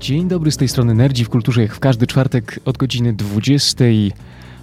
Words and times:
Dzień 0.00 0.28
dobry 0.28 0.50
z 0.52 0.56
tej 0.56 0.68
strony 0.68 0.94
Nerdzi 0.94 1.24
w 1.24 1.28
Kulturze, 1.28 1.62
jak 1.62 1.74
w 1.74 1.78
każdy 1.80 2.06
czwartek 2.06 2.60
od 2.64 2.76
godziny 2.78 3.12
20. 3.12 3.84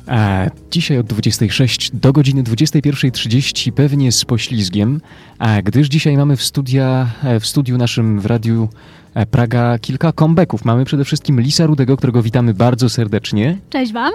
A 0.08 0.46
dzisiaj 0.72 0.98
od 1.00 1.06
26 1.06 1.92
do 1.94 2.14
godziny 2.14 2.44
21.30 2.44 3.72
pewnie 3.72 4.12
z 4.12 4.26
poślizgiem, 4.26 5.02
a 5.40 5.62
gdyż 5.62 5.88
dzisiaj 5.88 6.18
mamy 6.18 6.36
w, 6.38 6.44
studia, 6.44 7.08
e, 7.24 7.40
w 7.40 7.46
studiu 7.46 7.78
naszym 7.78 8.20
w 8.20 8.26
radiu 8.26 8.70
e, 9.14 9.26
Praga 9.26 9.80
kilka 9.80 10.12
comebacków. 10.14 10.66
Mamy 10.66 10.86
przede 10.86 11.06
wszystkim 11.06 11.42
Lisa 11.42 11.66
Rudego, 11.66 11.98
którego 11.98 12.22
witamy 12.24 12.54
bardzo 12.54 12.90
serdecznie. 12.90 13.58
Cześć 13.70 13.94
Wam. 13.94 14.14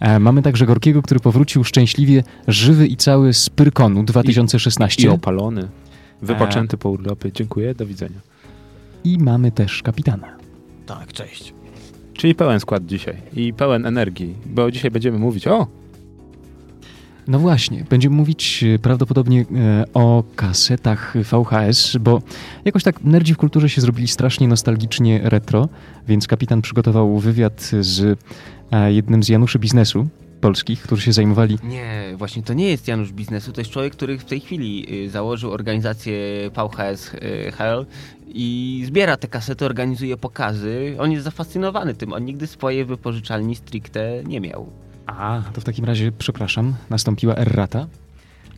E, 0.00 0.18
Mamy 0.18 0.42
także 0.42 0.66
Gorkiego, 0.66 1.02
który 1.02 1.20
powrócił 1.20 1.64
szczęśliwie 1.64 2.24
żywy 2.48 2.86
i 2.86 2.96
cały 2.96 3.32
z 3.32 3.50
Pyrkonu 3.50 4.02
2016. 4.02 5.02
I 5.02 5.08
opalony, 5.08 5.68
wypoczęty 6.22 6.76
po 6.76 6.90
urlopie. 6.90 7.32
Dziękuję, 7.32 7.74
do 7.74 7.86
widzenia. 7.86 8.18
I 9.04 9.18
mamy 9.18 9.50
też 9.52 9.82
kapitana. 9.82 10.41
Tak, 10.98 11.12
cześć. 11.12 11.54
Czyli 12.12 12.34
pełen 12.34 12.60
skład 12.60 12.86
dzisiaj 12.86 13.16
i 13.36 13.52
pełen 13.52 13.86
energii, 13.86 14.34
bo 14.46 14.70
dzisiaj 14.70 14.90
będziemy 14.90 15.18
mówić 15.18 15.46
o... 15.46 15.66
No 17.28 17.38
właśnie, 17.38 17.84
będziemy 17.90 18.16
mówić 18.16 18.64
e, 18.64 18.78
prawdopodobnie 18.78 19.40
e, 19.40 19.84
o 19.94 20.24
kasetach 20.36 21.14
VHS, 21.14 21.96
bo 21.96 22.22
jakoś 22.64 22.82
tak 22.82 23.04
nerdzi 23.04 23.34
w 23.34 23.36
kulturze 23.36 23.68
się 23.68 23.80
zrobili 23.80 24.08
strasznie 24.08 24.48
nostalgicznie 24.48 25.20
retro, 25.22 25.68
więc 26.08 26.26
kapitan 26.26 26.62
przygotował 26.62 27.18
wywiad 27.18 27.70
z 27.80 28.18
e, 28.72 28.92
jednym 28.92 29.22
z 29.22 29.28
Januszy 29.28 29.58
biznesu 29.58 30.06
polskich, 30.42 30.82
którzy 30.82 31.02
się 31.02 31.12
zajmowali 31.12 31.58
Nie, 31.62 32.14
właśnie 32.16 32.42
to 32.42 32.54
nie 32.54 32.68
jest 32.68 32.88
Janusz 32.88 33.12
Biznesu, 33.12 33.52
to 33.52 33.60
jest 33.60 33.70
człowiek, 33.70 33.92
który 33.92 34.18
w 34.18 34.24
tej 34.24 34.40
chwili 34.40 35.04
y, 35.04 35.10
założył 35.10 35.52
organizację 35.52 36.14
VHS 36.50 37.14
y, 37.14 37.52
HL 37.52 37.86
i 38.26 38.82
zbiera 38.86 39.16
te 39.16 39.28
kasety, 39.28 39.64
organizuje 39.64 40.16
pokazy. 40.16 40.96
On 40.98 41.12
jest 41.12 41.24
zafascynowany 41.24 41.94
tym, 41.94 42.12
on 42.12 42.24
nigdy 42.24 42.46
swojej 42.46 42.84
wypożyczalni 42.84 43.56
stricte 43.56 44.22
nie 44.26 44.40
miał. 44.40 44.66
A, 45.06 45.42
to 45.52 45.60
w 45.60 45.64
takim 45.64 45.84
razie, 45.84 46.12
przepraszam, 46.18 46.74
nastąpiła 46.90 47.36
errata. 47.36 47.86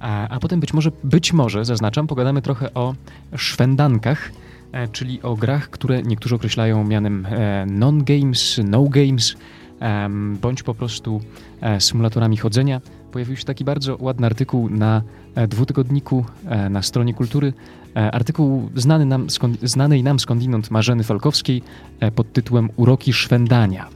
A, 0.00 0.28
a 0.28 0.40
potem 0.40 0.60
być 0.60 0.72
może, 0.72 0.90
być 1.04 1.32
może, 1.32 1.64
zaznaczam, 1.64 2.06
pogadamy 2.06 2.42
trochę 2.42 2.74
o 2.74 2.94
szwendankach, 3.36 4.32
e, 4.72 4.88
czyli 4.88 5.22
o 5.22 5.36
grach, 5.36 5.70
które 5.70 6.02
niektórzy 6.02 6.34
określają 6.34 6.84
mianem 6.84 7.26
e, 7.26 7.66
non-games, 7.66 8.60
no-games, 8.64 9.36
em, 9.80 10.38
bądź 10.40 10.62
po 10.62 10.74
prostu 10.74 11.20
e, 11.20 11.53
symulatorami 11.80 12.36
chodzenia. 12.36 12.80
Pojawił 13.12 13.36
się 13.36 13.44
taki 13.44 13.64
bardzo 13.64 13.96
ładny 14.00 14.26
artykuł 14.26 14.70
na 14.70 15.02
e, 15.34 15.48
dwutygodniku 15.48 16.24
e, 16.46 16.70
na 16.70 16.82
stronie 16.82 17.14
kultury. 17.14 17.52
E, 17.96 18.10
artykuł 18.10 18.70
znany 18.74 19.06
nam, 19.06 19.30
skąd, 19.30 19.60
znanej 19.62 20.02
nam 20.02 20.20
skądinąd 20.20 20.70
Marzeny 20.70 21.04
Falkowskiej 21.04 21.62
e, 22.00 22.10
pod 22.10 22.32
tytułem 22.32 22.68
Uroki 22.76 23.12
szwendania 23.12 23.88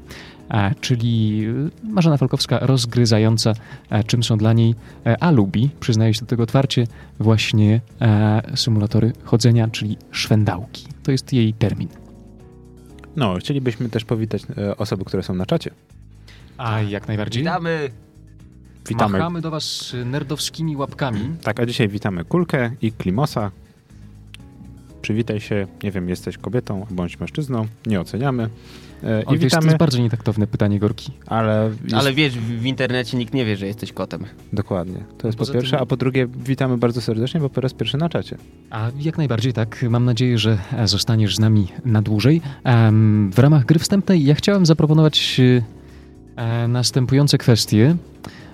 e, 0.51 0.75
czyli 0.81 1.45
e, 1.87 1.89
Marzena 1.93 2.17
Falkowska 2.17 2.59
rozgryzająca, 2.59 3.53
e, 3.91 4.05
czym 4.05 4.23
są 4.23 4.37
dla 4.37 4.53
niej, 4.53 4.75
e, 5.07 5.23
a 5.23 5.31
lubi, 5.31 5.71
przyznaje 5.81 6.15
się 6.15 6.21
do 6.21 6.27
tego 6.27 6.43
otwarcie, 6.43 6.87
właśnie 7.21 7.81
e, 8.01 8.43
symulatory 8.57 9.13
chodzenia, 9.25 9.69
czyli 9.69 9.97
szwendałki. 10.11 10.87
To 11.03 11.13
jest 11.13 11.33
jej 11.33 11.55
termin. 11.55 11.89
No, 13.17 13.35
chcielibyśmy 13.37 13.89
też 13.89 14.05
powitać 14.05 14.43
e, 14.59 14.77
osoby, 14.77 15.05
które 15.05 15.23
są 15.23 15.35
na 15.35 15.47
czacie. 15.47 15.71
A 16.59 16.81
jak 16.83 17.09
najbardziej. 17.09 17.43
Witamy! 17.43 17.91
Witamy. 18.89 19.13
Machamy 19.19 19.41
do 19.41 19.51
was 19.51 19.95
nerdowskimi 20.05 20.77
łapkami. 20.77 21.21
Tak, 21.43 21.61
a 21.61 21.67
dzisiaj 21.67 21.89
witamy 21.89 22.25
Kulkę 22.25 22.71
i 22.83 22.93
Klimosa. 22.93 23.51
Przywitaj 25.03 25.41
się, 25.41 25.67
nie 25.83 25.91
wiem, 25.91 26.09
jesteś 26.09 26.39
kobietą 26.39 26.87
bądź 26.91 27.21
mężczyzną, 27.21 27.67
nie 27.87 28.01
oceniamy. 28.01 28.49
E, 29.05 29.27
O, 29.27 29.35
I 29.35 29.39
wiesz, 29.39 29.51
to 29.53 29.57
witamy, 29.57 29.67
jest 29.67 29.79
bardzo 29.79 29.99
nietaktowne 29.99 30.47
pytanie, 30.47 30.79
Gorki. 30.79 31.13
ale, 31.27 31.71
jest, 31.85 31.95
Ale 31.95 32.13
wiesz, 32.13 32.39
w 32.39 32.65
internecie 32.67 33.17
nikt 33.17 33.35
nie 33.35 33.45
wie, 33.45 33.57
że 33.57 33.67
jesteś 33.67 33.93
kotem. 33.93 34.25
dokładnie. 34.53 35.05
To 35.19 35.29
jest 35.29 35.39
po 35.39 35.43
Poza 35.43 35.53
pierwsze, 35.53 35.71
tym- 35.71 35.83
a 35.83 35.87
po 35.87 35.97
drugie 35.97 36.27
witamy 36.27 36.79
bardzo 36.79 37.01
serdecznie, 37.01 37.41
bo 37.41 37.49
po 37.51 37.61
raz 37.61 37.75
pierwszy 37.75 37.97
na 37.99 38.09
czacie. 38.09 38.37
A 38.71 38.91
jak 39.01 39.19
najbardziej 39.19 39.53
tak. 39.53 39.85
Mam 39.91 40.05
nadzieję, 40.05 40.39
że 40.39 40.59
e, 40.73 40.89
zostaniesz 40.89 41.37
z 41.37 41.41
nami 41.41 41.69
na 41.85 42.03
dłużej. 42.03 42.41
Em, 42.65 43.31
w 43.33 43.39
ramach 43.39 43.65
gry 43.65 43.79
wstępnej 43.79 44.25
ja 44.25 44.35
chciałem 44.35 44.67
zaproponować 44.67 45.41
e, 46.39 46.43
e, 46.65 46.69
następujące 46.69 47.39
kwestie, 47.39 47.97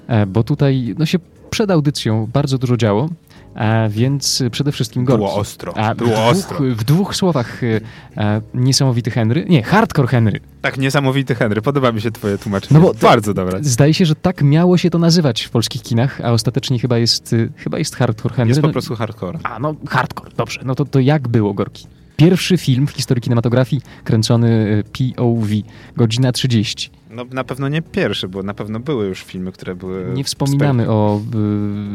e, 0.07 0.27
bo 0.27 0.43
tutaj 0.43 0.95
no, 0.99 1.07
się 1.07 1.19
przed 1.51 1.71
audycją 1.71 2.29
bardzo 2.33 2.59
dużo 2.59 2.77
działo, 2.77 3.09
e, 3.55 3.89
więc 3.89 4.43
przede 4.51 4.73
wszystkim 4.73 5.05
Gorki. 5.05 5.19
Było 5.25 5.35
ostro, 5.35 5.77
A, 5.79 5.95
było 5.95 6.11
w 6.17 6.19
ostro. 6.19 6.57
dwóch, 6.59 6.69
w 6.77 6.85
dwóch 6.85 7.17
słowach 7.17 7.61
e, 7.65 7.81
e, 8.17 8.41
niesamowity 8.55 9.11
Henry, 9.11 9.45
nie, 9.49 9.63
hardcore 9.63 10.09
Henry. 10.09 10.41
Tak, 10.63 10.79
niesamowity 10.79 11.35
Henry, 11.35 11.63
podoba 11.63 11.93
mi 11.93 12.01
się 12.01 12.11
twoje 12.11 12.39
tłumaczenie. 12.39 12.81
No 12.81 12.87
bo 12.87 12.95
bardzo 12.95 13.35
dobre. 13.35 13.59
Zdaje 13.63 13.95
się, 13.95 14.05
że 14.07 14.15
tak 14.15 14.43
miało 14.43 14.79
się 14.79 14.91
to 14.91 14.99
nazywać 14.99 15.43
w 15.43 15.51
polskich 15.51 15.83
kinach, 15.83 16.21
a 16.21 16.33
ostatecznie 16.33 16.79
chyba 16.79 16.99
jest, 16.99 17.33
y, 17.33 17.53
chyba 17.57 17.79
jest 17.79 17.97
hardcore 17.97 18.35
Henry. 18.35 18.49
Jest 18.51 18.61
po 18.61 18.67
No- 18.67 18.73
prostu 18.73 18.97
hardcore. 18.97 19.39
A, 19.43 19.59
no 19.59 19.75
hardcore, 19.89 20.31
dobrze. 20.37 20.61
No 20.65 20.75
to, 20.75 20.85
to 20.85 21.01
jak 21.01 21.29
było, 21.29 21.55
Gorki? 21.55 21.87
Pierwszy 22.17 22.59
film 22.59 22.87
w 22.87 22.91
historii 22.91 23.23
kinematografii 23.23 23.83
kręcony 24.05 24.83
POV, 25.17 25.49
godzina 25.97 26.33
30. 26.33 26.91
No 27.15 27.25
na 27.31 27.45
pewno 27.45 27.69
nie 27.69 27.83
pierwszy, 27.83 28.29
bo 28.29 28.43
na 28.43 28.55
pewno 28.55 28.81
były 28.81 29.07
już 29.07 29.23
filmy, 29.23 29.53
które 29.53 29.75
były... 29.75 30.13
Nie 30.15 30.25
wspominamy 30.25 30.91
o 30.91 31.21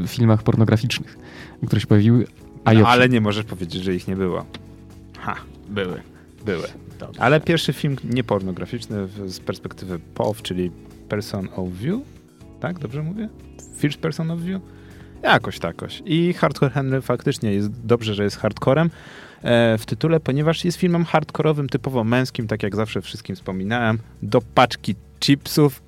y, 0.04 0.08
filmach 0.08 0.44
pornograficznych, 0.44 1.18
które 1.68 1.82
się 1.82 1.88
pojawiły. 1.88 2.28
A 2.66 2.74
No, 2.74 2.88
ale 2.88 3.10
nie 3.10 3.22
możesz 3.22 3.46
powiedzieć, 3.46 3.84
że 3.84 3.96
ich 3.96 4.08
nie 4.08 4.16
było. 4.16 4.46
Ha, 5.20 5.36
Były. 5.70 6.02
były. 6.46 6.68
Ale 7.18 7.42
pierwszy 7.42 7.74
film 7.74 7.96
niepornograficzny 8.04 9.08
z 9.26 9.40
perspektywy 9.40 10.00
POV, 10.16 10.42
czyli 10.42 10.72
Person 11.10 11.50
of 11.56 11.70
View, 11.70 12.00
tak? 12.60 12.80
Dobrze 12.80 13.04
mówię? 13.04 13.30
First 13.78 14.00
Person 14.00 14.32
of 14.32 14.40
View? 14.40 14.62
Jakoś 15.24 15.60
takoś. 15.60 16.02
I 16.06 16.34
Hardcore 16.34 16.72
Henry 16.72 17.02
faktycznie 17.02 17.54
jest 17.54 17.86
dobrze, 17.86 18.14
że 18.14 18.24
jest 18.24 18.38
hardcorem 18.38 18.90
e, 19.42 19.78
w 19.78 19.86
tytule, 19.86 20.20
ponieważ 20.20 20.66
jest 20.66 20.78
filmem 20.78 21.06
hardkorowym, 21.06 21.70
typowo 21.70 22.04
męskim, 22.04 22.48
tak 22.48 22.64
jak 22.64 22.76
zawsze 22.76 23.02
wszystkim 23.02 23.36
wspominałem, 23.36 24.00
do 24.24 24.42
paczki 24.42 24.96
chipsów. 25.20 25.82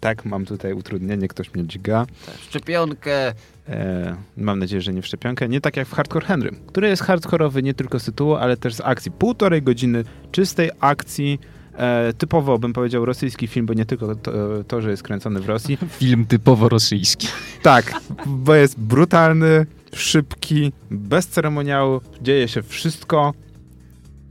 Tak, 0.00 0.24
mam 0.24 0.44
tutaj 0.44 0.72
utrudnienie, 0.72 1.28
ktoś 1.28 1.54
mnie 1.54 1.66
dźga. 1.66 2.06
Szczepionkę. 2.40 3.32
E, 3.68 4.16
mam 4.36 4.58
nadzieję, 4.58 4.82
że 4.82 4.92
nie 4.92 5.02
w 5.02 5.06
szczepionkę. 5.06 5.48
Nie 5.48 5.60
tak 5.60 5.76
jak 5.76 5.88
w 5.88 5.92
Hardcore 5.92 6.26
Henry, 6.26 6.50
który 6.66 6.88
jest 6.88 7.02
hardkorowy 7.02 7.62
nie 7.62 7.74
tylko 7.74 8.00
z 8.00 8.04
tytułu, 8.04 8.34
ale 8.34 8.56
też 8.56 8.74
z 8.74 8.80
akcji. 8.80 9.10
Półtorej 9.10 9.62
godziny 9.62 10.04
czystej 10.32 10.70
akcji. 10.80 11.38
E, 11.76 12.12
typowo 12.18 12.58
bym 12.58 12.72
powiedział 12.72 13.04
rosyjski 13.04 13.46
film, 13.46 13.66
bo 13.66 13.74
nie 13.74 13.84
tylko 13.86 14.14
to, 14.14 14.32
to, 14.64 14.80
że 14.80 14.90
jest 14.90 15.02
kręcony 15.02 15.40
w 15.40 15.46
Rosji. 15.48 15.78
Film 15.98 16.26
typowo 16.26 16.68
rosyjski. 16.68 17.28
Tak, 17.62 17.94
bo 18.26 18.54
jest 18.54 18.80
brutalny, 18.80 19.66
szybki, 19.94 20.72
bez 20.90 21.26
ceremoniału, 21.28 22.00
dzieje 22.22 22.48
się 22.48 22.62
wszystko. 22.62 23.34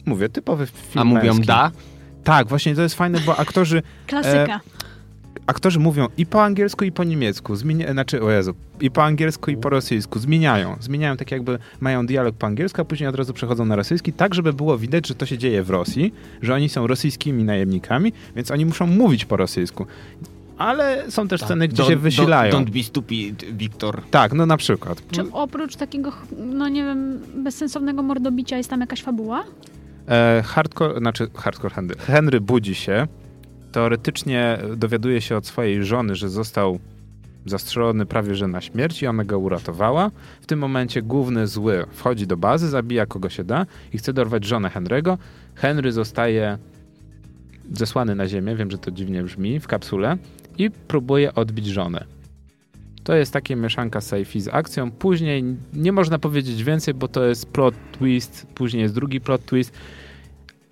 Mówię, 0.05 0.29
typowy 0.29 0.65
film 0.67 1.01
A 1.01 1.03
mówią 1.03 1.33
męski. 1.33 1.45
da? 1.45 1.71
Tak, 2.23 2.47
właśnie 2.47 2.75
to 2.75 2.81
jest 2.81 2.95
fajne, 2.95 3.19
bo 3.25 3.39
aktorzy 3.39 3.81
Klasyka. 4.07 4.59
aktorzy 5.47 5.79
mówią 5.79 6.07
i 6.17 6.25
po 6.25 6.43
angielsku, 6.43 6.85
i 6.85 6.91
po 6.91 7.03
niemiecku. 7.03 7.55
Zmienia, 7.55 7.91
znaczy, 7.91 8.21
o 8.23 8.31
Jezu, 8.31 8.53
i 8.81 8.91
po 8.91 9.03
angielsku, 9.03 9.51
i 9.51 9.57
po 9.57 9.69
rosyjsku. 9.69 10.19
Zmieniają. 10.19 10.75
Zmieniają 10.79 11.17
tak 11.17 11.31
jakby 11.31 11.59
mają 11.79 12.05
dialog 12.05 12.35
po 12.35 12.47
angielsku, 12.47 12.81
a 12.81 12.85
później 12.85 13.09
od 13.09 13.15
razu 13.15 13.33
przechodzą 13.33 13.65
na 13.65 13.75
rosyjski, 13.75 14.13
tak 14.13 14.33
żeby 14.35 14.53
było 14.53 14.77
widać, 14.77 15.07
że 15.07 15.15
to 15.15 15.25
się 15.25 15.37
dzieje 15.37 15.63
w 15.63 15.69
Rosji, 15.69 16.13
że 16.41 16.53
oni 16.53 16.69
są 16.69 16.87
rosyjskimi 16.87 17.43
najemnikami, 17.43 18.13
więc 18.35 18.51
oni 18.51 18.65
muszą 18.65 18.87
mówić 18.87 19.25
po 19.25 19.37
rosyjsku. 19.37 19.85
Ale 20.57 21.11
są 21.11 21.27
też 21.27 21.41
sceny, 21.41 21.67
gdzie 21.67 21.83
Don't- 21.83 21.87
się 21.87 21.95
wysilają. 21.95 22.53
Don't, 22.53 22.65
don't 22.65 22.69
be 22.69 22.83
stupid, 22.83 23.45
Wiktor. 23.57 24.01
Tak, 24.11 24.33
no 24.33 24.45
na 24.45 24.57
przykład. 24.57 25.03
Czy 25.11 25.31
oprócz 25.31 25.75
takiego, 25.75 26.11
no 26.37 26.69
nie 26.69 26.83
wiem, 26.83 27.19
bezsensownego 27.35 28.03
mordobicia 28.03 28.57
jest 28.57 28.69
tam 28.69 28.81
jakaś 28.81 29.01
fabuła? 29.03 29.43
E, 30.07 30.43
hardcore, 30.45 30.99
znaczy 30.99 31.27
hardcore 31.35 31.73
Henry. 31.73 31.95
Henry 31.95 32.41
budzi 32.41 32.75
się, 32.75 33.07
teoretycznie 33.71 34.57
dowiaduje 34.77 35.21
się 35.21 35.37
od 35.37 35.47
swojej 35.47 35.85
żony, 35.85 36.15
że 36.15 36.29
został 36.29 36.79
zastrzelony 37.45 38.05
prawie 38.05 38.35
że 38.35 38.47
na 38.47 38.61
śmierć 38.61 39.01
i 39.01 39.07
ona 39.07 39.23
go 39.23 39.39
uratowała. 39.39 40.11
W 40.41 40.45
tym 40.45 40.59
momencie 40.59 41.01
główny 41.01 41.47
zły 41.47 41.85
wchodzi 41.91 42.27
do 42.27 42.37
bazy, 42.37 42.69
zabija 42.69 43.05
kogo 43.05 43.29
się 43.29 43.43
da 43.43 43.65
i 43.93 43.97
chce 43.97 44.13
dorwać 44.13 44.45
żonę 44.45 44.69
Henry'ego. 44.69 45.17
Henry 45.55 45.91
zostaje 45.91 46.57
zesłany 47.71 48.15
na 48.15 48.27
ziemię, 48.27 48.55
wiem, 48.55 48.71
że 48.71 48.77
to 48.77 48.91
dziwnie 48.91 49.23
brzmi, 49.23 49.59
w 49.59 49.67
kapsule 49.67 50.17
i 50.57 50.71
próbuje 50.71 51.35
odbić 51.35 51.65
żonę. 51.65 52.20
To 53.03 53.15
jest 53.15 53.33
takie 53.33 53.55
mieszanka 53.55 53.99
sci-fi 53.99 54.39
z 54.41 54.47
akcją. 54.47 54.91
Później 54.91 55.43
nie 55.73 55.91
można 55.91 56.19
powiedzieć 56.19 56.63
więcej, 56.63 56.93
bo 56.93 57.07
to 57.07 57.25
jest 57.25 57.45
plot 57.45 57.75
twist, 57.91 58.47
później 58.55 58.81
jest 58.83 58.95
drugi 58.95 59.21
plot 59.21 59.45
twist, 59.45 59.73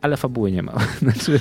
ale 0.02 0.18
fabuły 0.18 0.52
nie 0.52 0.64
ma. 0.64 0.74
Znaczy, 1.02 1.40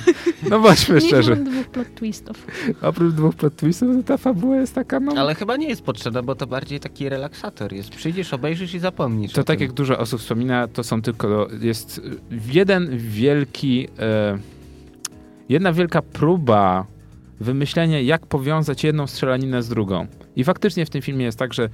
no 0.49 0.59
bądźmy 0.59 0.95
Nie 0.95 1.01
szczerzy. 1.01 1.35
mam 1.35 1.43
dwóch 1.43 1.67
plot 1.67 1.95
twistów. 1.95 2.47
Oprócz 2.81 3.13
dwóch 3.13 3.35
plot 3.35 3.55
twistów, 3.55 3.95
to 3.97 4.03
ta 4.03 4.17
fabuła 4.17 4.55
jest 4.57 4.75
taka, 4.75 4.99
no... 4.99 5.11
Ale 5.17 5.35
chyba 5.35 5.57
nie 5.57 5.69
jest 5.69 5.81
potrzebna, 5.81 6.21
bo 6.21 6.35
to 6.35 6.47
bardziej 6.47 6.79
taki 6.79 7.09
relaksator 7.09 7.73
jest. 7.73 7.89
Przyjdziesz, 7.89 8.33
obejrzysz 8.33 8.73
i 8.73 8.79
zapomnisz. 8.79 9.33
To 9.33 9.43
tak 9.43 9.57
tym. 9.57 9.67
jak 9.67 9.75
dużo 9.75 9.97
osób 9.99 10.19
wspomina, 10.21 10.67
to 10.67 10.83
są 10.83 11.01
tylko, 11.01 11.47
jest 11.61 12.01
jeden 12.47 12.97
wielki, 12.97 13.87
e, 13.99 14.37
jedna 15.49 15.73
wielka 15.73 16.01
próba 16.01 16.85
wymyślenia, 17.39 18.01
jak 18.01 18.25
powiązać 18.25 18.83
jedną 18.83 19.07
strzelaninę 19.07 19.63
z 19.63 19.69
drugą. 19.69 20.07
I 20.35 20.43
faktycznie 20.43 20.85
w 20.85 20.89
tym 20.89 21.01
filmie 21.01 21.25
jest 21.25 21.39
tak, 21.39 21.53
że 21.53 21.69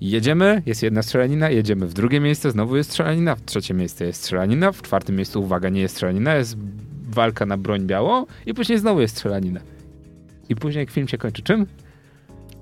jedziemy, 0.00 0.62
jest 0.66 0.82
jedna 0.82 1.02
strzelanina, 1.02 1.50
jedziemy 1.50 1.86
w 1.86 1.92
drugie 1.92 2.20
miejsce, 2.20 2.50
znowu 2.50 2.76
jest 2.76 2.90
strzelanina, 2.90 3.34
w 3.34 3.44
trzecie 3.44 3.74
miejsce 3.74 4.04
jest 4.04 4.22
strzelanina, 4.22 4.72
w 4.72 4.82
czwartym 4.82 5.16
miejscu, 5.16 5.42
uwaga, 5.42 5.68
nie 5.68 5.80
jest 5.80 5.94
strzelanina, 5.94 6.34
jest 6.34 6.56
walka 7.02 7.46
na 7.46 7.56
broń 7.56 7.86
białą 7.86 8.26
i 8.46 8.54
później 8.54 8.78
znowu 8.78 9.00
jest 9.00 9.14
strzelanina. 9.14 9.60
I 10.48 10.56
później 10.56 10.86
film 10.86 11.08
się 11.08 11.18
kończy 11.18 11.42
czym? 11.42 11.66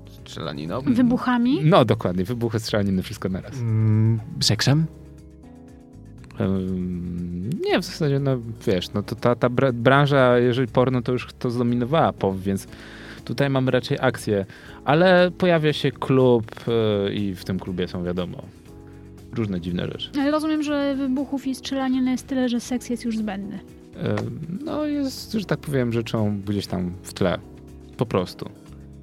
Strzelaniną. 0.09 0.81
Wybuchami? 0.81 1.59
No 1.63 1.85
dokładnie, 1.85 2.23
wybuchy, 2.23 2.59
strzelaniny, 2.59 3.03
wszystko 3.03 3.29
naraz. 3.29 3.53
Mm, 3.53 4.19
seksem? 4.41 4.85
Nie, 7.65 7.79
w 7.79 7.85
zasadzie, 7.85 8.19
no 8.19 8.37
wiesz, 8.67 8.93
no 8.93 9.03
to 9.03 9.15
ta, 9.15 9.35
ta 9.35 9.49
bra- 9.49 9.73
branża, 9.73 10.37
jeżeli 10.39 10.67
porno, 10.67 11.01
to 11.01 11.11
już 11.11 11.27
to 11.39 11.49
zdominowała 11.51 12.13
POW, 12.13 12.37
więc 12.39 12.67
tutaj 13.25 13.49
mamy 13.49 13.71
raczej 13.71 13.97
akcję, 14.01 14.45
ale 14.85 15.31
pojawia 15.37 15.73
się 15.73 15.91
klub 15.91 16.45
y, 17.07 17.13
i 17.13 17.35
w 17.35 17.45
tym 17.45 17.59
klubie 17.59 17.87
są, 17.87 18.03
wiadomo, 18.03 18.37
różne 19.33 19.61
dziwne 19.61 19.85
rzeczy. 19.87 20.09
Ale 20.19 20.31
rozumiem, 20.31 20.63
że 20.63 20.95
wybuchów 20.95 21.47
i 21.47 21.55
strzelaniny 21.55 22.11
jest 22.11 22.27
tyle, 22.27 22.49
że 22.49 22.59
seks 22.59 22.89
jest 22.89 23.05
już 23.05 23.17
zbędny. 23.17 23.59
No 24.65 24.85
jest, 24.85 25.31
że 25.33 25.45
tak 25.45 25.59
powiem, 25.59 25.93
rzeczą 25.93 26.41
gdzieś 26.47 26.67
tam 26.67 26.91
w 27.03 27.13
tle. 27.13 27.37
Po 27.97 28.05
prostu. 28.05 28.49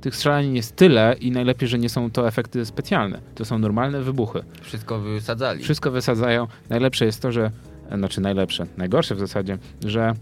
Tych 0.03 0.17
strzelanin 0.17 0.57
jest 0.57 0.77
tyle 0.77 1.17
i 1.21 1.31
najlepiej, 1.31 1.69
że 1.69 1.79
nie 1.79 1.89
są 1.89 2.11
to 2.11 2.29
efekty 2.29 2.67
specjalne. 2.67 3.21
To 3.35 3.45
są 3.45 3.59
normalne 3.59 4.03
wybuchy. 4.03 4.43
Wszystko 4.63 5.01
wysadzali. 5.01 5.63
Wszystko 5.63 5.91
wysadzają. 5.91 6.47
Najlepsze 6.71 7.05
jest 7.05 7.23
to, 7.23 7.33
że, 7.33 7.51
e, 7.91 7.99
znaczy 7.99 8.21
najlepsze, 8.21 8.67
najgorsze 8.77 9.15
w 9.15 9.19
zasadzie, 9.19 9.59
że 9.87 10.15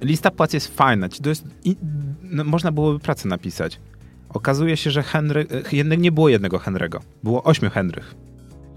lista 0.00 0.30
płac 0.30 0.52
jest 0.52 0.76
fajna. 0.76 1.08
To 1.08 1.28
jest, 1.28 1.44
i, 1.64 1.76
no, 2.22 2.44
można 2.44 2.72
byłoby 2.72 2.98
pracę 2.98 3.28
napisać. 3.28 3.80
Okazuje 4.28 4.76
się, 4.76 4.90
że 4.90 5.02
Henry, 5.02 5.46
e, 5.72 5.76
jednak 5.76 5.98
nie 5.98 6.12
było 6.12 6.28
jednego 6.28 6.58
Henry'ego. 6.58 7.00
Było 7.22 7.42
ośmiu 7.44 7.70
Henrych. 7.70 8.14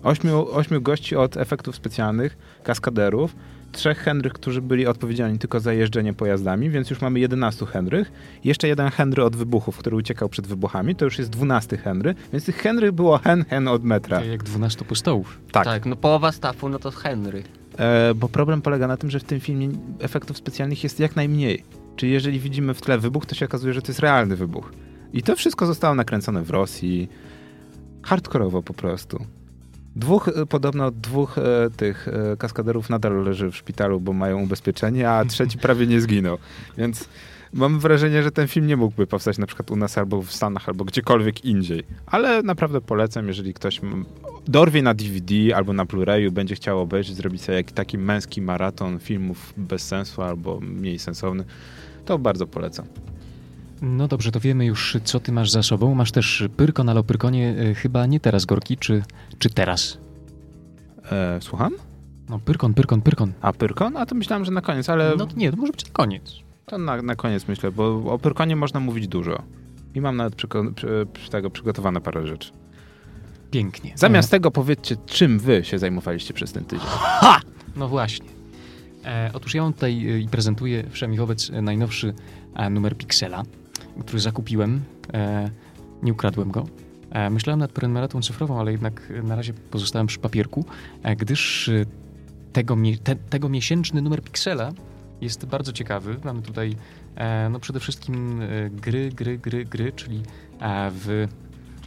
Ośmiu, 0.04 0.48
ośmiu 0.52 0.82
gości 0.82 1.16
od 1.16 1.38
efektów 1.38 1.76
specjalnych, 1.76 2.38
kaskaderów, 2.64 3.36
trzech 3.72 3.98
Henrych, 3.98 4.34
którzy 4.34 4.62
byli 4.62 4.88
odpowiedzialni 4.88 5.40
tylko 5.40 5.60
za 5.60 5.74
jeżdżenie 5.74 6.14
pojazdami, 6.14 6.70
więc 6.70 6.90
już 6.90 7.02
mamy 7.02 7.20
11 7.20 7.66
Henrych. 7.66 8.12
Jeszcze 8.44 8.68
jeden 8.68 8.90
Henry 8.90 9.24
od 9.24 9.36
wybuchów, 9.36 9.78
który 9.78 9.96
uciekał 9.96 10.30
przed 10.30 10.48
wybuchami, 10.48 10.96
to 10.96 11.06
już 11.06 11.20
jest 11.20 11.30
12 11.30 11.78
Henry, 11.78 12.16
więc 12.34 12.46
tych 12.46 12.56
Henrych 12.56 12.92
było 12.92 13.18
hen, 13.18 13.46
hen 13.50 13.68
od 13.68 13.84
metra. 13.84 14.18
Tak 14.18 14.28
jak 14.28 14.44
12 14.44 14.86
postołów. 14.86 15.40
Tak. 15.52 15.66
Tak, 15.66 15.86
no 15.86 15.96
połowa 15.96 16.32
stafu 16.32 16.70
no 16.70 16.80
to 16.80 16.92
Henry. 16.92 17.44
E, 17.78 18.14
bo 18.16 18.30
problem 18.30 18.62
polega 18.62 18.88
na 18.88 18.98
tym, 18.98 19.10
że 19.10 19.20
w 19.20 19.24
tym 19.24 19.40
filmie 19.40 19.70
efektów 20.00 20.38
specjalnych 20.38 20.84
jest 20.84 21.00
jak 21.00 21.16
najmniej. 21.16 21.64
Czyli 21.96 22.12
jeżeli 22.12 22.40
widzimy 22.40 22.74
w 22.74 22.82
tle 22.82 22.98
wybuch, 22.98 23.26
to 23.26 23.36
się 23.36 23.46
okazuje, 23.46 23.74
że 23.74 23.82
to 23.82 23.88
jest 23.88 24.00
realny 24.00 24.36
wybuch. 24.36 24.74
I 25.14 25.24
to 25.24 25.36
wszystko 25.36 25.66
zostało 25.66 25.96
nakręcone 25.96 26.44
w 26.44 26.50
Rosji. 26.50 27.10
Hardkorowo 28.04 28.64
po 28.64 28.74
prostu. 28.74 29.26
Dwóch, 29.96 30.28
e, 30.28 30.46
podobno 30.46 30.92
dwóch 30.92 31.38
e, 31.38 31.42
tych 31.78 32.08
e, 32.08 32.38
kaskaderów 32.38 32.90
nadal 32.90 33.24
leży 33.24 33.52
w 33.52 33.56
szpitalu, 33.56 34.00
bo 34.00 34.14
mają 34.14 34.44
ubezpieczenie, 34.44 35.10
a 35.10 35.26
trzeci 35.26 35.58
prawie 35.68 35.88
nie 35.88 36.02
zginął. 36.02 36.38
Więc 36.78 37.10
mam 37.54 37.80
wrażenie, 37.80 38.24
że 38.24 38.32
ten 38.32 38.48
film 38.48 38.68
nie 38.68 38.78
mógłby 38.78 39.08
powstać 39.08 39.38
na 39.38 39.48
przykład 39.48 39.72
u 39.72 39.76
nas 39.76 39.98
albo 39.98 40.22
w 40.22 40.32
Stanach, 40.32 40.70
albo 40.70 40.86
gdziekolwiek 40.86 41.46
indziej. 41.46 41.84
Ale 42.06 42.44
naprawdę 42.44 42.82
polecam, 42.82 43.28
jeżeli 43.28 43.54
ktoś 43.54 43.82
dorwie 44.48 44.82
na 44.82 44.94
DVD 44.94 45.56
albo 45.56 45.74
na 45.74 45.86
Blu-rayu, 45.86 46.32
będzie 46.32 46.56
chciał 46.56 46.80
obejrzeć, 46.80 47.16
zrobić 47.16 47.42
sobie 47.42 47.64
taki 47.64 47.98
męski 47.98 48.42
maraton 48.42 49.00
filmów 49.00 49.54
bez 49.58 49.88
sensu 49.88 50.22
albo 50.22 50.60
mniej 50.60 51.00
sensowny, 51.00 51.44
to 52.06 52.20
bardzo 52.20 52.48
polecam. 52.48 52.86
No 53.82 54.08
dobrze, 54.08 54.32
to 54.32 54.40
wiemy 54.40 54.66
już, 54.66 54.98
co 55.04 55.20
ty 55.20 55.32
masz 55.32 55.52
za 55.52 55.64
sobą. 55.64 55.96
Masz 55.96 56.12
też 56.12 56.44
Pyrkon, 56.58 56.90
ale 56.90 57.00
o 57.00 57.04
Pyrkonie 57.04 57.56
e, 57.72 57.74
chyba 57.76 58.06
nie 58.06 58.20
teraz, 58.20 58.46
Gorki, 58.46 58.78
czy, 58.78 59.04
czy 59.40 59.50
teraz? 59.50 59.98
E, 61.12 61.40
słucham? 61.42 61.74
No 62.30 62.40
Pyrkon, 62.40 62.74
Pyrkon, 62.74 63.02
Pyrkon. 63.02 63.34
A 63.42 63.54
Pyrkon? 63.54 63.98
A 63.98 64.06
to 64.06 64.16
myślałem, 64.16 64.46
że 64.46 64.52
na 64.52 64.62
koniec, 64.62 64.90
ale 64.90 65.14
No 65.18 65.28
nie, 65.36 65.52
to 65.52 65.58
może 65.58 65.72
być 65.72 65.86
na 65.86 65.92
koniec. 65.92 66.34
to 66.66 66.78
na, 66.78 67.02
na 67.02 67.16
koniec 67.16 67.48
myślę, 67.48 67.72
bo 67.72 68.14
o 68.14 68.20
Pyrkonie 68.20 68.56
można 68.56 68.80
mówić 68.80 69.08
dużo. 69.08 69.42
I 69.96 70.02
mam 70.02 70.18
nawet 70.18 70.36
przyko- 70.36 70.74
przy, 70.74 71.08
przy 71.14 71.30
tego 71.30 71.50
przygotowane 71.50 72.02
parę 72.02 72.28
rzeczy. 72.28 72.52
Pięknie. 73.52 73.94
Zamiast 73.96 74.32
tego 74.32 74.52
powiedzcie, 74.52 74.96
czym 75.06 75.40
wy 75.40 75.64
się 75.66 75.80
zajmowaliście 75.80 76.34
przez 76.34 76.52
ten 76.54 76.66
tydzień. 76.66 76.88
No 77.76 77.88
właśnie. 77.88 78.26
E, 79.06 79.32
otóż 79.34 79.54
ja 79.56 79.62
mam 79.64 79.74
tutaj 79.74 79.92
e, 80.10 80.20
i 80.20 80.28
prezentuję 80.28 80.84
wszemi 80.90 81.18
wobec 81.18 81.50
e, 81.50 81.62
najnowszy 81.62 82.14
e, 82.56 82.70
numer 82.70 82.98
Pixela, 82.98 83.44
który 84.00 84.20
zakupiłem. 84.20 84.82
E, 85.14 85.50
nie 86.04 86.12
ukradłem 86.12 86.52
go. 86.52 86.66
E, 87.12 87.30
myślałem 87.30 87.60
nad 87.60 87.72
prenumeratą 87.72 88.22
cyfrową, 88.22 88.60
ale 88.60 88.72
jednak 88.72 89.14
na 89.24 89.36
razie 89.36 89.54
pozostałem 89.54 90.08
przy 90.08 90.20
papierku, 90.20 90.66
e, 91.04 91.16
gdyż 91.16 91.72
tego, 92.54 92.78
te, 93.04 93.16
tego 93.16 93.50
miesięczny 93.50 94.02
numer 94.02 94.24
Pixela 94.24 94.72
jest 95.22 95.46
bardzo 95.46 95.74
ciekawy. 95.74 96.18
Mamy 96.24 96.42
tutaj 96.42 96.76
no 97.50 97.60
przede 97.60 97.80
wszystkim 97.80 98.42
gry, 98.72 99.10
gry, 99.10 99.38
gry, 99.38 99.66
gry, 99.66 99.92
czyli 99.92 100.24
w 100.92 101.28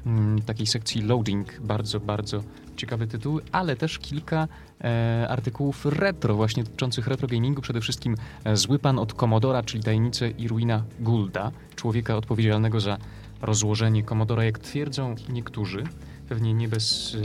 mm, 0.06 0.42
takiej 0.42 0.66
sekcji 0.66 1.02
loading 1.02 1.60
bardzo, 1.60 2.00
bardzo 2.00 2.42
ciekawe 2.76 3.06
tytuły, 3.06 3.42
ale 3.52 3.76
też 3.76 3.98
kilka 3.98 4.48
e, 4.80 5.26
artykułów 5.28 5.86
retro, 5.86 6.34
właśnie 6.34 6.64
dotyczących 6.64 7.06
retro 7.06 7.28
gamingu. 7.28 7.62
Przede 7.62 7.80
wszystkim 7.80 8.16
e, 8.44 8.56
Zły 8.56 8.78
Pan 8.78 8.98
od 8.98 9.14
Commodora, 9.14 9.62
czyli 9.62 9.82
tajemnice 9.84 10.30
i 10.30 10.48
ruina 10.48 10.84
Goulda, 11.00 11.52
człowieka 11.76 12.16
odpowiedzialnego 12.16 12.80
za 12.80 12.98
rozłożenie 13.42 14.02
Commodora, 14.02 14.44
jak 14.44 14.58
twierdzą 14.58 15.14
niektórzy, 15.28 15.84
pewnie 16.28 16.54
nie 16.54 16.68
bez 16.68 17.16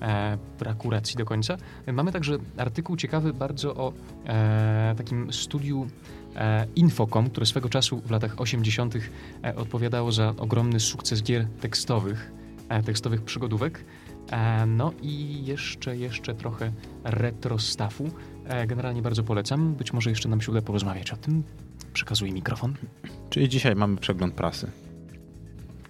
e, 0.00 0.06
e, 0.06 0.38
braku 0.58 0.90
racji 0.90 1.16
do 1.16 1.24
końca. 1.24 1.56
E, 1.86 1.92
Mamy 1.92 2.12
także 2.12 2.38
artykuł 2.56 2.96
ciekawy 2.96 3.32
bardzo 3.32 3.74
o 3.74 3.92
e, 4.26 4.94
takim 4.96 5.32
studiu 5.32 5.86
e, 6.36 6.66
Infocom, 6.76 7.30
które 7.30 7.46
swego 7.46 7.68
czasu 7.68 8.00
w 8.00 8.10
latach 8.10 8.40
80. 8.40 8.94
E, 9.44 9.56
odpowiadało 9.56 10.12
za 10.12 10.34
ogromny 10.38 10.80
sukces 10.80 11.22
gier 11.22 11.46
tekstowych, 11.60 12.32
e, 12.68 12.82
tekstowych 12.82 13.22
przygodówek. 13.22 13.84
E, 14.30 14.66
No 14.66 14.92
i 15.02 15.44
jeszcze, 15.44 15.96
jeszcze 15.96 16.34
trochę 16.34 16.72
retro 17.04 17.58
staffu. 17.58 18.10
E, 18.46 18.66
Generalnie 18.66 19.02
bardzo 19.02 19.22
polecam. 19.22 19.74
Być 19.74 19.92
może 19.92 20.10
jeszcze 20.10 20.28
nam 20.28 20.40
się 20.40 20.52
uda 20.52 20.62
porozmawiać 20.62 21.10
o 21.12 21.16
tym. 21.16 21.42
Przekazuję 21.92 22.32
mikrofon. 22.32 22.74
Czyli 23.30 23.48
dzisiaj 23.48 23.74
mamy 23.76 23.96
przegląd 23.96 24.34
prasy. 24.34 24.70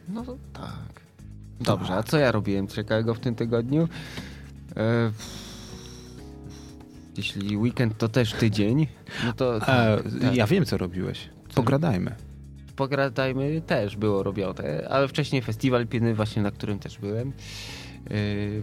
No 0.08 0.24
to 0.24 0.36
tak. 0.52 1.02
Dobrze, 1.60 1.94
a 1.94 2.02
co 2.02 2.18
ja 2.18 2.32
robiłem 2.32 2.68
ciekawego 2.68 3.14
w 3.14 3.20
tym 3.20 3.34
tygodniu? 3.34 3.88
E, 4.76 5.10
jeśli 7.16 7.56
weekend 7.56 7.98
to 7.98 8.08
też 8.08 8.32
tydzień, 8.32 8.86
no 9.26 9.32
to 9.32 9.56
E, 9.56 9.60
tak. 9.60 10.34
Ja 10.34 10.46
wiem, 10.46 10.64
co 10.64 10.78
robiłeś. 10.78 11.28
Pogradajmy. 11.54 12.14
pogradajmy 12.76 13.60
też 13.66 13.96
było 13.96 14.22
robione, 14.22 14.88
ale 14.90 15.08
wcześniej 15.08 15.42
festiwal 15.42 15.86
pilny 15.86 16.14
właśnie, 16.14 16.42
na 16.42 16.50
którym 16.50 16.78
też 16.78 16.98
byłem. 16.98 17.32
Yy, 18.10 18.62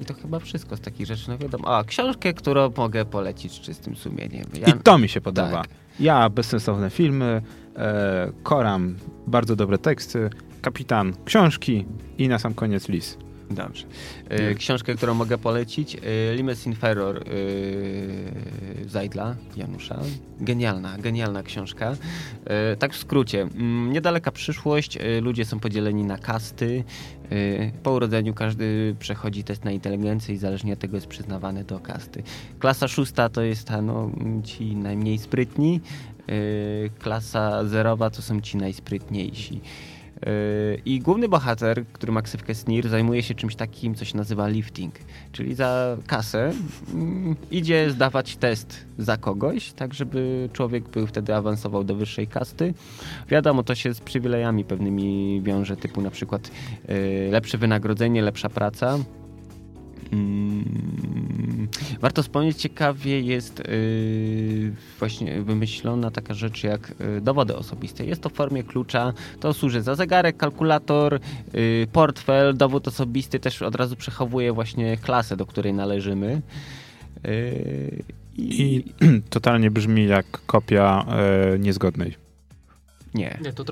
I 0.00 0.04
to 0.04 0.14
chyba 0.14 0.38
wszystko 0.38 0.76
z 0.76 0.80
takich 0.80 1.06
rzeczy, 1.06 1.30
no 1.30 1.38
wiadomo. 1.38 1.76
A, 1.76 1.84
książkę, 1.84 2.32
którą 2.34 2.70
mogę 2.76 3.04
polecić 3.04 3.52
z 3.52 3.60
czystym 3.60 3.96
sumieniem. 3.96 4.44
Ja, 4.60 4.66
I 4.66 4.72
to 4.82 4.98
mi 4.98 5.08
się 5.08 5.20
podoba. 5.20 5.50
tak. 5.50 5.68
Ja, 6.00 6.30
bezsensowne 6.30 6.90
filmy, 6.90 7.42
e, 7.76 8.32
Koram, 8.42 8.94
bardzo 9.26 9.56
dobre 9.56 9.78
teksty, 9.78 10.30
Kapitan, 10.62 11.12
książki 11.24 11.84
i 12.18 12.28
na 12.28 12.38
sam 12.38 12.54
koniec 12.54 12.88
lis. 12.88 13.18
Dobrze. 13.50 13.86
Yy, 14.30 14.54
książkę, 14.54 14.94
którą 14.94 15.14
mogę 15.14 15.38
polecić, 15.38 15.94
yy, 15.94 16.00
Limes 16.34 16.66
Inferior 16.66 17.28
yy, 17.28 18.88
Zajdla, 18.88 19.36
Janusza. 19.56 20.00
Genialna, 20.40 20.98
genialna 20.98 21.42
książka. 21.42 21.90
Yy, 21.90 22.76
tak 22.78 22.92
w 22.92 22.96
skrócie. 22.96 23.42
Mm, 23.42 23.92
niedaleka 23.92 24.32
przyszłość, 24.32 24.96
yy, 24.96 25.20
ludzie 25.20 25.44
są 25.44 25.60
podzieleni 25.60 26.04
na 26.04 26.18
kasty. 26.18 26.84
Yy, 27.30 27.72
po 27.82 27.92
urodzeniu 27.92 28.34
każdy 28.34 28.96
przechodzi 28.98 29.44
test 29.44 29.64
na 29.64 29.70
inteligencję 29.70 30.34
i 30.34 30.38
zależnie 30.38 30.72
od 30.72 30.78
tego 30.78 30.96
jest 30.96 31.06
przyznawany 31.06 31.64
do 31.64 31.80
kasty. 31.80 32.22
Klasa 32.58 32.88
szósta 32.88 33.28
to 33.28 33.42
jest 33.42 33.68
ta, 33.68 33.82
no, 33.82 34.10
ci 34.44 34.76
najmniej 34.76 35.18
sprytni. 35.18 35.80
Klasa 36.98 37.64
zerowa 37.64 38.10
to 38.10 38.22
są 38.22 38.40
ci 38.40 38.56
najsprytniejsi. 38.56 39.60
Yy, 40.24 40.80
I 40.84 41.00
główny 41.00 41.28
bohater, 41.28 41.84
który 41.92 42.12
ma 42.12 42.22
ksywkę 42.22 42.54
Snir, 42.54 42.88
zajmuje 42.88 43.22
się 43.22 43.34
czymś 43.34 43.56
takim, 43.56 43.94
co 43.94 44.04
się 44.04 44.16
nazywa 44.16 44.48
lifting. 44.48 44.94
Czyli 45.32 45.54
za 45.54 45.96
kasę 46.06 46.52
mm, 46.94 47.36
idzie 47.50 47.90
zdawać 47.90 48.36
test 48.36 48.86
za 48.98 49.16
kogoś, 49.16 49.72
tak 49.72 49.94
żeby 49.94 50.48
człowiek 50.52 50.88
był 50.88 51.06
wtedy 51.06 51.34
awansował 51.34 51.84
do 51.84 51.94
wyższej 51.94 52.26
kasty. 52.26 52.74
Wiadomo, 53.28 53.62
to 53.62 53.74
się 53.74 53.94
z 53.94 54.00
przywilejami 54.00 54.64
pewnymi 54.64 55.40
wiąże, 55.42 55.76
typu 55.76 56.02
na 56.02 56.10
przykład 56.10 56.50
yy, 56.88 56.94
lepsze 57.30 57.58
wynagrodzenie, 57.58 58.22
lepsza 58.22 58.48
praca. 58.48 58.98
Mm, 60.14 61.68
Warto 62.00 62.22
wspomnieć, 62.22 62.56
ciekawie 62.56 63.20
jest 63.20 63.58
yy, 63.58 64.72
właśnie 64.98 65.42
wymyślona 65.42 66.10
taka 66.10 66.34
rzecz 66.34 66.64
jak 66.64 66.94
yy, 67.00 67.20
dowody 67.20 67.56
osobiste. 67.56 68.04
Jest 68.04 68.22
to 68.22 68.28
w 68.28 68.32
formie 68.32 68.62
klucza, 68.62 69.12
to 69.40 69.54
służy 69.54 69.82
za 69.82 69.94
zegarek, 69.94 70.36
kalkulator, 70.36 71.20
yy, 71.52 71.86
portfel, 71.92 72.56
dowód 72.56 72.88
osobisty 72.88 73.40
też 73.40 73.62
od 73.62 73.74
razu 73.74 73.96
przechowuje 73.96 74.52
właśnie 74.52 74.96
klasę, 74.96 75.36
do 75.36 75.46
której 75.46 75.74
należymy. 75.74 76.42
Yy, 77.24 78.02
I 78.36 78.84
totalnie 79.30 79.70
brzmi 79.70 80.06
jak 80.06 80.26
kopia 80.46 81.06
e, 81.08 81.58
niezgodnej. 81.58 82.23
Nie. 83.14 83.38
Nie, 83.44 83.52
to, 83.52 83.64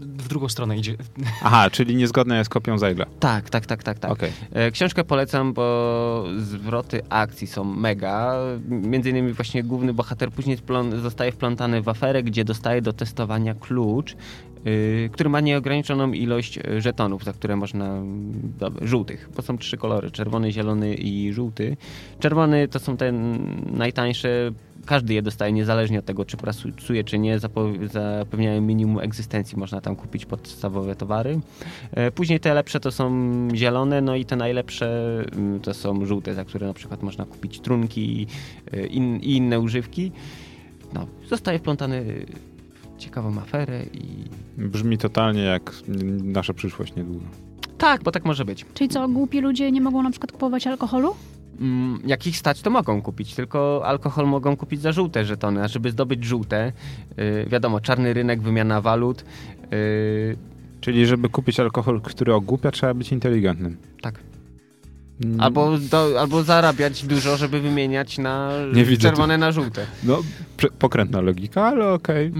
w 0.00 0.28
drugą 0.28 0.48
stronę 0.48 0.76
idzie. 0.76 0.96
Aha, 1.42 1.70
czyli 1.70 1.96
niezgodna 1.96 2.38
jest 2.38 2.50
kopią 2.50 2.78
Zajla. 2.78 3.06
Tak, 3.20 3.50
tak, 3.50 3.66
tak, 3.66 3.82
tak, 3.82 3.98
tak. 3.98 4.10
Okej. 4.10 4.32
E, 4.52 4.70
Książkę 4.70 5.04
polecam, 5.04 5.52
bo 5.52 6.24
zwroty 6.38 7.02
akcji 7.08 7.46
są 7.46 7.64
mega. 7.64 8.34
Między 8.68 9.10
innymi 9.10 9.32
właśnie 9.32 9.62
główny 9.62 9.94
bohater 9.94 10.30
później 10.30 10.58
zostaje 11.02 11.32
wplątany 11.32 11.82
w 11.82 11.88
aferę, 11.88 12.22
gdzie 12.22 12.44
dostaje 12.44 12.82
do 12.82 12.92
testowania 12.92 13.54
klucz, 13.54 14.16
y, 14.66 15.10
który 15.12 15.30
ma 15.30 15.40
nieograniczoną 15.40 16.12
ilość 16.12 16.58
żetonów, 16.78 17.24
za 17.24 17.32
które 17.32 17.56
można, 17.56 18.02
dobra, 18.58 18.86
żółtych, 18.86 19.28
bo 19.36 19.42
są 19.42 19.58
trzy 19.58 19.76
kolory, 19.76 20.10
czerwony, 20.10 20.52
zielony 20.52 20.94
i 20.94 21.32
żółty. 21.32 21.76
Czerwony 22.18 22.68
to 22.68 22.78
są 22.78 22.96
te 22.96 23.12
najtańsze, 23.72 24.50
każdy 24.90 25.14
je 25.14 25.22
dostaje 25.22 25.52
niezależnie 25.52 25.98
od 25.98 26.04
tego, 26.04 26.24
czy 26.24 26.36
pracuje, 26.36 27.04
czy 27.04 27.18
nie, 27.18 27.38
zapewniają 27.92 28.60
minimum 28.60 28.98
egzystencji, 28.98 29.58
można 29.58 29.80
tam 29.80 29.96
kupić 29.96 30.26
podstawowe 30.26 30.96
towary. 30.96 31.40
E, 31.90 32.10
Później 32.10 32.40
te 32.40 32.54
lepsze 32.54 32.80
to 32.80 32.90
są 32.90 33.10
zielone, 33.54 34.00
no 34.00 34.16
i 34.16 34.24
te 34.24 34.36
najlepsze 34.36 35.18
mm, 35.32 35.60
to 35.60 35.74
są 35.74 36.06
żółte, 36.06 36.34
za 36.34 36.44
które 36.44 36.66
na 36.66 36.74
przykład 36.74 37.02
można 37.02 37.24
kupić 37.24 37.60
trunki 37.60 38.26
e, 38.72 38.86
i 38.86 39.36
inne 39.36 39.60
używki. 39.60 40.12
No, 40.92 41.06
zostaje 41.28 41.58
wplątany 41.58 42.26
w 42.74 42.98
ciekawą 42.98 43.38
aferę 43.38 43.82
i... 43.92 44.06
Brzmi 44.58 44.98
totalnie 44.98 45.42
jak 45.42 45.74
nasza 46.22 46.54
przyszłość 46.54 46.96
niedługo. 46.96 47.26
Tak, 47.78 48.02
bo 48.02 48.10
tak 48.10 48.24
może 48.24 48.44
być. 48.44 48.66
Czyli 48.74 48.90
co, 48.90 49.08
głupi 49.08 49.40
ludzie 49.40 49.72
nie 49.72 49.80
mogą 49.80 50.02
na 50.02 50.10
przykład 50.10 50.32
kupować 50.32 50.66
alkoholu? 50.66 51.14
Mm, 51.60 52.00
Jak 52.06 52.26
ich 52.26 52.36
stać, 52.36 52.62
to 52.62 52.70
mogą 52.70 53.02
kupić, 53.02 53.34
tylko 53.34 53.82
alkohol 53.86 54.26
mogą 54.26 54.56
kupić 54.56 54.80
za 54.80 54.92
żółte 54.92 55.24
żetony, 55.24 55.62
a 55.62 55.68
żeby 55.68 55.90
zdobyć 55.90 56.24
żółte, 56.24 56.72
y, 57.18 57.46
wiadomo, 57.48 57.80
czarny 57.80 58.12
rynek, 58.14 58.42
wymiana 58.42 58.80
walut, 58.80 59.24
y, 59.72 60.36
Czyli 60.80 61.06
żeby 61.06 61.28
kupić 61.28 61.60
alkohol, 61.60 62.00
który 62.00 62.34
ogłupia, 62.34 62.70
trzeba 62.70 62.94
być 62.94 63.12
inteligentnym. 63.12 63.76
tak. 64.02 64.20
Mm, 65.24 65.40
Albo, 65.40 65.78
do, 65.78 66.20
albo 66.20 66.42
zarabiać 66.42 67.06
dużo, 67.06 67.36
żeby 67.36 67.60
wymieniać 67.60 68.18
na 68.18 68.50
czerwone 68.98 69.38
na 69.38 69.52
żółte. 69.52 69.86
No, 70.04 70.18
pokrętna 70.78 71.20
logika, 71.20 71.64
ale 71.66 71.92
okej. 71.92 72.32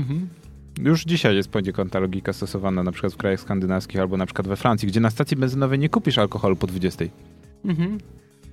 Już 0.83 1.05
dzisiaj 1.05 1.37
jest 1.37 1.49
poniekąd 1.51 1.93
ta 1.93 1.99
logika 1.99 2.33
stosowana 2.33 2.83
na 2.83 2.93
przykład 2.93 3.13
w 3.13 3.17
krajach 3.17 3.41
skandynawskich 3.41 4.01
albo 4.01 4.17
na 4.17 4.27
przykład 4.27 4.49
we 4.49 4.57
Francji, 4.57 4.89
gdzie 4.89 5.01
na 5.01 5.11
stacji 5.11 5.37
benzynowej 5.37 5.79
nie 5.79 5.89
kupisz 5.89 6.19
alkoholu 6.19 6.57
po 6.57 6.67
20, 6.67 7.05
Mhm. 7.65 7.99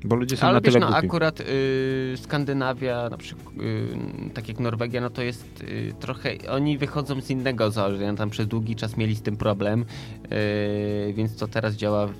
Bo 0.03 0.15
ludzie 0.15 0.37
są 0.37 0.47
Ale 0.47 0.53
na 0.53 0.61
wiesz, 0.61 0.73
tyle 0.73 0.85
no 0.85 0.91
głupi. 0.91 1.05
akurat 1.07 1.39
y, 1.41 2.13
Skandynawia, 2.17 3.09
na 3.09 3.17
przykład, 3.17 3.55
y, 3.57 4.29
tak 4.33 4.47
jak 4.47 4.59
Norwegia, 4.59 5.01
no 5.01 5.09
to 5.09 5.21
jest 5.21 5.61
y, 5.63 5.93
trochę, 5.99 6.31
oni 6.49 6.77
wychodzą 6.77 7.21
z 7.21 7.29
innego 7.29 7.71
założenia, 7.71 8.13
tam 8.13 8.29
przez 8.29 8.47
długi 8.47 8.75
czas 8.75 8.97
mieli 8.97 9.15
z 9.15 9.21
tym 9.21 9.37
problem, 9.37 9.85
y, 11.09 11.13
więc 11.13 11.35
to 11.35 11.47
teraz 11.47 11.75
działa 11.75 12.07
w, 12.07 12.13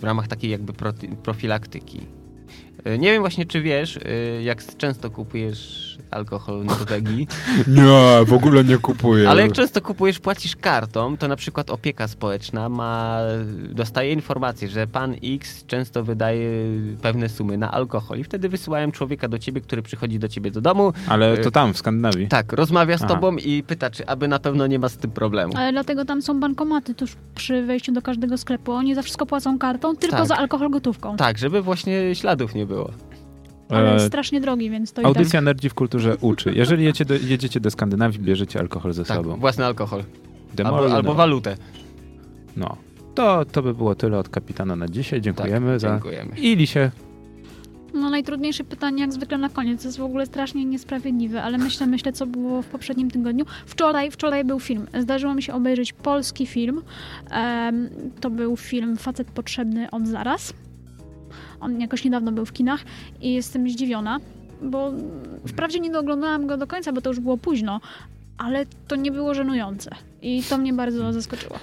w 0.00 0.04
ramach 0.04 0.28
takiej 0.28 0.50
jakby 0.50 0.72
proti- 0.72 1.16
profilaktyki. 1.16 2.00
Y, 2.86 2.98
nie 2.98 3.12
wiem 3.12 3.22
właśnie, 3.22 3.46
czy 3.46 3.62
wiesz, 3.62 3.96
y, 3.96 4.42
jak 4.42 4.76
często 4.76 5.10
kupujesz 5.10 5.85
alkohol 6.16 6.60
w 6.62 6.64
Norwegii, 6.64 7.26
Nie, 7.76 8.24
w 8.26 8.32
ogóle 8.32 8.64
nie 8.64 8.78
kupuję. 8.78 9.30
ale 9.30 9.42
jak 9.42 9.52
często 9.52 9.80
kupujesz, 9.80 10.18
płacisz 10.18 10.56
kartą, 10.56 11.16
to 11.16 11.28
na 11.28 11.36
przykład 11.36 11.70
opieka 11.70 12.08
społeczna 12.08 12.68
ma, 12.68 13.18
dostaje 13.70 14.12
informację, 14.12 14.68
że 14.68 14.86
pan 14.86 15.14
X 15.24 15.64
często 15.66 16.04
wydaje 16.04 16.50
pewne 17.02 17.28
sumy 17.28 17.58
na 17.58 17.72
alkohol 17.72 18.18
i 18.18 18.24
wtedy 18.24 18.48
wysyłają 18.48 18.92
człowieka 18.92 19.28
do 19.28 19.38
ciebie, 19.38 19.60
który 19.60 19.82
przychodzi 19.82 20.18
do 20.18 20.28
ciebie 20.28 20.50
do 20.50 20.60
domu, 20.60 20.92
Ale 21.08 21.38
to 21.38 21.50
tam, 21.50 21.72
w 21.74 21.78
Skandynawii. 21.78 22.28
tak, 22.28 22.52
rozmawia 22.52 22.98
z 22.98 23.02
Aha. 23.02 23.14
tobą 23.14 23.36
i 23.36 23.62
pyta, 23.62 23.90
czy 23.90 24.06
aby 24.06 24.28
na 24.28 24.38
pewno 24.38 24.66
nie 24.66 24.78
ma 24.78 24.88
z 24.88 24.96
tym 24.96 25.10
problemu. 25.10 25.52
Ale 25.56 25.72
dlatego 25.72 26.04
tam 26.04 26.22
są 26.22 26.40
bankomaty 26.40 26.94
tuż 26.94 27.16
przy 27.34 27.62
wejściu 27.62 27.92
do 27.92 28.02
każdego 28.02 28.38
sklepu. 28.38 28.72
Oni 28.72 28.94
za 28.94 29.02
wszystko 29.02 29.26
płacą 29.26 29.58
kartą, 29.58 29.96
tylko 29.96 30.16
Tak. 30.16 30.26
za 30.26 30.36
alkohol 30.36 30.70
gotówką. 30.70 31.16
Tak, 31.16 31.38
żeby 31.38 31.62
właśnie 31.62 32.14
śladów 32.14 32.54
nie 32.54 32.66
było. 32.66 32.90
Ale 33.68 33.92
jest 33.92 34.06
strasznie 34.06 34.40
drogi, 34.40 34.70
więc 34.70 34.92
to 34.92 35.02
i 35.02 35.04
Audycja 35.04 35.38
tak. 35.40 35.44
Nerdzi 35.44 35.68
w 35.68 35.74
kulturze 35.74 36.16
uczy. 36.20 36.52
Jeżeli 36.54 36.84
jedziecie 36.84 37.04
do, 37.04 37.14
jedziecie 37.14 37.60
do 37.60 37.70
Skandynawii, 37.70 38.18
bierzecie 38.20 38.60
alkohol 38.60 38.92
ze 38.92 39.04
Tak, 39.04 39.16
sobą. 39.16 39.36
własny 39.36 39.64
alkohol. 39.64 40.04
Demol, 40.54 40.74
Albo, 40.74 40.94
albo 40.96 41.14
walutę. 41.14 41.56
No. 42.56 42.76
To, 43.14 43.44
to 43.44 43.62
by 43.62 43.74
było 43.74 43.94
tyle 43.94 44.18
od 44.18 44.28
kapitana 44.28 44.76
na 44.76 44.88
dzisiaj. 44.88 45.20
Dziękujemy 45.20 45.70
tak, 45.70 45.80
za... 45.80 45.88
Dziękujemy. 45.90 46.38
I 46.38 46.56
Lisie. 46.56 46.90
No 47.94 48.10
najtrudniejsze 48.10 48.64
pytanie 48.64 49.00
jak 49.00 49.12
zwykle 49.12 49.38
na 49.38 49.48
koniec. 49.48 49.82
To 49.82 49.88
jest 49.88 49.98
w 49.98 50.02
ogóle 50.02 50.26
strasznie 50.26 50.64
niesprawiedliwe, 50.64 51.42
ale 51.42 51.58
myślę, 51.58 51.86
myślę, 51.86 52.12
co 52.12 52.26
było 52.26 52.62
w 52.62 52.66
poprzednim 52.66 53.10
tygodniu. 53.10 53.44
Wczoraj, 53.66 54.10
wczoraj 54.10 54.44
był 54.44 54.60
film. 54.60 54.86
Zdarzyło 55.00 55.34
mi 55.34 55.42
się 55.42 55.54
obejrzeć 55.54 55.92
polski 55.92 56.46
film. 56.46 56.82
Em, 57.30 57.88
to 58.20 58.30
był 58.30 58.56
film 58.56 58.96
Facet 58.96 59.30
Potrzebny 59.30 59.90
od 59.90 60.06
zaraz. 60.06 60.52
On 61.60 61.80
jakoś 61.80 62.04
niedawno 62.04 62.32
był 62.32 62.46
w 62.46 62.52
kinach 62.52 62.80
i 63.20 63.34
jestem 63.34 63.70
zdziwiona, 63.70 64.18
bo 64.62 64.92
wprawdzie 65.48 65.80
nie 65.80 65.98
oglądałam 65.98 66.46
go 66.46 66.56
do 66.56 66.66
końca, 66.66 66.92
bo 66.92 67.00
to 67.00 67.10
już 67.10 67.20
było 67.20 67.36
późno, 67.38 67.80
ale 68.38 68.66
to 68.88 68.96
nie 68.96 69.12
było 69.12 69.34
żenujące. 69.34 69.90
I 70.22 70.42
to 70.42 70.58
mnie 70.58 70.72
bardzo 70.72 71.12
zaskoczyło. 71.12 71.58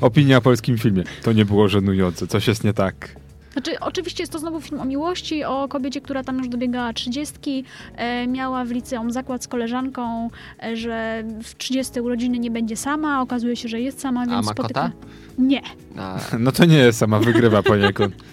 Opinia 0.00 0.36
o 0.36 0.40
polskim 0.40 0.78
filmie. 0.78 1.04
To 1.22 1.32
nie 1.32 1.44
było 1.44 1.68
żenujące. 1.68 2.26
Coś 2.26 2.48
jest 2.48 2.64
nie 2.64 2.72
tak. 2.72 3.16
Znaczy, 3.52 3.80
oczywiście 3.80 4.22
jest 4.22 4.32
to 4.32 4.38
znowu 4.38 4.60
film 4.60 4.80
o 4.80 4.84
miłości, 4.84 5.44
o 5.44 5.68
kobiecie, 5.68 6.00
która 6.00 6.24
tam 6.24 6.38
już 6.38 6.48
dobiegała 6.48 6.92
trzydziestki, 6.92 7.64
e, 7.96 8.26
miała 8.26 8.64
w 8.64 8.70
liceum 8.70 9.10
zakład 9.10 9.44
z 9.44 9.48
koleżanką, 9.48 10.30
e, 10.62 10.76
że 10.76 11.24
w 11.42 11.54
30 11.54 12.00
urodziny 12.00 12.38
nie 12.38 12.50
będzie 12.50 12.76
sama, 12.76 13.22
okazuje 13.22 13.56
się, 13.56 13.68
że 13.68 13.80
jest 13.80 14.00
sama, 14.00 14.26
więc 14.26 14.46
ma 14.46 14.52
spotyka... 14.52 14.82
kota? 14.82 14.92
Nie, 15.38 15.62
A, 15.98 16.18
No 16.38 16.52
to 16.52 16.64
nie 16.64 16.76
jest 16.76 16.98
sama 16.98 17.18
wygrywa 17.20 17.62
poniekąd. 17.62 18.14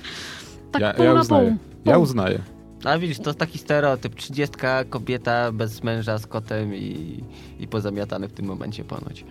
tak 0.73 0.81
ja, 0.81 0.93
pół 0.93 1.05
ja 1.05 1.13
na 1.13 1.21
uznaję. 1.21 1.47
pół. 1.47 1.91
Ja 1.91 1.97
uznaję. 1.97 2.39
a 2.83 2.97
widzisz, 2.97 3.17
to 3.17 3.29
jest 3.29 3.39
taki 3.39 3.57
stereotyp. 3.57 4.15
30 4.15 4.55
kobieta 4.89 5.51
bez 5.51 5.83
męża 5.83 6.17
z 6.17 6.27
kotem 6.27 6.75
i, 6.75 7.23
i 7.59 7.67
pozamiatane 7.67 8.27
w 8.27 8.33
tym 8.33 8.45
momencie 8.45 8.83
ponoć. 8.83 9.25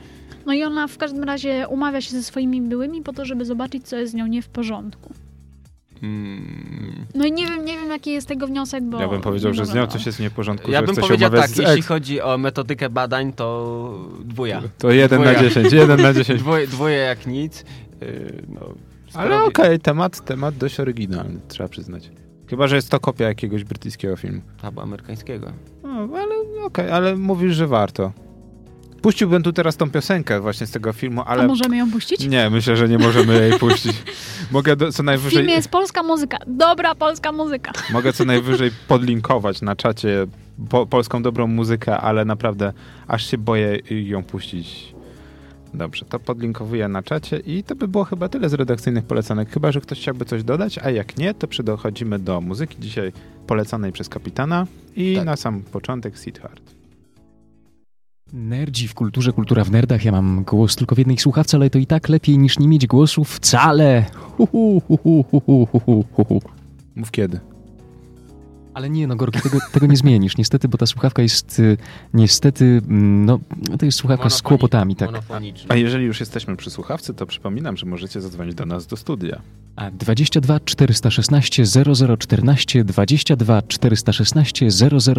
No 0.46 0.52
i 0.52 0.62
ona 0.62 0.88
w 0.88 0.98
każdym 0.98 1.24
razie 1.24 1.66
umawia 1.68 2.00
się 2.00 2.10
ze 2.10 2.22
swoimi 2.22 2.62
byłymi 2.62 3.02
po 3.02 3.12
to, 3.12 3.24
żeby 3.24 3.44
zobaczyć, 3.44 3.88
co 3.88 3.96
jest 3.96 4.12
z 4.12 4.14
nią 4.14 4.26
nie 4.26 4.42
w 4.42 4.48
porządku. 4.48 5.14
Mm. 6.02 7.06
No 7.14 7.26
i 7.26 7.32
nie 7.32 7.46
wiem, 7.46 7.64
nie 7.64 7.78
wiem, 7.78 7.90
jaki 7.90 8.12
jest 8.12 8.28
tego 8.28 8.46
wniosek, 8.46 8.84
bo... 8.84 9.00
Ja 9.00 9.08
bym 9.08 9.20
powiedział, 9.20 9.54
że 9.54 9.66
z 9.66 9.74
nią 9.74 9.86
coś 9.86 10.06
jest 10.06 10.20
nie 10.20 10.30
w 10.30 10.32
porządku. 10.32 10.70
Ja 10.70 10.80
że 10.80 10.86
bym 10.86 10.96
powiedział 10.96 11.30
tak, 11.30 11.58
jeśli 11.58 11.82
chodzi 11.82 12.20
o 12.20 12.38
metodykę 12.38 12.90
badań, 12.90 13.32
to 13.32 14.08
dwuja. 14.24 14.62
To 14.78 14.90
jeden 14.90 15.22
na 15.22 15.32
Dwuja. 15.32 15.48
dziesięć, 15.48 15.72
jeden 15.72 16.02
na 16.02 16.14
dziesięć. 16.14 16.40
Dwoje, 16.40 16.66
dwoje 16.66 16.96
jak 16.96 17.26
nic. 17.26 17.64
Yy, 18.00 18.42
no, 18.48 18.74
Ale 19.14 19.44
okej, 19.44 19.80
temat, 19.80 20.24
temat 20.24 20.56
dość 20.56 20.80
oryginalny, 20.80 21.40
trzeba 21.48 21.68
przyznać. 21.68 22.10
Chyba, 22.50 22.66
że 22.66 22.76
jest 22.76 22.90
to 22.90 23.00
kopia 23.00 23.28
jakiegoś 23.28 23.64
brytyjskiego 23.64 24.16
filmu. 24.16 24.40
Albo 24.62 24.82
amerykańskiego. 24.82 25.52
No, 25.82 26.08
ale 26.18 26.34
okej, 26.64 26.90
ale 26.90 27.16
mówisz, 27.16 27.54
że 27.54 27.66
warto. 27.66 28.12
Puściłbym 29.02 29.42
tu 29.42 29.52
teraz 29.52 29.76
tą 29.76 29.90
piosenkę 29.90 30.40
właśnie 30.40 30.66
z 30.66 30.70
tego 30.70 30.92
filmu, 30.92 31.20
A 31.20 31.24
ale... 31.24 31.46
możemy 31.46 31.76
ją 31.76 31.90
puścić? 31.90 32.26
Nie, 32.28 32.50
myślę, 32.50 32.76
że 32.76 32.88
nie 32.88 32.98
możemy 32.98 33.48
jej 33.48 33.58
puścić. 33.58 33.92
Mogę 34.50 34.76
do, 34.76 34.92
co 34.92 35.02
W 35.02 35.06
najwyżej... 35.06 35.38
filmie 35.38 35.54
jest 35.54 35.68
polska 35.68 36.02
muzyka. 36.02 36.38
Dobra 36.46 36.94
polska 36.94 37.32
muzyka. 37.32 37.72
Mogę 37.92 38.12
co 38.12 38.24
najwyżej 38.24 38.70
podlinkować 38.88 39.62
na 39.62 39.76
czacie 39.76 40.26
po, 40.68 40.86
polską 40.86 41.22
dobrą 41.22 41.46
muzykę, 41.46 41.96
ale 41.98 42.24
naprawdę 42.24 42.72
aż 43.08 43.26
się 43.26 43.38
boję 43.38 43.78
ją 43.90 44.22
puścić. 44.22 44.91
Dobrze, 45.74 46.04
to 46.04 46.18
podlinkowuję 46.18 46.88
na 46.88 47.02
czacie 47.02 47.36
i 47.38 47.62
to 47.64 47.74
by 47.74 47.88
było 47.88 48.04
chyba 48.04 48.28
tyle 48.28 48.48
z 48.48 48.54
redakcyjnych 48.54 49.04
polecanek. 49.04 49.50
Chyba, 49.50 49.72
że 49.72 49.80
ktoś 49.80 49.98
chciałby 50.00 50.24
coś 50.24 50.44
dodać, 50.44 50.78
a 50.78 50.90
jak 50.90 51.16
nie, 51.16 51.34
to 51.34 51.48
przydochodzimy 51.48 52.18
do 52.18 52.40
muzyki 52.40 52.76
dzisiaj 52.80 53.12
polecanej 53.46 53.92
przez 53.92 54.08
kapitana 54.08 54.66
i 54.96 55.16
tak. 55.16 55.24
na 55.24 55.36
sam 55.36 55.62
początek 55.62 56.18
Seedheart. 56.18 56.62
Nerdzi 58.32 58.88
w 58.88 58.94
kulturze, 58.94 59.32
kultura 59.32 59.64
w 59.64 59.70
nerdach. 59.70 60.04
Ja 60.04 60.12
mam 60.12 60.44
głos 60.44 60.76
tylko 60.76 60.94
w 60.94 60.98
jednej 60.98 61.18
słuchawce, 61.18 61.56
ale 61.56 61.70
to 61.70 61.78
i 61.78 61.86
tak 61.86 62.08
lepiej 62.08 62.38
niż 62.38 62.58
nie 62.58 62.68
mieć 62.68 62.86
głosu 62.86 63.24
wcale. 63.24 64.04
Hu, 64.36 64.46
hu, 64.46 64.82
hu, 64.88 64.98
hu, 65.02 65.24
hu, 65.30 65.66
hu, 65.66 66.04
hu, 66.12 66.24
hu. 66.24 66.42
Mów 66.96 67.10
kiedy. 67.10 67.51
Ale 68.74 68.90
nie, 68.90 69.06
no 69.06 69.16
Gorki, 69.16 69.40
tego, 69.40 69.58
tego 69.72 69.86
nie 69.86 69.96
zmienisz, 69.96 70.36
niestety, 70.36 70.68
bo 70.68 70.78
ta 70.78 70.86
słuchawka 70.86 71.22
jest 71.22 71.58
y, 71.58 71.76
niestety, 72.14 72.64
mm, 72.88 73.24
no 73.24 73.38
to 73.78 73.86
jest 73.86 73.98
słuchawka 73.98 74.30
z 74.30 74.32
Monofoni- 74.32 74.42
kłopotami, 74.48 74.96
tak. 74.96 75.10
A 75.68 75.76
jeżeli 75.76 76.04
już 76.04 76.20
jesteśmy 76.20 76.56
przy 76.56 76.70
słuchawce, 76.70 77.14
to 77.14 77.26
przypominam, 77.26 77.76
że 77.76 77.86
możecie 77.86 78.20
zadzwonić 78.20 78.54
do 78.54 78.66
nas 78.66 78.86
do 78.86 78.96
studia. 78.96 79.40
A 79.76 79.90
22 79.90 80.60
416 80.60 81.64
0014, 82.18 82.84
22 82.84 83.62
416 83.62 84.68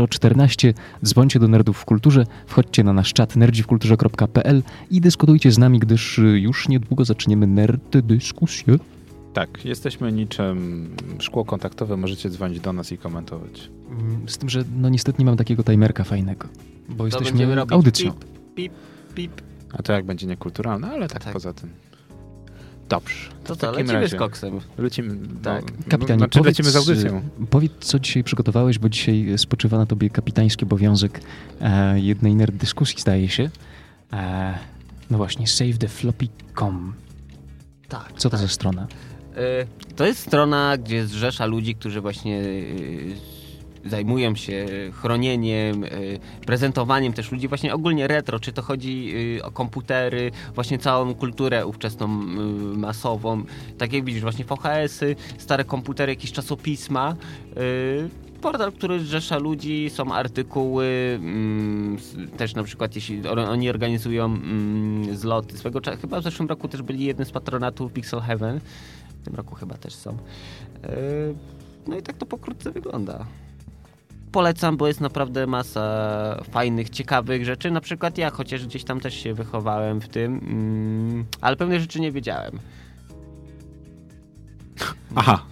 0014, 0.09 0.73
dzwońcie 1.03 1.39
do 1.39 1.47
Nerdów 1.47 1.77
w 1.77 1.85
Kulturze, 1.85 2.25
wchodźcie 2.47 2.83
na 2.83 2.93
nasz 2.93 3.13
czat 3.13 3.35
nerdziwkulturze.pl 3.35 4.63
i 4.91 5.01
dyskutujcie 5.01 5.51
z 5.51 5.57
nami, 5.57 5.79
gdyż 5.79 6.19
y, 6.19 6.21
już 6.39 6.67
niedługo 6.67 7.05
zaczniemy 7.05 7.47
nerd 7.47 7.97
dyskusję. 7.97 8.77
Tak, 9.33 9.65
jesteśmy 9.65 10.11
niczym 10.11 10.89
szkło 11.19 11.45
kontaktowe, 11.45 11.97
możecie 11.97 12.29
dzwonić 12.29 12.59
do 12.59 12.73
nas 12.73 12.91
i 12.91 12.97
komentować. 12.97 13.69
Mm, 13.91 14.29
Z 14.29 14.37
tym, 14.37 14.49
że 14.49 14.63
no 14.77 14.89
niestety 14.89 15.19
nie 15.19 15.25
mam 15.25 15.37
takiego 15.37 15.63
timerka 15.63 16.03
fajnego, 16.03 16.47
bo 16.89 16.97
To 16.97 17.05
jesteśmy 17.05 17.61
audycją. 17.61 18.11
Pip, 18.11 18.23
pip, 18.55 18.73
pip. 19.15 19.41
A 19.73 19.83
to 19.83 19.93
jak 19.93 20.05
będzie 20.05 20.27
niekulturalne, 20.27 20.87
ale 20.91 21.07
tak, 21.07 21.23
Tak. 21.23 21.33
poza 21.33 21.53
tym. 21.53 21.69
Dobrze. 22.89 23.15
To 23.43 23.55
takim 23.55 23.75
lecimy 23.79 23.93
razie 23.93 24.15
z 24.15 24.19
koksem. 24.19 24.59
Lecimy, 24.77 25.17
Tak. 25.43 25.63
no, 25.71 25.83
Kapitanie, 25.89 26.17
znaczy 26.19 26.39
powiedz, 26.39 26.57
lecimy 26.59 26.71
z 26.71 26.75
audycją. 26.75 27.17
y, 27.43 27.45
Powiedz, 27.49 27.71
co 27.79 27.99
dzisiaj 27.99 28.23
przygotowałeś, 28.23 28.79
bo 28.79 28.89
dzisiaj 28.89 29.33
spoczywa 29.37 29.77
na 29.77 29.85
tobie 29.85 30.09
kapitański 30.09 30.65
obowiązek 30.65 31.21
e, 31.61 31.99
jednej 31.99 32.35
nerd 32.35 32.55
dyskusji, 32.55 33.01
zdaje 33.01 33.29
się. 33.29 33.49
E, 34.13 34.53
no 35.11 35.17
właśnie, 35.17 35.47
savethe.floppy.com. 35.47 36.93
Tak. 37.89 38.13
Co 38.17 38.29
to 38.29 38.37
za 38.37 38.47
strona? 38.47 38.87
Y, 39.37 39.95
To 39.95 40.05
jest 40.05 40.19
strona, 40.19 40.77
gdzie 40.77 41.05
zrzesza 41.05 41.45
ludzi, 41.45 41.75
którzy 41.75 42.01
właśnie 42.01 42.41
y, 42.41 43.15
zajmują 43.85 44.35
się 44.35 44.65
chronieniem, 44.93 45.83
y, 45.83 46.19
prezentowaniem 46.45 47.13
też 47.13 47.31
ludzi 47.31 47.47
właśnie 47.47 47.73
ogólnie 47.73 48.07
retro, 48.07 48.39
czy 48.39 48.51
to 48.51 48.61
chodzi 48.61 49.13
o 49.43 49.51
komputery, 49.51 50.31
właśnie 50.55 50.77
całą 50.77 51.15
kulturę 51.15 51.65
ówczesną 51.65 52.07
masową, 52.77 53.43
tak 53.77 53.93
jak 53.93 54.05
widzisz 54.05 54.21
właśnie 54.21 54.45
VHS-y, 54.45 55.15
stare 55.37 55.63
komputery, 55.63 56.11
jakieś 56.11 56.31
czasopisma, 56.31 57.15
portal, 58.43 58.71
który 58.71 58.99
zrzesza 58.99 59.37
ludzi, 59.37 59.89
są 59.89 60.13
artykuły, 60.13 61.19
mm, 61.21 61.97
też 62.37 62.55
na 62.55 62.63
przykład 62.63 62.95
jeśli 62.95 63.27
oni 63.27 63.69
organizują 63.69 64.25
mm, 64.25 65.15
zloty, 65.15 65.57
swego 65.57 65.81
czasu, 65.81 65.97
chyba 66.01 66.21
w 66.21 66.23
zeszłym 66.23 66.49
roku 66.49 66.67
też 66.67 66.81
byli 66.81 67.05
jednym 67.05 67.25
z 67.25 67.31
patronatów 67.31 67.93
Pixel 67.93 68.19
Heaven, 68.19 68.59
w 69.23 69.25
tym 69.25 69.35
roku 69.35 69.55
chyba 69.55 69.77
też 69.77 69.95
są. 69.95 70.17
Yy, 70.83 71.35
No 71.87 71.97
i 71.97 72.01
tak 72.01 72.17
to 72.17 72.25
pokrótce 72.25 72.71
wygląda. 72.71 73.25
Polecam, 74.31 74.77
bo 74.77 74.87
jest 74.87 75.01
naprawdę 75.01 75.47
masa 75.47 76.43
fajnych, 76.51 76.89
ciekawych 76.89 77.45
rzeczy. 77.45 77.71
Na 77.71 77.81
przykład 77.81 78.17
ja, 78.17 78.29
chociaż 78.29 78.65
gdzieś 78.65 78.83
tam 78.83 78.99
też 78.99 79.13
się 79.13 79.33
wychowałem 79.33 80.01
w 80.01 80.07
tym, 80.07 80.37
mm, 80.37 81.25
ale 81.41 81.55
pewne 81.55 81.79
rzeczy 81.79 81.99
nie 81.99 82.11
wiedziałem. 82.11 82.59
Aha. 85.15 85.45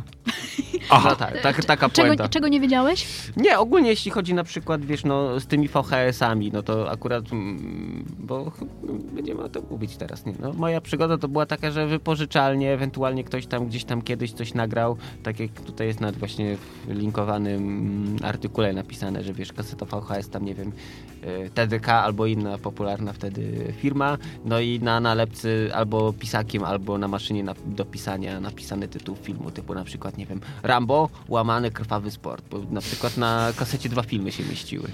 No 0.91 1.15
tak, 1.15 1.41
tak, 1.41 1.65
taka 1.65 1.89
Czego, 1.89 2.29
czego 2.29 2.47
nie 2.47 2.59
wiedziałeś? 2.59 3.07
Nie, 3.37 3.59
ogólnie 3.59 3.89
jeśli 3.89 4.11
chodzi 4.11 4.33
na 4.33 4.43
przykład, 4.43 4.85
wiesz, 4.85 5.03
no 5.03 5.39
z 5.39 5.45
tymi 5.45 5.67
VHS-ami, 5.67 6.51
no 6.51 6.63
to 6.63 6.91
akurat, 6.91 7.33
mm, 7.33 8.05
bo 8.19 8.51
będziemy 9.13 9.43
o 9.43 9.49
tym 9.49 9.63
mówić 9.69 9.97
teraz, 9.97 10.25
nie? 10.25 10.33
No, 10.39 10.53
moja 10.53 10.81
przygoda 10.81 11.17
to 11.17 11.27
była 11.27 11.45
taka, 11.45 11.71
że 11.71 11.87
wypożyczalnie, 11.87 12.73
ewentualnie 12.73 13.23
ktoś 13.23 13.45
tam 13.45 13.67
gdzieś 13.67 13.83
tam 13.83 14.01
kiedyś 14.01 14.31
coś 14.33 14.53
nagrał, 14.53 14.97
tak 15.23 15.39
jak 15.39 15.51
tutaj 15.51 15.87
jest 15.87 15.99
nawet 15.99 16.17
właśnie 16.17 16.57
w 16.57 16.89
linkowanym 16.89 17.55
mm, 17.55 18.17
artykule 18.23 18.73
napisane, 18.73 19.23
że 19.23 19.33
wiesz, 19.33 19.53
kaseta 19.53 19.85
VHS 19.85 20.29
tam, 20.29 20.45
nie 20.45 20.55
wiem, 20.55 20.71
y, 21.23 21.49
TDK 21.49 21.89
albo 21.89 22.25
inna 22.25 22.57
popularna 22.57 23.13
wtedy 23.13 23.73
firma, 23.77 24.17
no 24.45 24.59
i 24.59 24.79
na 24.79 24.99
nalepcy 24.99 25.69
albo 25.73 26.13
pisakiem, 26.13 26.63
albo 26.63 26.97
na 26.97 27.07
maszynie 27.07 27.43
do 27.65 27.85
pisania 27.85 28.39
napisany 28.39 28.87
tytuł 28.87 29.15
filmu, 29.15 29.51
typu 29.51 29.73
na 29.73 29.83
przykład, 29.83 30.11
nie 30.18 30.25
wiem, 30.25 30.41
Rambo, 30.63 31.10
łamany 31.27 31.72
krwawy 31.72 32.12
sport, 32.12 32.46
bo 32.51 32.60
na 32.72 32.82
przykład 32.82 33.18
na 33.18 33.53
kasecie 33.56 33.89
dwa 33.89 34.03
filmy 34.03 34.32
się 34.32 34.44
mieściły. 34.44 34.88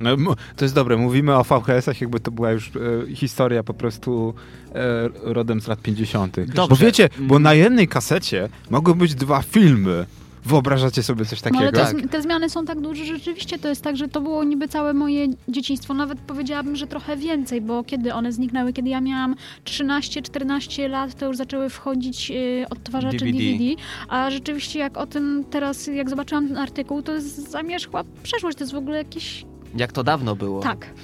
No, 0.00 0.16
to 0.56 0.64
jest 0.64 0.74
dobre, 0.74 0.96
mówimy 0.96 1.36
o 1.36 1.44
VHS-ach, 1.44 2.00
jakby 2.00 2.20
to 2.20 2.30
była 2.30 2.50
już 2.50 2.68
e, 2.68 3.14
historia 3.14 3.62
po 3.62 3.74
prostu 3.74 4.34
e, 4.74 5.08
rodem 5.34 5.60
z 5.60 5.68
lat 5.68 5.82
50. 5.82 6.36
Bo 6.46 6.52
Dobrze. 6.52 6.86
wiecie, 6.86 7.08
bo 7.18 7.38
na 7.38 7.54
jednej 7.54 7.88
kasecie 7.88 8.48
mogły 8.70 8.94
być 8.94 9.14
dwa 9.14 9.42
filmy. 9.42 10.06
Wyobrażacie 10.44 11.02
sobie 11.02 11.24
coś 11.24 11.44
No, 11.44 11.50
ale 11.58 11.72
takiego? 11.72 12.02
te, 12.02 12.08
te 12.08 12.22
zmiany 12.22 12.50
są 12.50 12.64
tak 12.64 12.80
duże, 12.80 13.04
że 13.04 13.14
rzeczywiście 13.16 13.58
to 13.58 13.68
jest 13.68 13.82
tak, 13.82 13.96
że 13.96 14.08
to 14.08 14.20
było 14.20 14.44
niby 14.44 14.68
całe 14.68 14.94
moje 14.94 15.26
dzieciństwo. 15.48 15.94
Nawet 15.94 16.18
powiedziałabym, 16.18 16.76
że 16.76 16.86
trochę 16.86 17.16
więcej, 17.16 17.60
bo 17.60 17.84
kiedy 17.84 18.14
one 18.14 18.32
zniknęły, 18.32 18.72
kiedy 18.72 18.88
ja 18.90 19.00
miałam 19.00 19.34
13-14 19.64 20.90
lat, 20.90 21.14
to 21.14 21.26
już 21.26 21.36
zaczęły 21.36 21.70
wchodzić 21.70 22.30
y, 22.30 22.64
odtwarzacze 22.70 23.16
DVD. 23.18 23.38
DVD. 23.38 23.64
A 24.08 24.30
rzeczywiście 24.30 24.78
jak 24.78 24.96
o 24.96 25.06
tym 25.06 25.44
teraz, 25.50 25.86
jak 25.86 26.10
zobaczyłam 26.10 26.48
ten 26.48 26.56
artykuł, 26.58 27.02
to 27.02 27.14
jest 27.14 27.50
zamierzchła 27.50 28.04
przeszłość. 28.22 28.58
To 28.58 28.64
jest 28.64 28.72
w 28.74 28.76
ogóle 28.76 28.98
jakieś... 28.98 29.44
Jak 29.76 29.92
to 29.92 30.04
dawno 30.04 30.36
było. 30.36 30.60
Tak. 30.62 30.94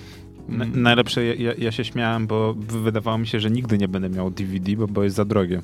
Na, 0.48 0.64
najlepsze, 0.64 1.24
ja- 1.24 1.54
ja, 1.58 1.72
się 1.72 1.84
śmiałem, 1.84 2.26
bo 2.26 2.54
wy- 2.54 2.80
wydawało 2.80 3.18
mi 3.18 3.26
się, 3.26 3.40
że 3.40 3.50
nigdy 3.50 3.78
nie 3.78 3.88
będę 3.88 4.10
miał 4.10 4.30
DVD, 4.30 4.76
bo, 4.76 4.86
bo 4.88 5.04
jest 5.04 5.16
za 5.16 5.24
drogie. 5.24 5.60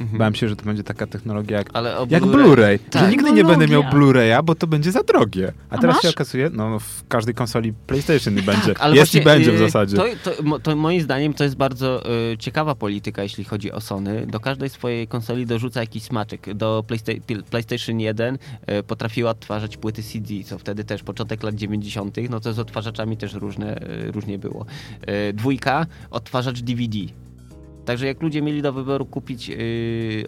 Mhm. 0.00 0.18
Bałem 0.18 0.34
się, 0.34 0.48
że 0.48 0.56
to 0.56 0.64
będzie 0.64 0.82
taka 0.84 1.06
technologia 1.06 1.58
jak, 1.58 1.70
jak 2.10 2.22
Blu-ray- 2.22 2.32
Blu-ray, 2.44 2.72
że 2.72 2.90
Tak. 2.90 3.10
nigdy 3.10 3.32
nie 3.32 3.44
będę 3.44 3.68
miał. 3.68 3.82
Blu-raya, 3.82 4.42
bo 4.44 4.54
to 4.54 4.66
będzie 4.66 4.92
za 4.92 5.02
drogie. 5.02 5.52
A 5.70 5.74
A 5.74 5.78
teraz 5.78 5.96
masz? 5.96 6.02
się 6.02 6.08
okazuje, 6.08 6.50
no 6.52 6.78
w 6.78 7.06
każdej 7.08 7.34
konsoli 7.34 7.72
PlayStation 7.86 8.34
będzie. 8.34 8.66
Tak, 8.74 8.80
ale 8.80 8.96
jest 8.96 9.12
właśnie, 9.12 9.20
i 9.20 9.24
będzie 9.24 9.52
w 9.52 9.54
y, 9.54 9.58
zasadzie. 9.58 9.96
To, 9.96 10.04
to, 10.24 10.58
to 10.58 10.76
moim 10.76 11.00
zdaniem 11.00 11.34
to 11.34 11.44
jest 11.44 11.56
bardzo 11.56 12.02
y, 12.32 12.38
ciekawa 12.38 12.74
polityka, 12.74 13.22
jeśli 13.22 13.44
chodzi 13.44 13.72
o 13.72 13.80
Sony. 13.80 14.26
Do 14.26 14.40
każdej 14.40 14.68
swojej 14.68 15.08
konsoli 15.08 15.46
dorzuca 15.46 15.80
jakiś 15.80 16.02
smaczek. 16.02 16.54
Do 16.54 16.84
Playsta- 16.88 17.42
PlayStation 17.50 18.00
1 18.00 18.34
y, 18.34 18.82
potrafiła 18.82 19.30
odtwarzać 19.30 19.76
płyty 19.76 20.02
CD, 20.02 20.34
co 20.44 20.58
wtedy 20.58 20.84
też 20.84 21.02
początek 21.02 21.42
lat 21.42 21.54
90., 21.54 22.16
no 22.30 22.40
to 22.40 22.52
z 22.52 22.58
odtwarzaczami 22.58 23.16
też 23.16 23.34
różne, 23.34 23.82
y, 24.08 24.12
różnie 24.12 24.38
było. 24.38 24.66
Y, 25.28 25.32
dwójka, 25.32 25.86
odtwarzacz 26.10 26.60
DVD. 26.62 26.98
Także 27.90 28.06
jak 28.06 28.22
ludzie 28.22 28.42
mieli 28.42 28.62
do 28.62 28.72
wyboru 28.72 29.06
kupić 29.06 29.48
yy, 29.48 29.56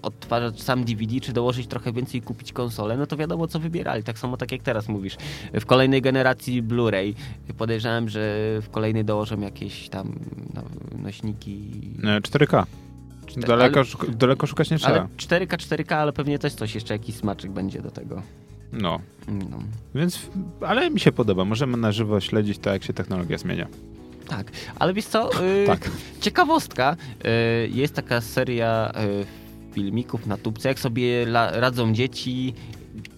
odtwarzacz 0.03 0.63
sam 0.63 0.85
DVD, 0.85 1.21
czy 1.21 1.33
dołożyć 1.33 1.67
trochę 1.67 1.93
więcej 1.93 2.21
i 2.21 2.23
kupić 2.23 2.53
konsolę, 2.53 2.97
no 2.97 3.07
to 3.07 3.17
wiadomo 3.17 3.47
co 3.47 3.61
wybierali. 3.61 4.03
Tak 4.03 4.19
samo 4.19 4.37
tak 4.37 4.53
jak 4.53 4.63
teraz 4.63 4.89
mówisz. 4.89 5.17
W 5.53 5.67
kolejnej 5.67 6.03
generacji 6.03 6.63
Blu-ray 6.63 7.15
podejrzewam, 7.59 8.09
że 8.09 8.21
w 8.63 8.71
kolejnej 8.71 9.05
dołożą 9.05 9.41
jakieś 9.41 9.89
tam 9.89 10.19
no, 10.55 10.63
nośniki. 11.03 11.71
E, 12.05 12.21
4K. 12.21 12.65
Czte- 13.27 13.47
Daleko, 13.47 13.77
ale- 13.77 13.85
szuka- 13.85 14.15
daleko 14.15 14.47
szukać 14.47 14.71
nie 14.71 14.79
trzeba. 14.79 14.95
Ale 14.95 15.09
4K, 15.17 15.57
4K, 15.57 15.95
ale 15.95 16.13
pewnie 16.13 16.39
też 16.39 16.55
coś 16.55 16.75
jeszcze, 16.75 16.95
jakiś 16.95 17.15
smaczek 17.15 17.51
będzie 17.51 17.83
do 17.83 17.91
tego. 17.91 18.23
No. 18.73 19.01
No. 19.29 19.59
Więc, 19.95 20.31
ale 20.61 20.91
mi 20.91 21.01
się 21.01 21.13
podoba. 21.13 21.45
Możemy 21.45 21.77
na 21.77 21.93
żywo 21.93 22.21
śledzić 22.21 22.59
to, 22.59 22.71
jak 22.71 22.85
się 22.85 22.93
technologia 22.93 23.39
zmienia. 23.39 23.67
Tak, 24.29 24.51
ale 24.79 24.95
wiesz 24.95 25.07
co? 25.07 25.31
Yy, 25.43 25.67
Tak. 25.73 25.91
Ciekawostka. 26.21 26.97
Yy, 27.25 27.69
jest 27.69 27.95
taka 27.95 28.21
seria 28.21 28.93
yy, 28.97 29.27
filmików 29.73 30.27
na 30.27 30.37
tubce, 30.37 30.69
jak 30.69 30.79
sobie 30.79 31.27
radzą 31.53 31.93
dzieci 31.93 32.55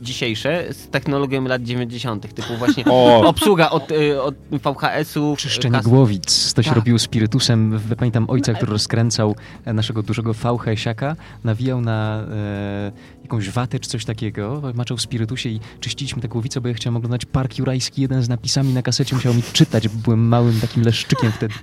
dzisiejsze 0.01 0.65
z 0.73 0.89
technologią 0.89 1.45
lat 1.45 1.63
90. 1.63 2.35
Typu 2.35 2.57
właśnie 2.59 2.85
O, 2.85 3.27
obsługa 3.29 3.71
od, 3.71 3.91
y, 3.91 4.23
od 4.23 4.35
VHS-ów. 4.51 5.39
Czyszczenie 5.39 5.77
kas- 5.79 5.87
głowic. 5.89 6.53
To 6.55 6.63
się 6.63 6.69
Tak. 6.69 6.77
robiło 6.77 6.99
spirytusem. 6.99 7.81
Pamiętam 7.99 8.25
ojca, 8.31 8.55
który 8.55 8.73
rozkręcał 8.73 9.35
e, 9.65 9.73
naszego 9.73 10.03
dużego 10.03 10.33
VHS-iaka, 10.35 11.17
nawijał 11.45 11.81
na 11.81 12.21
e, 12.31 12.93
jakąś 13.23 13.51
watę 13.51 13.79
czy 13.79 13.89
coś 13.89 14.05
takiego, 14.05 14.63
maczał 14.75 14.97
w 14.97 15.01
spirytusie 15.03 15.49
i 15.49 15.61
czyściliśmy 15.81 16.23
te 16.23 16.29
głowice, 16.29 16.61
bo 16.61 16.69
ja 16.69 16.75
chciałem 16.75 16.97
oglądać 16.97 17.25
Park 17.25 17.59
Jurajski, 17.59 18.03
jeden 18.03 18.23
z 18.23 18.29
napisami 18.29 18.73
na 18.73 18.83
kasecie 18.83 19.15
musiał 19.17 19.35
mi 19.35 19.43
czytać, 19.53 19.89
bo 19.89 19.99
byłem 20.03 20.29
małym 20.29 20.61
takim 20.61 20.83
leszczykiem 20.83 21.33
wtedy. 21.33 21.55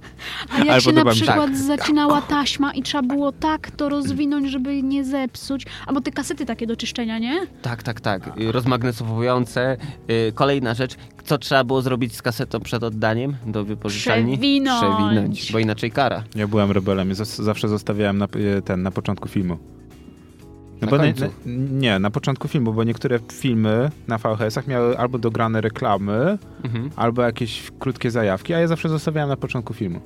A 0.50 0.58
jak 0.60 0.68
Ale 0.70 0.82
się 0.82 0.92
na 0.92 1.06
przykład 1.06 1.58
zacinała 1.58 2.22
taśma 2.22 2.74
i 2.74 2.84
trzeba 2.84 3.02
było 3.04 3.32
tak 3.32 3.72
to 3.72 3.90
rozwinąć, 3.90 4.52
żeby 4.52 4.84
nie 4.84 5.04
zepsuć. 5.04 5.66
Albo 5.88 6.02
te 6.02 6.12
kasety 6.12 6.46
takie 6.46 6.68
do 6.68 6.76
czyszczenia, 6.76 7.20
nie? 7.20 7.48
Tak, 7.62 7.84
tak, 7.84 8.02
tak. 8.02 8.21
Y, 8.42 8.52
Rozmagnesowujące. 8.52 9.78
Y, 10.10 10.32
Kolejna 10.36 10.74
rzecz. 10.74 10.96
Co 11.26 11.38
trzeba 11.38 11.64
było 11.64 11.82
zrobić 11.82 12.16
z 12.16 12.22
kasetą 12.22 12.60
przed 12.60 12.84
oddaniem 12.84 13.36
do 13.48 13.64
wypożyczalni? 13.66 14.32
Przewinąć. 14.38 14.82
Przewinąć, 14.84 15.52
bo 15.52 15.60
inaczej 15.60 15.92
kara. 15.92 16.24
ja 16.36 16.48
byłem 16.48 16.72
rebelem. 16.72 17.16
Zawsze 17.16 17.68
zostawiałem 17.68 18.18
na, 18.18 18.26
e, 18.26 18.62
ten, 18.62 18.82
na 18.84 18.92
początku 18.92 19.30
filmu. 19.30 19.58
No 20.82 20.86
Na 20.86 20.92
bo 20.92 20.98
końcu. 20.98 21.26
nie, 21.72 22.00
na 22.00 22.10
początku 22.12 22.48
filmu, 22.48 22.74
bo 22.74 22.84
niektóre 22.84 23.20
filmy 23.32 23.90
na 24.08 24.18
VHS-ach 24.18 24.68
miały 24.68 24.98
albo 24.98 25.18
dograne 25.18 25.62
reklamy, 25.62 26.38
Mhm. 26.64 26.90
albo 26.96 27.22
jakieś 27.22 27.72
krótkie 27.80 28.12
zajawki, 28.12 28.54
a 28.54 28.60
ja 28.60 28.68
zawsze 28.68 28.90
zostawiałem 28.90 29.30
na 29.30 29.38
początku 29.38 29.74
filmu. 29.74 30.00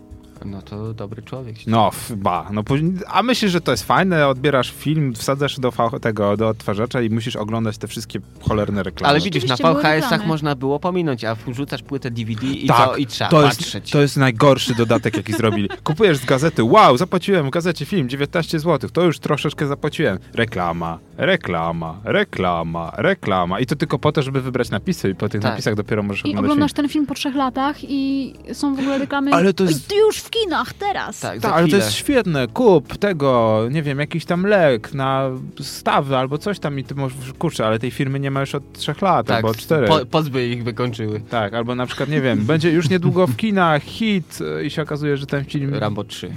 No 0.46 0.62
to 0.62 0.94
dobry 0.94 1.22
człowiek. 1.22 1.56
No, 1.68 1.92
ba. 2.16 2.50
No, 2.52 2.64
później- 2.64 2.94
a 3.08 3.24
myślisz, 3.24 3.52
że 3.52 3.62
to 3.62 3.72
jest 3.72 3.84
fajne? 3.84 4.28
Odbierasz 4.28 4.72
film, 4.72 5.14
wsadzasz 5.14 5.60
do 5.60 5.74
tego, 6.02 6.38
do 6.38 6.48
odtwarzacza 6.50 7.02
i 7.02 7.10
musisz 7.10 7.36
oglądać 7.36 7.78
te 7.78 7.88
wszystkie 7.88 8.20
cholerne 8.42 8.84
reklamy. 8.84 9.10
Ale 9.10 9.20
widzisz, 9.20 9.46
na 9.48 9.56
VHS-ach 9.56 10.26
można 10.28 10.56
było 10.56 10.80
pominąć, 10.80 11.24
a 11.26 11.36
wrzucasz 11.36 11.82
płytę 11.82 12.12
DVD 12.12 12.48
i 12.48 12.68
Tak, 12.68 12.78
co? 12.90 12.96
I 12.96 13.06
trzeba 13.08 13.30
to 13.30 13.46
jest, 13.46 13.58
patrzeć. 13.60 13.92
to 13.92 14.02
jest 14.02 14.18
najgorszy 14.18 14.76
dodatek, 14.76 15.18
jaki 15.18 15.34
zrobili. 15.34 15.70
Kupujesz 15.84 16.18
z 16.18 16.26
gazety, 16.26 16.64
wow, 16.64 16.98
zapłaciłem 16.98 17.48
w 17.48 17.50
gazecie 17.50 17.86
film 17.86 18.10
19 18.10 18.60
zł, 18.60 18.90
to 18.90 19.02
już 19.04 19.20
troszeczkę 19.20 19.68
zapłaciłem. 19.68 20.20
Reklama, 20.34 21.00
reklama, 21.18 22.00
reklama, 22.04 22.92
reklama. 22.98 23.60
I 23.60 23.66
to 23.66 23.76
tylko 23.76 24.00
po 24.00 24.12
to, 24.12 24.22
żeby 24.22 24.42
wybrać 24.42 24.70
napisy 24.70 25.10
i 25.10 25.16
po 25.16 25.30
tych 25.30 25.42
Tak. 25.42 25.52
napisach 25.52 25.76
dopiero 25.76 26.04
możesz 26.04 26.26
I 26.26 26.30
oglądać 26.30 26.44
oglądasz 26.52 26.72
film. 26.72 26.76
ten 26.76 26.90
film 26.90 27.06
po 27.06 27.14
trzech 27.14 27.36
latach 27.36 27.76
i 27.84 28.34
są 28.54 28.76
w 28.76 28.80
ogóle 28.80 28.98
reklamy. 28.98 29.34
Ale 29.34 29.54
to 29.54 29.64
jest- 29.64 29.92
"Oj, 29.92 29.98
Już 30.00 30.22
w 30.26 30.30
kinach, 30.30 30.74
teraz! 30.74 31.20
Tak, 31.20 31.40
Tak, 31.40 31.54
ale 31.54 31.68
to 31.68 31.76
jest 31.76 31.92
świetne. 31.92 32.48
Kup 32.48 32.98
tego, 32.98 33.62
nie 33.72 33.84
wiem, 33.84 34.00
jakiś 34.00 34.26
tam 34.26 34.46
lek 34.46 34.94
na 34.94 35.30
stawy 35.62 36.18
albo 36.18 36.38
coś 36.38 36.60
tam 36.60 36.80
i 36.80 36.84
ty 36.84 36.96
możesz, 36.96 37.34
kurczę, 37.40 37.66
ale 37.68 37.80
tej 37.80 37.92
firmy 37.92 38.20
nie 38.20 38.32
ma 38.32 38.40
już 38.40 38.56
od 38.56 38.74
trzech 38.74 39.02
lat 39.02 39.28
tak, 39.28 39.36
albo 39.36 39.48
od 39.48 39.58
czterech. 39.58 39.90
po, 39.90 40.06
pozby 40.06 40.48
ich 40.48 40.64
wykończyły. 40.64 41.20
Tak, 41.30 41.54
albo 41.54 41.76
na 41.76 41.86
przykład, 41.86 42.10
nie 42.10 42.22
wiem, 42.22 42.46
będzie 42.46 42.72
już 42.72 42.90
niedługo 42.90 43.28
w 43.28 43.36
kinach 43.36 43.84
hit 43.84 44.40
i 44.66 44.70
się 44.70 44.82
okazuje, 44.82 45.18
że 45.18 45.26
ten 45.26 45.46
film, 45.46 45.74
Rambo 45.74 46.04
3. 46.04 46.32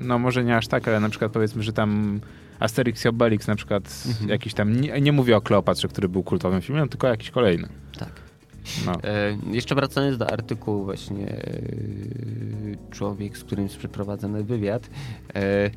no 0.00 0.18
może 0.18 0.44
nie 0.44 0.56
aż 0.56 0.66
tak, 0.68 0.88
ale 0.88 1.00
na 1.00 1.08
przykład 1.08 1.32
powiedzmy, 1.32 1.62
że 1.62 1.72
tam 1.72 2.20
Asterix 2.60 3.04
i 3.04 3.08
Obelix 3.08 3.46
na 3.46 3.56
przykład 3.56 4.04
Mhm. 4.08 4.28
jakiś 4.30 4.54
tam, 4.54 4.80
nie, 4.80 5.00
nie 5.00 5.12
mówię 5.12 5.36
o 5.36 5.40
Kleopatrze, 5.40 5.88
który 5.88 6.08
był 6.08 6.22
kultowym 6.22 6.60
filmem, 6.62 6.88
tylko 6.88 7.06
jakiś 7.06 7.30
kolejny. 7.30 7.68
Tak. 7.98 8.08
No. 8.86 8.92
E, 9.04 9.36
jeszcze 9.50 9.74
wracając 9.74 10.18
do 10.18 10.30
artykułu 10.30 10.84
właśnie 10.84 11.28
e, 11.28 11.60
człowiek, 12.90 13.38
z 13.38 13.44
którym 13.44 13.64
jest 13.64 13.76
przeprowadzony 13.76 14.44
wywiad, 14.44 14.90
e, 15.34 15.70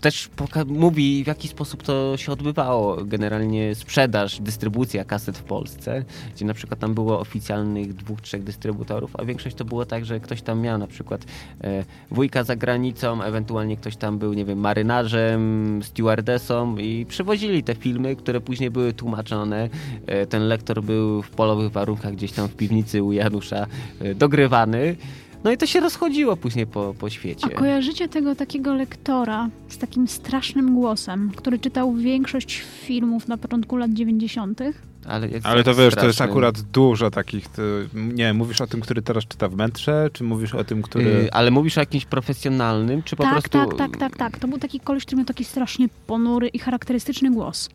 też 0.00 0.30
mówi 0.66 1.24
w 1.24 1.26
jaki 1.26 1.48
sposób 1.48 1.82
to 1.82 2.16
się 2.16 2.32
odbywało. 2.32 3.04
Generalnie 3.04 3.74
sprzedaż, 3.74 4.40
dystrybucja 4.40 5.04
kaset 5.04 5.38
w 5.38 5.42
Polsce, 5.42 6.04
gdzie 6.34 6.44
na 6.44 6.54
przykład 6.54 6.80
tam 6.80 6.94
było 6.94 7.20
oficjalnych 7.20 7.94
dwóch, 7.94 8.20
trzech 8.20 8.42
dystrybutorów, 8.42 9.16
a 9.16 9.24
większość 9.24 9.56
to 9.56 9.64
było 9.64 9.86
tak, 9.86 10.04
że 10.04 10.20
ktoś 10.20 10.42
tam 10.42 10.60
miał 10.60 10.78
na 10.78 10.86
przykład 10.86 11.24
e, 11.64 11.84
wujka 12.10 12.44
za 12.44 12.56
granicą, 12.56 13.22
ewentualnie 13.22 13.76
ktoś 13.76 13.96
tam 13.96 14.18
był, 14.18 14.32
nie 14.32 14.44
wiem, 14.44 14.58
marynarzem, 14.58 15.80
stewardessą 15.82 16.76
i 16.78 17.06
przywozili 17.06 17.62
te 17.62 17.74
filmy, 17.74 18.16
które 18.16 18.40
później 18.40 18.70
były 18.70 18.92
tłumaczone. 18.92 19.68
E, 20.06 20.26
Ten 20.26 20.48
lektor 20.48 20.82
był 20.82 21.22
w 21.22 21.30
polowych 21.30 21.72
warunkach 21.72 22.12
gdzieś 22.12 22.31
tam 22.32 22.48
w 22.48 22.54
piwnicy 22.54 23.02
u 23.02 23.12
Janusza 23.12 23.66
e, 24.00 24.14
dogrywany. 24.14 24.96
No 25.44 25.52
i 25.52 25.56
to 25.56 25.66
się 25.66 25.80
rozchodziło 25.80 26.36
później 26.36 26.66
po, 26.66 26.94
po 26.98 27.10
świecie. 27.10 27.46
A 27.46 27.48
kojarzycie 27.48 28.08
tego 28.08 28.34
takiego 28.34 28.74
lektora 28.74 29.48
z 29.68 29.78
takim 29.78 30.08
strasznym 30.08 30.74
głosem, 30.74 31.32
który 31.36 31.58
czytał 31.58 31.94
większość 31.94 32.64
filmów 32.84 33.28
na 33.28 33.36
początku 33.36 33.76
lat 33.76 33.92
90. 33.92 34.60
Ale, 35.06 35.28
Ale 35.42 35.64
to 35.64 35.70
tak 35.70 35.78
wiesz, 35.78 35.94
to 35.94 36.06
jest 36.06 36.16
straszny. 36.16 36.24
akurat 36.24 36.60
dużo 36.60 37.10
takich, 37.10 37.48
to, 37.48 37.62
nie 37.94 38.34
mówisz 38.34 38.60
o 38.60 38.66
tym, 38.66 38.80
który 38.80 39.02
teraz 39.02 39.24
czyta 39.26 39.48
w 39.48 39.56
Mętrze, 39.56 40.10
czy 40.12 40.24
mówisz 40.24 40.54
o 40.54 40.64
tym, 40.64 40.82
który... 40.82 41.04
Y, 41.04 41.32
ale 41.32 41.50
mówisz 41.50 41.78
o 41.78 41.80
jakimś 41.80 42.04
profesjonalnym, 42.04 43.02
czy 43.02 43.16
po 43.16 43.22
tak, 43.22 43.32
prostu 43.32 43.50
tak, 43.50 43.74
tak, 43.74 43.96
tak, 43.96 44.16
tak. 44.16 44.38
To 44.38 44.48
był 44.48 44.58
taki 44.58 44.80
koleś, 44.80 45.04
który 45.04 45.16
miał 45.16 45.26
taki 45.26 45.44
strasznie 45.44 45.88
ponury 46.06 46.48
i 46.48 46.58
charakterystyczny 46.58 47.30
głos. 47.30 47.70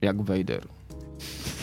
jak 0.00 0.22
Vader? 0.22 0.62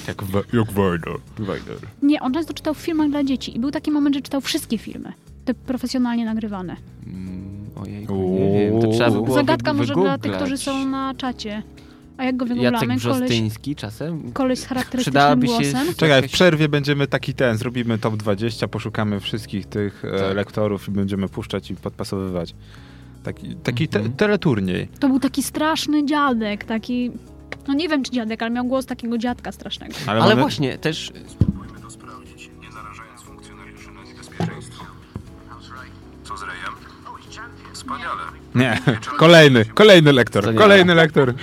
Jak, 0.08 0.24
we, 0.24 0.40
jak 0.54 0.72
Vader. 0.72 1.16
Vader. 1.40 1.78
Nie, 2.02 2.22
on 2.22 2.34
często 2.34 2.54
czytał 2.54 2.74
w 2.74 2.78
filmach 2.78 3.10
dla 3.10 3.24
dzieci 3.24 3.56
i 3.58 3.60
był 3.60 3.72
taki 3.72 3.92
moment, 3.92 4.16
że 4.16 4.22
czytał 4.22 4.42
wszystkie 4.42 4.78
filmy. 4.78 5.14
Te 5.46 5.54
profesjonalnie 5.54 6.26
nagrywane. 6.26 6.76
Mm, 7.08 7.70
ojej, 7.76 8.08
nie 8.52 8.60
wiem, 8.72 8.82
to 8.82 8.88
trzeba 8.92 9.12
by 9.12 9.22
było 9.22 9.34
Zagadka 9.36 9.74
wy, 9.74 9.78
może 9.78 9.94
dla 9.94 10.18
tych, 10.18 10.32
którzy 10.32 10.58
są 10.58 10.86
na 10.86 11.14
czacie. 11.18 11.64
A 12.18 12.24
jak 12.24 12.38
go 12.38 12.46
Jacek 12.46 12.58
wygooglamy? 12.58 12.88
Koleś, 12.88 13.02
Brzostyński 13.04 13.76
czasem? 13.76 14.32
koleś 14.32 14.60
z 14.60 14.66
charakterystycznym 14.66 15.42
się- 15.42 15.48
głosem. 15.48 15.88
Czekaj, 15.98 16.28
w 16.28 16.32
przerwie 16.32 16.70
będziemy 16.70 17.08
taki 17.08 17.34
ten, 17.34 17.58
zrobimy 17.58 17.98
top 17.98 18.16
20, 18.18 18.68
poszukamy 18.68 19.20
wszystkich 19.20 19.66
tych 19.66 20.06
e, 20.06 20.18
Tak. 20.20 20.36
lektorów 20.36 20.88
i 20.88 20.92
będziemy 20.92 21.30
puszczać 21.30 21.72
i 21.72 21.76
podpasowywać. 21.76 22.56
Taki, 23.24 23.56
taki 23.56 23.88
te, 23.88 24.00
Mhm. 24.00 24.16
teleturniej. 24.16 24.88
To 25.00 25.08
był 25.08 25.20
taki 25.20 25.44
straszny 25.44 26.06
dziadek, 26.06 26.64
taki... 26.64 27.12
No 27.68 27.74
nie 27.74 27.90
wiem, 27.90 28.04
czy 28.04 28.12
dziadek, 28.12 28.42
ale 28.42 28.52
miał 28.52 28.66
głos 28.66 28.86
takiego 28.86 29.18
dziadka 29.18 29.52
strasznego. 29.52 29.94
Ale, 30.08 30.22
Ale 30.22 30.30
mamy- 30.30 30.42
właśnie, 30.42 30.78
też 30.78 31.12
Spróbujmy 31.28 31.80
to 31.82 31.90
sprawdzić, 31.90 32.50
nie 32.62 32.70
narażając 32.70 33.22
funkcjonariuszy 33.22 33.92
na 33.92 34.04
niebezpieczeństwo. 34.04 34.86
Co 36.24 36.38
z 36.38 36.42
Rejem? 36.42 36.74
Wspaniale. 37.74 38.22
Nie, 38.56 38.80
kolejny, 39.18 39.66
kolejny 39.66 40.14
lektor, 40.14 40.56
kolejny 40.56 40.96
lektor. 40.96 41.34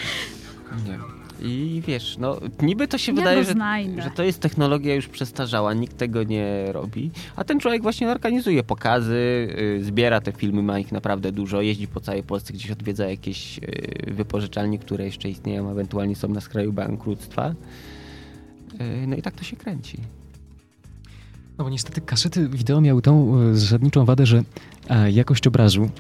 I 1.73 1.81
wiesz, 1.81 2.17
no 2.19 2.41
niby 2.63 2.89
to 2.89 2.99
się 2.99 3.13
wydaje, 3.13 3.45
że, 3.45 3.55
że 4.03 4.11
to 4.11 4.23
jest 4.23 4.41
technologia 4.41 4.95
już 4.95 5.09
przestarzała, 5.09 5.75
nikt 5.75 5.97
tego 5.97 6.23
nie 6.23 6.73
robi, 6.73 7.11
a 7.37 7.45
ten 7.45 7.61
człowiek 7.61 7.83
właśnie 7.83 8.11
organizuje 8.11 8.63
pokazy, 8.63 9.49
y, 9.79 9.85
zbiera 9.85 10.21
te 10.21 10.33
filmy, 10.33 10.63
ma 10.63 10.79
ich 10.79 10.93
naprawdę 10.93 11.33
dużo, 11.33 11.63
jeździ 11.63 11.89
po 11.89 12.01
całej 12.01 12.23
Polsce, 12.23 12.53
gdzieś 12.53 12.71
odwiedza 12.71 13.11
jakieś 13.11 13.59
y, 13.59 14.13
wypożyczalnie, 14.13 14.79
które 14.79 15.05
jeszcze 15.05 15.29
istnieją, 15.29 15.71
ewentualnie 15.71 16.17
są 16.17 16.29
na 16.29 16.41
skraju 16.41 16.73
bankructwa. 16.73 17.55
Y, 18.81 19.07
no 19.07 19.17
i 19.17 19.23
tak 19.23 19.35
to 19.35 19.45
się 19.45 19.57
kręci. 19.57 19.99
No 21.59 21.65
bo 21.65 21.71
niestety 21.71 22.01
kasety 22.01 22.49
wideo 22.49 22.81
miały 22.81 23.03
tą 23.03 23.37
zasadniczą 23.55 24.05
wadę, 24.05 24.27
że 24.27 24.43
e, 24.89 25.11
jakość 25.11 25.47
obrazu 25.47 25.91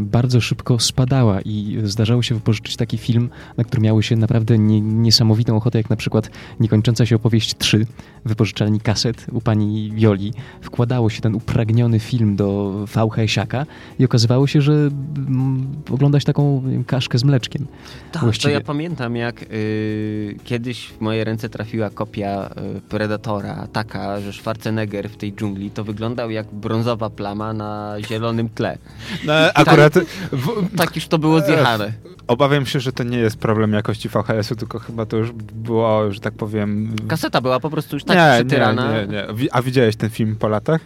bardzo 0.00 0.40
szybko 0.40 0.78
spadała 0.78 1.40
i 1.40 1.78
zdarzało 1.84 2.22
się 2.22 2.34
wypożyczyć 2.34 2.76
taki 2.76 2.98
film, 2.98 3.30
na 3.56 3.64
który 3.64 3.82
miały 3.82 4.02
się 4.02 4.16
naprawdę 4.16 4.58
nie, 4.58 4.80
niesamowitą 4.80 5.56
ochotę, 5.56 5.78
jak 5.78 5.90
na 5.90 5.96
przykład 5.96 6.30
Niekończąca 6.60 7.06
się 7.06 7.16
opowieść 7.16 7.54
3 7.58 7.86
w 8.24 8.28
wypożyczalni 8.28 8.80
kaset 8.80 9.26
u 9.32 9.40
pani 9.40 9.92
Wioli. 9.94 10.32
Wkładało 10.60 11.10
się 11.10 11.20
ten 11.20 11.34
upragniony 11.34 12.00
film 12.00 12.36
do 12.36 12.72
VHS-aka 12.86 13.66
i 13.98 14.04
okazywało 14.04 14.46
się, 14.46 14.60
że 14.60 14.72
mm, 14.72 15.66
oglądać 15.90 16.24
taką 16.24 16.62
kaszkę 16.86 17.18
z 17.18 17.24
mleczkiem. 17.24 17.66
Tak, 18.12 18.36
to 18.42 18.48
ja 18.48 18.60
pamiętam, 18.60 19.16
jak 19.16 19.42
y, 19.42 20.36
kiedyś 20.44 20.86
w 20.86 21.00
moje 21.00 21.24
ręce 21.24 21.48
trafiła 21.48 21.90
kopia 21.90 22.50
y, 22.76 22.80
Predatora, 22.80 23.68
taka, 23.72 24.20
że 24.20 24.32
Schwarzenegger 24.32 25.10
w 25.10 25.16
tej 25.16 25.32
dżungli 25.32 25.70
to 25.70 25.84
wyglądał 25.84 26.30
jak 26.30 26.46
brązowa 26.54 27.10
plama 27.10 27.52
na 27.52 27.96
zielonym 28.08 28.48
tle. 28.48 28.78
No, 29.28 29.34
akurat 29.54 29.94
w, 30.32 30.76
Tak 30.76 30.96
już 30.96 31.08
to 31.08 31.18
było 31.18 31.40
zjechane. 31.40 31.92
obawiam 32.26 32.66
się, 32.66 32.80
że 32.80 32.92
to 32.92 33.04
nie 33.04 33.18
jest 33.18 33.36
problem 33.38 33.72
jakości 33.72 34.08
VHS-u, 34.08 34.56
tylko 34.56 34.78
chyba 34.78 35.06
to 35.06 35.16
już 35.16 35.32
było, 35.32 36.12
że 36.12 36.20
tak 36.20 36.34
powiem... 36.34 36.96
Kaseta 37.08 37.40
była 37.40 37.60
po 37.60 37.70
prostu 37.70 37.96
już 37.96 38.04
tak 38.04 38.16
nie, 38.16 38.44
przytyrana. 38.44 38.92
nie, 38.92 39.06
nie, 39.06 39.12
nie. 39.12 39.54
A 39.54 39.62
widziałeś 39.62 39.96
ten 39.96 40.10
film 40.10 40.36
po 40.36 40.48
latach? 40.48 40.80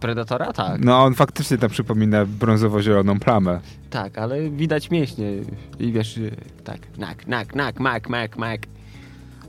Predatora? 0.00 0.52
Tak, 0.52 0.80
No 0.84 1.04
on 1.04 1.14
faktycznie 1.14 1.58
tam 1.58 1.70
przypomina 1.70 2.26
brązowo-zieloną 2.26 3.18
plamę. 3.20 3.60
tak, 3.90 4.18
ale 4.18 4.50
widać 4.50 4.90
mięśnie. 4.90 5.32
I 5.78 5.92
wiesz, 5.92 6.20
tak, 6.64 6.78
nak, 6.98 7.26
nak, 7.26 7.54
nak, 7.54 7.80
mak, 7.80 8.08
mak, 8.08 8.36
mak. 8.38 8.60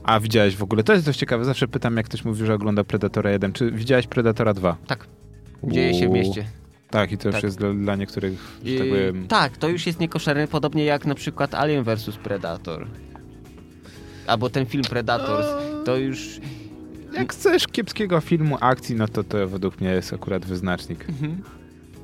A 0.04 0.20
widziałeś 0.20 0.56
w 0.56 0.62
ogóle? 0.62 0.82
To 0.84 0.92
jest 0.92 1.06
dość 1.06 1.18
ciekawe. 1.18 1.44
Zawsze 1.44 1.68
pytam, 1.68 1.96
jak 1.96 2.06
ktoś 2.06 2.24
mówi, 2.24 2.46
że 2.46 2.54
ogląda 2.54 2.84
Predatora 2.84 3.30
1. 3.30 3.52
Czy 3.52 3.70
widziałeś 3.70 4.06
Predatora 4.06 4.54
2? 4.54 4.76
Tak, 4.86 5.06
dzieje 5.64 5.94
się 5.94 6.08
w 6.08 6.10
mieście. 6.10 6.44
Tak, 6.94 7.12
i 7.12 7.18
to 7.18 7.28
już 7.28 7.34
Tak. 7.34 7.44
jest 7.44 7.58
dla, 7.58 7.72
dla 7.72 7.96
niektórych, 7.96 8.32
że 8.64 8.78
tak 8.78 8.86
I- 8.86 8.90
powiem... 8.90 9.26
tak, 9.28 9.56
to 9.56 9.68
już 9.68 9.86
jest 9.86 10.00
niekoszerne, 10.00 10.48
podobnie 10.48 10.84
jak 10.84 11.06
na 11.06 11.14
przykład 11.14 11.54
Alien 11.54 11.84
vs 11.84 12.16
Predator. 12.22 12.86
Albo 14.26 14.50
ten 14.50 14.66
film 14.66 14.84
Predator, 14.84 15.44
to 15.84 15.96
już... 15.96 16.40
Jak 17.14 17.32
chcesz 17.32 17.66
kiepskiego 17.66 18.20
filmu 18.20 18.56
akcji, 18.60 18.96
no 18.96 19.08
to 19.08 19.24
to 19.24 19.48
według 19.48 19.80
mnie 19.80 19.90
jest 19.90 20.12
akurat 20.12 20.44
wyznacznik. 20.46 21.08
Mhm. 21.08 21.42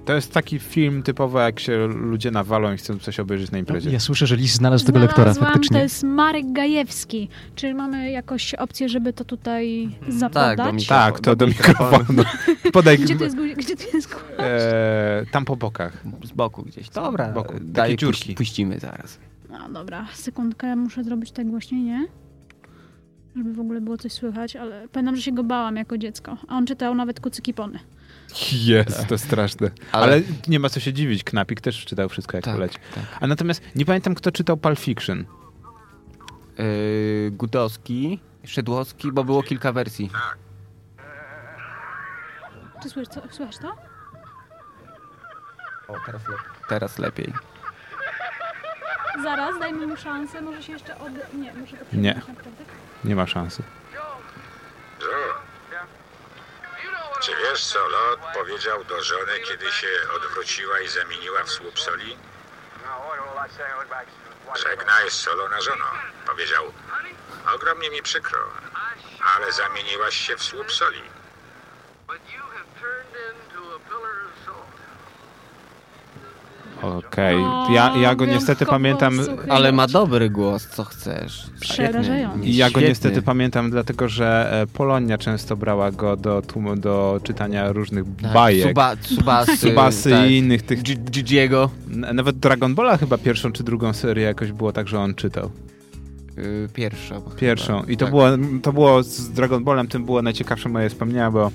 To 0.05 0.13
jest 0.15 0.33
taki 0.33 0.59
film 0.59 1.03
typowo, 1.03 1.41
jak 1.41 1.61
się 1.61 1.87
ludzie 1.87 2.31
nawalą 2.31 2.73
i 2.73 2.77
chcą 2.77 2.99
coś 2.99 3.21
obejrzeć 3.21 3.51
na 3.51 3.57
No, 3.57 3.61
imprezie. 3.61 3.91
ja 3.91 4.01
słyszę, 4.01 4.27
że 4.27 4.37
Lis 4.37 4.55
znalazł 4.55 4.87
tego 4.87 4.99
lektora 4.99 5.23
Znalazłam, 5.33 5.47
faktycznie. 5.53 5.77
to 5.77 5.83
jest 5.83 6.03
Marek 6.05 6.53
Gajewski. 6.53 7.29
Czy 7.55 7.75
mamy 7.75 8.11
jakąś 8.11 8.55
opcję, 8.55 8.89
żeby 8.89 9.13
to 9.13 9.25
tutaj 9.25 9.89
Tak, 10.01 10.13
zapodać? 10.13 10.57
do 10.57 10.73
mikrofonu. 10.73 11.13
Tak, 11.13 11.21
to 11.21 11.37
do 11.37 11.47
mikrofonu. 11.47 12.23
Podaj 12.73 12.99
Gdzie 12.99 13.17
tu 13.17 13.25
jest, 13.25 13.37
gdzie 13.57 13.77
tu 13.77 13.97
jest 13.97 14.09
gu- 14.15 14.21
e, 14.39 15.27
tam 15.31 15.45
po 15.45 15.57
bokach. 15.57 16.05
Z 16.25 16.33
boku 16.33 16.63
gdzieś. 16.63 16.89
Dobra, 16.89 17.31
Z 17.31 17.35
boku. 17.35 17.53
Takie 17.53 17.65
daj, 17.65 17.97
dziurki. 17.97 18.33
puś- 18.33 18.37
puścimy 18.37 18.79
zaraz. 18.79 19.19
No 19.51 19.69
dobra, 19.69 20.07
sekundkę, 20.15 20.77
muszę 20.77 21.05
zrobić 21.05 21.31
tak 21.33 21.47
głośniej, 21.47 21.83
nie? 21.83 22.07
Żeby 23.37 23.53
w 23.53 23.61
ogóle 23.61 23.81
było 23.81 23.99
coś 23.99 24.13
słychać, 24.13 24.57
ale 24.57 24.89
pamiętam, 24.93 25.17
że 25.17 25.23
się 25.23 25.33
go 25.33 25.45
bałam 25.45 25.77
jako 25.77 25.99
dziecko. 25.99 26.37
A 26.49 26.57
on 26.57 26.67
czytał 26.67 26.95
nawet 26.95 27.21
kucyki 27.21 27.55
pony. 27.55 27.79
Jest, 28.53 29.07
to 29.07 29.19
straszne. 29.19 29.71
Ale... 29.93 30.05
Ale- 30.05 30.23
nie 30.49 30.61
ma 30.61 30.69
co 30.69 30.81
się 30.81 30.93
dziwić, 30.93 31.25
Knapik 31.25 31.61
też 31.61 31.85
czytał 31.85 32.09
wszystko 32.09 32.37
jak 32.37 32.45
Tak, 32.45 32.55
poleci. 32.55 32.79
tak. 32.95 33.05
A 33.21 33.27
natomiast 33.27 33.63
nie 33.75 33.85
pamiętam, 33.85 34.15
kto 34.15 34.33
czytał 34.33 34.57
Pulp 34.57 34.79
Fiction. 34.79 35.25
Yy, 36.59 37.31
Gudowski, 37.31 38.21
Szydłowski, 38.45 39.13
bo 39.13 39.25
było 39.25 39.43
kilka 39.43 39.73
wersji. 39.73 40.11
Czy 42.83 42.89
słysz, 42.91 43.09
co, 43.09 43.21
słychać 43.31 43.59
to? 43.59 43.69
O, 45.89 45.95
teraz, 46.07 46.29
le- 46.29 46.37
teraz 46.69 46.99
lepiej. 46.99 47.33
Zaraz, 49.23 49.59
dajmy 49.61 49.87
mu 49.87 49.97
szansę, 49.97 50.41
może 50.43 50.63
się 50.63 50.73
jeszcze 50.73 50.99
od... 50.99 51.13
Nie, 51.35 51.53
muszę 51.55 51.77
to 51.77 51.97
Nie. 51.97 52.15
naprawdę. 52.15 52.51
Nie 53.05 53.17
ma 53.17 53.27
szansy. 53.27 53.63
Wiesz, 57.61 57.67
co 57.67 57.89
Lot 57.89 58.21
powiedział 58.35 58.85
do 58.85 59.03
żony, 59.03 59.41
kiedy 59.41 59.73
się 59.73 59.89
odwróciła 60.17 60.81
i 60.81 60.89
zamieniła 60.89 61.45
w 61.45 61.51
słup 61.51 61.81
soli? 61.81 62.17
Żegnaj, 64.57 65.11
solona 65.11 65.61
żono. 65.61 65.85
Powiedział, 66.27 66.73
ogromnie 67.55 67.91
mi 67.91 68.03
przykro, 68.03 68.39
ale 69.37 69.53
zamieniłaś 69.53 70.17
się 70.17 70.37
w 70.37 70.43
słup 70.43 70.73
soli. 70.73 71.03
Okej. 76.99 77.37
O, 77.37 77.67
Ja, 77.73 77.97
ja 77.97 78.15
go 78.15 78.27
niestety 78.27 78.67
pamiętam... 78.67 79.21
Ale 79.49 79.73
ma 79.73 79.87
dobry 79.87 80.31
głos, 80.31 80.67
co 80.67 80.85
chcesz. 80.85 81.47
Przerażający. 81.61 82.47
I 82.49 82.57
ja 82.57 82.71
go 82.71 82.81
niestety 82.81 83.23
pamiętam, 83.23 83.71
dlatego 83.71 84.09
że 84.09 84.53
e, 84.63 84.67
Polonia 84.67 85.19
często 85.19 85.57
brała 85.57 85.91
go 85.91 86.17
do, 86.17 86.43
tłumu, 86.43 86.77
do 86.77 87.21
czytania 87.23 87.73
różnych 87.73 88.05
Tak, 88.23 88.33
bajek. 88.33 88.69
Suba, 88.69 88.97
subasy, 89.03 89.57
Subasy 89.57 90.11
tak. 90.11 90.31
i 90.31 90.37
innych 90.39 90.63
tych... 90.63 90.83
Gi- 90.83 91.11
Gigiego. 91.11 91.71
Nawet 91.89 92.37
Dragon 92.39 92.75
Balla 92.75 92.97
chyba 92.97 93.19
pierwszą 93.19 93.53
czy 93.53 93.65
drugą 93.65 93.93
serię 93.93 94.25
jakoś 94.25 94.53
było 94.53 94.73
tak, 94.73 94.89
że 94.89 94.99
on 95.01 95.15
czytał. 95.15 95.51
Y, 96.39 96.69
Pierwszą. 96.75 97.21
chyba. 97.23 97.37
Pierwszą. 97.37 97.83
I 97.83 97.97
to, 97.97 98.05
Tak. 98.05 98.11
było, 98.11 98.27
to 98.63 98.73
było 98.73 99.03
z 99.03 99.31
Dragon 99.31 99.65
Ballem, 99.65 99.89
tym 99.89 100.05
było 100.05 100.23
najciekawsze 100.23 100.69
moje 100.69 100.89
wspomnienia, 100.89 101.31
bo 101.31 101.51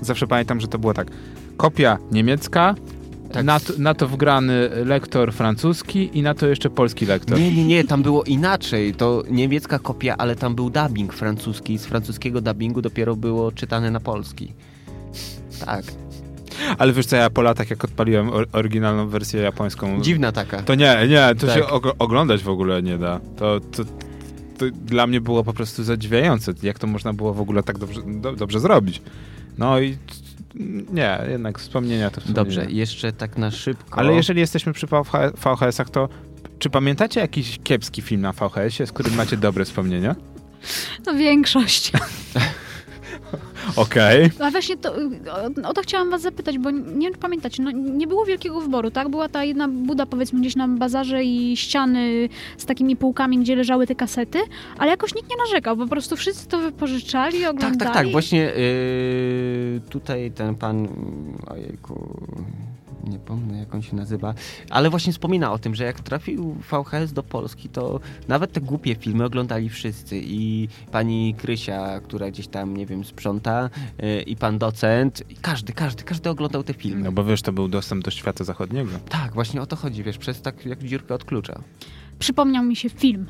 zawsze 0.00 0.26
pamiętam, 0.26 0.60
że 0.60 0.68
to 0.68 0.78
było 0.78 0.94
tak. 0.94 1.08
Kopia 1.56 1.98
niemiecka, 2.12 2.74
Tak. 3.34 3.44
na, 3.44 3.60
to, 3.60 3.72
na 3.78 3.94
to 3.94 4.08
wgrany 4.08 4.70
lektor 4.84 5.32
francuski 5.32 6.10
i 6.18 6.22
na 6.22 6.34
to 6.34 6.46
jeszcze 6.46 6.70
polski 6.70 7.06
lektor. 7.06 7.38
Nie, 7.38 7.52
nie, 7.52 7.64
nie, 7.64 7.84
tam 7.84 8.02
było 8.02 8.24
inaczej. 8.24 8.94
To 8.94 9.22
niemiecka 9.30 9.78
kopia, 9.78 10.16
ale 10.18 10.36
tam 10.36 10.54
był 10.54 10.70
dubbing 10.70 11.12
francuski. 11.12 11.78
Z 11.78 11.86
francuskiego 11.86 12.40
dubbingu 12.40 12.82
dopiero 12.82 13.16
było 13.16 13.52
czytane 13.52 13.90
na 13.90 14.00
polski. 14.00 14.52
Tak. 15.66 15.84
Ale 16.78 16.92
wiesz 16.92 17.06
co, 17.06 17.16
ja 17.16 17.30
po 17.30 17.42
latach 17.42 17.70
jak 17.70 17.84
odpaliłem 17.84 18.30
or- 18.30 18.46
oryginalną 18.52 19.08
wersję 19.08 19.40
japońską, 19.42 20.00
Dziwna 20.02 20.32
taka. 20.32 20.62
to 20.62 20.74
nie, 20.74 20.96
nie, 21.08 21.34
to 21.38 21.46
Tak. 21.46 21.56
się 21.56 21.62
og- 21.62 21.94
oglądać 21.98 22.42
w 22.42 22.48
ogóle 22.48 22.82
nie 22.82 22.98
da. 22.98 23.20
To, 23.36 23.60
to, 23.60 23.84
to 24.58 24.64
dla 24.84 25.06
mnie 25.06 25.20
było 25.20 25.44
po 25.44 25.52
prostu 25.52 25.84
zadziwiające, 25.84 26.52
jak 26.62 26.78
to 26.78 26.86
można 26.86 27.12
było 27.12 27.34
w 27.34 27.40
ogóle 27.40 27.62
tak 27.62 27.78
dobrze, 27.78 28.00
do, 28.06 28.32
dobrze 28.32 28.60
zrobić. 28.60 29.02
No 29.58 29.80
i 29.80 29.96
nie, 30.92 31.20
jednak 31.28 31.58
wspomnienia 31.58 32.10
to 32.10 32.20
wspomnienia. 32.20 32.44
Dobrze, 32.44 32.66
jeszcze 32.70 33.12
tak 33.12 33.38
na 33.38 33.50
szybko. 33.50 33.98
Ale 33.98 34.14
jeżeli 34.14 34.40
jesteśmy 34.40 34.72
przy 34.72 34.86
VH 34.86 35.12
VHS-ach, 35.44 35.90
to 35.90 36.08
czy 36.58 36.70
pamiętacie 36.70 37.20
jakiś 37.20 37.58
kiepski 37.64 38.02
film 38.02 38.20
na 38.20 38.32
VHS-ie, 38.32 38.86
z 38.86 38.92
którym 38.92 39.14
macie 39.14 39.36
dobre 39.36 39.64
wspomnienia? 39.64 40.16
To 41.04 41.14
większość. 41.14 41.92
Okej. 43.76 44.30
A 44.40 44.50
właśnie 44.50 44.76
to, 44.76 44.94
o, 45.64 45.68
o 45.68 45.72
to 45.72 45.82
chciałam 45.82 46.10
was 46.10 46.22
zapytać, 46.22 46.58
bo 46.58 46.70
nie 46.70 47.06
wiem, 47.06 47.12
czy 47.14 47.18
pamiętacie, 47.20 47.62
no, 47.62 47.70
nie 47.70 48.06
było 48.06 48.24
wielkiego 48.24 48.60
wyboru, 48.60 48.90
tak? 48.90 49.08
Była 49.08 49.28
ta 49.28 49.44
jedna 49.44 49.68
buda, 49.68 50.06
powiedzmy, 50.06 50.40
gdzieś 50.40 50.56
na 50.56 50.68
bazarze 50.68 51.24
i 51.24 51.56
ściany 51.56 52.28
z 52.56 52.66
takimi 52.66 52.96
półkami, 52.96 53.38
gdzie 53.38 53.56
leżały 53.56 53.86
te 53.86 53.94
kasety, 53.94 54.38
ale 54.78 54.90
jakoś 54.90 55.14
nikt 55.14 55.30
nie 55.30 55.36
narzekał, 55.36 55.76
po 55.76 55.86
prostu 55.86 56.16
wszyscy 56.16 56.48
to 56.48 56.58
wypożyczali, 56.58 57.40
Tak, 57.40 57.50
oglądali. 57.50 57.78
tak, 57.78 57.92
tak. 57.94 58.12
Właśnie 58.12 58.38
yy, 58.38 59.80
tutaj 59.90 60.30
ten 60.30 60.54
pan, 60.54 60.88
ojejku, 61.46 62.16
nie 63.04 63.18
pomnę 63.18 63.58
jak 63.58 63.74
on 63.74 63.82
się 63.82 63.96
nazywa, 63.96 64.34
ale 64.70 64.90
właśnie 64.90 65.12
wspomina 65.12 65.52
o 65.52 65.58
tym, 65.58 65.74
że 65.74 65.84
jak 65.84 66.00
trafił 66.00 66.56
VHS 66.70 67.12
do 67.12 67.22
Polski, 67.22 67.68
to 67.68 68.00
nawet 68.28 68.52
te 68.52 68.60
głupie 68.60 68.94
filmy 68.94 69.24
oglądali 69.24 69.68
wszyscy 69.68 70.20
i 70.24 70.68
pani 70.92 71.34
Krysia, 71.38 72.00
która 72.00 72.30
gdzieś 72.30 72.48
tam, 72.48 72.76
nie 72.76 72.86
wiem, 72.86 73.04
sprząta 73.04 73.70
yy, 73.98 74.22
i 74.22 74.36
pan 74.36 74.58
docent, 74.58 75.30
i 75.30 75.36
każdy, 75.36 75.72
każdy, 75.72 76.04
każdy 76.04 76.30
oglądał 76.30 76.62
te 76.62 76.74
filmy. 76.74 77.02
No 77.02 77.12
bo 77.12 77.24
wiesz, 77.24 77.42
to 77.42 77.52
był 77.52 77.68
dostęp 77.68 78.04
do 78.04 78.10
świata 78.10 78.44
zachodniego. 78.44 78.90
Tak, 79.08 79.34
właśnie 79.34 79.62
o 79.62 79.66
to 79.66 79.76
chodzi, 79.76 80.02
wiesz, 80.02 80.18
przez 80.18 80.42
tak 80.42 80.66
jak 80.66 80.84
dziurkę 80.84 81.14
od 81.14 81.24
klucza. 81.24 81.60
Przypomniał 82.18 82.64
mi 82.64 82.76
się 82.76 82.88
film, 82.88 83.26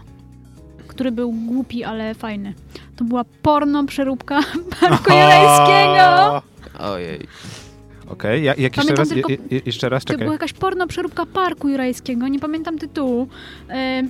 który 0.88 1.12
był 1.12 1.32
głupi, 1.32 1.84
ale 1.84 2.14
fajny. 2.14 2.54
To 2.96 3.04
była 3.04 3.24
porno 3.42 3.84
przeróbka 3.84 4.40
Parku 4.80 5.12
Jurajskiego. 5.12 6.42
Ojej. 6.78 7.26
Okej, 8.08 8.44
ja, 8.44 8.54
jak 8.54 8.58
jeszcze 8.58 8.80
Pamiętam 8.80 8.96
raz, 8.96 9.08
tylko- 9.08 9.30
je, 9.30 9.38
je, 9.50 9.60
jeszcze 9.66 9.88
raz, 9.88 10.04
To 10.04 10.08
czekaj. 10.12 10.24
była 10.24 10.34
jakaś 10.34 10.52
porno 10.52 10.86
przeróbka 10.86 11.26
Parku 11.26 11.68
Jurajskiego, 11.68 12.28
nie 12.28 12.40
pamiętam 12.40 12.78
tytułu. 12.78 13.28
E, 13.70 14.02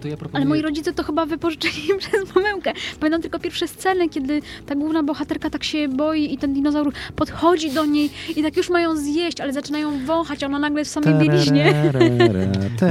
To 0.00 0.08
ja 0.08 0.16
proponuję... 0.16 0.36
Ale 0.36 0.44
moi 0.44 0.62
rodzice 0.62 0.92
to 0.92 1.02
chyba 1.02 1.26
wypożyczyli 1.26 1.88
przez 1.98 2.32
pomyłkę. 2.32 2.72
Pamiętam 3.00 3.22
tylko 3.22 3.38
pierwsze 3.38 3.68
sceny, 3.68 4.08
kiedy 4.08 4.40
ta 4.66 4.74
główna 4.74 5.02
bohaterka 5.02 5.50
tak 5.50 5.64
się 5.64 5.88
boi 5.88 6.34
i 6.34 6.38
ten 6.38 6.54
dinozaur 6.54 6.92
podchodzi 7.16 7.70
do 7.70 7.84
niej 7.84 8.10
i 8.36 8.42
tak 8.42 8.56
już 8.56 8.70
mają 8.70 8.96
zjeść, 8.96 9.40
ale 9.40 9.52
zaczynają 9.52 10.06
wąchać, 10.06 10.42
a 10.42 10.46
ona 10.46 10.58
nagle 10.58 10.78
jest 10.80 10.90
w 10.90 10.94
samej 10.94 11.28
bieliźnie. 11.28 11.72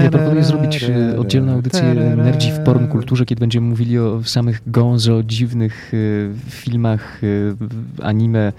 Ja 0.03 0.09
proponuję 0.11 0.43
zrobić 0.43 0.83
e, 0.83 1.19
oddzielną 1.19 1.53
audycję 1.53 1.83
Nerdzi 2.17 2.51
w 2.51 2.59
porn 2.59 2.87
kulturze, 2.87 3.25
kiedy 3.25 3.39
będziemy 3.39 3.67
mówili 3.67 3.99
o 3.99 4.23
samych 4.23 4.61
gonzo, 4.71 5.23
dziwnych 5.23 5.91
e, 5.93 5.97
filmach, 6.51 7.21
e, 7.23 7.27
anime 8.05 8.53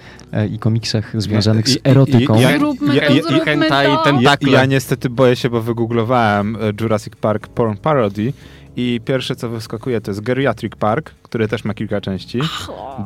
i 0.52 0.58
komiksach 0.58 1.22
związanych 1.22 1.68
z 1.68 1.78
erotyką. 1.84 2.38
i- 2.38 2.42
ja- 2.42 2.58
Zróbmy 2.58 2.94
ja- 2.96 3.06
to, 3.08 3.14
ja- 3.14 3.22
zróbmy 3.22 3.68
to. 3.68 3.74
Ja, 4.20 4.30
Takle. 4.30 4.52
ja 4.52 4.64
niestety 4.64 5.10
boję 5.10 5.36
się, 5.36 5.50
bo 5.50 5.62
wygooglowałem 5.62 6.56
Jurassic 6.80 7.16
Park 7.16 7.48
Porn 7.48 7.76
Parody 7.76 8.27
i 8.76 9.00
pierwsze 9.04 9.36
co 9.36 9.48
wyskakuje 9.48 10.00
to 10.00 10.10
jest 10.10 10.20
Geriatric 10.20 10.76
Park, 10.76 11.10
który 11.22 11.48
też 11.48 11.64
ma 11.64 11.74
kilka 11.74 12.00
części, 12.00 12.40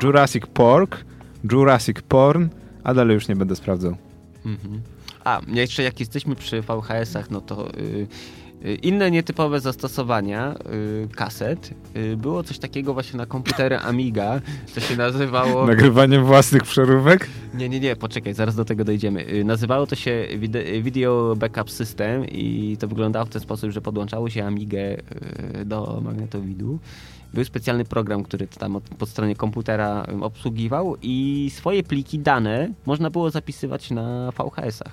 Jurassic 0.03 0.47
Pork, 0.47 1.05
Jurassic 1.53 1.97
Porn, 2.09 2.49
a 2.85 2.95
dalej 2.95 3.15
już 3.15 3.29
nie 3.29 3.37
będę 3.37 3.57
sprawdzał. 3.57 3.97
Mhm. 4.47 4.83
A, 5.25 5.41
jeszcze 5.49 5.83
jak 5.83 6.01
jesteśmy 6.01 6.37
przy 6.37 6.63
VHS-ach, 6.63 7.31
no 7.31 7.41
to 7.41 7.71
y, 7.71 7.81
y, 7.81 8.07
inne 8.83 9.11
nietypowe 9.11 9.61
zastosowania 9.61 10.55
y, 10.55 11.09
kaset. 11.17 11.71
Y, 11.97 12.17
było 12.17 12.43
coś 12.43 12.59
takiego 12.59 12.95
właśnie 12.95 13.17
na 13.19 13.27
komputery 13.27 13.79
Amiga, 13.79 14.41
co 14.75 14.81
się 14.81 14.97
nazywało... 14.97 15.67
Nagrywaniem 15.67 16.25
własnych 16.25 16.63
przeróbek? 16.63 17.29
Nie, 17.55 17.69
nie, 17.69 17.81
nie, 17.81 17.97
poczekaj, 17.97 18.35
zaraz 18.35 18.55
do 18.55 18.65
tego 18.65 18.85
dojdziemy. 18.85 19.29
Y, 19.33 19.45
Nazywało 19.45 19.87
to 19.87 19.95
się 19.97 20.29
wide- 20.39 20.83
Video 20.83 21.37
Backup 21.37 21.71
System 21.71 22.25
i 22.29 22.77
to 22.81 22.89
wyglądało 22.89 23.27
w 23.27 23.29
ten 23.29 23.43
sposób, 23.43 23.71
że 23.71 23.81
podłączało 23.81 24.31
się 24.31 24.45
Amigę 24.47 24.79
y, 25.61 25.65
do 25.65 26.01
magnetowidu. 26.05 26.79
Był 27.35 27.45
specjalny 27.45 27.85
program, 27.85 28.23
który 28.23 28.47
tam 28.47 28.77
od, 28.77 28.83
po 28.85 29.07
stronie 29.07 29.37
komputera 29.37 30.05
y, 30.21 30.25
obsługiwał 30.25 30.97
i 31.03 31.51
swoje 31.55 31.83
pliki, 31.83 32.19
dane 32.19 32.69
można 32.87 33.11
było 33.11 33.31
zapisywać 33.31 33.91
na 33.91 34.31
VHS-ach. 34.39 34.93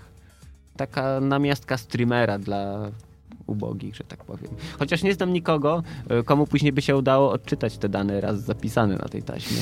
Taka 0.78 1.20
namiastka 1.20 1.78
streamera 1.78 2.40
dla 2.40 2.92
ubogich, 3.50 3.96
że 3.96 4.04
tak 4.04 4.24
powiem. 4.26 4.52
Chociaż 4.80 5.04
nie 5.04 5.14
znam 5.14 5.34
nikogo, 5.34 5.84
y, 6.20 6.24
komu 6.24 6.48
później 6.48 6.72
by 6.72 6.82
się 6.82 6.98
udało 6.98 7.32
odczytać 7.32 7.78
te 7.78 7.90
dane 7.90 8.22
raz 8.22 8.42
zapisane 8.42 8.96
na 8.96 9.08
tej 9.10 9.24
taśmie. 9.24 9.58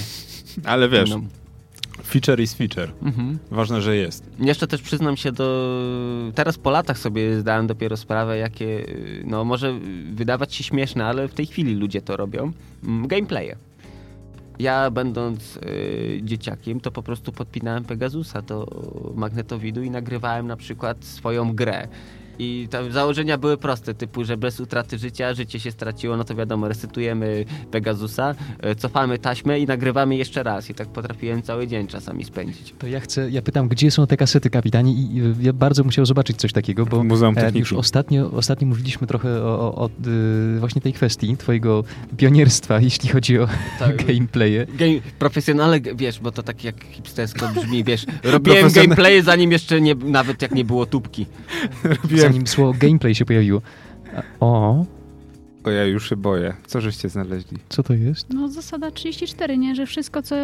Ale 0.66 0.90
wiesz, 0.90 1.10
No. 1.10 1.22
feature 2.04 2.40
is 2.40 2.54
feature. 2.54 2.92
Mhm. 3.04 3.40
Ważne, 3.52 3.82
że 3.82 3.96
jest. 3.96 4.24
Jeszcze 4.40 4.68
też 4.68 4.82
przyznam 4.82 5.18
się 5.18 5.32
do. 5.32 5.82
Teraz 6.36 6.58
po 6.58 6.70
latach 6.72 6.98
sobie 6.98 7.40
zdałem 7.40 7.68
dopiero 7.68 7.98
sprawę, 7.98 8.38
jakie. 8.38 8.66
y, 8.66 9.24
No, 9.26 9.44
może 9.44 9.80
wydawać 10.14 10.54
się 10.56 10.64
śmieszne, 10.64 11.06
ale 11.06 11.28
w 11.28 11.34
tej 11.34 11.46
chwili 11.46 11.76
ludzie 11.76 12.02
to 12.02 12.18
robią. 12.18 12.52
Mm, 12.84 13.08
Gameplaye. 13.08 13.56
Ja, 14.60 14.92
będąc 14.92 15.58
y, 15.58 16.20
dzieciakiem, 16.24 16.80
to 16.80 16.92
po 16.92 17.04
prostu 17.04 17.32
podpinałem 17.32 17.84
Pegasusa 17.84 18.42
do 18.42 18.68
magnetowidu 19.16 19.84
i 19.84 19.90
nagrywałem 19.92 20.48
na 20.48 20.58
przykład 20.58 21.06
swoją 21.06 21.54
grę. 21.56 21.88
I 22.40 22.68
tam 22.72 22.92
założenia 22.92 23.38
były 23.38 23.58
proste, 23.58 23.94
typu, 23.94 24.24
że 24.26 24.38
bez 24.38 24.60
utraty 24.60 24.98
życia 24.98 25.34
życie 25.34 25.60
się 25.60 25.72
straciło, 25.72 26.18
no 26.18 26.24
to 26.24 26.36
wiadomo, 26.36 26.68
resetujemy 26.68 27.46
Pegasusa, 27.72 28.36
y, 28.72 28.76
cofamy 28.76 29.20
taśmę 29.20 29.60
i 29.60 29.66
nagrywamy 29.66 30.16
jeszcze 30.16 30.44
raz. 30.44 30.70
I 30.70 30.74
tak 30.74 30.88
potrafiłem 30.88 31.42
cały 31.42 31.68
dzień 31.68 31.88
czasami 31.88 32.26
spędzić. 32.26 32.74
To 32.80 32.88
ja 32.88 33.00
chcę, 33.00 33.30
ja 33.30 33.42
pytam, 33.42 33.68
gdzie 33.68 33.92
są 33.92 34.08
te 34.08 34.18
kasety, 34.18 34.50
kapitanie? 34.50 34.94
I 34.94 35.22
ja 35.42 35.54
bardzo 35.54 35.84
musiał 35.84 36.06
zobaczyć 36.06 36.38
coś 36.38 36.54
takiego, 36.54 36.86
bo 36.86 37.04
Muzeum 37.04 37.38
e, 37.38 37.42
Techniki. 37.42 37.60
już 37.60 37.74
ostatnio, 37.74 38.32
ostatnio 38.32 38.68
mówiliśmy 38.68 39.08
trochę 39.08 39.44
o, 39.44 39.60
o, 39.60 39.76
o 39.76 39.90
y, 40.56 40.60
właśnie 40.60 40.82
tej 40.82 40.94
kwestii, 40.94 41.38
twojego 41.38 41.84
pionierstwa, 42.18 42.80
jeśli 42.90 43.10
chodzi 43.10 43.40
o 43.40 43.48
Tak. 43.80 44.06
gameplaye. 44.08 44.66
Game, 44.66 44.94
profesjonalne, 45.20 45.80
g- 45.80 45.96
wiesz, 45.96 46.20
bo 46.20 46.32
to 46.32 46.44
tak 46.44 46.64
jak 46.64 46.84
hipstersko 46.84 47.48
brzmi, 47.56 47.84
wiesz, 47.84 48.06
robiłem 48.24 48.60
Profesjonal- 48.66 48.74
gameplay 48.88 49.22
zanim 49.22 49.52
jeszcze 49.52 49.82
nie, 49.82 49.96
nawet 49.96 50.42
jak 50.42 50.52
nie 50.52 50.66
było 50.66 50.86
tubki. 50.86 51.26
Robiłem 51.84 52.27
Zanim 52.28 52.48
słowo 52.48 52.74
gameplay 52.80 53.16
się 53.16 53.26
pojawiło. 53.26 53.62
O, 54.40 54.86
O, 55.64 55.70
ja 55.72 55.84
już 55.86 56.10
się 56.10 56.16
boję. 56.16 56.54
Co 56.68 56.82
żeście 56.82 57.10
znaleźli? 57.10 57.58
Co 57.70 57.84
to 57.84 57.94
jest? 57.94 58.34
No 58.34 58.48
zasada 58.50 58.92
34, 58.92 59.58
nie? 59.58 59.76
Że 59.76 59.86
wszystko, 59.86 60.22
co 60.22 60.36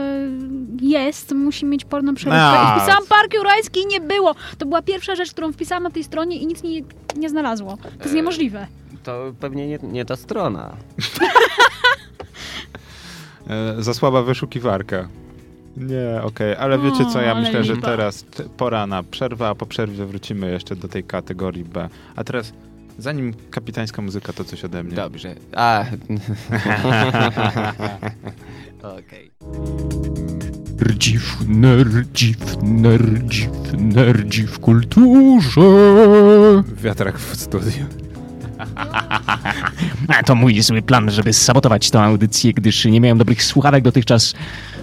jest, 0.82 1.32
musi 1.32 1.65
mieć 1.65 1.86
porno 1.86 2.13
przeróbkę. 2.13 2.56
I 2.78 2.80
wpisałam 2.80 3.08
Park 3.10 3.34
Jurajski 3.34 3.80
i 3.80 3.86
nie 3.86 4.02
było. 4.02 4.36
To 4.58 4.65
była 4.65 4.82
pierwsza 4.82 5.15
rzecz, 5.15 5.32
którą 5.32 5.52
wpisałam 5.54 5.84
na 5.84 5.89
tej 5.89 6.04
stronie 6.04 6.38
i 6.38 6.48
nic 6.48 6.63
nie, 6.63 6.82
nie 7.15 7.30
znalazło. 7.30 7.78
To 7.78 7.89
jest 8.00 8.13
E. 8.13 8.15
niemożliwe. 8.15 8.67
To 9.04 9.34
pewnie 9.39 9.67
nie, 9.67 9.80
nie 9.84 10.06
ta 10.06 10.15
strona. 10.15 10.76
E, 13.50 13.76
za 13.84 13.93
słaba 13.93 14.22
wyszukiwarka. 14.24 15.08
Nie, 15.77 16.21
okej, 16.23 16.55
ale 16.55 16.79
wiecie 16.79 17.05
co, 17.13 17.21
ja 17.21 17.27
O, 17.27 17.36
ale 17.36 17.41
myślę, 17.41 17.63
że 17.63 17.73
lipa. 17.73 17.88
teraz 17.88 18.25
pora 18.57 18.88
na 18.88 19.03
przerwę, 19.03 19.47
a 19.47 19.55
po 19.55 19.65
przerwie 19.65 20.05
wrócimy 20.05 20.51
jeszcze 20.51 20.75
do 20.75 20.88
tej 20.88 21.03
kategorii 21.03 21.65
B. 21.65 21.89
A 22.15 22.23
teraz, 22.23 22.53
zanim 22.99 23.33
kapitańska 23.51 24.01
muzyka, 24.01 24.33
to 24.33 24.43
coś 24.43 24.65
ode 24.65 24.83
mnie. 24.83 24.95
Dobrze. 24.95 25.36
A. 25.55 25.86
Okej. 28.99 29.31
Nerdziw, 30.79 31.38
nerdziw, 31.47 32.38
nerdziw, 32.63 33.49
nerdziw 33.77 34.51
w 34.51 34.59
kulturze. 34.59 35.62
Wiatrak 36.83 37.19
w 37.19 37.36
studiu. 37.36 37.86
A 40.07 40.23
to 40.23 40.36
mój 40.36 40.62
zły 40.62 40.81
plan, 40.81 41.12
żeby 41.12 41.33
sabotować 41.33 41.89
tę 41.91 42.01
audycję, 42.01 42.53
gdyż 42.53 42.86
nie 42.86 43.01
miałem 43.01 43.17
dobrych 43.17 43.43
słuchawek 43.43 43.83
dotychczas. 43.83 44.33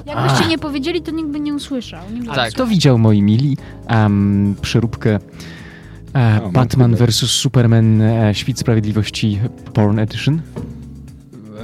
Jakbyście 0.06 0.48
nie 0.48 0.58
powiedzieli, 0.58 1.02
to 1.02 1.10
nikt 1.10 1.28
by 1.28 1.40
nie 1.40 1.54
usłyszał. 1.54 2.00
Nikt 2.12 2.34
Tak. 2.34 2.52
Kto 2.52 2.66
widział, 2.66 2.98
moi 2.98 3.22
mili, 3.22 3.56
um, 3.90 4.54
przeróbkę 4.62 5.18
e, 6.14 6.40
mam 6.40 6.52
Batman 6.52 6.94
vs. 6.96 7.14
Superman 7.30 8.02
e, 8.02 8.34
Świt 8.34 8.58
Sprawiedliwości 8.58 9.40
Porn 9.74 9.98
Edition? 9.98 10.40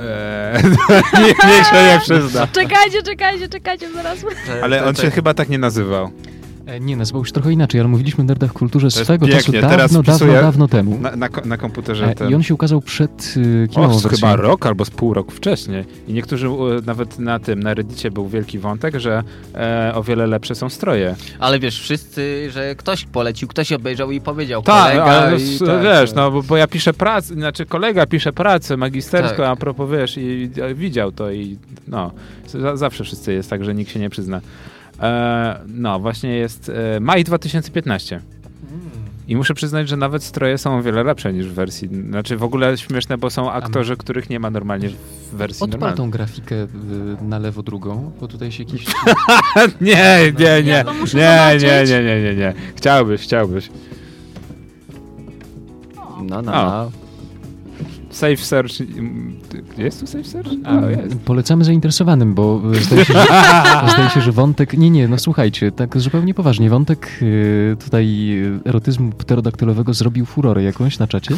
Eee, 0.03 0.63
nie, 1.21 1.27
niech 1.27 1.67
się 1.67 1.95
nie 1.95 2.01
przyzna. 2.01 2.47
Czekajcie, 2.47 3.03
czekajcie, 3.03 3.49
czekajcie, 3.49 3.93
zaraz. 3.93 4.19
Ale 4.63 4.85
on 4.85 4.95
się 4.95 5.11
chyba 5.11 5.35
tak 5.35 5.49
nie 5.49 5.59
nazywał. 5.59 6.11
E, 6.67 6.81
nie, 6.81 6.97
nazywał 6.97 7.25
się 7.25 7.33
trochę 7.33 7.53
inaczej, 7.53 7.81
ale 7.81 7.89
mówiliśmy 7.89 8.25
o 8.25 8.27
Nerdach 8.27 8.51
w 8.51 8.53
kulturze 8.53 8.87
jest 8.87 8.97
swego 8.97 9.29
czasu, 9.29 9.37
pięknie, 9.45 9.61
dawno, 9.61 9.77
teraz 9.77 9.93
dawno, 9.93 10.13
wpisuję 10.13 10.33
dawno 10.41 10.69
temu. 10.69 10.99
Na, 11.01 11.17
na, 11.17 11.29
na 11.45 11.57
komputerze 11.57 12.07
E, 12.11 12.15
ten... 12.15 12.31
I 12.31 12.35
on 12.35 12.43
się 12.43 12.55
ukazał 12.55 12.81
przed 12.81 13.35
y, 13.37 13.69
O, 13.71 13.75
kinową 13.75 13.93
wersją. 13.99 14.11
chyba 14.11 14.37
rok 14.37 14.67
albo 14.67 14.85
z 14.85 14.91
pół 14.91 15.15
roku 15.15 15.31
wcześniej. 15.31 15.85
I 16.09 16.13
niektórzy 16.13 16.47
e, 16.47 16.51
nawet 16.87 17.19
na 17.19 17.39
tym, 17.39 17.63
na 17.63 17.75
Reddicie 17.75 18.11
był 18.11 18.29
wielki 18.29 18.59
wątek, 18.59 18.97
że 19.01 19.23
e, 19.55 19.93
o 19.95 20.03
wiele 20.03 20.27
lepsze 20.27 20.55
są 20.55 20.69
stroje. 20.69 21.17
Ale 21.39 21.59
wiesz, 21.59 21.81
wszyscy, 21.81 22.51
że 22.51 22.75
ktoś 22.75 23.05
polecił, 23.05 23.49
ktoś 23.49 23.73
obejrzał 23.73 24.11
i 24.11 24.21
powiedział 24.21 24.63
Tak, 24.63 24.85
kolega 24.93 25.05
ale 25.05 25.31
no, 25.31 25.37
i 25.37 25.59
tak, 25.59 25.83
wiesz, 25.83 26.11
tak. 26.11 26.17
no 26.17 26.31
bo, 26.31 26.43
bo 26.43 26.57
ja 26.57 26.67
piszę 26.67 26.93
pracę, 26.93 27.35
znaczy 27.35 27.67
kolega 27.67 28.07
pisze 28.07 28.33
pracę 28.33 28.77
magisterską, 28.77 29.37
Tak. 29.37 29.47
a 29.47 29.57
propos 29.57 29.91
wiesz, 29.91 30.17
i, 30.19 30.51
i 30.71 30.75
widział 30.75 31.13
to 31.13 31.31
i 31.31 31.59
no, 31.89 32.11
za, 32.49 32.77
zawsze 32.77 33.05
wszyscy 33.05 33.33
jest 33.33 33.51
tak, 33.51 33.65
że 33.65 33.75
nikt 33.75 33.91
się 33.93 34.01
nie 34.01 34.11
przyzna. 34.11 34.41
E, 35.01 35.61
no, 35.69 36.01
właśnie 36.01 36.31
jest 36.31 36.69
e, 36.97 37.01
maj 37.01 37.25
2015. 37.25 38.21
I 39.29 39.37
muszę 39.37 39.55
przyznać, 39.55 39.89
że 39.89 39.97
nawet 39.97 40.25
stroje 40.25 40.59
są 40.59 40.79
o 40.79 40.83
wiele 40.83 41.03
lepsze 41.05 41.33
niż 41.33 41.47
w 41.47 41.53
wersji. 41.55 41.89
Znaczy 42.11 42.37
w 42.37 42.43
ogóle 42.43 42.79
śmieszne, 42.79 43.19
bo 43.19 43.31
są 43.31 43.53
aktorzy, 43.53 43.97
których 43.97 44.31
nie 44.31 44.41
ma 44.41 44.51
normalnie 44.51 44.89
w 44.89 45.37
wersji 45.37 45.65
Odpal 45.65 45.71
normalnej. 45.71 45.97
tą 45.97 46.11
grafikę 46.11 46.55
y, 46.55 46.69
na 47.23 47.39
lewo 47.39 47.63
drugą, 47.63 48.13
bo 48.21 48.29
tutaj 48.29 48.53
się 48.53 48.63
jakiś... 48.63 48.87
Nie, 49.81 50.33
nie, 50.39 50.63
nie. 50.63 50.85
Nie, 51.15 51.59
nie, 51.61 51.85
nie, 51.87 52.03
nie, 52.05 52.23
nie, 52.23 52.35
nie. 52.37 52.55
Chciałbyś, 52.77 53.21
chciałbyś. 53.23 53.71
No, 56.23 56.43
no, 56.43 56.43
no. 56.43 56.91
Safe 58.17 58.37
search. 58.37 58.81
mm, 58.81 59.37
Jest 59.79 60.01
tu 60.01 60.07
safe 60.07 60.25
search? 60.25 60.49
A, 60.65 60.91
jest. 60.91 61.17
Polecamy 61.25 61.65
zainteresowanym, 61.65 62.35
bo 62.35 62.63
y, 62.75 62.85
zdaje 62.85 63.05
się, 63.05 63.13
że, 63.13 63.27
zdaje 63.95 64.11
się, 64.11 64.21
że 64.21 64.33
wątek... 64.33 64.79
Nie, 64.79 64.91
nie, 64.91 65.09
no 65.09 65.19
słuchajcie, 65.19 65.73
tak 65.73 65.99
zupełnie 66.01 66.35
poważnie. 66.35 66.71
Wątek 66.71 67.09
y, 67.23 67.77
tutaj 67.85 68.37
erotyzmu 68.65 69.13
pterodaktylowego 69.13 69.95
zrobił 69.95 70.27
furorę 70.27 70.63
jakąś 70.63 70.99
na 70.99 71.07
czacie, 71.07 71.35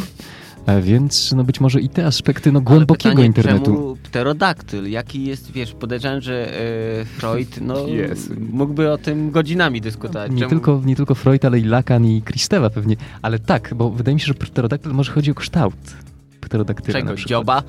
e, 0.65 0.81
więc 0.81 1.33
no 1.35 1.43
być 1.43 1.59
może 1.61 1.81
i 1.81 1.89
te 1.89 2.05
aspekty 2.05 2.51
no, 2.51 2.61
głębokiego 2.61 3.09
pytanie, 3.15 3.25
internetu. 3.27 3.65
Czemu 3.65 3.97
pterodaktyl? 4.03 4.89
Jaki 4.91 5.25
jest, 5.25 5.51
wiesz, 5.51 5.73
podejrzewam, 5.73 6.21
że 6.21 6.59
e, 7.01 7.05
Freud 7.05 7.61
no, 7.61 7.87
Jezu. 7.97 8.33
mógłby 8.51 8.91
o 8.91 8.97
tym 8.97 9.31
godzinami 9.31 9.81
dyskutować. 9.81 10.31
Nie 10.31 10.37
Czemu- 10.39 10.49
tylko, 10.49 10.81
nie 10.85 10.95
tylko 10.95 11.15
Freud, 11.15 11.45
ale 11.45 11.59
i 11.59 11.63
Lacan 11.63 12.05
i 12.05 12.21
Kristeva 12.21 12.69
pewnie. 12.69 12.95
Ale 13.21 13.39
tak, 13.39 13.73
bo 13.75 13.89
wydaje 13.89 14.15
mi 14.15 14.19
się, 14.21 14.25
że 14.27 14.33
pterodaktyl 14.33 14.91
może 14.91 15.11
chodzi 15.11 15.31
o 15.31 15.35
kształt 15.35 15.75
pterodaktyla 16.49 16.99
Czego? 16.99 17.15
Dzioba? 17.15 17.63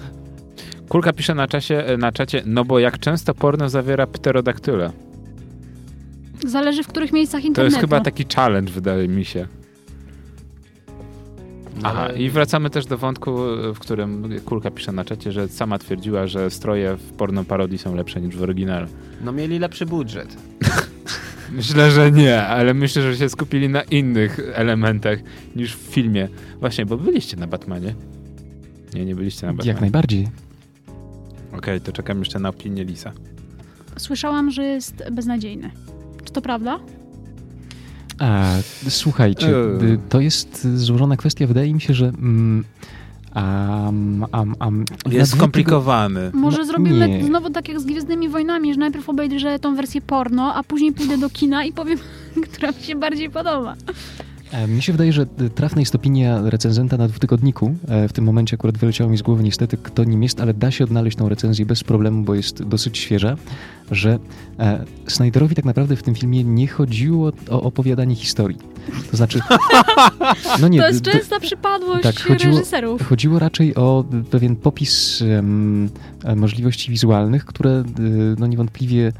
Kulka 0.88 1.12
pisze 1.12 1.35
na, 1.35 1.49
czasie, 1.49 1.85
na 1.99 2.12
czacie, 2.12 2.43
no 2.47 2.64
bo 2.64 2.79
jak 2.79 2.99
często 2.99 3.35
porno 3.35 3.69
zawiera 3.69 4.07
pterodaktyle? 4.07 4.93
Zależy 6.47 6.83
w 6.83 6.87
których 6.88 7.12
miejscach 7.12 7.40
To 7.43 7.47
internetu. 7.47 7.73
jest 7.75 7.81
chyba 7.81 8.01
taki 8.01 8.25
challenge, 8.35 8.73
wydaje 8.73 9.09
mi 9.09 9.25
się. 9.25 9.47
Aha, 11.83 12.01
Ale- 12.09 12.19
i 12.19 12.31
wracamy 12.31 12.71
też 12.71 12.87
do 12.87 12.99
wątku, 12.99 13.37
w 13.75 13.79
którym 13.79 14.40
Kulka 14.45 14.71
pisze 14.71 14.93
na 14.93 15.05
czacie, 15.05 15.33
że 15.33 15.49
sama 15.49 15.79
twierdziła, 15.79 16.27
że 16.27 16.51
stroje 16.51 16.97
w 16.97 17.12
porno 17.12 17.45
parodii 17.45 17.79
są 17.79 17.95
lepsze 17.95 18.21
niż 18.21 18.37
w 18.37 18.43
oryginale. 18.43 18.87
No 19.25 19.33
mieli 19.33 19.59
lepszy 19.59 19.87
budżet. 19.87 20.37
Myślę, 21.53 21.90
że 21.90 22.11
nie, 22.12 22.43
ale 22.43 22.75
myślę, 22.75 23.03
że 23.03 23.16
się 23.16 23.29
skupili 23.29 23.69
na 23.69 23.83
innych 23.83 24.40
elementach 24.55 25.19
niż 25.57 25.77
w 25.77 25.79
filmie. 25.81 26.29
Właśnie, 26.61 26.87
bo 26.87 26.97
byliście 26.97 27.37
na 27.37 27.47
Batmanie. 27.47 27.95
Nie, 28.94 29.05
nie 29.05 29.14
byliście 29.14 29.46
na 29.46 29.53
Batmanie. 29.53 29.68
Jak 29.72 29.81
najbardziej. 29.81 30.29
Okej, 31.53 31.81
to 31.81 31.92
czekam 31.92 32.18
jeszcze 32.18 32.38
na 32.38 32.48
opinię 32.48 32.85
Lisa. 32.85 33.12
Słyszałam, 33.96 34.50
że 34.50 34.64
jest 34.64 35.03
beznadziejny. 35.12 35.70
Czy 36.24 36.33
to 36.33 36.42
prawda? 36.42 36.79
A, 38.18 38.55
słuchajcie, 38.88 39.48
y, 39.57 39.98
to 40.09 40.20
jest 40.20 40.66
złożona 40.76 41.16
kwestia. 41.16 41.46
Wydaje 41.46 41.74
mi 41.74 41.81
się, 41.81 41.94
że. 41.94 42.07
Mm, 42.09 42.64
am, 43.35 44.26
am, 44.59 44.85
na 45.07 45.12
Jest 45.12 45.33
skomplikowany. 45.33 46.31
Może 46.35 46.59
No, 46.59 46.64
zrobimy 46.64 47.09
nie. 47.09 47.24
znowu 47.24 47.50
tak 47.50 47.68
jak 47.68 47.81
z 47.81 47.85
Gwiezdnymi 47.85 48.29
Wojnami, 48.29 48.74
że 48.74 48.81
najpierw 48.81 49.09
obejrzę 49.09 49.59
tą 49.59 49.76
wersję 49.76 50.00
porno, 50.00 50.55
a 50.55 50.62
później 50.62 50.92
pójdę 50.92 51.18
do 51.18 51.31
kina 51.31 51.64
i 51.64 51.72
powiem, 51.72 51.98
która 52.53 52.68
mi 52.72 52.83
się 52.83 52.96
bardziej 52.96 53.31
podoba. 53.31 53.74
E, 54.53 54.67
Mnie 54.67 54.83
się 54.83 54.93
wydaje, 54.93 55.13
że 55.13 55.27
y, 55.41 55.51
trafna 55.51 55.81
jest 55.81 55.95
opinia 55.95 56.43
recenzenta 56.51 56.97
na 56.97 57.09
dwutygodniku. 57.09 57.75
E, 57.89 58.09
W 58.09 58.13
tym 58.13 58.25
momencie 58.25 58.55
akurat 58.55 58.79
wyleciało 58.79 59.11
mi 59.11 59.17
z 59.19 59.23
głowy 59.23 59.43
niestety, 59.43 59.77
kto 59.77 60.05
nim 60.05 60.23
jest, 60.23 60.41
ale 60.41 60.55
da 60.55 60.71
się 60.71 60.85
odnaleźć 60.85 61.17
tą 61.17 61.29
recenzję 61.29 61.67
bez 61.67 61.85
problemu, 61.85 62.25
bo 62.25 62.35
jest 62.35 62.63
dosyć 62.63 62.99
świeża, 62.99 63.37
że 63.91 64.19
e, 64.59 64.85
Snyderowi 65.09 65.55
tak 65.55 65.65
naprawdę 65.65 65.97
w 65.97 66.03
tym 66.03 66.15
filmie 66.15 66.45
nie 66.45 66.69
chodziło 66.69 67.33
o 67.51 67.63
opowiadanie 67.63 68.15
historii. 68.15 68.59
To 69.11 69.17
znaczy... 69.17 69.41
No 70.61 70.69
nie, 70.69 70.79
to 70.81 70.89
jest 70.89 71.03
częsta 71.03 71.41
przypadłość 71.41 72.03
tak, 72.03 72.15
chodziło- 72.15 72.55
reżyserów. 72.57 73.03
Chodziło 73.09 73.39
raczej 73.39 73.75
o 73.75 74.05
pewien 74.31 74.57
popis 74.57 75.23
e, 76.25 76.37
możliwości 76.37 76.91
wizualnych, 76.91 77.45
które 77.45 77.71
e, 77.71 77.85
no 78.39 78.47
niewątpliwie 78.47 79.09
e, 79.09 79.13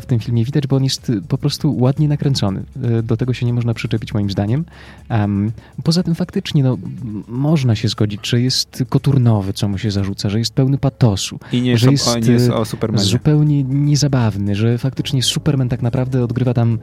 w 0.00 0.06
tym 0.06 0.18
filmie 0.20 0.44
widać, 0.44 0.66
bo 0.66 0.76
on 0.76 0.84
jest 0.84 1.10
e, 1.10 1.20
po 1.28 1.38
prostu 1.38 1.76
ładnie 1.78 2.08
nakręcony. 2.08 2.62
E, 2.82 3.02
Do 3.02 3.16
tego 3.16 3.34
się 3.34 3.46
nie 3.46 3.52
można 3.52 3.74
przyczepić 3.74 4.14
moim 4.14 4.30
zdaniem. 4.30 4.64
Em, 5.08 5.52
Poza 5.84 6.02
tym 6.02 6.14
faktycznie 6.14 6.62
no, 6.62 6.78
można 7.28 7.74
się 7.74 7.88
zgodzić, 7.88 8.26
że 8.28 8.40
jest 8.40 8.84
koturnowy, 8.88 9.52
co 9.52 9.68
mu 9.68 9.78
się 9.78 9.90
zarzuca, 9.90 10.30
że 10.30 10.38
jest 10.38 10.54
pełny 10.54 10.78
patosu, 10.78 11.38
I 11.52 11.62
nie 11.62 11.78
że 11.78 11.88
o, 11.88 11.90
jest, 11.92 12.08
o, 12.08 12.18
nie 12.18 12.32
jest 12.32 12.48
y, 12.48 12.54
o 12.54 12.64
Supermanie. 12.64 13.04
zupełnie 13.04 13.62
niezabawny, 13.62 14.54
że 14.54 14.78
faktycznie 14.78 15.22
Superman 15.22 15.68
tak 15.68 15.82
naprawdę 15.82 16.24
odgrywa 16.24 16.54
tam 16.54 16.78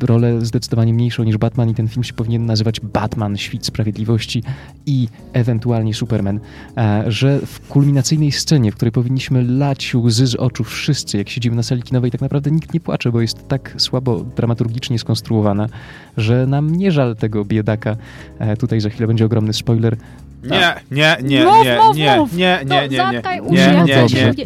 rolę 0.00 0.44
zdecydowanie 0.46 0.94
mniejszą 0.94 1.22
niż 1.24 1.36
Batman 1.36 1.70
i 1.70 1.74
ten 1.74 1.88
film 1.88 2.04
się 2.04 2.12
powinien 2.12 2.46
nazywać 2.46 2.80
Batman, 2.80 3.36
Świt 3.36 3.66
Sprawiedliwości 3.66 4.42
i 4.86 5.08
ewentualnie 5.32 5.94
Superman, 5.94 6.40
e, 6.76 7.04
że 7.06 7.40
w 7.46 7.68
kulminacyjnej 7.68 8.32
scenie, 8.32 8.72
w 8.72 8.74
której 8.74 8.92
powinniśmy 8.92 9.44
lać 9.44 9.94
łzy 9.94 10.26
z 10.26 10.34
oczu 10.34 10.64
wszyscy, 10.64 11.18
jak 11.18 11.28
siedzimy 11.28 11.56
na 11.56 11.62
sali 11.72 11.82
kinowej, 11.82 12.10
tak 12.10 12.20
naprawdę 12.20 12.50
nikt 12.50 12.74
nie 12.74 12.80
płacze, 12.80 13.12
bo 13.12 13.20
jest 13.20 13.48
tak 13.48 13.74
słabo 13.76 14.24
dramaturgicznie 14.36 14.98
skonstruowana, 14.98 15.68
że 16.16 16.46
nam 16.46 16.76
nie 16.76 16.92
żal 16.92 17.16
tego 17.16 17.44
biedaka. 17.44 17.96
E, 18.38 18.56
tutaj 18.56 18.80
za 18.80 18.90
chwilę 18.90 19.06
będzie 19.06 19.24
ogromny 19.24 19.52
spoiler. 19.52 19.96
Nie, 20.42 20.74
nie, 20.90 21.16
nie, 21.22 21.44
Mów, 21.44 21.64
nie, 21.64 21.78
mów, 21.86 21.96
nie, 21.96 22.16
mów. 22.16 22.32
nie, 22.36 22.60
nie, 22.66 22.80
nie, 22.82 22.88
nie, 22.88 22.96
zatkaj 22.96 23.42
nie, 23.42 23.84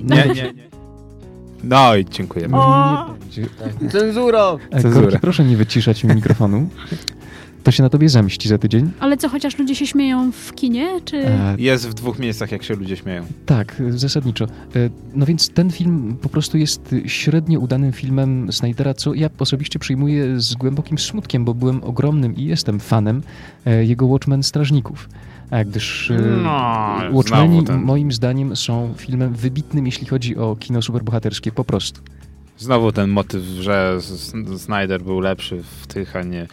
nie, 0.05 0.35
nie. 0.35 0.53
No 1.65 1.97
i 1.97 2.05
dziękujemy. 2.05 2.59
Cenzuro! 3.91 4.59
E, 4.71 4.81
Cenzurę. 4.83 5.07
Korki, 5.07 5.21
proszę 5.21 5.45
nie 5.45 5.57
wyciszać 5.57 6.05
mi 6.05 6.15
mikrofonu. 6.15 6.69
To 7.67 7.73
się 7.73 7.83
na 7.83 7.89
tobie 7.89 8.09
zemści 8.09 8.49
za 8.49 8.59
tydzień. 8.59 8.91
Ale 9.01 9.17
co, 9.17 9.29
chociaż 9.29 9.59
ludzie 9.59 9.75
się 9.75 9.87
śmieją 9.87 10.33
w 10.33 10.55
kinie, 10.55 10.89
czy... 11.05 11.17
E, 11.27 11.55
Jest 11.59 11.89
w 11.89 11.95
dwóch 11.95 12.19
miejscach, 12.19 12.53
jak 12.53 12.63
się 12.63 12.75
ludzie 12.75 12.97
śmieją. 12.97 13.27
tak, 13.47 13.81
e, 13.81 13.93
zasadniczo. 13.93 14.45
E, 14.45 14.49
no 15.15 15.27
więc 15.27 15.49
ten 15.49 15.71
film 15.71 16.17
po 16.23 16.29
prostu 16.29 16.59
jest 16.59 16.95
średnio 17.07 17.61
udanym 17.61 17.93
filmem 17.93 18.53
Snydera, 18.53 18.95
co 18.95 19.15
ja 19.15 19.31
osobiście 19.39 19.79
przyjmuję 19.79 20.41
z 20.41 20.55
głębokim 20.55 20.99
smutkiem, 20.99 21.45
bo 21.45 21.55
byłem 21.55 21.85
ogromnym 21.85 22.37
i 22.37 22.45
jestem 22.45 22.81
fanem 22.81 23.23
e, 23.65 23.85
jego 23.85 24.07
Watchmen 24.07 24.43
Strażników. 24.43 25.09
gdyż 25.67 26.13
No, 26.43 26.97
Watchmeni 27.13 27.63
moim 27.85 28.13
zdaniem 28.13 28.57
są 28.57 28.95
filmem 28.97 29.35
wybitnym, 29.35 29.87
jeśli 29.87 30.07
chodzi 30.07 30.37
o 30.37 30.57
kino 30.57 30.83
superbohaterskie, 30.83 31.53
po 31.53 31.65
prostu. 31.65 32.01
Znowu 32.59 32.93
ten 32.93 33.11
motyw, 33.11 33.43
że 33.43 33.99
Snyder 34.57 35.03
był 35.03 35.21
lepszy 35.21 35.63
w 35.63 35.87
tych, 35.87 36.17
a 36.17 36.23
nie... 36.23 36.47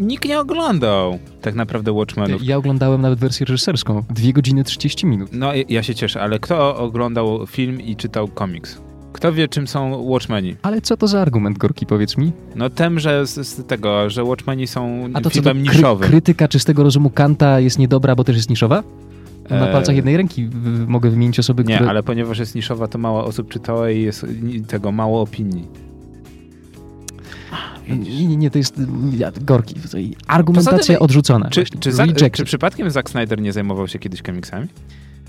Nikt 0.00 0.24
nie 0.28 0.40
oglądał 0.40 1.18
tak 1.40 1.54
naprawdę 1.54 1.92
Watchmenów. 1.92 2.44
Ja 2.44 2.56
oglądałem 2.56 3.00
nawet 3.00 3.18
wersję 3.18 3.46
reżyserską, 3.46 4.02
2 4.10 4.32
godziny 4.32 4.64
30 4.64 5.06
minut. 5.06 5.28
No, 5.32 5.54
ja- 5.54 5.64
ja 5.68 5.82
się 5.82 5.94
cieszę, 5.94 6.20
ale 6.22 6.38
kto 6.38 6.76
oglądał 6.76 7.46
film 7.46 7.80
i 7.80 7.96
czytał 7.96 8.28
komiks? 8.28 8.78
Kto 9.12 9.32
wie, 9.32 9.48
czym 9.48 9.66
są 9.66 10.02
Watchmeni? 10.02 10.56
Ale 10.62 10.80
co 10.80 10.96
to 10.96 11.06
za 11.08 11.20
argument, 11.20 11.58
Gorki, 11.58 11.86
powiedz 11.86 12.16
mi? 12.16 12.32
No 12.56 12.70
tem, 12.70 12.98
że 13.00 13.26
z, 13.26 13.46
z 13.48 13.66
tego, 13.66 14.10
że 14.10 14.24
Watchmeni 14.24 14.66
są 14.66 15.04
A 15.14 15.20
to 15.20 15.30
co, 15.30 15.30
to 15.30 15.30
filmem 15.30 15.56
kry- 15.64 15.74
niszowym. 15.76 16.08
krytyka 16.10 16.48
czystego 16.48 16.82
rozumu 16.82 17.10
Kanta 17.10 17.60
jest 17.60 17.78
niedobra, 17.78 18.14
bo 18.16 18.24
też 18.24 18.36
jest 18.36 18.50
niszowa? 18.50 18.82
Na 19.50 19.66
Eee. 19.66 19.72
palcach 19.72 19.96
jednej 19.96 20.16
ręki 20.16 20.48
mogę 20.86 21.10
wymienić 21.10 21.38
osoby, 21.38 21.64
Nie, 21.64 21.74
które... 21.74 21.90
ale 21.90 22.02
ponieważ 22.02 22.38
jest 22.38 22.54
niszowa, 22.54 22.88
to 22.88 22.98
mało 22.98 23.24
osób 23.24 23.48
czytała 23.48 23.90
i 23.90 24.02
jest 24.02 24.26
tego 24.68 24.92
mało 24.92 25.22
opinii. 25.22 25.68
Nie, 27.88 28.26
nie, 28.26 28.36
nie, 28.36 28.50
to 28.50 28.58
jest 28.58 28.74
Gorki. 29.44 29.74
Argumentacja 30.26 30.98
odrzucona. 30.98 31.50
Czy, 31.50 31.64
czy, 31.64 31.92
za, 31.92 32.06
czy 32.32 32.44
przypadkiem 32.44 32.90
Zack 32.90 33.10
Snyder 33.10 33.40
nie 33.40 33.52
zajmował 33.52 33.88
się 33.88 33.98
kiedyś 33.98 34.22
komiksami? 34.22 34.66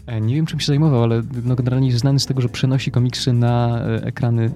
E, 0.08 0.22
Nie 0.22 0.36
wiem, 0.36 0.45
czym 0.45 0.60
się 0.60 0.66
zajmował, 0.66 1.04
ale 1.04 1.22
no, 1.45 1.56
generalnie 1.56 1.88
jest 1.88 1.99
znany 1.99 2.20
z 2.20 2.26
tego, 2.26 2.41
że 2.41 2.49
przenosi 2.49 2.91
komiksy 2.91 3.34
na 3.34 3.80
e, 3.86 4.04
ekrany 4.04 4.45
e, 4.45 4.52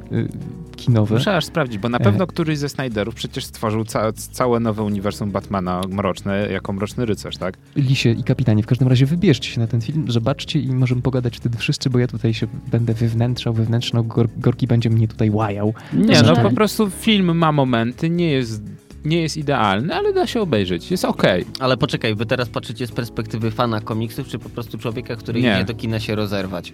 kinowe. 0.76 1.16
Muszę 1.16 1.36
aż 1.38 1.46
sprawdzić, 1.46 1.78
bo 1.80 1.90
na 1.90 1.98
E. 1.98 2.04
pewno 2.04 2.28
któryś 2.28 2.58
ze 2.58 2.70
Snyderów 2.70 3.16
przecież 3.16 3.46
stworzył 3.46 3.86
ca 3.86 4.12
całe 4.14 4.60
nowe 4.60 4.84
uniwersum 4.84 5.32
Batmana 5.32 5.82
mroczne, 5.90 6.48
jako 6.52 6.74
Mroczny 6.74 7.06
Rycerz, 7.06 7.38
tak? 7.38 7.58
Lisie 7.76 8.10
i 8.10 8.24
kapitanie. 8.24 8.64
W 8.64 8.68
każdym 8.68 8.88
razie 8.88 9.06
wybierzcie 9.06 9.50
się 9.50 9.60
na 9.60 9.68
ten 9.68 9.82
film, 9.82 10.06
zobaczcie 10.12 10.60
i 10.60 10.68
możemy 10.74 11.02
pogadać 11.02 11.38
wtedy 11.38 11.58
wszyscy, 11.58 11.90
bo 11.90 12.00
ja 12.00 12.08
tutaj 12.08 12.34
się 12.34 12.48
będę 12.72 12.94
wewnętrzał, 12.94 13.54
wewnętrzną, 13.54 14.04
Gor 14.04 14.28
Gorki 14.38 14.68
będzie 14.68 14.90
mnie 14.90 15.08
tutaj 15.08 15.30
łajał. 15.30 15.74
Nie, 15.94 16.06
Myślę, 16.06 16.34
no 16.38 16.50
po 16.50 16.56
prostu 16.56 16.90
film 16.90 17.38
ma 17.38 17.52
momenty, 17.52 18.10
nie 18.10 18.30
jest, 18.32 18.64
nie 19.06 19.22
jest 19.22 19.38
idealny, 19.38 19.96
ale 19.96 20.14
da 20.14 20.28
się 20.28 20.42
obejrzeć, 20.42 20.92
jest 20.92 21.06
okej. 21.06 21.46
Ale 21.60 21.78
poczekaj, 21.78 22.16
wy 22.16 22.26
teraz 22.26 22.50
patrzycie 22.50 22.88
z 22.88 22.92
perspektywy 22.92 23.52
fana 23.52 23.82
komiksów, 23.82 24.28
czy 24.28 24.40
po 24.40 24.50
prostu 24.50 24.78
człowieka, 24.78 25.16
który 25.16 25.42
Nie. 25.42 25.54
idzie 25.56 25.66
do 25.66 25.74
kina 25.74 26.00
się 26.00 26.16
rozerwać? 26.16 26.74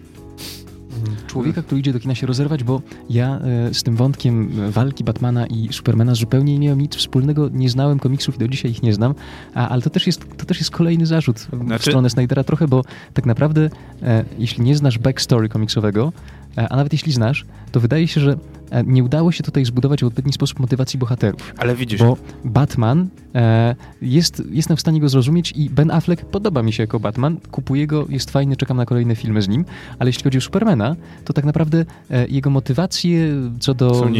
Człowieka, 1.28 1.62
który 1.62 1.80
idzie 1.82 1.94
do 1.94 2.00
kina 2.00 2.16
się 2.16 2.28
rozerwać, 2.28 2.64
bo 2.64 2.82
ja 3.10 3.40
e, 3.70 3.74
z 3.74 3.84
tym 3.84 3.96
wątkiem 3.96 4.52
e, 4.68 4.72
walki 4.72 5.04
Batmana 5.04 5.48
i 5.48 5.68
Supermana 5.72 6.16
zupełnie 6.16 6.54
nie 6.54 6.60
miałem 6.60 6.82
nic 6.82 6.96
wspólnego, 6.96 7.50
nie 7.54 7.70
znałem 7.70 8.00
komiksów 8.00 8.36
i 8.36 8.40
do 8.40 8.48
dzisiaj 8.48 8.72
ich 8.72 8.84
nie 8.84 8.94
znam, 8.94 9.16
a, 9.54 9.70
ale 9.70 9.82
to 9.82 9.90
też 9.90 10.08
jest, 10.08 10.38
to 10.38 10.46
też 10.46 10.60
jest 10.60 10.72
kolejny 10.72 11.06
zarzut 11.06 11.40
w 11.40 11.66
Znaczy- 11.66 11.84
stronę 11.84 12.10
Snydera 12.10 12.44
trochę, 12.44 12.68
bo 12.68 12.84
tak 13.14 13.26
naprawdę 13.26 13.70
e, 14.04 14.26
jeśli 14.40 14.64
nie 14.64 14.76
znasz 14.76 14.98
backstory 15.00 15.50
komiksowego, 15.50 16.14
e, 16.58 16.70
a 16.70 16.76
nawet 16.76 16.94
jeśli 16.94 17.12
znasz, 17.12 17.46
to 17.72 17.80
wydaje 17.80 18.08
się, 18.08 18.22
że 18.22 18.38
nie 18.86 19.04
udało 19.04 19.32
się 19.32 19.44
tutaj 19.44 19.66
zbudować 19.66 20.04
w 20.04 20.08
odpowiedni 20.08 20.34
sposób 20.34 20.60
motywacji 20.60 21.00
bohaterów. 21.00 21.54
Ale 21.58 21.76
widzisz, 21.76 22.00
Bo 22.00 22.18
Batman 22.46 23.08
e, 23.36 23.76
jest, 24.02 24.44
jestem 24.52 24.78
w 24.78 24.82
stanie 24.82 25.00
go 25.00 25.10
zrozumieć 25.10 25.54
i 25.56 25.70
Ben 25.70 25.92
Affleck 25.92 26.26
podoba 26.26 26.64
mi 26.64 26.74
się 26.74 26.84
jako 26.84 27.00
Batman, 27.00 27.38
kupuję 27.52 27.88
go, 27.88 28.06
jest 28.10 28.32
fajny, 28.32 28.56
czekam 28.56 28.78
na 28.78 28.86
kolejne 28.86 29.16
filmy 29.16 29.42
z 29.42 29.48
nim, 29.48 29.66
ale 30.00 30.10
jeśli 30.10 30.24
chodzi 30.24 30.38
o 30.38 30.42
Supermana, 30.42 30.96
to 31.26 31.34
tak 31.34 31.46
naprawdę 31.46 31.86
e, 32.10 32.28
jego 32.28 32.50
motywacje 32.50 33.32
co 33.60 33.74
do 33.74 33.96
są 33.96 34.12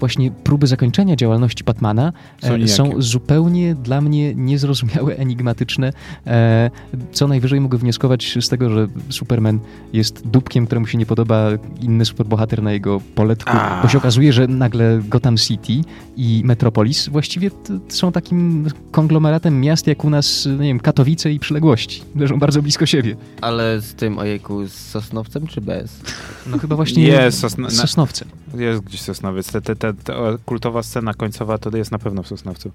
właśnie 0.00 0.30
próby 0.30 0.66
zakończenia 0.66 1.16
działalności 1.16 1.64
Batmana 1.64 2.12
Są 2.42 2.48
e, 2.48 2.58
nijakie. 2.58 2.72
są 2.72 2.92
zupełnie 2.98 3.74
dla 3.74 4.00
mnie 4.00 4.34
niezrozumiałe, 4.34 5.16
enigmatyczne. 5.24 5.92
E, 6.26 6.70
co 7.12 7.28
najwyżej 7.28 7.60
mogę 7.60 7.78
wnioskować 7.78 8.38
z 8.40 8.48
tego, 8.48 8.70
że 8.70 8.88
Superman 9.10 9.58
jest 9.92 10.28
dupkiem, 10.28 10.66
któremu 10.66 10.86
się 10.86 10.98
nie 10.98 11.06
podoba 11.06 11.48
inny 11.80 12.04
superbohater 12.04 12.62
na 12.62 12.72
jego 12.72 13.00
poletku, 13.14 13.50
A. 13.54 13.82
bo 13.82 13.88
się 13.94 13.98
okazuje, 13.98 14.32
że 14.32 14.46
nagle 14.46 15.00
Gotham 15.08 15.36
City 15.36 15.72
i 16.16 16.42
Metropolis 16.44 17.08
właściwie 17.08 17.50
są 17.88 18.12
takim 18.12 18.66
konglomeratem 18.90 19.60
miast 19.60 19.86
jak 19.86 20.04
u 20.04 20.10
nas, 20.10 20.46
nie 20.46 20.66
wiem, 20.68 20.80
Katowice 20.80 21.32
i 21.32 21.38
przyległości. 21.38 22.02
Leżą 22.16 22.38
bardzo 22.38 22.62
blisko 22.62 22.86
siebie. 22.86 23.16
Ale 23.40 23.80
z 23.80 23.94
tym, 23.94 24.18
ojejku, 24.18 24.66
z 24.66 24.72
Sosnowcem 24.72 25.46
czy 25.46 25.60
bez? 25.60 26.00
No 26.46 26.58
chyba 26.58 26.76
właśnie 26.76 27.04
Jest 27.04 27.40
Sosna- 27.44 27.70
z 27.70 27.76
na- 27.76 27.82
Sosnowcem. 27.82 28.28
Jest 28.54 28.80
gdzieś 28.82 29.00
Sosnowiec. 29.00 29.52
Te, 29.52 29.60
te, 29.60 29.76
te, 29.76 29.94
te 29.94 30.14
kultowa 30.44 30.82
scena 30.82 31.14
końcowa 31.14 31.58
to 31.58 31.76
jest 31.76 31.90
na 31.92 31.98
pewno 31.98 32.22
w 32.22 32.28
Sosnowcu. 32.28 32.70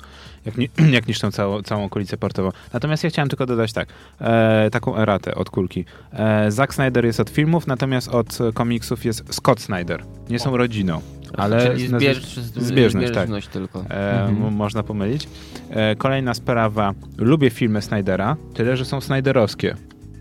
Jak, 0.46 0.58
ni 0.58 0.70
jak 0.98 1.08
niszczą 1.08 1.32
całą, 1.32 1.62
całą 1.62 1.84
okolicę 1.86 2.18
portową. 2.18 2.52
Natomiast 2.74 3.04
ja 3.04 3.10
chciałem 3.10 3.30
tylko 3.30 3.46
dodać 3.46 3.74
tak. 3.74 3.88
E, 4.22 4.70
taką 4.72 4.96
eratę 4.98 5.36
od 5.36 5.50
kulki. 5.50 5.86
E, 6.14 6.52
Zack 6.52 6.74
Snyder 6.74 7.06
jest 7.06 7.20
od 7.20 7.30
filmów, 7.30 7.68
natomiast 7.68 8.08
od 8.08 8.38
komiksów 8.54 9.06
jest 9.06 9.24
Scott 9.34 9.62
Snyder. 9.62 10.04
Nie 10.30 10.40
są 10.40 10.58
rodziną. 10.58 11.02
Ale 11.38 11.72
Czyli 11.72 11.90
nazwisk- 11.90 11.98
zbież, 12.00 12.40
zbieżność, 12.56 13.08
tak. 13.08 13.16
zbieżność 13.18 13.48
tylko. 13.48 13.86
E, 13.90 14.22
Mhm. 14.30 14.54
Można 14.54 14.84
pomylić. 14.84 15.28
E, 15.70 15.96
kolejna 15.96 16.34
sprawa. 16.34 16.94
Lubię 17.18 17.50
filmy 17.50 17.82
Snydera, 17.82 18.36
tyle 18.54 18.78
że 18.78 18.86
są 18.86 19.02
Snyderowskie. 19.02 19.76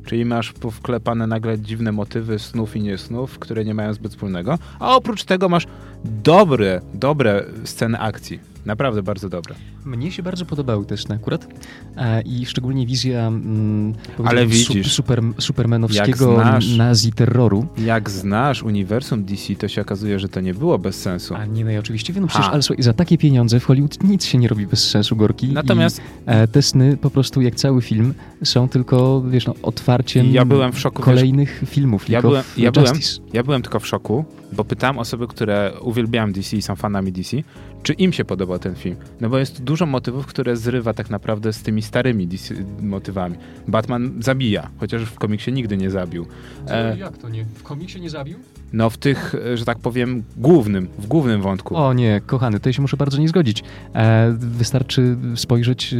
Czyli 0.06 0.24
masz 0.24 0.54
wklepane 0.72 1.26
nagle 1.26 1.58
dziwne 1.58 1.92
motywy 1.92 2.38
snów 2.38 2.76
i 2.76 2.80
nie 2.82 2.98
snów, 2.98 3.38
które 3.38 3.64
nie 3.64 3.74
mają 3.74 3.92
zbyt 3.92 4.12
wspólnego. 4.12 4.58
A 4.80 4.96
oprócz 4.96 5.24
tego 5.24 5.48
masz 5.48 5.66
dobre, 6.04 6.80
dobre 6.94 7.44
sceny 7.64 7.98
akcji. 7.98 8.40
Naprawdę 8.68 9.02
bardzo 9.02 9.28
dobre. 9.28 9.54
Mnie 9.84 10.10
się 10.12 10.22
bardzo 10.22 10.44
podobały 10.44 10.84
te 10.86 10.96
sceny 10.96 11.14
akurat 11.14 11.48
e, 11.96 12.22
i 12.22 12.46
szczególnie 12.46 12.86
wizja 12.86 13.26
mm, 13.26 13.94
Ale 14.24 14.46
widzisz, 14.46 14.92
super, 14.92 15.22
supermanowskiego 15.38 16.32
jak 16.32 16.44
znasz- 16.46 16.76
nazi 16.76 17.12
terroru. 17.12 17.66
Jak 17.78 18.10
znasz 18.10 18.62
uniwersum 18.62 19.24
DC, 19.24 19.54
to 19.54 19.68
się 19.68 19.80
okazuje, 19.80 20.18
że 20.18 20.28
to 20.28 20.40
nie 20.40 20.54
było 20.54 20.78
bez 20.78 21.00
sensu. 21.00 21.34
A 21.34 21.44
nie, 21.46 21.64
no 21.64 21.70
ja 21.70 21.78
oczywiście 21.80 22.12
wiem, 22.12 22.22
no 22.22 22.28
przecież, 22.28 22.48
ale 22.48 22.62
słuchaj, 22.62 22.82
za 22.82 22.92
takie 22.92 23.18
pieniądze 23.18 23.60
w 23.60 23.64
Hollywood 23.64 24.04
nic 24.04 24.24
się 24.24 24.38
nie 24.38 24.48
robi 24.48 24.66
bez 24.66 24.90
sensu, 24.90 25.16
Gorki. 25.16 25.48
Natomiast 25.52 25.98
I, 25.98 26.02
e, 26.26 26.48
te 26.48 26.62
sny 26.62 26.96
po 26.96 27.10
prostu 27.10 27.40
jak 27.40 27.54
cały 27.54 27.82
film 27.82 28.14
są 28.44 28.68
tylko, 28.68 29.22
wiesz, 29.22 29.46
no, 29.46 29.54
otwarciem 29.62 30.30
ja 30.32 30.44
byłem 30.44 30.72
w 30.72 30.78
szoku. 30.78 30.96
Wiesz, 30.98 31.04
kolejnych 31.04 31.62
filmów. 31.66 32.08
Ja 32.08 32.22
byłem- 32.22 32.44
ja 32.56 32.72
byłem-. 32.72 32.96
Ja 33.32 33.42
byłem 33.42 33.62
tylko 33.62 33.80
w 33.80 33.86
szoku, 33.86 34.24
bo 34.52 34.64
pytałem 34.64 34.98
osoby, 34.98 35.26
które 35.26 35.72
uwielbiają 35.80 36.32
DC 36.32 36.56
i 36.56 36.62
są 36.62 36.76
fanami 36.76 37.12
DC, 37.12 37.36
czy 37.82 37.92
im 37.92 38.12
się 38.12 38.24
podobał 38.58 38.74
ten 38.74 38.74
film. 38.82 38.96
No 39.20 39.28
bo 39.28 39.38
jest 39.38 39.62
dużo 39.62 39.86
motywów, 39.86 40.26
które 40.26 40.56
zrywa 40.56 40.94
tak 40.94 41.10
naprawdę 41.10 41.52
z 41.52 41.62
tymi 41.62 41.82
starymi 41.82 42.26
DC 42.26 42.54
motywami. 42.82 43.36
Batman 43.68 44.22
zabija, 44.22 44.70
chociaż 44.80 45.02
w 45.02 45.18
komiksie 45.18 45.52
nigdy 45.52 45.76
nie 45.76 45.90
zabił. 45.90 46.26
E, 46.68 46.96
Jak 46.98 47.18
to 47.18 47.28
nie? 47.28 47.44
W 47.44 47.62
komiksie 47.62 48.00
nie 48.00 48.10
zabił? 48.10 48.38
no 48.72 48.90
w 48.90 48.96
tych, 48.96 49.34
e, 49.34 49.56
że 49.56 49.64
tak 49.64 49.78
powiem, 49.78 50.22
głównym, 50.36 50.88
w 50.98 51.06
głównym 51.06 51.42
wątku. 51.42 51.76
O 51.76 51.92
nie, 51.92 52.20
kochany, 52.26 52.58
tutaj 52.58 52.72
się 52.72 52.82
muszę 52.82 52.96
bardzo 52.96 53.18
nie 53.18 53.28
zgodzić. 53.28 53.62
E, 53.94 54.34
wystarczy 54.38 55.16
spojrzeć 55.36 55.94
e, 55.94 55.96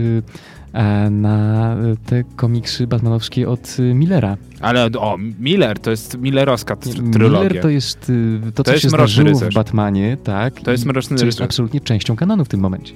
na 1.11 1.77
te 2.07 2.25
komiksy 2.37 2.87
batmanowskie 2.87 3.49
od 3.49 3.77
e, 3.79 3.95
Millera. 3.95 4.37
Ale 4.61 4.87
o, 4.99 5.17
Miller, 5.41 5.79
to 5.79 5.91
jest 5.91 6.19
Millerowska 6.19 6.75
tr- 6.75 7.03
Miller 7.03 7.13
trylogia. 7.13 7.63
to 7.63 7.69
jest 7.69 8.11
y, 8.11 8.41
to, 8.55 8.65
co 8.65 8.71
jest 8.73 8.83
się 8.83 8.89
zdarzyło 8.89 9.29
Rycerz. 9.29 9.55
w 9.55 9.55
Batmanie, 9.55 10.17
tak? 10.25 10.61
To 10.61 10.71
jest 10.71 10.87
Mroczny 10.87 11.17
co 11.17 11.25
jest 11.27 11.39
Rycerz. 11.39 11.45
absolutnie 11.45 11.81
częścią 11.81 12.17
kanonu 12.17 12.45
w 12.45 12.49
tym 12.49 12.61
momencie. 12.61 12.95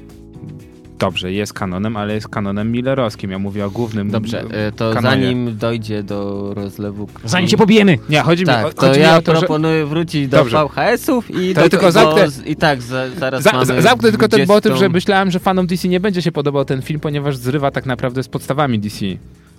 Dobrze, 1.03 1.33
jest 1.33 1.53
kanonem, 1.53 1.97
ale 1.97 2.15
jest 2.15 2.29
kanonem 2.29 2.73
millerowskim. 2.73 3.31
Ja 3.31 3.39
mówię 3.39 3.65
o 3.67 3.71
głównym 3.71 4.11
Dobrze, 4.11 4.41
e, 4.51 4.73
to 4.73 4.93
kanonie. 4.95 5.23
zanim 5.23 5.57
dojdzie 5.59 6.03
do 6.03 6.53
rozlewu 6.55 7.07
krwi... 7.07 7.29
Zanim 7.29 7.49
się 7.49 7.57
pobijemy! 7.57 7.99
Nie, 8.09 8.21
chodzi 8.21 8.43
mi, 8.43 8.47
Tak, 8.47 8.67
o- 8.67 8.73
to 8.73 8.81
chodzi 8.87 8.99
mi 9.01 9.07
ja 9.07 9.17
o 9.17 9.23
to, 9.23 9.33
że... 9.35 9.39
proponuję 9.39 9.87
wrócić 9.87 10.29
do 10.29 10.37
Dobrze. 10.37 10.57
VHS-ów 10.67 11.31
i 11.41 11.55
To 11.55 11.61
do 11.63 11.69
tylko 11.69 11.87
bo 11.87 11.93
zamknę- 11.93 12.29
z- 12.31 12.47
I 12.47 12.57
tak, 12.57 12.83
za, 12.83 13.11
zaraz 13.11 13.43
Za, 13.43 13.53
mamy 13.53 13.65
za, 13.67 13.81
zamknę 13.81 14.11
tylko 14.11 14.29
ten 14.29 14.45
20. 14.47 14.55
motyw, 14.55 14.77
że 14.81 14.89
myślałem, 14.89 15.31
że 15.31 15.39
fanom 15.39 15.67
DC 15.67 15.89
nie 15.89 16.01
będzie 16.01 16.23
się 16.23 16.33
podobał 16.33 16.65
ten 16.65 16.83
film, 16.83 17.01
ponieważ 17.01 17.37
zrywa 17.37 17.71
tak 17.71 17.87
naprawdę 17.87 18.23
z 18.23 18.29
podstawami 18.29 18.79
DC. 18.79 19.07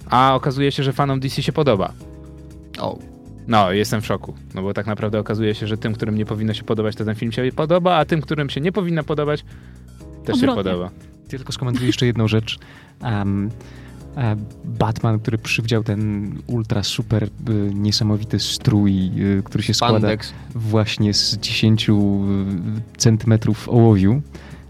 A 0.09 0.35
okazuje 0.35 0.71
się, 0.71 0.83
że 0.83 0.93
fanom 0.93 1.19
DC 1.19 1.41
się 1.43 1.51
podoba. 1.51 1.93
O, 2.79 2.99
No, 3.47 3.71
jestem 3.71 4.01
w 4.01 4.05
szoku. 4.05 4.33
No 4.55 4.61
bo 4.61 4.73
tak 4.73 4.85
naprawdę 4.87 5.19
okazuje 5.19 5.55
się, 5.55 5.67
że 5.67 5.77
tym, 5.77 5.93
którym 5.93 6.15
nie 6.17 6.25
powinno 6.25 6.53
się 6.53 6.63
podobać, 6.63 6.95
to 6.95 7.05
ten 7.05 7.15
film 7.15 7.31
się 7.31 7.49
podoba, 7.55 7.95
a 7.95 8.05
tym, 8.05 8.21
którym 8.21 8.49
się 8.49 8.61
nie 8.61 8.71
powinno 8.71 9.03
podobać, 9.03 9.45
też 10.25 10.35
się 10.39 10.47
Odwrotnie. 10.49 10.63
podoba. 10.71 10.89
Ja 11.34 11.39
tylko 11.39 11.53
skomentuję 11.53 11.88
jeszcze 11.88 12.05
jedną 12.05 12.27
rzecz. 12.27 12.59
Um, 13.01 13.49
Batman, 14.65 15.19
który 15.19 15.38
przywdział 15.38 15.84
ten 15.84 16.31
ultra 16.47 16.84
super 16.84 17.23
y, 17.23 17.29
niesamowity 17.73 18.39
strój, 18.39 19.11
y, 19.21 19.43
który 19.45 19.63
się 19.63 19.73
składa 19.73 19.97
Spandex. 19.97 20.34
właśnie 20.55 21.13
z 21.13 21.38
10 21.38 21.89
y, 21.89 21.93
centymetrów 22.97 23.69
ołowiu, 23.69 24.21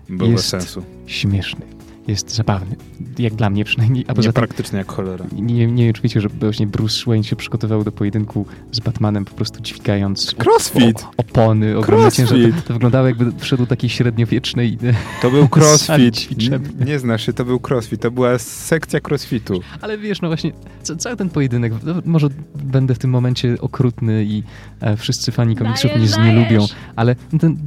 Było 0.10 0.30
Jest- 0.30 0.48
sensu. 0.48 0.84
śmieszny. 1.06 1.66
Jest 2.08 2.36
zabawny. 2.36 2.76
Jak 3.20 3.34
dla 3.36 3.50
mnie 3.50 3.66
przynajmniej. 3.66 4.06
A 4.08 4.14
poza 4.14 4.22
tym 4.34 4.42
Niepraktyczny 4.44 4.78
jak 4.78 4.92
cholera. 4.92 5.26
nie, 5.36 5.68
nie 5.68 5.84
wiem, 5.86 5.94
czy 5.94 6.02
wiecie, 6.02 6.22
że 6.22 6.30
właśnie 6.30 6.68
Bruce 6.68 7.04
Wayne 7.08 7.24
się 7.24 7.36
przygotował 7.36 7.84
do 7.84 7.92
pojedynku 7.92 8.46
z 8.72 8.80
Batmanem, 8.80 9.26
po 9.26 9.32
prostu 9.36 9.62
dźwigając 9.62 10.36
Crossfit! 10.44 11.02
o, 11.04 11.12
opony, 11.18 11.78
ogromne 11.78 12.04
Crossfit! 12.06 12.30
ciężary. 12.30 12.54
To, 12.54 12.62
to 12.62 12.74
wyglądało 12.74 13.08
jakby 13.08 13.32
wszedł 13.40 13.64
do 13.64 13.68
takiej 13.68 13.90
średniowiecznej... 13.90 14.78
To 15.22 15.32
był 15.32 15.48
crossfit. 15.56 16.38
Nie, 16.50 16.86
nie 16.86 17.00
znasz 17.00 17.26
się, 17.26 17.34
to 17.34 17.46
był 17.46 17.60
crossfit. 17.70 18.02
To 18.02 18.12
była 18.12 18.40
sekcja 18.40 19.00
crossfitu. 19.10 19.60
Ale 19.82 19.98
wiesz, 19.98 20.22
no 20.22 20.28
właśnie, 20.28 20.52
ca- 20.84 20.96
cały 20.96 21.16
ten 21.18 21.30
pojedynek, 21.30 21.74
no, 21.84 21.94
może 22.06 22.28
będę 22.56 22.96
w 22.96 23.00
tym 23.00 23.10
momencie 23.10 23.56
okrutny 23.62 24.24
i 24.26 24.44
e, 24.82 24.98
wszyscy 24.98 25.32
fani 25.32 25.56
komiksów 25.56 25.92
mnie 25.96 26.08
znielubią, 26.08 26.58
dajesz. 26.58 26.76
ale 26.96 27.16
ten, 27.40 27.58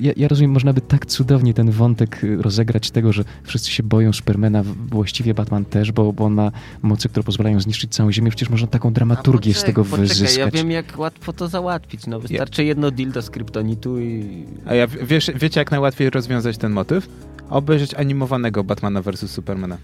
ja, 0.00 0.12
ja 0.16 0.28
rozumiem, 0.28 0.50
można 0.50 0.72
by 0.72 0.80
tak 0.80 1.06
cudownie 1.06 1.54
ten 1.54 1.70
wątek 1.70 2.24
y, 2.24 2.42
rozegrać 2.42 2.90
tego, 2.90 3.12
że 3.12 3.24
wszyscy 3.42 3.70
się 3.70 3.82
boją 3.84 4.12
Supermana, 4.12 4.62
właściwie 4.90 5.34
Batman 5.34 5.64
też, 5.64 5.92
bo, 5.92 6.12
bo 6.12 6.24
on 6.24 6.34
ma 6.34 6.52
moce, 6.82 7.08
które 7.08 7.24
pozwalają 7.24 7.60
zniszczyć 7.60 7.94
całą 7.94 8.12
Ziemię, 8.12 8.30
przecież 8.30 8.50
można 8.50 8.66
taką 8.66 8.92
dramaturgię 8.92 9.52
A 9.56 9.58
z 9.58 9.64
tego 9.64 9.84
poczekaj, 9.84 10.08
wyzyskać. 10.08 10.36
Ja 10.36 10.50
wiem, 10.50 10.70
jak 10.70 10.98
łatwo 10.98 11.32
to 11.32 11.48
załatwić. 11.48 12.06
No, 12.06 12.20
wystarczy 12.20 12.64
jedno 12.64 12.90
dildo 12.90 13.22
z 13.22 13.30
kryptonitu 13.30 14.00
i... 14.00 14.44
A 14.66 14.74
ja, 14.74 14.86
wiesz, 14.86 15.30
wiecie, 15.34 15.60
jak 15.60 15.70
najłatwiej 15.70 16.10
rozwiązać 16.10 16.58
ten 16.58 16.72
motyw? 16.72 17.08
Obejrzeć 17.50 17.94
animowanego 17.94 18.64
Batmana 18.64 19.02
vs. 19.02 19.30
Supermana. 19.30 19.78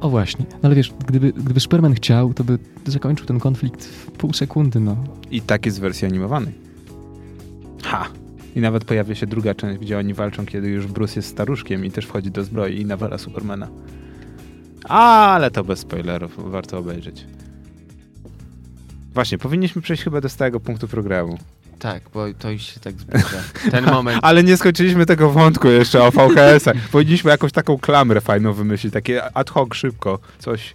O 0.00 0.08
właśnie, 0.08 0.44
no 0.50 0.58
ale 0.62 0.74
wiesz, 0.74 0.92
gdyby, 1.06 1.32
gdyby 1.32 1.60
Superman 1.60 1.94
chciał, 1.94 2.34
to 2.34 2.44
by 2.44 2.58
zakończył 2.86 3.26
ten 3.26 3.40
konflikt 3.40 3.84
w 3.84 4.10
pół 4.10 4.32
sekundy, 4.32 4.80
no. 4.80 4.96
I 5.30 5.40
tak 5.40 5.66
jest 5.66 5.78
w 5.78 5.80
wersji 5.80 6.06
animowanej. 6.06 6.54
Ha! 7.82 8.08
I 8.56 8.60
nawet 8.60 8.84
pojawia 8.84 9.14
się 9.14 9.26
druga 9.26 9.54
część, 9.54 9.80
gdzie 9.80 9.98
oni 9.98 10.14
walczą, 10.14 10.46
kiedy 10.46 10.68
już 10.68 10.86
Bruce 10.86 11.14
jest 11.16 11.28
staruszkiem 11.28 11.84
i 11.84 11.90
też 11.90 12.06
wchodzi 12.06 12.30
do 12.30 12.44
zbroi 12.44 12.80
i 12.80 12.86
nawala 12.86 13.18
Supermana. 13.18 13.68
Ale 14.88 15.50
to 15.50 15.64
bez 15.64 15.78
spoilerów, 15.78 16.50
warto 16.50 16.78
obejrzeć. 16.78 17.26
Właśnie, 19.14 19.38
powinniśmy 19.38 19.82
przejść 19.82 20.02
chyba 20.02 20.20
do 20.20 20.28
stałego 20.28 20.60
punktu 20.60 20.88
programu. 20.88 21.38
Tak, 21.78 22.02
bo 22.14 22.24
to 22.38 22.50
już 22.50 22.62
się 22.62 22.80
tak 22.80 22.94
zbliża. 22.94 23.42
Ten 23.70 23.84
moment. 23.94 24.18
Ale 24.22 24.44
nie 24.44 24.56
skończyliśmy 24.56 25.06
tego 25.06 25.30
wątku 25.30 25.68
jeszcze 25.68 26.02
o 26.04 26.10
VHS-ach. 26.10 26.88
Powinniśmy 26.92 27.30
jakąś 27.30 27.52
taką 27.52 27.78
klamrę 27.78 28.20
fajną 28.20 28.52
wymyślić, 28.52 28.92
takie 28.92 29.36
ad 29.36 29.50
hoc, 29.50 29.74
szybko, 29.74 30.18
coś, 30.38 30.74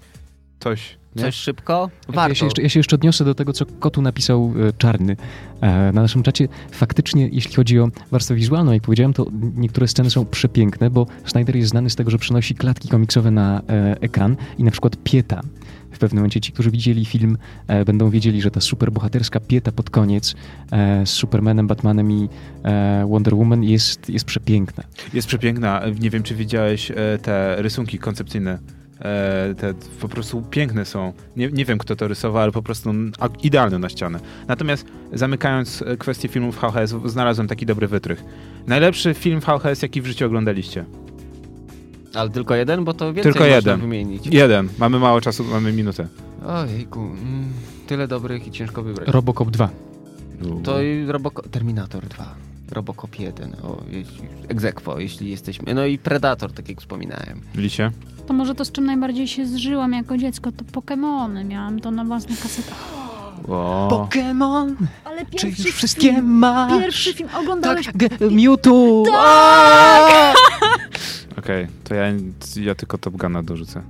coś. 0.59 0.97
Nie? 1.17 1.23
Coś 1.23 1.35
szybko? 1.35 1.89
Ja 2.07 2.13
Warto. 2.13 2.35
się, 2.35 2.45
jeszcze, 2.45 2.61
ja 2.61 2.69
się 2.69 2.79
jeszcze 2.79 2.95
odniosę 2.95 3.25
do 3.25 3.35
tego, 3.35 3.53
co 3.53 3.65
Kotu 3.65 4.01
napisał 4.01 4.53
e, 4.69 4.73
Czarny 4.73 5.17
e, 5.61 5.91
na 5.91 6.01
naszym 6.01 6.23
czacie. 6.23 6.47
Faktycznie, 6.71 7.29
jeśli 7.31 7.55
chodzi 7.55 7.79
o 7.79 7.89
warstwę 8.11 8.35
wizualną, 8.35 8.71
jak 8.71 8.83
powiedziałem, 8.83 9.13
to 9.13 9.25
niektóre 9.55 9.87
sceny 9.87 10.09
są 10.09 10.25
przepiękne, 10.25 10.89
bo 10.89 11.05
Snyder 11.25 11.55
jest 11.55 11.69
znany 11.69 11.89
z 11.89 11.95
tego, 11.95 12.11
że 12.11 12.17
przenosi 12.17 12.55
klatki 12.55 12.89
komiksowe 12.89 13.31
na 13.31 13.61
e, 13.69 14.01
ekran 14.01 14.35
i 14.57 14.63
na 14.63 14.71
przykład 14.71 14.97
Pieta. 15.03 15.41
W 15.91 15.99
pewnym 15.99 16.19
momencie 16.19 16.41
ci, 16.41 16.51
którzy 16.51 16.71
widzieli 16.71 17.05
film, 17.05 17.37
e, 17.67 17.85
będą 17.85 18.09
wiedzieli, 18.09 18.41
że 18.41 18.51
ta 18.51 18.61
superbohaterska 18.61 19.39
Pieta 19.39 19.71
pod 19.71 19.89
koniec 19.89 20.35
e, 20.71 21.05
z 21.05 21.09
Supermanem, 21.09 21.67
Batmanem 21.67 22.11
i 22.11 22.29
e, 22.63 23.05
Wonder 23.09 23.35
Woman 23.35 23.63
jest, 23.63 24.09
jest 24.09 24.25
przepiękna. 24.25 24.83
Jest 25.13 25.27
przepiękna. 25.27 25.81
Nie 25.99 26.09
wiem, 26.09 26.23
czy 26.23 26.35
widziałeś 26.35 26.91
e, 26.91 26.95
te 27.21 27.55
rysunki 27.61 27.99
koncepcyjne. 27.99 28.59
E, 28.99 29.55
te 29.57 29.73
po 30.01 30.07
prostu 30.07 30.41
piękne 30.41 30.85
są. 30.85 31.13
Nie, 31.35 31.51
nie 31.51 31.65
wiem, 31.65 31.77
kto 31.77 31.95
to 31.95 32.07
rysował, 32.07 32.43
ale 32.43 32.51
po 32.51 32.61
prostu 32.61 32.93
idealne 33.43 33.79
na 33.79 33.89
ścianę. 33.89 34.19
Natomiast 34.47 34.85
zamykając 35.13 35.81
e, 35.81 35.97
kwestię 35.97 36.27
filmów 36.27 36.55
VHS, 36.61 36.95
znalazłem 37.05 37.47
taki 37.47 37.65
dobry 37.65 37.87
wytrych. 37.87 38.23
Najlepszy 38.67 39.13
film 39.13 39.39
VHS, 39.39 39.81
jaki 39.81 40.01
w 40.01 40.05
życiu 40.05 40.25
oglądaliście? 40.25 40.85
Ale 42.13 42.29
tylko 42.29 42.55
jeden, 42.55 42.83
bo 42.83 42.93
to 42.93 43.05
więcej 43.13 43.23
Tylko 43.23 43.39
można 43.39 43.55
jeden. 43.55 43.81
wymienić. 43.81 44.27
Jeden. 44.27 44.69
Mamy 44.77 44.99
mało 44.99 45.21
czasu, 45.21 45.43
mamy 45.43 45.73
minutę. 45.73 46.07
Ojejku, 46.45 46.99
mm, 46.99 47.53
tyle 47.87 48.07
dobrych 48.07 48.47
i 48.47 48.51
ciężko 48.51 48.83
wybrać. 48.83 49.07
Robocop 49.09 49.51
2. 49.51 49.69
To 50.63 50.81
i 50.81 51.05
Robocop... 51.05 51.49
Terminator 51.49 52.05
2. 52.05 52.46
Robocop 52.71 53.19
1. 53.19 53.53
O, 53.63 53.77
jeśli... 53.89 54.27
Egzekwo, 54.49 54.99
jeśli 54.99 55.29
jesteśmy... 55.29 55.73
No 55.73 55.85
i 55.85 55.97
Predator, 55.97 56.51
tak 56.51 56.69
jak 56.69 56.79
wspominałem. 56.81 57.41
Lisie? 57.55 57.91
To 58.27 58.33
może 58.33 58.55
to, 58.55 58.65
z 58.65 58.71
czym 58.71 58.85
najbardziej 58.85 59.27
się 59.27 59.45
zżyłam 59.45 59.93
jako 59.93 60.17
dziecko, 60.17 60.51
to 60.51 60.65
Pokémony. 60.81 61.45
Miałam 61.45 61.79
to 61.79 61.91
na 61.91 62.05
własnych 62.05 62.39
kasetach. 62.39 62.83
O. 63.47 63.87
Pokémon! 63.91 64.75
Ale 65.05 65.25
Czy 65.25 65.31
pierwszy 65.31 65.67
już 65.67 65.75
wszystkie 65.75 66.13
film, 66.13 66.25
masz? 66.31 66.81
Pierwszy 66.81 67.13
film 67.13 67.29
oglądałeś... 67.39 67.85
Tak, 67.85 67.97
G- 67.97 68.09
Mewtwo! 68.31 69.03
Okej, 71.37 71.67
to 71.83 71.95
ja, 71.95 72.03
ja 72.61 72.75
tylko 72.75 72.97
Top 72.97 73.17
Guna 73.17 73.43
dorzucę. 73.43 73.81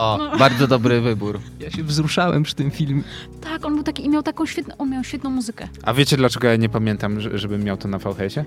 O, 0.00 0.18
No. 0.18 0.38
bardzo 0.38 0.66
dobry 0.66 1.00
wybór. 1.00 1.40
Ja 1.60 1.70
się 1.70 1.82
wzruszałem 1.82 2.42
przy 2.42 2.54
tym 2.54 2.70
filmie. 2.70 3.02
Tak, 3.40 3.66
on 3.66 3.74
był 3.74 3.82
taki 3.84 4.04
i 4.04 4.08
miał 4.08 4.22
taką 4.22 4.46
świetną, 4.46 4.74
on 4.78 4.90
miał 4.90 5.04
świetną 5.04 5.30
muzykę. 5.30 5.68
A 5.82 5.94
wiecie, 5.94 6.16
dlaczego 6.16 6.48
ja 6.48 6.56
nie 6.56 6.68
pamiętam, 6.68 7.20
że- 7.20 7.38
żebym 7.38 7.64
miał 7.64 7.76
to 7.76 7.88
na 7.88 7.98
VHS-ie? 7.98 8.44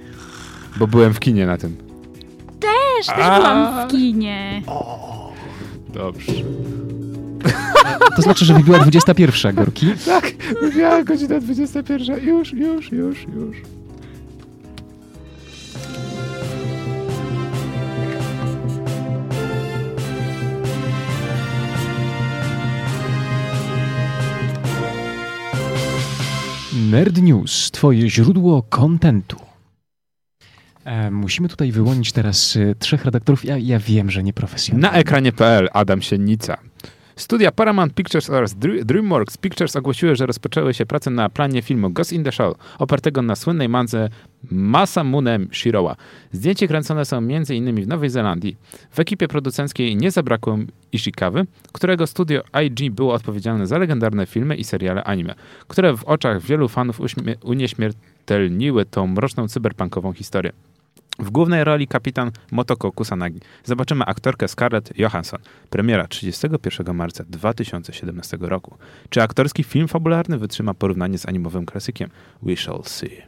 Bo 0.77 0.87
byłem 0.87 1.13
w 1.13 1.19
kinie 1.19 1.45
na 1.45 1.57
tym. 1.57 1.77
Też, 2.59 3.05
też 3.05 3.15
A. 3.25 3.37
byłam 3.37 3.87
w 3.87 3.91
kinie. 3.91 4.61
Dobrze. 5.93 6.31
To 8.15 8.21
znaczy, 8.21 8.45
że 8.45 8.53
wybiła 8.53 8.79
21, 8.79 9.55
Gorki. 9.55 9.87
Tak, 10.05 10.31
miała 10.77 11.03
godzina 11.03 11.39
21. 11.39 12.19
Już, 12.27 12.53
już, 12.53 12.91
już, 12.91 13.23
już. 13.23 13.57
Nerd 26.75 27.21
News, 27.21 27.71
twoje 27.71 28.09
źródło 28.09 28.63
kontentu. 28.63 29.37
E, 30.85 31.11
musimy 31.11 31.49
tutaj 31.49 31.71
wyłonić 31.71 32.11
teraz 32.11 32.55
e, 32.55 32.75
trzech 32.75 33.05
redaktorów. 33.05 33.45
Ja, 33.45 33.57
ja 33.57 33.79
wiem, 33.79 34.11
że 34.11 34.23
nieprofesjonalnie. 34.23 34.91
Na 34.91 34.99
ekranie.pl 34.99 35.69
Adam 35.73 36.01
Sienica. 36.01 36.57
Studia 37.15 37.51
Paramount 37.51 37.93
Pictures 37.93 38.29
oraz 38.29 38.55
Dr- 38.55 38.83
DreamWorks 38.83 39.37
Pictures 39.37 39.75
ogłosiły, 39.75 40.15
że 40.15 40.25
rozpoczęły 40.25 40.73
się 40.73 40.85
prace 40.85 41.11
na 41.11 41.29
planie 41.29 41.61
filmu 41.61 41.89
Ghost 41.89 42.13
in 42.13 42.23
the 42.23 42.31
Shell, 42.31 42.53
opartego 42.79 43.21
na 43.21 43.35
słynnej 43.35 43.69
mance 43.69 44.09
Masamune 44.51 45.39
Shiroa. 45.51 45.95
Zdjęcia 46.31 46.67
kręcone 46.67 47.05
są 47.05 47.17
m.in. 47.17 47.83
w 47.83 47.87
Nowej 47.87 48.09
Zelandii. 48.09 48.57
W 48.91 48.99
ekipie 48.99 49.27
producenckiej 49.27 49.95
nie 49.95 50.11
zabrakło 50.11 50.57
Ishikawy, 50.91 51.45
którego 51.71 52.07
studio 52.07 52.41
IG 52.63 52.91
było 52.91 53.13
odpowiedzialne 53.13 53.67
za 53.67 53.77
legendarne 53.77 54.25
filmy 54.25 54.55
i 54.55 54.63
seriale 54.63 55.03
anime, 55.03 55.35
które 55.67 55.97
w 55.97 56.03
oczach 56.03 56.41
wielu 56.41 56.67
fanów 56.67 56.99
unieśmiertelniły 57.43 58.85
tą 58.85 59.07
mroczną 59.07 59.47
cyberpunkową 59.47 60.13
historię. 60.13 60.53
W 61.19 61.29
głównej 61.29 61.63
roli 61.63 61.87
kapitan 61.87 62.31
Motoko 62.51 62.91
Kusanagi. 62.91 63.39
Zobaczymy 63.63 64.05
aktorkę 64.05 64.47
Scarlett 64.47 64.99
Johansson. 64.99 65.39
Premiera 65.69 66.07
31 66.07 66.95
marca 66.95 67.23
2017 67.29 68.37
roku. 68.41 68.77
Czy 69.09 69.21
aktorski 69.21 69.63
film 69.63 69.87
fabularny 69.87 70.37
wytrzyma 70.37 70.73
porównanie 70.73 71.17
z 71.17 71.25
animowym 71.25 71.65
klasykiem? 71.65 72.09
We 72.41 72.55
shall 72.55 72.81
see. 72.83 73.21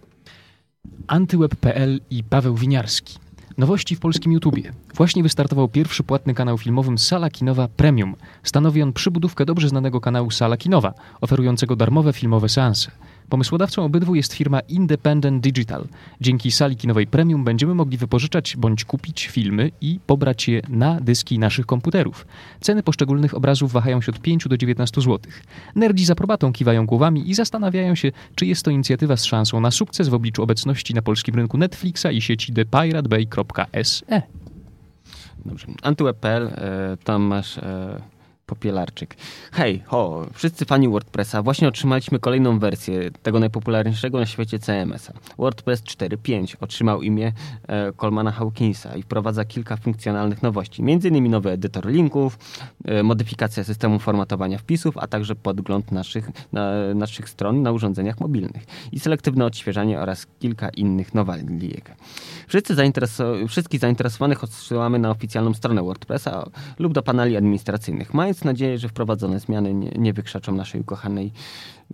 Antyweb.pl 1.07 1.99
i 2.09 2.23
Paweł 2.23 2.55
Winiarski. 2.55 3.19
Nowości 3.57 3.95
w 3.95 3.99
polskim 3.99 4.31
YouTubie. 4.31 4.71
Właśnie 4.95 5.23
wystartował 5.23 5.67
pierwszy 5.67 6.03
płatny 6.03 6.33
kanał 6.33 6.57
filmowym 6.57 6.97
Sala 6.97 7.29
Kinowa 7.29 7.67
Premium. 7.67 8.15
Stanowi 8.43 8.81
on 8.81 8.93
przybudówkę 8.93 9.45
dobrze 9.45 9.69
znanego 9.69 10.01
kanału 10.01 10.31
Sala 10.31 10.57
Kinowa, 10.57 10.93
oferującego 11.21 11.75
darmowe 11.75 12.13
filmowe 12.13 12.49
seanse. 12.49 12.91
Pomysłodawcą 13.29 13.83
obydwu 13.85 14.15
jest 14.15 14.33
firma 14.33 14.59
Independent 14.59 15.43
Digital. 15.43 15.87
Dzięki 16.21 16.51
sali 16.51 16.75
kinowej 16.75 17.07
premium 17.07 17.43
będziemy 17.43 17.75
mogli 17.75 17.97
wypożyczać 17.97 18.55
bądź 18.57 18.85
kupić 18.85 19.27
filmy 19.27 19.71
i 19.81 19.99
pobrać 20.07 20.47
je 20.47 20.61
na 20.69 21.01
dyski 21.01 21.39
naszych 21.39 21.65
komputerów. 21.65 22.27
Ceny 22.61 22.83
poszczególnych 22.83 23.33
obrazów 23.33 23.71
wahają 23.71 24.01
się 24.01 24.11
od 24.11 24.19
5 24.19 24.47
do 24.47 24.57
19 24.57 25.01
zł. 25.01 25.19
Nerdzi 25.75 26.05
z 26.05 26.11
aprobatą 26.11 26.53
kiwają 26.53 26.85
głowami 26.85 27.29
i 27.29 27.33
zastanawiają 27.33 27.95
się, 27.95 28.11
czy 28.35 28.45
jest 28.45 28.63
to 28.63 28.71
inicjatywa 28.71 29.17
z 29.17 29.23
szansą 29.23 29.59
na 29.59 29.71
sukces 29.71 30.09
w 30.09 30.13
obliczu 30.13 30.43
obecności 30.43 30.93
na 30.93 31.01
polskim 31.01 31.35
rynku 31.35 31.57
Netflixa 31.57 32.05
i 32.11 32.21
sieci 32.21 32.53
thepiratebay.se. 32.53 34.21
Dobrze. 35.45 35.67
Antyweb.pl, 35.81 36.47
e, 36.47 36.97
tam 37.03 37.21
masz 37.21 37.57
e, 37.57 38.01
Popielarczyk. 38.45 39.15
Hej, 39.51 39.83
ho, 39.85 40.27
wszyscy 40.33 40.65
fani 40.65 40.89
WordPressa, 40.89 41.41
właśnie 41.41 41.67
otrzymaliśmy 41.67 42.19
kolejną 42.19 42.59
wersję 42.59 43.11
tego 43.23 43.39
najpopularniejszego 43.39 44.19
na 44.19 44.25
świecie 44.25 44.59
CMS-a. 44.59 45.13
WordPress 45.37 45.83
4.5 45.83 46.55
otrzymał 46.59 47.01
imię 47.01 47.31
e, 47.67 47.93
Colmana 47.93 48.31
Hawkinsa 48.31 48.95
i 48.95 49.03
wprowadza 49.03 49.45
kilka 49.45 49.77
funkcjonalnych 49.77 50.43
nowości, 50.43 50.81
m.in. 50.81 51.29
nowy 51.29 51.51
edytor 51.51 51.87
linków, 51.87 52.39
e, 52.85 53.03
modyfikacja 53.03 53.63
systemu 53.63 53.99
formatowania 53.99 54.57
wpisów, 54.57 54.97
a 54.97 55.07
także 55.07 55.35
podgląd 55.35 55.91
naszych, 55.91 56.29
na, 56.53 56.71
naszych 56.95 57.29
stron 57.29 57.61
na 57.61 57.71
urządzeniach 57.71 58.19
mobilnych 58.19 58.63
i 58.91 58.99
selektywne 58.99 59.45
odświeżanie 59.45 59.99
oraz 59.99 60.27
kilka 60.39 60.69
innych 60.69 61.13
nowalijek. 61.13 61.95
Wszyscy 62.47 62.75
zaintereso- 62.75 63.47
wszystkich 63.47 63.79
zainteresowanych 63.79 64.43
odsyłamy 64.43 64.99
na 64.99 65.09
oficjalną 65.09 65.53
stronę 65.53 65.83
WordPressa 65.83 66.45
lub 66.79 66.93
do 66.93 67.03
paneli 67.03 67.37
administracyjnych, 67.37 68.13
mając 68.13 68.34
nadzieję, 68.43 68.77
że 68.77 68.89
wprowadzone 68.89 69.39
zmiany 69.39 69.73
nie, 69.73 69.89
nie 69.89 70.13
wykrzaczą 70.13 70.55
naszej 70.55 70.81
ukochanej 70.81 71.31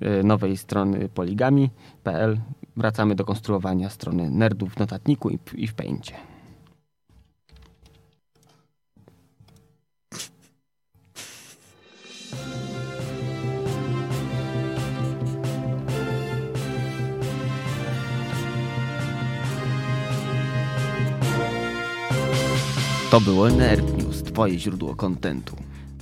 e, 0.01 0.23
nowej 0.23 0.57
strony 0.57 1.09
poligami.pl. 1.09 2.39
Wracamy 2.77 3.15
do 3.15 3.25
konstruowania 3.25 3.89
strony 3.89 4.29
nerdów 4.29 4.73
w 4.73 4.79
notatniku 4.79 5.29
i, 5.29 5.39
i 5.55 5.67
w 5.67 5.73
Paincie. 5.73 6.13
To 23.11 23.21
było 23.21 23.49
Nerd 23.49 23.97
News, 23.97 24.23
twoje 24.23 24.59
źródło 24.59 24.95
kontentu. 24.95 25.55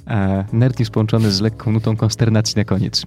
A 0.10 0.44
Nerd 0.54 0.80
News 0.80 0.90
połączony 0.90 1.32
z 1.32 1.42
lekką 1.42 1.72
nutą 1.72 1.98
konsternacji 1.98 2.54
na 2.58 2.64
koniec. 2.64 3.06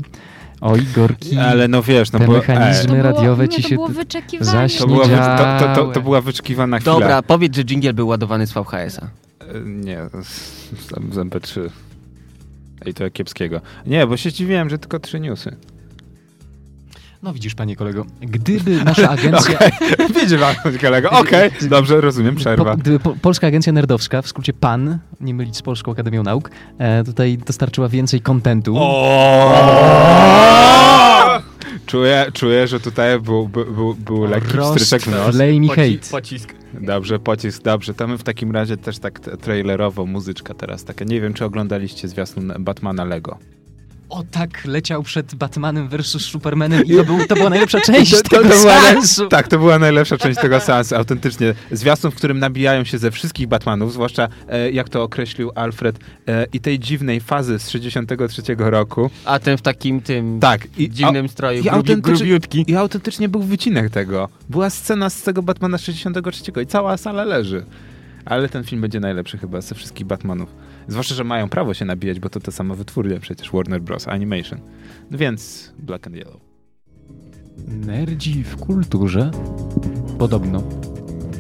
O 0.61 0.77
Igorki, 0.77 1.39
Ale 1.39 1.69
no 1.69 1.83
wiesz, 1.83 2.13
no 2.13 2.19
te 2.19 2.27
bo... 2.27 2.33
mechanizmy 2.33 2.87
To 2.89 2.93
było, 2.93 3.03
radiowe 3.03 3.43
nie, 3.43 3.49
ci 3.49 3.63
się... 3.63 3.75
było 3.75 3.89
zaś 4.41 4.77
To 4.77 4.87
była, 4.87 5.09
to, 5.09 5.59
to, 5.67 5.75
to, 5.75 5.93
to 5.93 6.01
była 6.01 6.21
wyczekiwana 6.21 6.79
chwila. 6.79 6.95
Dobra, 6.95 7.23
powiedz, 7.23 7.57
że 7.57 7.65
dżingiel 7.65 7.95
był 7.95 8.09
ładowany 8.09 8.47
z 8.47 8.53
VHS-a. 8.53 9.07
E, 9.07 9.61
Nie, 9.67 9.99
z, 10.23 10.29
z 11.15 11.17
MP3. 11.17 11.71
I 12.87 12.95
to 12.95 13.11
kiepskiego. 13.11 13.61
Nie, 13.87 14.07
bo 14.07 14.17
się 14.17 14.31
zdziwiłem, 14.31 14.71
że 14.71 14.79
tylko 14.79 14.99
trzy 14.99 15.21
newsy. 15.21 15.57
No 17.23 17.33
widzisz, 17.33 17.55
panie 17.55 17.77
kolego, 17.77 18.07
gdyby 18.21 18.85
nasza 18.85 19.11
agencja... 19.19 19.59
Widzisz, 20.21 20.41
pan 20.41 20.79
kolego. 20.79 21.11
Okej, 21.11 21.51
dobrze, 21.63 22.01
rozumiem, 22.01 22.37
przerwa. 22.37 22.65
Po, 22.65 22.77
gdyby 22.77 22.99
po, 22.99 23.17
Polska 23.23 23.47
Agencja 23.47 23.73
Nerdowska, 23.73 24.23
w 24.23 24.29
skrócie 24.29 24.53
PAN, 24.53 24.99
nie 25.21 25.35
mylić 25.35 25.57
z 25.57 25.63
Polską 25.63 25.93
Akademią 25.93 26.23
Nauk, 26.23 26.51
e, 26.79 27.05
tutaj 27.05 27.39
dostarczyła 27.39 27.89
więcej 27.89 28.21
kontentu. 28.21 28.77
Czuję, 31.87 32.27
czuję, 32.33 32.67
że 32.67 32.81
tutaj 32.81 33.21
był, 33.21 33.49
był, 33.49 33.65
był, 33.65 33.95
był 33.95 34.25
lekki 34.25 34.59
pstryczek 34.59 35.03
w 35.03 35.07
nos. 35.07 35.27
Rozlej 35.27 35.61
mi 35.61 35.69
hejt. 35.69 36.09
Pocisk. 36.11 36.55
Dobrze, 36.81 37.19
pocisk, 37.19 37.63
dobrze. 37.63 37.95
To 37.95 38.09
my 38.09 38.19
w 38.19 38.23
takim 38.23 38.53
razie 38.53 38.77
też 38.77 38.99
tak 38.99 39.21
trailerowo, 39.21 40.07
muzyczka 40.07 40.55
teraz 40.55 40.85
taka. 40.85 41.05
Nie 41.05 41.21
wiem, 41.21 41.35
czy 41.35 41.45
oglądaliście 41.45 42.09
zwiastun 42.09 42.53
Batmana 42.59 43.05
Lego. 43.05 43.39
O 44.13 44.23
tak, 44.31 44.65
leciał 44.65 45.03
przed 45.03 45.35
Batmanem 45.35 45.89
versus 45.89 46.25
Supermanem 46.25 46.85
i 46.85 46.97
to, 46.97 47.05
był, 47.05 47.27
to 47.27 47.35
była 47.35 47.51
najlepsza 47.51 47.81
część 47.91 48.11
To- 48.11 48.23
to- 48.23 48.29
tego 48.29 48.49
to 48.49 48.55
seansu. 48.55 49.29
Tak, 49.29 49.49
to 49.49 49.59
była 49.59 49.79
najlepsza 49.79 50.19
część 50.19 50.41
tego 50.41 50.61
seansu, 50.61 50.95
autentycznie. 50.97 51.55
Zwiastun, 51.71 52.11
w 52.11 52.15
którym 52.15 52.39
nabijają 52.39 52.85
się 52.85 52.99
ze 52.99 53.11
wszystkich 53.11 53.47
Batmanów, 53.49 53.93
zwłaszcza, 53.93 54.29
e, 54.49 54.71
jak 54.71 54.89
to 54.89 55.03
określił 55.03 55.51
Alfred, 55.55 55.99
e, 56.29 56.47
i 56.53 56.61
tej 56.61 56.79
dziwnej 56.79 57.21
fazy 57.21 57.59
z 57.59 57.69
63 57.71 58.43
roku. 58.71 59.11
A 59.25 59.39
ten 59.39 59.57
w 59.59 59.63
takim 59.63 60.01
tym 60.01 60.41
Tak. 60.41 60.67
I, 60.79 60.91
dziwnym 60.91 61.29
stroju, 61.29 61.61
i 61.61 61.63
grubi, 61.63 61.77
autentycznie- 61.77 62.19
grubiutki. 62.19 62.65
I 62.69 62.77
autentycznie 62.77 63.29
był 63.29 63.43
wycinek 63.43 63.91
tego. 63.91 64.29
Była 64.51 64.71
scena 64.71 65.11
z 65.11 65.23
tego 65.23 65.43
Batmana 65.43 65.79
63 65.79 66.63
i 66.63 66.67
cała 66.67 66.97
sala 66.97 67.25
leży. 67.25 67.65
Ale 68.25 68.49
ten 68.49 68.65
film 68.65 68.81
będzie 68.83 69.01
najlepszy 69.01 69.39
chyba 69.39 69.61
ze 69.61 69.75
wszystkich 69.75 70.07
Batmanów. 70.07 70.49
Zwłaszcza, 70.89 71.15
że 71.15 71.25
mają 71.25 71.49
prawo 71.49 71.75
się 71.75 71.85
nabijać, 71.85 72.21
bo 72.21 72.29
to 72.29 72.41
ta 72.41 72.53
sama 72.53 72.75
wytwórnia 72.75 73.21
przecież, 73.21 73.51
Warner 73.53 73.83
Bros. 73.83 74.09
Animation. 74.09 74.61
Więc 75.11 75.73
Black 75.79 76.07
and 76.07 76.17
Yellow. 76.17 76.41
Nerdzi 77.69 78.45
w 78.45 78.57
kulturze? 78.57 79.31
Podobno. 80.19 80.63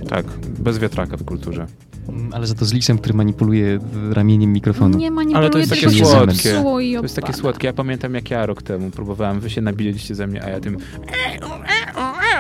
Tak, 0.09 0.27
bez 0.59 0.79
wiatraka 0.79 1.17
w 1.17 1.25
kulturze. 1.25 1.67
Mm, 2.09 2.35
Ale 2.35 2.47
za 2.47 2.55
to 2.55 2.65
z 2.65 2.73
lisem, 2.73 2.99
który 2.99 3.15
manipuluje 3.15 3.79
ramieniem 4.11 4.53
mikrofonu. 4.53 4.99
Nie 4.99 5.11
manipuluje, 5.11 5.39
Ale 5.39 5.51
to 5.51 5.59
jest 5.59 5.71
takie 5.71 5.91
słodkie. 5.91 6.63
To 6.97 7.03
jest 7.03 7.17
takie 7.17 7.33
słodkie. 7.33 7.67
Ja 7.67 7.73
pamiętam, 7.73 8.15
jak 8.15 8.31
ja 8.31 8.47
rok 8.47 8.63
temu 8.63 8.91
próbowałem, 8.91 9.41
wy 9.41 9.51
się 9.51 9.61
nabiliście 9.61 10.15
ze 10.15 10.27
mnie, 10.27 10.45
a 10.45 10.51
ja 10.51 10.61
tym... 10.61 10.77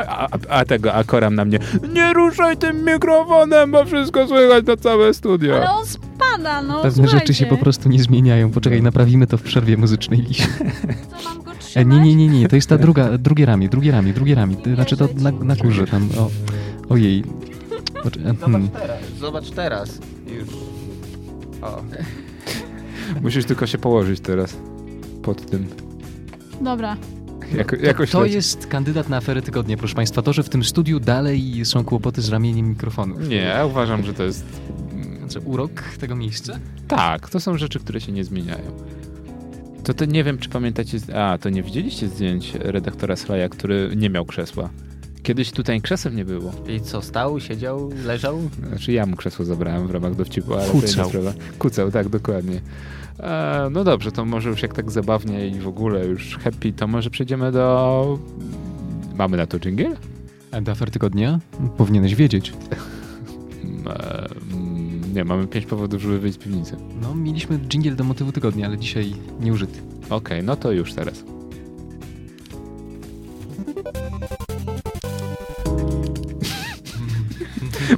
A, 0.09 0.29
a, 0.49 0.65
tego, 0.65 0.93
a 0.95 1.05
koram 1.05 1.35
na 1.35 1.45
mnie, 1.45 1.59
nie 1.95 2.13
ruszaj 2.13 2.57
tym 2.57 2.85
mikrofonem, 2.85 3.71
bo 3.71 3.85
wszystko 3.85 4.27
słychać 4.29 4.67
na 4.67 4.77
całe 4.77 5.15
studio. 5.15 5.57
Ale 5.57 5.71
on 5.71 5.87
spada, 5.87 6.63
no 6.63 6.83
Pewne 6.83 7.09
rzeczy 7.09 7.27
się 7.27 7.35
słuchajcie. 7.35 7.57
po 7.57 7.57
prostu 7.57 7.89
nie 7.89 8.03
zmieniają. 8.03 8.51
Poczekaj, 8.51 8.83
naprawimy 8.83 9.27
to 9.27 9.39
w 9.39 9.43
przerwie 9.43 9.77
muzycznej 9.77 10.21
liście. 10.21 10.47
Co, 11.23 11.25
mam 11.29 11.43
go 11.43 11.53
E, 11.53 11.57
trzymać? 11.59 11.87
nie, 11.97 12.01
nie, 12.01 12.17
nie, 12.29 12.41
nie, 12.41 12.49
to 12.49 12.57
jest 12.57 12.69
ta 12.69 12.79
druga, 12.87 13.19
drugie 13.19 13.47
ramię, 13.47 13.69
drugie 13.69 13.91
ramię, 13.93 14.13
drugie 14.13 14.35
ramię. 14.35 14.57
Znaczy 14.75 14.97
to 14.97 15.09
na, 15.17 15.31
na 15.31 15.57
górze 15.57 15.87
tam, 15.87 16.09
o, 16.19 16.31
ojej. 16.89 17.25
Poczekaj, 18.03 18.33
Zobacz 18.33 18.41
hmm. 18.53 18.69
teraz. 18.69 18.99
Zobacz 19.21 19.51
teraz. 19.51 19.99
Już. 20.27 20.49
O. 21.63 21.83
Musisz 23.23 23.45
tylko 23.45 23.67
się 23.67 23.79
położyć 23.79 24.21
teraz 24.21 24.57
pod 25.23 25.51
tym. 25.51 25.67
Dobra. 26.61 26.97
Jako, 27.57 27.77
jakoś 27.77 28.11
To 28.11 28.21
leci. 28.21 28.35
jest 28.35 28.67
kandydat 28.67 29.09
na 29.09 29.17
aferę 29.17 29.43
tygodnia, 29.43 29.77
proszę 29.77 29.95
Państwa. 29.95 30.23
To, 30.23 30.33
że 30.33 30.43
w 30.43 30.49
tym 30.49 30.65
studiu 30.65 31.01
dalej 31.01 31.65
są 31.65 31.85
kłopoty 31.85 32.23
z 32.23 32.29
ramieniem 32.29 32.69
mikrofonu. 32.69 33.21
Nie, 33.21 33.37
ja 33.37 33.65
uważam, 33.67 34.05
że 34.05 34.15
to 34.15 34.23
jest... 34.23 34.45
Znaczy, 35.19 35.41
urok 35.41 35.83
tego 36.01 36.17
miejsca? 36.17 36.59
Tak, 36.89 37.31
to 37.31 37.41
są 37.41 37.57
rzeczy, 37.59 37.81
które 37.81 38.01
się 38.01 38.13
nie 38.13 38.25
zmieniają. 38.25 38.65
To, 39.85 39.95
to 39.95 40.05
nie 40.05 40.25
wiem, 40.25 40.39
czy 40.39 40.49
pamiętacie... 40.49 40.99
A, 41.15 41.39
to 41.39 41.51
nie 41.51 41.63
widzieliście 41.63 42.09
zdjęć 42.09 42.53
redaktora 42.55 43.17
Slaja, 43.17 43.49
który 43.49 43.91
nie 43.97 44.11
miał 44.11 44.25
krzesła. 44.25 44.71
Kiedyś 45.23 45.51
tutaj 45.53 45.81
krzeseł 45.81 46.13
nie 46.13 46.25
było. 46.25 46.53
I 46.69 46.81
co, 46.81 47.03
stał, 47.03 47.41
siedział, 47.41 47.91
leżał? 48.05 48.41
Znaczy 48.69 48.93
ja 48.93 49.07
mu 49.07 49.17
krzesło 49.17 49.45
zabrałem 49.45 49.87
w 49.87 49.91
ramach 49.91 50.15
dowcipu, 50.15 50.55
ale 50.55 50.65
to 50.67 50.73
Kucał. 50.73 51.09
sprawa. 51.09 51.33
Kucał, 51.59 51.91
tak, 51.91 52.09
dokładnie. 52.09 52.61
E, 53.23 53.68
no 53.70 53.85
dobrze, 53.85 54.12
to 54.12 54.25
może 54.25 54.49
już 54.51 54.62
jak 54.62 54.75
tak 54.75 54.91
zabawnie 54.91 55.49
i 55.49 55.61
w 55.61 55.68
ogóle 55.68 56.07
już 56.07 56.39
happy, 56.39 56.73
to 56.73 56.87
może 56.87 57.11
przejdziemy 57.11 57.53
do... 57.53 58.18
Mamy 59.14 59.37
na 59.37 59.47
to 59.47 59.59
dżingiel? 59.59 59.97
A 60.51 60.61
do 60.61 60.73
afer 60.73 60.91
tygodnia? 60.91 61.39
Powinieneś 61.77 62.14
wiedzieć. 62.14 62.53
E, 63.87 64.27
mm, 64.53 65.14
nie, 65.14 65.25
mamy 65.25 65.47
pięć 65.47 65.66
powodów, 65.66 66.03
żeby 66.03 66.18
wyjść 66.18 66.39
z 66.39 66.43
piwnicy. 66.43 66.77
No, 67.03 67.14
mieliśmy 67.14 67.59
dżingiel 67.59 67.97
do 67.97 68.05
motywu 68.05 68.33
tygodnia, 68.33 68.66
ale 68.66 68.79
dzisiaj 68.79 69.12
nieużyty. 69.41 69.81
Okej, 70.11 70.43
no 70.43 70.57
to 70.57 70.73
już 70.73 70.95
teraz. 70.95 71.25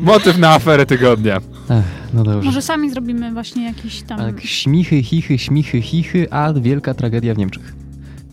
Motyw 0.00 0.38
na 0.38 0.50
aferę 0.50 0.86
tygodnia. 0.86 1.36
Ech, 1.70 1.84
no 2.14 2.24
dobrze. 2.24 2.46
Może 2.46 2.62
sami 2.62 2.90
zrobimy 2.90 3.32
właśnie 3.32 3.64
jakiś 3.64 4.02
tam... 4.02 4.18
Tak, 4.18 4.40
śmichy, 4.40 5.02
chichy, 5.02 5.38
śmichy, 5.38 5.82
chichy, 5.82 6.26
a 6.30 6.52
wielka 6.52 6.94
tragedia 6.94 7.34
w 7.34 7.38
Niemczech. 7.38 7.74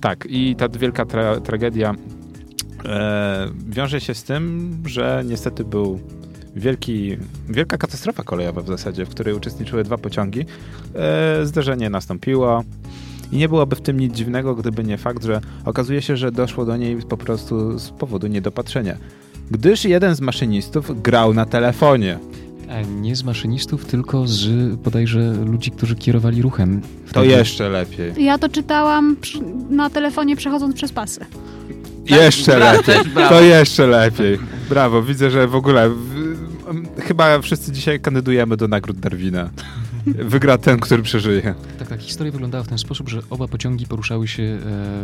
Tak, 0.02 0.28
i 0.30 0.56
ta 0.56 0.70
wielka 0.70 1.06
tra 1.06 1.40
tragedia 1.40 1.96
e, 2.86 3.48
wiąże 3.70 4.02
się 4.02 4.14
z 4.14 4.24
tym, 4.24 4.74
że 4.86 5.24
niestety 5.28 5.64
był 5.64 6.00
wielki, 6.56 7.18
wielka 7.50 7.78
katastrofa 7.78 8.24
kolejowa 8.24 8.62
w 8.62 8.68
zasadzie, 8.68 9.06
w 9.06 9.10
której 9.10 9.34
uczestniczyły 9.34 9.84
dwa 9.84 9.98
pociągi. 9.98 10.46
E, 10.96 11.46
zdarzenie 11.46 11.90
nastąpiło 11.90 12.64
i 13.32 13.38
nie 13.38 13.50
byłoby 13.50 13.76
w 13.76 13.82
tym 13.82 14.00
nic 14.00 14.14
dziwnego, 14.14 14.56
gdyby 14.56 14.84
nie 14.84 14.98
fakt, 14.98 15.24
że 15.24 15.42
okazuje 15.66 16.02
się, 16.02 16.18
że 16.18 16.32
doszło 16.32 16.66
do 16.66 16.78
niej 16.78 16.98
po 16.98 17.18
prostu 17.18 17.80
z 17.80 17.90
powodu 17.90 18.28
niedopatrzenia. 18.28 18.98
Gdyż 19.52 19.86
jeden 19.86 20.16
z 20.16 20.22
maszynistów 20.22 21.02
grał 21.02 21.34
na 21.34 21.46
telefonie. 21.46 22.20
E, 22.70 22.86
Nie 22.86 23.16
z 23.16 23.24
maszynistów, 23.24 23.86
tylko 23.86 24.28
z 24.28 24.76
bodajże 24.76 25.34
ludzi, 25.46 25.72
którzy 25.72 25.96
kierowali 25.96 26.42
ruchem. 26.42 26.82
To 26.82 26.88
Wtedy- 27.10 27.28
jeszcze 27.28 27.70
lepiej. 27.70 28.24
Ja 28.24 28.38
to 28.38 28.50
czytałam 28.50 29.16
przy, 29.22 29.40
na 29.70 29.90
telefonie 29.90 30.36
przechodząc 30.36 30.76
przez 30.76 30.92
pasy. 30.92 31.26
Jeszcze 32.06 32.56
Brawo, 32.58 32.78
lepiej. 32.78 32.96
też. 33.14 33.30
To 33.30 33.42
jeszcze 33.42 33.88
lepiej. 33.88 34.40
Brawo, 34.70 35.04
widzę, 35.04 35.32
że 35.32 35.48
w 35.48 35.56
ogóle 35.56 35.90
w, 35.90 36.36
chyba 37.02 37.40
wszyscy 37.42 37.72
dzisiaj 37.72 38.00
kandydujemy 38.00 38.58
do 38.58 38.68
nagród 38.68 39.00
Darwina. 39.00 39.50
Wygra 40.06 40.58
ten, 40.58 40.80
który 40.80 41.04
przeżyje. 41.04 41.56
Tak, 41.80 41.88
tak. 41.88 42.02
Historia 42.02 42.32
wyglądała 42.32 42.64
w 42.64 42.68
ten 42.68 42.78
sposób, 42.78 43.10
że 43.10 43.22
oba 43.30 43.48
pociągi 43.48 43.88
poruszały 43.88 44.28
się 44.28 44.44
e, 44.44 44.58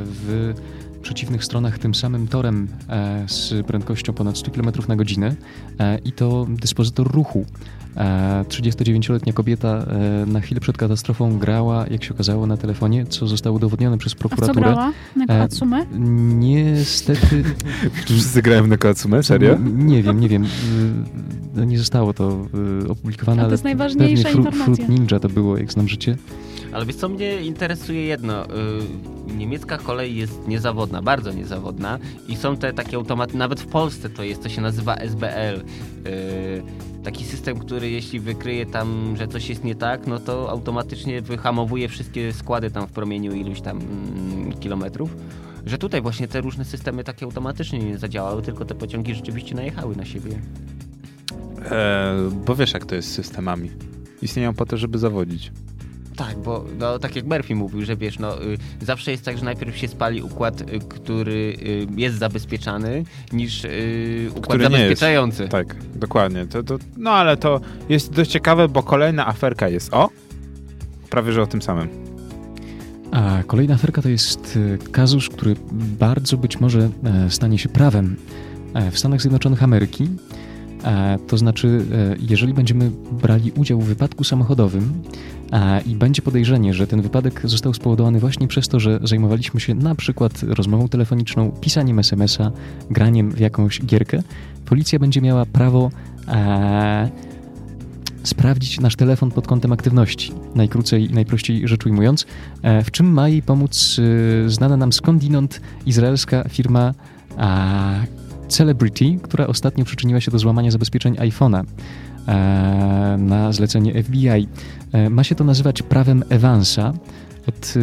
w 0.05 0.53
przeciwnych 1.01 1.43
stronach 1.43 1.79
tym 1.79 1.95
samym 1.95 2.27
torem 2.27 2.67
e, 2.89 3.25
z 3.27 3.65
prędkością 3.67 4.13
ponad 4.13 4.37
100 4.37 4.51
km 4.51 4.71
na 4.87 4.95
godzinę 4.95 5.35
e, 5.79 5.97
i 5.97 6.11
to 6.11 6.45
dyspozytor 6.49 7.11
ruchu. 7.11 7.45
E, 7.97 8.45
39-letnia 8.49 9.33
kobieta 9.33 9.85
na 10.27 10.39
chwilę 10.41 10.61
przed 10.61 10.77
katastrofą 10.77 11.39
grała, 11.39 11.85
jak 11.91 12.03
się 12.03 12.13
okazało, 12.13 12.47
na 12.47 12.57
telefonie, 12.57 13.05
co 13.05 13.27
zostało 13.27 13.55
udowodnione 13.55 13.97
przez 13.97 14.13
A 14.13 14.15
w 14.15 14.19
co 14.19 14.27
prokuraturę. 14.27 14.61
grała? 14.61 14.93
Na 15.15 15.27
Katsumę? 15.27 15.85
Niestety. 16.39 17.43
Wszyscy 18.05 18.41
grają 18.41 18.67
na 18.67 18.77
Katsume? 18.77 19.23
Serio? 19.23 19.53
N- 19.53 19.87
Nie 19.87 20.03
wiem, 20.03 20.19
nie 20.19 20.29
wiem. 20.29 20.45
Y, 21.57 21.65
Nie 21.65 21.77
zostało 21.77 22.13
to 22.13 22.45
y, 22.85 22.89
opublikowane, 22.89 23.41
A 23.41 23.43
to 23.43 23.45
ale 23.45 23.53
jest 23.53 23.63
najważniejsza 23.63 24.23
pewnie 24.23 24.41
Fru- 24.41 24.45
informacja. 24.45 24.85
Fruit 24.85 24.89
Ninja 24.99 25.19
to 25.19 25.29
było, 25.29 25.57
jak 25.57 25.71
znam 25.71 25.87
życie. 25.87 26.17
Ale 26.73 26.85
wiesz 26.85 26.95
co, 26.95 27.09
mnie 27.09 27.41
interesuje 27.41 28.01
jedno. 28.03 28.45
y, 28.45 28.49
Niemiecka 29.37 29.77
kolej 29.77 30.15
jest 30.15 30.47
niezawodna, 30.47 31.01
bardzo 31.01 31.31
niezawodna 31.33 31.99
i 32.27 32.35
są 32.35 32.57
te 32.57 32.73
takie 32.73 32.97
automaty, 32.97 33.37
nawet 33.37 33.61
w 33.61 33.65
Polsce 33.67 34.09
to 34.09 34.23
jest, 34.23 34.43
to 34.43 34.49
się 34.49 34.61
nazywa 34.61 34.95
SBL. 34.95 35.61
y, 36.07 36.87
Taki 37.03 37.23
system, 37.25 37.59
który 37.59 37.89
jeśli 37.89 38.19
wykryje 38.19 38.65
tam, 38.65 39.15
że 39.17 39.27
coś 39.27 39.49
jest 39.49 39.63
nie 39.63 39.75
tak, 39.75 40.07
no 40.07 40.19
to 40.19 40.49
automatycznie 40.49 41.21
wyhamowuje 41.21 41.89
wszystkie 41.89 42.33
składy 42.33 42.71
tam 42.71 42.87
w 42.87 42.91
promieniu 42.91 43.31
iluś 43.33 43.61
tam 43.61 43.79
mm, 43.79 44.53
kilometrów. 44.59 45.15
Że 45.65 45.77
tutaj 45.77 46.01
właśnie 46.01 46.27
te 46.27 46.41
różne 46.41 46.65
systemy 46.65 47.03
takie 47.03 47.25
automatycznie 47.25 47.79
nie 47.79 47.97
zadziałały, 47.97 48.41
tylko 48.41 48.65
te 48.65 48.75
pociągi 48.75 49.15
rzeczywiście 49.15 49.55
najechały 49.55 49.95
na 49.95 50.05
siebie. 50.05 50.31
E, 51.71 52.13
bo 52.45 52.55
wiesz, 52.55 52.73
jak 52.73 52.85
to 52.85 52.95
jest 52.95 53.09
z 53.09 53.13
systemami. 53.13 53.71
Istnieją 54.21 54.53
po 54.53 54.65
to, 54.65 54.77
żeby 54.77 54.97
zawodzić. 54.97 55.51
Tak, 56.15 56.37
bo 56.37 56.65
no, 56.79 56.99
tak 56.99 57.15
jak 57.15 57.25
Murphy 57.25 57.55
mówił, 57.55 57.85
że 57.85 57.95
wiesz, 57.95 58.19
no, 58.19 58.43
y, 58.43 58.57
zawsze 58.81 59.11
jest 59.11 59.25
tak, 59.25 59.37
że 59.37 59.45
najpierw 59.45 59.77
się 59.77 59.87
spali 59.87 60.21
układ, 60.21 60.61
y, 60.61 60.79
który 60.89 61.57
y, 61.61 61.87
jest 61.97 62.17
zabezpieczany, 62.17 63.03
niż 63.31 63.65
y, 63.65 64.27
układ 64.29 64.43
Który 64.45 64.59
nie 64.59 64.63
jest. 64.63 64.73
zabezpieczający. 64.77 65.47
Tak, 65.47 65.75
dokładnie. 65.95 66.45
To, 66.45 66.63
to, 66.63 66.77
no 66.97 67.11
ale 67.11 67.37
to 67.37 67.61
jest 67.89 68.11
dość 68.11 68.31
ciekawe, 68.31 68.67
bo 68.67 68.83
kolejna 68.83 69.27
aferka 69.27 69.69
jest 69.69 69.93
o. 69.93 70.09
Prawie 71.09 71.33
że 71.33 71.41
o 71.41 71.47
tym 71.47 71.61
samym. 71.61 71.87
A 73.11 73.43
kolejna 73.47 73.73
aferka 73.75 74.01
to 74.01 74.09
jest 74.09 74.59
e, 74.85 74.89
kazus, 74.91 75.29
który 75.29 75.55
bardzo 75.99 76.37
być 76.37 76.59
może 76.59 76.89
e, 77.03 77.29
stanie 77.29 77.57
się 77.57 77.69
prawem 77.69 78.15
e, 78.73 78.91
w 78.91 78.99
Stanach 78.99 79.21
Zjednoczonych 79.21 79.63
Ameryki. 79.63 80.09
E, 80.87 81.17
To 81.27 81.37
znaczy, 81.37 81.85
e, 81.91 82.15
jeżeli 82.29 82.53
będziemy 82.53 82.91
brali 83.11 83.51
udział 83.51 83.81
w 83.81 83.85
wypadku 83.85 84.23
samochodowym 84.23 84.93
e, 85.51 85.81
i 85.81 85.95
będzie 85.95 86.21
podejrzenie, 86.21 86.73
że 86.73 86.87
ten 86.87 87.01
wypadek 87.01 87.41
został 87.43 87.73
spowodowany 87.73 88.19
właśnie 88.19 88.47
przez 88.47 88.67
to, 88.67 88.79
że 88.79 88.99
zajmowaliśmy 89.03 89.59
się 89.59 89.75
na 89.75 89.95
przykład 89.95 90.43
rozmową 90.43 90.87
telefoniczną, 90.87 91.51
pisaniem 91.51 91.99
SMS-a, 91.99 92.51
graniem 92.89 93.31
w 93.31 93.39
jakąś 93.39 93.85
gierkę, 93.85 94.23
policja 94.65 94.99
będzie 94.99 95.21
miała 95.21 95.45
prawo 95.45 95.91
sprawdzić 98.23 98.79
nasz 98.79 98.95
telefon 98.95 99.31
pod 99.31 99.47
kątem 99.47 99.71
aktywności. 99.71 100.31
Najkrócej 100.55 101.11
i 101.11 101.13
najprościej 101.13 101.67
rzecz 101.67 101.85
ujmując, 101.85 102.25
w 102.83 102.91
czym 102.91 103.13
ma 103.13 103.29
jej 103.29 103.41
pomóc 103.41 103.97
znana 104.47 104.77
nam 104.77 104.93
skądinąd 104.93 105.61
izraelska 105.85 106.43
firma 106.49 106.93
Celebrity, 108.47 109.19
która 109.21 109.47
ostatnio 109.47 109.85
przyczyniła 109.85 110.21
się 110.21 110.31
do 110.31 110.39
złamania 110.39 110.71
zabezpieczeń 110.71 111.15
iPhone'a 111.15 111.63
e, 112.27 113.17
na 113.19 113.51
zlecenie 113.51 114.03
FBI. 114.03 114.47
E, 114.91 115.09
Ma 115.09 115.23
się 115.23 115.35
to 115.35 115.43
nazywać 115.43 115.81
prawem 115.81 116.23
Evansa 116.29 116.93
od 117.47 117.73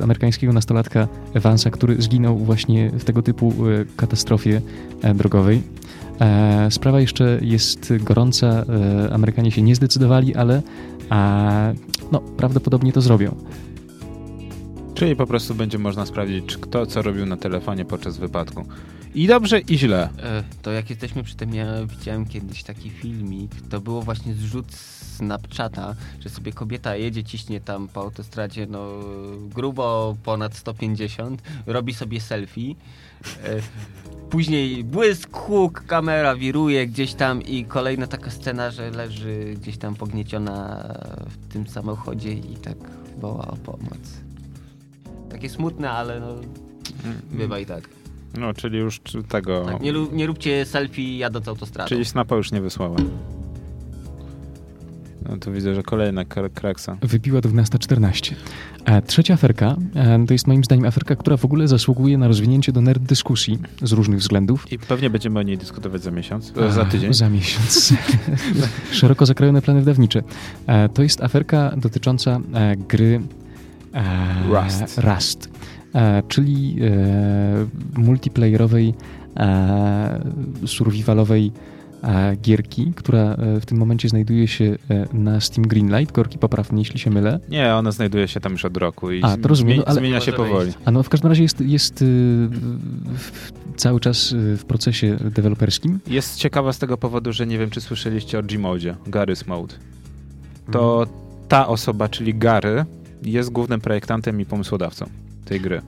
e, 0.00 0.04
amerykańskiego 0.04 0.52
nastolatka 0.52 1.08
Evansa, 1.34 1.70
który 1.70 2.02
zginął 2.02 2.38
właśnie 2.38 2.90
w 2.90 3.04
tego 3.04 3.22
typu 3.22 3.54
katastrofie 3.96 4.60
drogowej. 5.14 5.62
Sprawa 6.70 7.00
jeszcze 7.00 7.38
jest 7.42 7.92
gorąca. 8.00 8.64
Amerykanie 9.12 9.50
się 9.50 9.62
nie 9.62 9.74
zdecydowali, 9.74 10.34
ale 10.34 10.62
no, 12.12 12.20
prawdopodobnie 12.20 12.92
to 12.92 13.00
zrobią. 13.00 13.34
Czyli 14.94 15.16
po 15.16 15.26
prostu 15.26 15.54
będzie 15.54 15.78
można 15.78 16.06
sprawdzić, 16.06 16.56
kto 16.56 16.86
co 16.86 17.02
robił 17.02 17.26
na 17.26 17.36
telefonie 17.36 17.84
podczas 17.84 18.18
wypadku. 18.18 18.64
I 19.14 19.26
dobrze, 19.26 19.60
i 19.60 19.78
źle. 19.78 20.08
E, 20.22 20.44
To 20.62 20.72
jak 20.72 20.90
jesteśmy 20.90 21.22
przy 21.22 21.36
tym, 21.36 21.54
ja 21.54 21.86
widziałem 21.86 22.26
kiedyś 22.26 22.62
taki 22.62 22.90
filmik, 22.90 23.50
to 23.70 23.80
było 23.80 24.02
właśnie 24.02 24.34
zrzut 24.34 24.74
z 24.74 24.98
Snapchata, 25.16 25.94
że 26.20 26.28
sobie 26.28 26.52
kobieta 26.52 26.96
jedzie, 26.96 27.24
ciśnie 27.24 27.60
tam 27.60 27.88
po 27.88 28.00
autostradzie, 28.00 28.66
no 28.66 28.88
grubo 29.54 30.16
ponad 30.24 30.56
150, 30.56 31.42
robi 31.66 31.94
sobie 31.94 32.20
selfie, 32.20 32.74
e, 33.44 33.60
później 34.30 34.84
błysk, 34.84 35.36
huk, 35.36 35.84
kamera 35.86 36.36
wiruje 36.36 36.86
gdzieś 36.86 37.14
tam 37.14 37.42
i 37.42 37.64
kolejna 37.64 38.06
taka 38.06 38.30
scena, 38.30 38.70
że 38.70 38.90
leży 38.90 39.54
gdzieś 39.60 39.78
tam 39.78 39.94
pognieciona 39.94 40.84
w 41.28 41.52
tym 41.52 41.66
samochodzie 41.68 42.32
i 42.32 42.56
tak 42.56 42.76
woła 43.20 43.46
o 43.46 43.56
pomoc. 43.56 43.98
Takie 45.30 45.48
smutne, 45.50 45.90
ale 45.90 46.20
no 46.20 46.34
bywa 47.30 47.58
i 47.58 47.66
tak. 47.66 47.97
No, 48.38 48.54
czyli 48.54 48.78
już 48.78 49.00
tego... 49.28 49.64
tak 49.64 49.80
nie, 49.80 49.92
nie 50.12 50.26
róbcie 50.26 50.64
selfie 50.64 51.18
jadąc 51.18 51.48
autostradą. 51.48 51.88
Czyli 51.88 52.04
snapa 52.04 52.36
już 52.36 52.52
nie 52.52 52.60
wysłałem. 52.60 53.10
No 55.28 55.36
to 55.36 55.52
widzę, 55.52 55.74
że 55.74 55.82
kolejna 55.82 56.24
kraksa. 56.54 56.96
Wybiła 57.02 57.40
12.14. 57.40 58.34
A 58.84 59.00
trzecia 59.00 59.34
aferka 59.34 59.76
e, 59.94 60.26
to 60.26 60.32
jest 60.32 60.46
moim 60.46 60.64
zdaniem 60.64 60.84
aferka, 60.84 61.16
która 61.16 61.36
w 61.36 61.44
ogóle 61.44 61.68
zasługuje 61.68 62.18
na 62.18 62.28
rozwinięcie 62.28 62.72
do 62.72 62.80
nerd 62.80 63.02
dyskusji 63.02 63.58
z 63.82 63.92
różnych 63.92 64.18
względów. 64.18 64.72
I 64.72 64.78
pewnie 64.78 65.10
będziemy 65.10 65.40
o 65.40 65.42
niej 65.42 65.58
dyskutować 65.58 66.02
za 66.02 66.10
miesiąc, 66.10 66.52
e, 66.56 66.72
za 66.72 66.84
tydzień. 66.84 67.14
Za 67.14 67.28
miesiąc. 67.30 67.94
Szeroko 68.92 69.26
zakrojone 69.26 69.62
plany 69.62 69.80
wydawnicze. 69.80 70.22
E, 70.66 70.88
To 70.88 71.02
jest 71.02 71.22
aferka 71.22 71.72
dotycząca 71.76 72.40
e, 72.54 72.76
gry 72.76 73.20
e, 73.94 74.04
Rust. 74.48 74.98
Rust 74.98 75.46
e, 75.54 75.57
czyli 76.28 76.76
e, 76.82 78.00
multiplayerowej, 78.00 78.94
e, 79.36 80.20
survivalowej 80.66 81.52
e, 82.02 82.36
gierki, 82.36 82.92
która 82.96 83.18
e, 83.34 83.60
w 83.60 83.66
tym 83.66 83.78
momencie 83.78 84.08
znajduje 84.08 84.48
się 84.48 84.64
e, 84.90 85.06
na 85.12 85.40
Steam 85.40 85.68
Greenlight. 85.68 86.12
Korki 86.12 86.38
poprawnie, 86.38 86.78
jeśli 86.78 86.98
się 86.98 87.10
mylę. 87.10 87.40
Nie, 87.48 87.74
ona 87.74 87.90
znajduje 87.92 88.28
się 88.28 88.40
tam 88.40 88.52
już 88.52 88.64
od 88.64 88.76
roku 88.76 89.12
i 89.12 89.22
A, 89.22 89.36
to 89.36 89.48
rozumiem, 89.48 89.78
no, 89.78 89.84
ale- 89.86 90.00
zmienia 90.00 90.20
się 90.20 90.32
powoli. 90.32 90.72
A 90.84 90.90
no 90.90 91.02
w 91.02 91.08
każdym 91.08 91.28
razie 91.28 91.42
jest, 91.42 91.60
jest 91.60 92.04
cały 93.76 94.00
czas 94.00 94.34
w 94.36 94.64
procesie 94.64 95.16
deweloperskim. 95.16 96.00
Jest 96.06 96.36
ciekawa 96.36 96.72
z 96.72 96.78
tego 96.78 96.96
powodu, 96.98 97.32
że 97.32 97.46
nie 97.46 97.58
wiem, 97.58 97.70
czy 97.70 97.80
słyszeliście 97.80 98.38
o 98.38 98.42
Gmodzie, 98.42 98.94
Garry's 99.06 99.48
Mode. 99.48 99.74
To 100.72 101.06
ta 101.48 101.68
osoba, 101.68 102.08
czyli 102.08 102.34
Gary, 102.34 102.84
jest 103.22 103.50
głównym 103.50 103.80
projektantem 103.80 104.40
i 104.40 104.44
pomysłodawcą 104.44 105.06
tej 105.48 105.60
gry. 105.60 105.80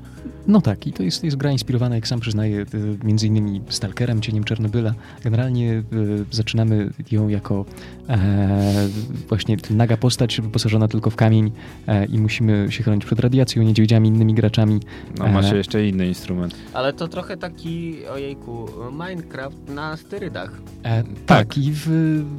No 0.46 0.60
tak, 0.60 0.86
i 0.86 0.92
to 0.92 1.02
jest, 1.02 1.24
jest 1.24 1.36
gra 1.36 1.52
inspirowana, 1.52 1.94
jak 1.94 2.08
sam 2.08 2.20
przyznaję, 2.20 2.60
y, 2.60 2.66
między 3.04 3.26
innymi 3.26 3.60
Stalkerem, 3.68 4.20
Cieniem 4.20 4.44
Czernobyla. 4.44 4.94
Generalnie 5.24 5.72
y, 5.72 5.82
zaczynamy 6.30 6.90
ją 7.10 7.28
jako 7.28 7.64
e, 8.08 8.88
właśnie 9.28 9.56
naga 9.70 9.96
postać 9.96 10.40
wyposażona 10.40 10.88
tylko 10.88 11.10
w 11.10 11.16
kamień 11.16 11.52
e, 11.86 12.04
i 12.06 12.18
musimy 12.18 12.66
się 12.70 12.82
chronić 12.82 13.04
przed 13.04 13.20
radiacją, 13.20 13.62
niedźwiedziami, 13.62 14.08
innymi 14.08 14.34
graczami. 14.34 14.80
No, 15.18 15.28
ma 15.28 15.40
E. 15.40 15.42
się 15.42 15.56
jeszcze 15.56 15.86
inny 15.88 16.06
instrument. 16.06 16.54
Ale 16.72 16.92
to 16.92 17.08
trochę 17.08 17.36
taki, 17.36 18.06
ojejku, 18.06 18.66
Minecraft 18.92 19.68
na 19.68 19.96
sterydach. 19.96 20.52
E, 20.84 21.04
tak, 21.26 21.58
i 21.58 21.72
w, 21.74 21.88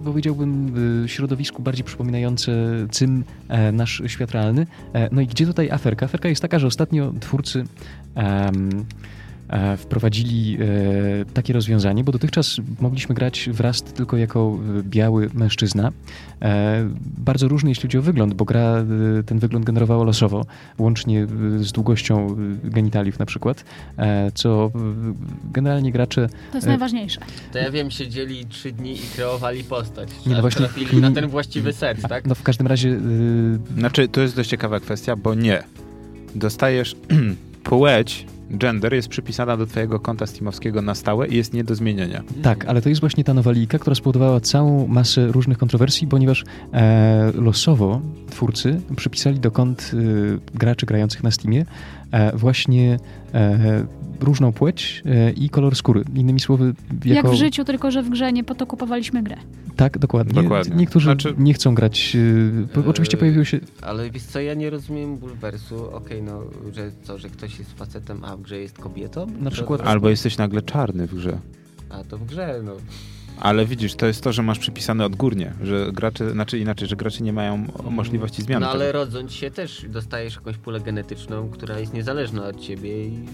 powiedziałbym, 0.04 0.72
w 0.74 1.04
środowisku 1.08 1.62
bardziej 1.62 1.84
przypominające 1.84 2.52
cym 2.92 3.24
e, 3.48 3.72
nasz 3.72 4.02
świat 4.08 4.32
realny. 4.32 4.68
E, 4.94 5.10
no 5.12 5.22
i 5.22 5.28
gdzie 5.28 5.46
tutaj 5.46 5.72
aferka? 5.72 6.06
Aferka 6.06 6.30
jest 6.30 6.42
taka, 6.42 6.60
że 6.60 6.68
ostatnio 6.68 7.14
twórcy 7.20 7.60
e, 7.60 7.66
wprowadzili 9.78 10.58
e, 10.62 10.66
takie 11.34 11.54
rozwiązanie, 11.54 12.04
bo 12.04 12.12
dotychczas 12.12 12.58
mogliśmy 12.82 13.16
grać 13.16 13.50
w 13.54 13.60
Rust 13.60 13.94
tylko 13.94 14.18
jako 14.18 14.58
e, 14.80 14.84
biały 14.84 15.30
mężczyzna. 15.34 15.92
E, 16.42 16.90
bardzo 17.18 17.48
różny 17.48 17.70
jeśli 17.70 17.82
chodzi 17.82 17.98
o 17.98 18.02
wygląd, 18.02 18.34
bo 18.34 18.46
gra 18.46 18.60
e, 19.20 19.24
ten 19.24 19.40
wygląd 19.40 19.66
generowała 19.66 20.04
losowo, 20.04 20.46
łącznie 20.78 21.24
e, 21.24 21.28
z 21.64 21.72
długością 21.72 22.28
e, 22.66 22.70
genitaliów 22.70 23.20
na 23.20 23.26
przykład, 23.26 23.66
e, 23.98 24.32
co 24.36 24.72
e, 24.76 24.80
generalnie 25.54 25.92
gracze 25.92 26.30
To 26.52 26.58
jest 26.58 26.68
E, 26.68 26.70
najważniejsze. 26.70 27.20
To 27.52 27.58
ja 27.60 27.72
wiem, 27.72 27.92
siedzieli 27.92 28.46
trzy 28.46 28.72
dni 28.72 28.94
i 28.94 29.02
kreowali 29.16 29.64
postać. 29.64 30.10
Nie, 30.26 30.36
no 30.36 30.42
właśnie- 30.42 30.70
na 31.02 31.12
ten 31.12 31.28
właściwy 31.28 31.74
serc, 31.74 32.02
tak? 32.02 32.26
No 32.28 32.36
w 32.36 32.44
każdym 32.44 32.68
razie 32.68 33.00
Znaczy, 33.78 34.08
to 34.08 34.22
jest 34.22 34.36
dość 34.36 34.50
ciekawa 34.50 34.80
kwestia, 34.80 35.16
bo 35.16 35.36
nie. 35.36 35.64
Dostajesz 36.36 36.96
płeć, 37.64 38.26
gender 38.52 38.94
jest 38.94 39.08
przypisana 39.08 39.58
do 39.58 39.66
twojego 39.66 40.00
konta 40.00 40.28
steamowskiego 40.28 40.82
na 40.82 40.96
stałe 40.96 41.28
i 41.28 41.36
jest 41.36 41.54
nie 41.54 41.64
do 41.64 41.76
zmienienia. 41.76 42.24
tak, 42.42 42.66
ale 42.66 42.82
to 42.82 42.90
jest 42.90 43.02
właśnie 43.02 43.24
ta 43.24 43.34
nowalika, 43.34 43.80
która 43.80 43.96
spowodowała 43.96 44.40
całą 44.40 44.88
masę 44.88 45.28
różnych 45.28 45.58
kontrowersji, 45.58 46.08
ponieważ 46.08 46.44
e, 46.74 47.32
losowo 47.36 48.02
twórcy 48.30 48.82
przypisali 48.96 49.40
do 49.40 49.52
kont 49.52 49.92
y, 49.94 50.40
graczy 50.54 50.86
grających 50.86 51.24
na 51.24 51.32
Steamie 51.32 51.62
e, 51.62 51.66
właśnie 52.34 52.98
e, 53.34 53.86
różną 54.20 54.52
płeć 54.54 55.04
e, 55.06 55.32
i 55.32 55.50
kolor 55.50 55.76
skóry. 55.76 56.04
Innymi 56.16 56.40
słowy, 56.40 56.74
Jak 57.06 57.16
jako... 57.16 57.32
w 57.32 57.36
życiu, 57.36 57.64
tylko 57.66 57.92
że 57.92 58.04
w 58.04 58.10
grze 58.10 58.34
nie 58.34 58.44
po 58.44 58.56
to 58.56 58.66
kupowaliśmy 58.66 59.24
grę. 59.24 59.36
Tak, 59.76 59.98
dokładnie. 59.98 60.44
Dokładnie. 60.44 60.76
Niektórzy 60.76 61.04
Znaczy- 61.06 61.36
nie 61.38 61.54
chcą 61.54 61.76
grać. 61.76 62.18
Oczywiście 62.88 63.18
pojawiło 63.18 63.46
się. 63.46 63.60
Ale 63.82 64.10
wiesz 64.10 64.24
co, 64.24 64.40
ja 64.40 64.54
nie 64.54 64.70
rozumiem 64.70 65.18
bulwersu. 65.18 65.92
Okej, 65.96 66.24
no, 66.24 66.42
że 66.74 66.92
co, 67.04 67.18
że 67.18 67.30
ktoś 67.30 67.60
jest 67.60 67.78
facetem, 67.78 68.20
a 68.26 68.38
w 68.38 68.42
grze 68.42 68.58
jest 68.60 68.78
kobietą? 68.78 69.28
Na 69.40 69.50
To- 69.50 69.56
przykład- 69.56 69.82
Albo 69.82 70.10
jesteś 70.10 70.38
nagle 70.38 70.62
czarny 70.62 71.08
w 71.08 71.16
grze. 71.16 71.38
A 71.90 72.04
to 72.04 72.18
w 72.18 72.26
grze, 72.26 72.62
no. 72.64 72.72
Ale 73.42 73.66
widzisz, 73.66 73.96
to 73.96 74.06
jest 74.08 74.24
to, 74.24 74.34
że 74.34 74.44
masz 74.44 74.60
przypisane 74.60 75.06
odgórnie, 75.06 75.54
że 75.64 75.92
gracze, 75.92 76.32
znaczy 76.32 76.60
inaczej, 76.60 76.88
że 76.88 76.96
gracze 76.96 77.24
nie 77.24 77.34
mają 77.34 77.68
możliwości 77.90 78.42
zmiany. 78.42 78.66
No 78.66 78.72
ale 78.72 78.88
tego. 78.88 79.00
rodząc 79.00 79.32
się 79.32 79.52
też 79.52 79.86
dostajesz 79.90 80.36
jakąś 80.36 80.58
pulę 80.58 80.80
genetyczną, 80.80 81.50
która 81.50 81.80
jest 81.80 81.94
niezależna 81.94 82.46
od 82.46 82.60
ciebie 82.60 83.08
i 83.08 83.26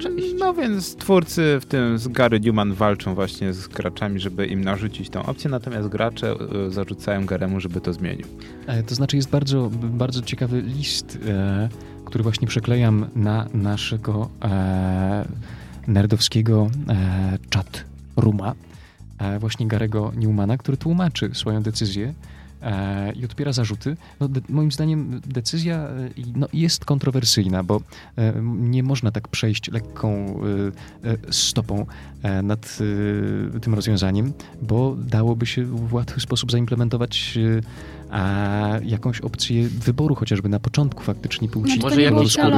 cześć. 0.00 0.26
No 0.38 0.54
więc 0.54 0.96
twórcy, 0.96 1.58
w 1.60 1.66
tym 1.66 1.98
z 1.98 2.08
Gary 2.08 2.40
Newman, 2.40 2.72
walczą 2.74 3.14
właśnie 3.14 3.52
z 3.52 3.68
graczami, 3.68 4.20
żeby 4.20 4.46
im 4.46 4.64
narzucić 4.64 5.10
tą 5.10 5.22
opcję, 5.26 5.50
natomiast 5.50 5.88
gracze 5.88 6.34
y, 6.66 6.70
zarzucają 6.70 7.26
Garemu, 7.26 7.60
żeby 7.60 7.80
to 7.80 7.92
zmienił. 7.92 8.26
E, 8.66 8.82
To 8.82 8.94
znaczy 8.94 9.16
jest 9.16 9.30
bardzo, 9.30 9.70
bardzo 9.72 10.22
ciekawy 10.22 10.60
list, 10.62 11.18
e, 11.28 11.68
który 12.04 12.22
właśnie 12.22 12.48
przeklejam 12.48 13.06
na 13.16 13.46
naszego 13.54 14.28
e, 14.44 15.24
nerdowskiego 15.88 16.70
e, 16.88 17.38
chat 17.54 17.84
rooma, 18.16 18.50
e, 18.50 18.54
właśnie 19.40 19.66
Garego 19.66 20.12
Newmana, 20.16 20.58
który 20.58 20.76
tłumaczy 20.76 21.30
swoją 21.34 21.62
decyzję 21.62 22.14
e, 22.62 23.12
i 23.12 23.24
odpiera 23.24 23.52
zarzuty. 23.52 23.96
No, 24.20 24.28
de, 24.28 24.40
moim 24.48 24.72
zdaniem 24.72 25.20
decyzja 25.26 25.76
e, 25.76 26.10
no, 26.34 26.48
jest 26.52 26.84
kontrowersyjna, 26.84 27.62
bo 27.62 27.80
e, 28.16 28.32
nie 28.44 28.82
można 28.82 29.10
tak 29.10 29.28
przejść 29.28 29.70
lekką 29.70 30.40
e, 31.04 31.10
e, 31.10 31.16
stopą 31.30 31.86
e, 32.22 32.42
nad 32.42 32.78
e, 33.56 33.60
tym 33.60 33.74
rozwiązaniem, 33.74 34.32
bo 34.62 34.96
dałoby 34.96 35.46
się 35.46 35.64
w 35.64 35.94
łatwy 35.94 36.20
sposób 36.20 36.52
zaimplementować 36.52 37.38
e, 37.58 37.60
a 38.10 38.78
jakąś 38.84 39.20
opcję 39.20 39.68
wyboru 39.68 40.14
chociażby 40.14 40.48
na 40.48 40.60
początku 40.60 41.02
faktycznie 41.02 41.48
płci. 41.48 41.80
Może 41.80 41.96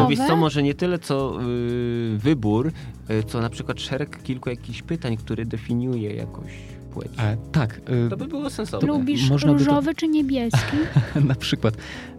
wiesz 0.08 0.18
co, 0.26 0.36
może 0.36 0.62
nie 0.62 0.74
tyle 0.74 0.98
co 0.98 1.42
y, 1.42 2.18
wybór, 2.18 2.72
y, 3.10 3.22
co 3.22 3.40
na 3.40 3.50
przykład 3.50 3.80
szereg 3.80 4.22
kilku 4.22 4.50
jakichś 4.50 4.82
pytań, 4.82 5.16
które 5.16 5.44
definiuje 5.44 6.14
jakoś 6.14 6.52
płeć. 6.98 7.12
E, 7.18 7.36
tak, 7.52 7.80
e, 8.06 8.08
To 8.10 8.16
by 8.16 8.26
było 8.26 8.50
sensowne. 8.50 8.88
Lubisz 8.88 9.30
Można 9.30 9.52
by 9.52 9.58
to- 9.58 9.64
różowy 9.64 9.94
czy 9.94 10.08
niebieski? 10.08 10.76
na 11.28 11.34
przykład. 11.34 11.74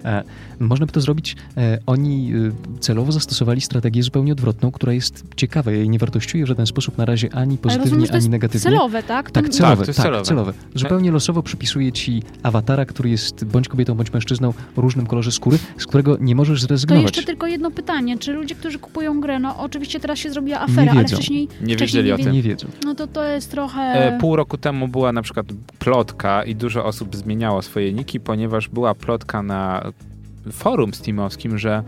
E, 0.06 0.24
można 0.60 0.86
by 0.86 0.92
to 0.92 1.02
zrobić. 1.02 1.36
E, 1.58 1.80
oni 1.86 2.32
e, 2.34 2.80
celowo 2.80 3.12
zastosowali 3.12 3.62
strategię 3.62 4.04
zupełnie 4.04 4.32
odwrotną, 4.32 4.72
która 4.72 4.94
jest 4.94 5.24
ciekawa. 5.36 5.72
Ja 5.72 5.78
jej 5.78 5.90
nie 5.90 6.00
wartościuję 6.00 6.44
w 6.46 6.48
żaden 6.48 6.66
sposób 6.66 6.98
na 6.98 7.06
razie 7.06 7.30
ani 7.34 7.58
pozytywnie, 7.58 7.90
rozumiem, 7.92 8.08
to 8.08 8.16
ani 8.16 8.30
negatywnie. 8.30 8.72
celowe, 8.72 9.04
tak? 9.04 9.32
Tak, 9.32 9.46
To- 9.46 9.52
celowe, 9.54 9.76
to 9.86 9.90
jest 9.90 9.98
tak, 9.98 10.06
celowe. 10.06 10.24
celowe. 10.26 10.54
Zupełnie 10.76 11.12
losowo 11.12 11.44
przypisuje 11.44 11.92
ci 11.92 12.24
awatara, 12.44 12.86
który 12.86 13.10
jest 13.10 13.46
bądź 13.46 13.68
kobietą, 13.68 13.96
bądź 13.96 14.14
mężczyzną 14.14 14.54
o 14.76 14.82
różnym 14.82 15.06
kolorze 15.06 15.32
skóry, 15.32 15.58
z 15.78 15.86
którego 15.86 16.18
nie 16.22 16.36
możesz 16.36 16.62
To 16.62 16.68
zrezygnować. 16.68 17.04
jeszcze 17.04 17.24
tylko 17.24 17.48
jedno 17.48 17.72
pytanie. 17.72 18.18
Czy 18.18 18.34
ludzie, 18.34 18.56
którzy 18.56 18.80
kupują 18.80 19.22
grę, 19.22 19.40
no 19.40 19.58
oczywiście 19.58 20.00
teraz 20.00 20.20
się 20.20 20.32
zrobiła 20.32 20.60
afera, 20.62 20.92
ale 20.92 21.06
wcześniej, 21.08 21.48
Nie 21.62 21.76
wcześniej 21.76 22.04
wiedzieli 22.04 22.12
o 22.12 22.18
nie 22.18 22.24
tym. 22.24 22.34
Nie 22.34 22.42
wiedzą. 22.42 22.68
No 22.86 22.96
to 22.96 23.08
to 23.08 23.24
jest 23.28 23.52
trochę... 23.52 23.82
E, 23.82 24.20
Pół 24.20 24.36
roku 24.36 24.58
temu 24.58 24.68
była 24.74 25.11
na 25.11 25.22
przykład 25.22 25.45
plotka 25.80 26.43
i 26.43 26.55
dużo 26.55 26.86
osób 26.86 27.15
zmieniało 27.15 27.61
swoje 27.61 27.93
niki, 27.93 28.20
ponieważ 28.20 28.67
była 28.70 28.95
plotka 28.95 29.43
na 29.43 29.91
forum 30.51 30.93
steamowskim, 30.93 31.57
że 31.57 31.84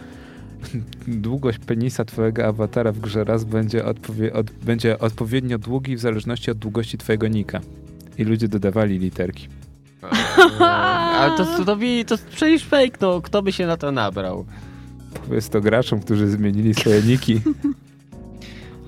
długość 1.07 1.59
penisa 1.59 2.05
twojego 2.05 2.45
awatara 2.45 2.91
w 2.91 2.99
grze 2.99 3.23
raz 3.23 3.43
będzie, 3.43 3.85
odpowie, 3.85 4.33
od, 4.33 4.51
będzie 4.51 4.99
odpowiednio 4.99 5.57
długi 5.57 5.95
w 5.95 5.99
zależności 5.99 6.51
od 6.51 6.57
długości 6.57 6.97
twojego 6.97 7.27
nika. 7.27 7.59
I 8.17 8.23
ludzie 8.23 8.47
dodawali 8.47 8.99
literki. 8.99 9.47
Ale 11.19 11.37
to, 11.37 11.45
to, 11.45 11.65
to, 11.65 11.75
to 12.07 12.23
przecież 12.31 12.65
fake, 12.65 12.97
no. 13.01 13.21
Kto 13.21 13.41
by 13.41 13.51
się 13.51 13.67
na 13.67 13.77
to 13.77 13.91
nabrał? 13.91 14.45
Powiedz 15.27 15.49
to 15.49 15.61
graczom, 15.61 15.99
którzy 15.99 16.29
zmienili 16.29 16.73
swoje 16.73 17.01
niki. 17.01 17.41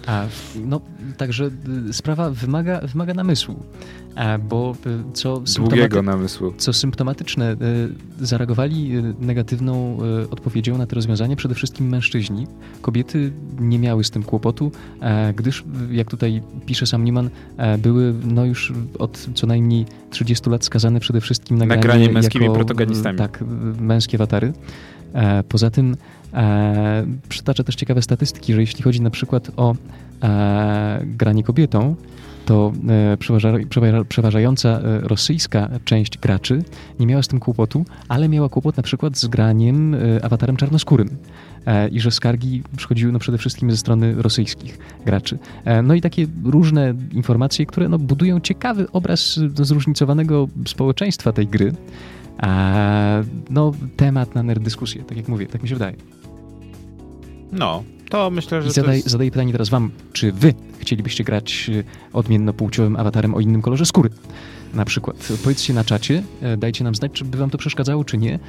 A, 0.08 0.26
no, 0.66 0.82
także 1.18 1.50
y, 1.90 1.94
sprawa 1.94 2.30
wymaga, 2.30 2.82
wymaga 2.82 3.14
namysłu, 3.14 3.56
bo 4.50 4.76
y, 4.86 5.14
co 5.14 5.44
Długiego 5.58 6.02
namysłu. 6.02 6.54
co 6.58 6.74
symptomatyczne, 6.74 7.54
y, 8.22 8.26
zareagowali 8.26 8.92
negatywną 9.20 9.98
odpowiedzią 10.32 10.78
na 10.78 10.86
te 10.86 10.96
rozwiązanie 10.96 11.36
przede 11.36 11.56
wszystkim 11.56 11.90
mężczyźni. 11.90 12.48
Kobiety 12.82 13.32
nie 13.60 13.80
miały 13.80 14.04
z 14.04 14.12
tym 14.12 14.24
kłopotu, 14.24 14.72
gdyż, 15.36 15.64
jak 15.92 16.10
tutaj 16.10 16.42
pisze 16.66 16.88
sam 16.88 17.04
Newman, 17.04 17.30
były 17.78 18.14
no 18.26 18.46
już 18.46 18.74
od 19.00 19.28
co 19.36 19.48
najmniej 19.48 19.86
30 20.10 20.50
lat 20.50 20.66
skazane 20.66 21.00
przede 21.00 21.22
wszystkim 21.22 21.58
na, 21.58 21.66
Na 21.66 21.78
granie 21.78 21.82
granie 21.82 22.14
męskimi 22.14 22.46
jako, 22.46 22.56
protagonistami. 22.56 23.18
Tak, 23.18 23.44
męskie 23.80 24.18
awatary. 24.18 24.54
Poza 25.50 25.70
tym 25.70 25.96
e, 26.34 27.64
też 27.66 27.76
ciekawe 27.76 28.02
statystyki, 28.02 28.54
że 28.54 28.62
jeśli 28.62 28.84
chodzi 28.84 29.02
na 29.02 29.10
przykład 29.10 29.52
o 29.58 29.76
e, 30.24 31.02
granie 31.06 31.44
kobietą, 31.44 31.96
to 32.46 32.74
e, 33.14 33.18
przeważa, 33.18 33.54
przeważa, 33.70 34.04
przeważająca 34.04 34.70
e, 34.70 35.00
rosyjska 35.00 35.70
część 35.86 36.18
graczy 36.18 36.64
nie 37.00 37.08
miała 37.08 37.24
z 37.24 37.28
tym 37.28 37.40
kłopotu, 37.40 37.86
ale 38.08 38.30
miała 38.30 38.50
kłopot 38.50 38.78
na 38.78 38.84
przykład 38.84 39.18
z 39.18 39.28
graniem 39.28 39.96
e, 39.96 40.26
awatarem 40.26 40.56
czarnoskórym. 40.56 41.10
E, 41.66 41.88
I 41.88 42.00
że 42.00 42.12
skargi 42.12 42.64
przychodziły 42.78 43.12
no, 43.12 43.20
przede 43.20 43.38
wszystkim 43.38 43.72
ze 43.72 43.78
strony 43.78 44.16
rosyjskich 44.16 44.78
graczy. 45.06 45.38
E, 45.66 45.82
No 45.82 45.94
i 45.94 46.02
takie 46.02 46.28
różne 46.44 46.94
informacje, 47.12 47.66
które 47.66 47.90
no, 47.90 48.00
budują 48.00 48.40
ciekawy 48.40 48.92
obraz 48.92 49.40
e, 49.60 49.66
zróżnicowanego 49.66 50.48
społeczeństwa 50.68 51.32
tej 51.32 51.48
gry. 51.48 51.74
A, 52.38 53.22
no, 53.50 53.72
temat 53.98 54.36
na 54.36 54.44
nerd 54.44 54.64
dyskusję, 54.64 55.04
tak 55.04 55.18
jak 55.18 55.28
mówię, 55.28 55.48
tak 55.48 55.64
mi 55.64 55.70
się 55.70 55.76
wydaje. 55.76 55.96
No, 57.54 57.84
to 58.10 58.30
myślę, 58.30 58.62
że 58.62 58.68
I 58.68 58.70
to 58.70 58.74
zadaj, 58.74 58.96
jest... 58.96 59.10
zadaję 59.10 59.32
pytanie 59.32 59.52
teraz 59.52 59.70
wam, 59.70 59.92
czy 60.14 60.32
wy 60.32 60.54
chcielibyście 60.80 61.24
grać 61.24 61.70
y, 61.70 61.84
odmiennopłciowym 62.14 62.96
awatarem 62.96 63.36
o 63.36 63.40
innym 63.40 63.62
kolorze 63.62 63.86
skóry? 63.86 64.10
Na 64.74 64.86
przykład. 64.86 65.30
Powiedzcie 65.44 65.74
na 65.74 65.84
czacie, 65.84 66.24
e, 66.42 66.58
dajcie 66.58 66.84
nam 66.84 66.96
znać, 66.96 67.12
czy 67.12 67.26
by 67.26 67.38
wam 67.38 67.50
to 67.50 67.58
przeszkadzało, 67.58 68.04
czy 68.04 68.18
nie. 68.18 68.34
E, 68.36 68.40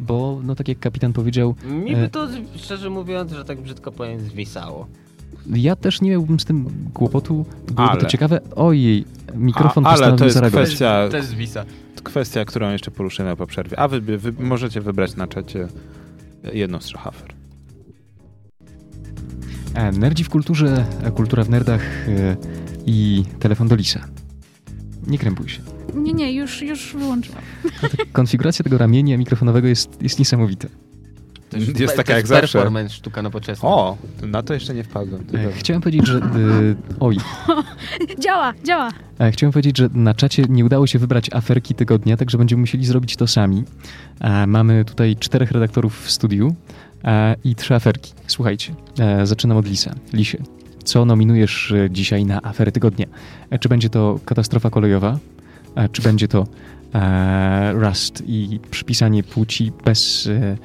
Bo, 0.00 0.40
no 0.44 0.54
tak 0.54 0.68
jak 0.68 0.78
kapitan 0.78 1.12
powiedział, 1.12 1.54
Mi 1.64 1.94
E. 1.94 1.96
by 1.96 2.08
to, 2.08 2.28
szczerze 2.56 2.90
mówiąc, 2.90 3.32
że 3.32 3.44
tak 3.44 3.60
brzydko 3.60 3.92
powiem, 3.92 4.20
zwisało. 4.20 4.86
ja 5.46 5.76
też 5.76 6.00
nie 6.00 6.10
miałbym 6.10 6.40
z 6.40 6.44
tym 6.44 6.66
kłopotu. 6.94 7.44
Byłoby 7.66 7.92
Ale. 7.92 8.00
to 8.00 8.06
ciekawe. 8.06 8.40
Ojej, 8.56 9.04
mikrofon 9.34 9.86
A- 9.86 9.88
ale 9.90 10.16
to 10.16 10.24
jest 10.24 10.34
zareagować. 10.34 10.68
kwestia- 10.68 11.08
Też 11.10 11.24
zwisa. 11.24 11.64
kwestia, 12.02 12.44
którą 12.44 12.70
jeszcze 12.72 12.90
poruszymy 12.90 13.36
po 13.36 13.46
przerwie. 13.46 13.78
A 13.78 13.88
wy, 13.88 14.00
wy 14.00 14.32
możecie 14.38 14.80
wybrać 14.80 15.16
na 15.16 15.26
czacie 15.26 15.68
jedną 16.52 16.80
z 16.80 16.84
trzech 16.84 17.06
afer. 17.06 17.30
E, 17.30 17.37
Nerdzi 19.98 20.24
w 20.24 20.28
kulturze, 20.30 20.84
e, 21.02 21.10
kultura 21.10 21.44
w 21.44 21.50
nerdach 21.50 22.08
e, 22.08 22.36
i 22.86 23.24
telefon 23.40 23.68
do 23.68 23.74
lisa. 23.76 24.00
Nie 25.06 25.18
krępuj 25.18 25.48
się. 25.48 25.60
Nie, 25.94 26.12
nie, 26.12 26.32
już, 26.32 26.62
już 26.62 26.92
wyłączyłam. 26.98 27.42
Konfiguracja 28.12 28.62
tego 28.62 28.78
ramienia 28.78 29.18
mikrofonowego 29.18 29.68
jest, 29.68 30.02
jest 30.02 30.18
niesamowita. 30.18 30.68
To 31.50 31.56
Jest 31.56 31.72
pe- 31.78 31.96
taka 31.96 32.12
to 32.12 32.16
jak 32.16 32.26
zawsze. 32.26 32.58
performance, 32.58 32.94
sztuka 32.94 33.22
nowoczesna. 33.22 33.68
O, 33.68 33.96
na 34.22 34.42
to 34.42 34.54
jeszcze 34.54 34.74
nie 34.74 34.84
wpadłem. 34.84 35.24
E, 35.34 35.52
Chciałem 35.52 35.82
powiedzieć, 35.82 36.06
że. 36.06 36.18
e, 36.18 36.20
Oj, 37.00 37.16
Działa, 38.24 38.54
działa. 38.64 38.90
E, 39.20 39.30
Chciałem 39.32 39.52
powiedzieć, 39.52 39.78
że 39.78 39.88
na 39.94 40.14
czacie 40.14 40.44
nie 40.48 40.64
udało 40.64 40.86
się 40.86 40.98
wybrać 40.98 41.30
aferki 41.32 41.74
tygodnia, 41.74 42.16
także 42.16 42.38
będziemy 42.38 42.60
musieli 42.60 42.84
zrobić 42.86 43.16
to 43.16 43.26
sami. 43.26 43.64
E, 44.20 44.46
Mamy 44.46 44.84
tutaj 44.84 45.16
czterech 45.16 45.50
redaktorów 45.50 46.02
w 46.06 46.10
studiu 46.10 46.54
e, 47.04 47.36
i 47.44 47.54
trzy 47.54 47.74
aferki. 47.74 48.12
Słuchajcie, 48.26 48.74
e, 48.98 49.26
zaczynam 49.26 49.56
od 49.58 49.66
Lisa. 49.66 49.94
Lisie, 50.12 50.38
co 50.84 51.04
nominujesz 51.04 51.72
e, 51.72 51.90
dzisiaj 51.90 52.24
na 52.24 52.42
afery 52.42 52.72
tygodnia? 52.72 53.06
E, 53.50 53.58
Czy 53.58 53.68
będzie 53.68 53.88
to 53.90 54.20
katastrofa 54.24 54.70
kolejowa? 54.70 55.18
E, 55.76 55.88
Czy 55.88 56.02
będzie 56.02 56.28
to 56.28 56.46
e, 56.94 57.72
Rust 57.72 58.22
i 58.26 58.60
przypisanie 58.70 59.22
płci 59.22 59.72
bez 59.84 60.26
e, 60.26 60.56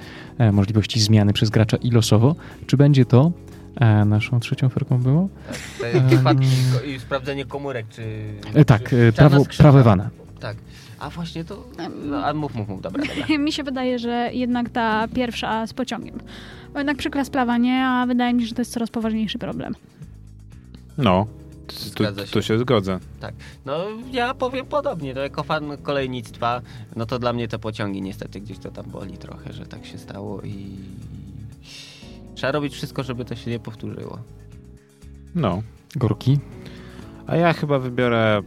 e, 0.45 0.51
możliwości 0.51 0.99
zmiany 1.01 1.33
przez 1.33 1.49
gracza 1.49 1.77
i 1.77 1.91
losowo? 1.91 2.35
Czy 2.67 2.77
będzie 2.77 3.05
to 3.05 3.31
e, 3.75 4.05
naszą 4.05 4.39
trzecią 4.39 4.67
aferką 4.67 4.97
było? 4.97 5.29
Wypadki 6.09 6.47
ko- 6.73 6.85
i 6.85 6.99
sprawdzenie 6.99 7.45
komórek, 7.45 7.85
czy... 7.89 8.01
E, 8.53 8.65
Tak, 8.65 8.93
e, 8.93 9.11
prawo, 9.11 9.45
prawo 9.57 9.79
Ewana. 9.79 10.09
Tak. 10.39 10.57
A 11.03 11.09
właśnie 11.09 11.45
to... 11.45 11.63
No, 12.05 12.25
a 12.25 12.33
mów, 12.33 12.55
mów, 12.55 12.67
mów, 12.67 12.81
dobra, 12.81 13.03
dobra. 13.19 13.37
Mi 13.37 13.51
się 13.51 13.63
wydaje, 13.63 13.99
że 13.99 14.29
jednak 14.33 14.69
ta 14.69 15.07
pierwsza 15.07 15.67
z 15.67 15.73
pociągiem. 15.73 16.19
Bo 16.73 16.79
jednak 16.79 16.97
przykra 16.97 17.25
sprawa, 17.25 17.57
nie? 17.57 17.85
A 17.85 18.05
wydaje 18.05 18.33
mi 18.33 18.41
się, 18.41 18.47
że 18.47 18.55
to 18.55 18.61
jest 18.61 18.71
coraz 18.73 18.89
poważniejszy 18.89 19.39
problem. 19.39 19.75
No, 20.97 21.27
Tu, 21.95 22.03
tu 22.31 22.41
się 22.41 22.59
zgodzę. 22.59 22.99
No 23.65 23.85
ja 24.11 24.33
powiem 24.33 24.65
podobnie, 24.65 25.13
to 25.13 25.19
jako 25.19 25.43
fan 25.43 25.77
kolejnictwa, 25.77 26.61
no 26.95 27.05
to 27.05 27.19
dla 27.19 27.33
mnie 27.33 27.47
te 27.47 27.59
pociągi 27.59 28.01
niestety 28.01 28.41
gdzieś 28.41 28.59
to 28.59 28.71
tam 28.71 28.85
boli 28.85 29.17
trochę, 29.17 29.53
że 29.53 29.65
tak 29.65 29.85
się 29.85 29.97
stało 29.97 30.41
i 30.41 30.75
trzeba 32.35 32.51
robić 32.51 32.73
wszystko, 32.73 33.03
żeby 33.03 33.25
to 33.25 33.35
się 33.35 33.51
nie 33.51 33.59
powtórzyło. 33.59 34.19
No. 35.35 35.63
Gorki? 35.95 36.39
A 37.27 37.35
ja 37.35 37.53
chyba 37.53 37.79
wybiorę 37.79 38.41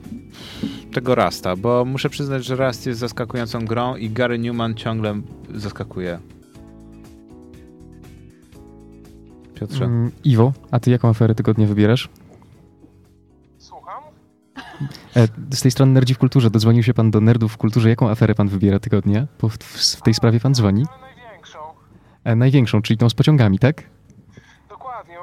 tego 0.92 1.14
Rasta, 1.14 1.56
bo 1.56 1.84
muszę 1.84 2.10
przyznać, 2.10 2.44
że 2.44 2.56
Rast 2.56 2.86
jest 2.86 3.00
zaskakującą 3.00 3.64
grą 3.64 3.96
i 3.96 4.10
Gary 4.10 4.38
Newman 4.38 4.74
ciągle 4.74 5.20
zaskakuje. 5.54 6.18
Piotrze? 9.54 9.84
Mm, 9.84 10.10
Iwo, 10.24 10.52
a 10.70 10.80
ty 10.80 10.90
jaką 10.90 11.08
aferę 11.08 11.34
tygodnia 11.34 11.66
wybierasz? 11.66 12.08
Słucham? 13.58 14.02
E, 15.16 15.28
z 15.50 15.60
tej 15.60 15.70
strony 15.70 15.92
Nerdzi 15.92 16.14
w 16.14 16.18
Kulturze. 16.18 16.50
Dodzwonił 16.50 16.82
się 16.82 16.94
pan 16.94 17.10
do 17.10 17.20
Nerdów 17.20 17.52
w 17.52 17.56
Kulturze. 17.56 17.88
Jaką 17.88 18.10
aferę 18.10 18.34
pan 18.34 18.48
wybiera 18.48 18.78
tygodnia? 18.78 19.26
Bo 19.40 19.48
w, 19.48 19.56
w, 19.58 19.96
w 19.96 20.02
tej 20.02 20.14
sprawie 20.14 20.40
pan 20.40 20.54
dzwoni? 20.54 20.84
Największą. 21.00 21.58
E, 22.24 22.36
największą, 22.36 22.82
czyli 22.82 22.98
tą 22.98 23.08
z 23.08 23.14
pociągami, 23.14 23.58
tak? 23.58 23.82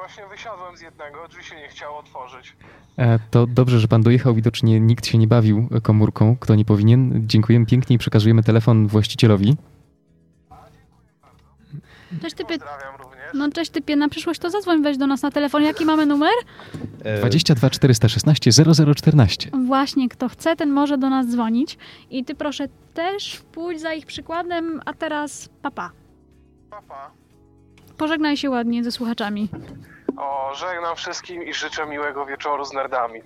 Właśnie 0.04 0.26
wysiadłem 0.26 0.76
z 0.76 0.80
jednego, 0.80 1.28
drzwi 1.28 1.44
się 1.44 1.56
nie 1.56 1.68
chciało 1.68 1.98
otworzyć. 1.98 2.56
E, 2.96 3.18
to 3.30 3.46
dobrze, 3.46 3.80
że 3.80 3.88
pan 3.88 4.02
dojechał. 4.02 4.34
Widocznie 4.34 4.80
nikt 4.80 5.06
się 5.06 5.18
nie 5.18 5.26
bawił 5.26 5.68
komórką, 5.82 6.36
kto 6.40 6.54
nie 6.54 6.64
powinien. 6.64 7.28
Dziękujemy 7.28 7.66
pięknie 7.66 7.96
i 7.96 7.98
przekazujemy 7.98 8.42
telefon 8.42 8.86
właścicielowi. 8.86 9.56
Cześć 12.22 12.36
typie, 12.36 12.58
no 13.34 13.50
cześć 13.50 13.70
typie, 13.70 13.96
na 13.96 14.08
przyszłość 14.08 14.40
to 14.40 14.50
zadzwoń, 14.50 14.82
weź 14.82 14.98
do 14.98 15.06
nas 15.06 15.22
na 15.22 15.30
telefon. 15.30 15.62
Jaki 15.62 15.84
mamy 15.84 16.06
numer? 16.06 16.34
E, 17.04 17.18
22 17.18 17.70
416 17.70 18.50
0014. 18.94 19.50
Właśnie, 19.66 20.08
kto 20.08 20.28
chce, 20.28 20.56
ten 20.56 20.70
może 20.70 20.98
do 20.98 21.10
nas 21.10 21.26
dzwonić. 21.26 21.78
I 22.10 22.24
ty 22.24 22.34
proszę 22.34 22.68
też 22.94 23.42
pójdź 23.52 23.80
za 23.80 23.92
ich 23.92 24.06
przykładem, 24.06 24.80
a 24.84 24.92
teraz 24.92 25.48
papa. 25.62 25.90
Papa. 26.70 27.10
Pożegnaj 27.96 28.36
się 28.36 28.50
ładnie 28.50 28.84
ze 28.84 28.92
słuchaczami. 28.92 29.48
O, 30.16 30.54
żegnam 30.54 30.96
wszystkim 30.96 31.42
i 31.42 31.54
życzę 31.54 31.86
miłego 31.86 32.26
wieczoru 32.26 32.64
z 32.64 32.72
nerdami. 32.72 33.20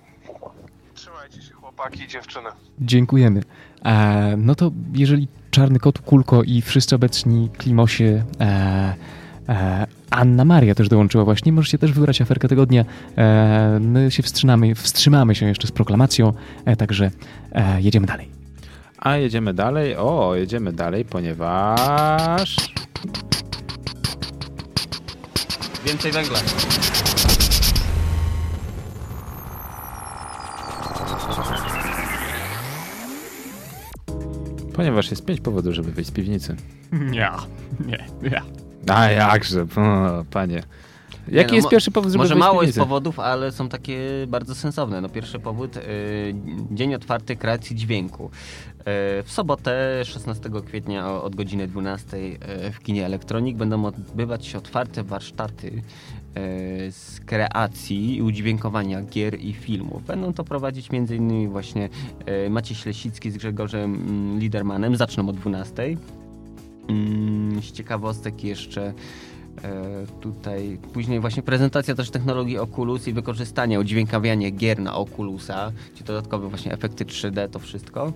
Trzymajcie 0.93 1.41
się 1.41 1.53
chłopaki 1.53 2.03
i 2.03 2.07
dziewczyny. 2.07 2.49
Dziękujemy. 2.79 3.41
E, 3.85 4.33
no 4.37 4.55
to 4.55 4.71
jeżeli 4.93 5.27
Czarny 5.51 5.79
Kot, 5.79 5.99
Kulko 5.99 6.43
i 6.43 6.61
wszyscy 6.61 6.95
obecni 6.95 7.49
Klimosie, 7.57 8.23
e, 8.41 8.95
e, 9.49 9.87
Anna 10.09 10.45
Maria 10.45 10.75
też 10.75 10.89
dołączyła 10.89 11.25
właśnie, 11.25 11.51
możecie 11.51 11.77
też 11.77 11.91
wybrać 11.91 12.21
aferkę 12.21 12.47
tygodnia. 12.47 12.85
E, 13.17 13.79
my 13.81 14.11
się 14.11 14.23
wstrzymamy, 14.23 14.75
wstrzymamy 14.75 15.35
się 15.35 15.45
jeszcze 15.45 15.67
z 15.67 15.71
proklamacją, 15.71 16.33
e, 16.65 16.75
także 16.75 17.11
e, 17.51 17.81
jedziemy 17.81 18.07
dalej. 18.07 18.29
A 18.97 19.17
jedziemy 19.17 19.53
dalej. 19.53 19.95
O, 19.95 20.35
jedziemy 20.35 20.73
dalej, 20.73 21.05
ponieważ. 21.05 22.57
Więcej 25.85 26.11
węgla. 26.11 26.39
Ponieważ 34.73 35.11
jest 35.11 35.25
pięć 35.25 35.41
powodów, 35.41 35.73
żeby 35.73 35.91
wyjść 35.91 36.09
z 36.09 36.13
piwnicy. 36.13 36.55
Nie, 36.91 37.29
nie, 37.85 38.05
nie. 38.21 38.41
A 38.87 39.11
jakże, 39.11 39.61
o, 39.75 40.25
panie. 40.31 40.63
Jaki 41.31 41.49
no, 41.49 41.55
jest 41.55 41.69
pierwszy 41.69 41.91
powód, 41.91 42.11
żeby 42.11 42.17
Może 42.23 42.33
wyjść 42.33 42.45
z 42.45 42.47
mało 42.47 42.63
jest 42.63 42.77
powodów, 42.77 43.19
ale 43.19 43.51
są 43.51 43.69
takie 43.69 43.99
bardzo 44.27 44.55
sensowne. 44.55 45.01
No 45.01 45.09
pierwszy 45.09 45.39
powód, 45.39 45.77
y, 45.77 45.81
dzień 46.71 46.95
otwarty 46.95 47.35
kreacji 47.35 47.75
dźwięku. 47.75 48.31
Y, 48.79 49.23
w 49.23 49.31
sobotę 49.31 50.05
16 50.05 50.49
kwietnia 50.65 51.21
od 51.21 51.35
godziny 51.35 51.67
12 51.67 52.17
y, 52.17 52.37
w 52.71 52.79
kinie 52.79 53.05
Elektronik 53.05 53.57
będą 53.57 53.85
odbywać 53.85 54.45
się 54.45 54.57
otwarte 54.57 55.03
warsztaty 55.03 55.67
y, 55.67 55.81
z 56.91 57.19
kreacji 57.25 58.17
i 58.17 58.21
udźwiękowania 58.21 59.01
gier 59.01 59.39
i 59.39 59.53
filmów. 59.53 60.05
Będą 60.05 60.33
to 60.33 60.43
prowadzić 60.43 60.89
m.in. 60.93 61.49
właśnie 61.49 61.89
Maciej 62.49 62.77
Ślesicki 62.77 63.31
z 63.31 63.37
Grzegorzem 63.37 63.95
mm, 63.95 64.39
Lidermanem. 64.39 64.95
Zaczną 64.95 65.29
o 65.29 65.33
12. 65.33 65.97
Mm, 66.89 67.61
Z 67.61 67.71
ciekawostek 67.71 68.43
jeszcze 68.43 68.93
E, 69.38 69.38
tutaj 70.21 70.77
później 70.93 71.19
właśnie 71.19 71.43
prezentacja 71.43 71.95
też 71.95 72.09
technologii 72.09 72.57
Oculus 72.57 73.07
i 73.07 73.13
wykorzystanie, 73.13 73.79
udźwiękawianie 73.79 74.51
gier 74.51 74.79
na 74.79 74.95
Oculusa, 74.95 75.71
czyli 75.93 76.05
dodatkowe 76.05 76.49
właśnie 76.49 76.73
efekty 76.73 77.05
3D, 77.05 77.49
to 77.49 77.59
wszystko. 77.59 78.13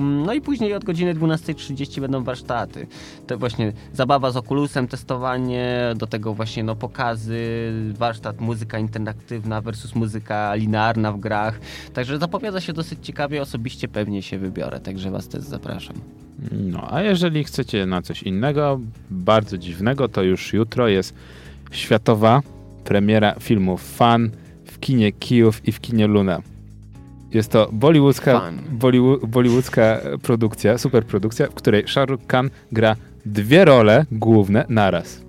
Mm, 0.00 0.26
No 0.26 0.32
i 0.32 0.40
później 0.40 0.74
od 0.74 0.84
godziny 0.84 1.14
12.30 1.14 2.00
będą 2.00 2.24
warsztaty. 2.24 2.86
To 3.26 3.38
właśnie 3.38 3.72
zabawa 3.92 4.30
z 4.30 4.36
Oculusem, 4.36 4.88
testowanie, 4.88 5.94
do 5.96 6.06
tego 6.06 6.34
właśnie 6.34 6.62
no 6.62 6.76
pokazy, 6.76 7.72
warsztat 7.98 8.40
muzyka 8.40 8.78
interaktywna 8.78 9.60
versus 9.60 9.94
muzyka 9.94 10.54
linearna 10.54 11.12
w 11.12 11.20
grach. 11.20 11.60
Także 11.94 12.18
zapowiada 12.18 12.60
się 12.60 12.72
dosyć 12.72 13.06
ciekawie, 13.06 13.42
osobiście 13.42 13.88
pewnie 13.88 14.22
się 14.22 14.38
wybiorę, 14.38 14.80
także 14.80 15.10
was 15.10 15.28
też 15.28 15.42
zapraszam. 15.42 16.25
No, 16.52 16.92
a 16.94 17.02
jeżeli 17.02 17.44
chcecie 17.44 17.86
na 17.86 18.02
coś 18.02 18.22
innego, 18.22 18.80
bardzo 19.10 19.58
dziwnego, 19.58 20.08
to 20.08 20.22
już 20.22 20.52
jutro 20.52 20.88
jest 20.88 21.14
światowa 21.70 22.42
premiera 22.84 23.34
filmu 23.40 23.76
Fan 23.76 24.30
w 24.64 24.80
kinie 24.80 25.12
Kijów 25.12 25.68
i 25.68 25.72
w 25.72 25.80
kinie 25.80 26.06
Luna. 26.06 26.42
Jest 27.32 27.50
to 27.52 27.68
bollywoodzka, 27.72 28.40
Fan. 28.40 28.58
bollywo- 28.78 29.26
bollywoodzka 29.26 30.00
produkcja, 30.22 30.78
superprodukcja, 30.78 31.46
w 31.46 31.54
której 31.54 31.88
Shah 31.88 32.08
Rukh 32.08 32.26
Khan 32.26 32.50
gra 32.72 32.96
dwie 33.26 33.64
role 33.64 34.06
główne 34.12 34.64
naraz. 34.68 35.22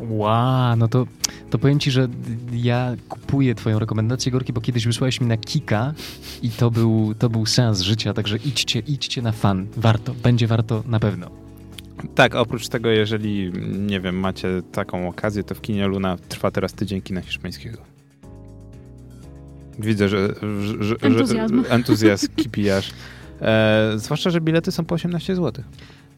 Wow, 0.00 0.76
no 0.76 0.88
to, 0.88 1.06
to 1.54 1.58
powiem 1.58 1.80
ci, 1.80 1.90
że 1.90 2.08
ja 2.52 2.96
kupuję 3.08 3.54
twoją 3.54 3.78
rekomendację, 3.78 4.32
Gorki, 4.32 4.52
bo 4.52 4.60
kiedyś 4.60 4.86
wysłałeś 4.86 5.20
mi 5.20 5.26
na 5.26 5.36
Kika 5.36 5.94
i 6.42 6.50
to 6.50 6.70
był, 6.70 7.14
to 7.18 7.28
był 7.30 7.46
sens 7.46 7.80
życia, 7.80 8.14
także 8.14 8.36
idźcie, 8.36 8.78
idźcie 8.78 9.22
na 9.22 9.32
fan. 9.32 9.66
Warto, 9.76 10.14
będzie 10.14 10.46
warto 10.46 10.82
na 10.86 11.00
pewno. 11.00 11.30
Tak, 12.14 12.34
oprócz 12.34 12.68
tego, 12.68 12.88
jeżeli, 12.88 13.52
nie 13.78 14.00
wiem, 14.00 14.18
macie 14.18 14.62
taką 14.72 15.08
okazję, 15.08 15.44
to 15.44 15.54
w 15.54 15.60
kinie 15.60 15.86
Luna 15.86 16.16
trwa 16.28 16.50
teraz 16.50 16.72
tydzień 16.72 17.02
kina 17.02 17.20
hiszpańskiego. 17.20 17.78
Widzę, 19.78 20.08
że, 20.08 20.34
że, 20.60 20.84
że 20.84 20.96
Entuzjazm. 21.00 21.64
że 21.64 21.70
entuzjazm 21.70 22.28
kipijasz. 22.36 22.90
E, 23.40 23.92
zwłaszcza, 23.96 24.30
że 24.30 24.40
bilety 24.40 24.72
są 24.72 24.84
po 24.84 24.94
18 24.94 25.36
zł. 25.36 25.64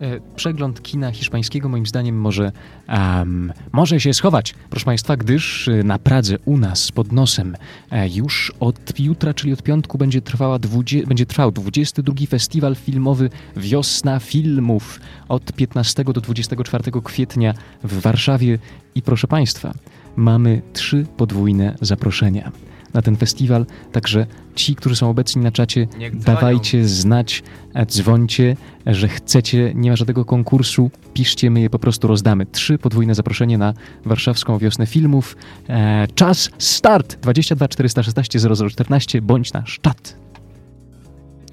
E, 0.01 0.21
Przegląd 0.37 0.83
kina 0.83 1.11
hiszpańskiego 1.11 1.69
moim 1.69 1.87
zdaniem 1.87 2.21
może, 2.21 2.53
em, 2.87 3.53
może 3.73 4.01
się 4.01 4.15
schować, 4.15 4.55
proszę 4.71 4.85
Państwa, 4.85 5.17
gdyż 5.17 5.69
e, 5.69 5.83
na 5.83 5.99
Pradze 5.99 6.37
u 6.45 6.57
nas 6.57 6.93
pod 6.93 7.13
nosem 7.13 7.57
e, 7.91 8.09
już 8.09 8.53
od 8.61 9.01
jutra, 9.01 9.35
czyli 9.35 9.53
od 9.53 9.63
piątku 9.63 9.99
będzie, 9.99 10.23
trwała 10.23 10.59
dwudzie, 10.59 11.07
będzie 11.07 11.27
trwał 11.27 11.53
22 11.53 12.15
Festiwal 12.29 12.75
Filmowy 12.75 13.31
Wiosna 13.57 14.21
Filmów 14.21 15.01
od 15.29 15.53
15 15.53 16.05
do 16.05 16.21
24 16.21 16.85
kwietnia 17.05 17.55
w 17.83 18.01
Warszawie. 18.01 18.59
I 18.95 19.03
proszę 19.03 19.27
Państwa, 19.29 19.75
mamy 20.17 20.63
trzy 20.73 21.07
podwójne 21.17 21.75
zaproszenia 21.81 22.53
na 22.95 23.03
ten 23.03 23.17
festiwal, 23.17 23.67
także 23.93 24.27
ci, 24.55 24.75
którzy 24.75 24.97
są 24.97 25.11
obecni 25.11 25.43
na 25.43 25.53
czacie, 25.53 25.89
dawajcie 26.13 26.89
znać, 26.89 27.43
e, 27.75 27.87
dzwońcie, 27.87 28.57
że 28.87 29.09
chcecie, 29.09 29.73
nie 29.75 29.91
ma 29.91 29.97
żadnego 29.97 30.25
konkursu, 30.25 30.91
piszcie, 31.15 31.51
my 31.51 31.61
je 31.61 31.71
po 31.71 31.79
prostu 31.79 32.09
rozdamy. 32.09 32.47
Trzy 32.47 32.79
podwójne 32.79 33.15
zaproszenie 33.15 33.59
na 33.59 33.75
warszawską 34.05 34.59
wiosnę 34.59 34.87
filmów. 34.87 35.37
E, 35.69 36.07
czas 36.15 36.51
start 36.59 37.17
22 37.21 37.69
416 37.69 38.39
0014 38.71 39.23
bądź 39.23 39.53
nasz 39.53 39.79
czat. 39.83 40.17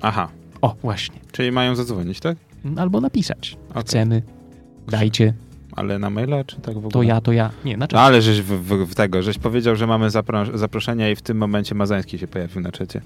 Aha, 0.01 0.29
O, 0.61 0.75
właśnie. 0.81 1.19
czyli 1.31 1.51
mają 1.51 1.75
zadzwonić, 1.75 2.19
tak? 2.19 2.37
Albo 2.77 3.01
napisać. 3.01 3.57
Okej. 3.69 3.83
Chcemy, 3.83 4.21
dajcie, 4.87 5.33
Ale 5.75 5.99
na 5.99 6.09
maila, 6.09 6.43
czy 6.43 6.55
tak 6.55 6.73
w 6.73 6.77
ogóle? 6.77 6.91
to 6.91 7.03
ja, 7.03 7.21
to 7.21 7.31
ja. 7.31 7.51
Nie, 7.65 7.77
na. 7.77 7.87
No 7.91 7.99
ale 7.99 8.21
żeś 8.21 8.41
w, 8.41 8.45
w, 8.63 8.91
w 8.91 8.95
tego, 8.95 9.21
żeś 9.23 9.37
powiedział, 9.37 9.75
że 9.75 9.87
mamy 9.87 10.09
zapro 10.09 10.57
zaproszenia 10.57 11.09
i 11.09 11.15
w 11.15 11.21
tym 11.21 11.37
momencie 11.37 11.75
Mazański 11.75 12.19
się 12.19 12.27
pojawił 12.27 12.61
na 12.61 12.71
czacie. 12.71 13.01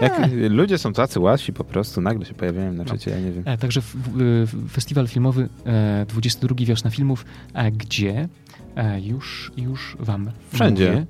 Jak, 0.00 0.20
ludzie 0.50 0.78
są 0.78 0.92
tacy 0.92 1.20
łatwi 1.20 1.52
po 1.52 1.64
prostu, 1.64 2.00
nagle 2.00 2.26
się 2.26 2.34
pojawiają 2.34 2.72
na 2.72 2.84
czacie, 2.84 3.10
ja 3.10 3.20
nie 3.20 3.32
wiem. 3.32 3.42
E, 3.46 3.58
Także 3.58 3.80
w- 3.80 4.70
festiwal 4.72 5.08
filmowy 5.08 5.48
e, 5.66 6.06
22 6.08 6.54
Wiosna 6.66 6.90
Filmów, 6.90 7.24
e, 7.54 7.72
gdzie 7.72 8.28
e, 8.76 9.00
już, 9.00 9.52
już 9.56 9.96
wam 10.00 10.30
Wszędzie. 10.52 10.90
mówię. 10.90 11.06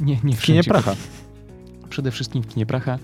Nie, 0.00 0.06
nie 0.12 0.18
W 0.18 0.22
kinie 0.24 0.36
wszędzie. 0.62 0.70
Pracha. 0.70 0.94
Przede 1.90 2.10
wszystkim 2.10 2.42
w 2.42 2.48
kinie 2.48 2.66
Pracha, 2.66 2.98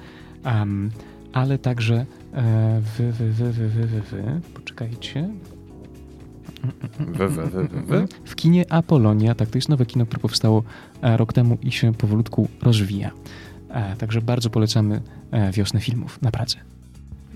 em, 0.44 0.90
ale 1.32 1.58
także 1.58 1.94
e, 2.34 2.80
w, 2.80 3.00
w, 3.00 3.34
w, 3.34 3.52
w, 3.52 3.52
w, 3.52 4.02
w, 4.02 4.42
w, 4.42 4.50
poczekajcie. 4.54 5.28
Wy, 7.00 7.28
wy, 7.28 7.68
wy. 7.86 8.09
W 8.24 8.34
kinie 8.34 8.72
Apolonia, 8.72 9.34
tak, 9.34 9.48
to 9.50 9.59
jest 9.59 9.68
nowe 9.68 9.86
kino, 9.86 10.07
które 10.07 10.20
powstało 10.20 10.62
e, 11.02 11.16
rok 11.16 11.32
temu 11.32 11.59
i 11.62 11.72
się 11.72 11.94
powolutku 11.94 12.48
rozwija. 12.62 13.11
E, 13.70 13.96
Także 13.96 14.22
bardzo 14.22 14.50
polecamy 14.50 15.00
e, 15.30 15.52
wiosnę 15.52 15.80
filmów 15.80 16.22
na 16.22 16.30
pracę. 16.30 16.59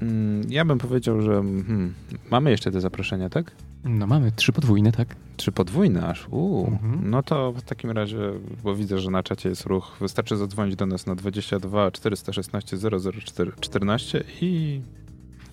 Mm, 0.02 0.42
Ja 0.48 0.64
bym 0.64 0.78
powiedział, 0.78 1.20
że 1.22 1.32
hmm, 1.32 1.94
mamy 2.30 2.50
jeszcze 2.50 2.72
te 2.72 2.80
zaproszenia, 2.80 3.28
tak? 3.28 3.52
No 3.84 4.06
mamy 4.06 4.32
trzy 4.32 4.52
podwójne, 4.52 4.92
tak? 4.92 5.16
Czy 5.36 5.52
podwójne 5.52 6.06
aż? 6.06 6.28
Uuu. 6.30 6.66
Mhm. 6.66 7.10
No 7.10 7.22
to 7.22 7.52
w 7.52 7.62
takim 7.62 7.90
razie, 7.90 8.18
bo 8.64 8.74
widzę, 8.74 8.98
że 8.98 9.10
na 9.10 9.22
czacie 9.22 9.48
jest 9.48 9.66
ruch, 9.66 9.96
wystarczy 10.00 10.36
zadzwonić 10.36 10.76
do 10.76 10.86
nas 10.86 11.06
na 11.06 11.14
22 11.14 11.90
416 11.90 12.76
00414 12.76 14.24
i 14.40 14.80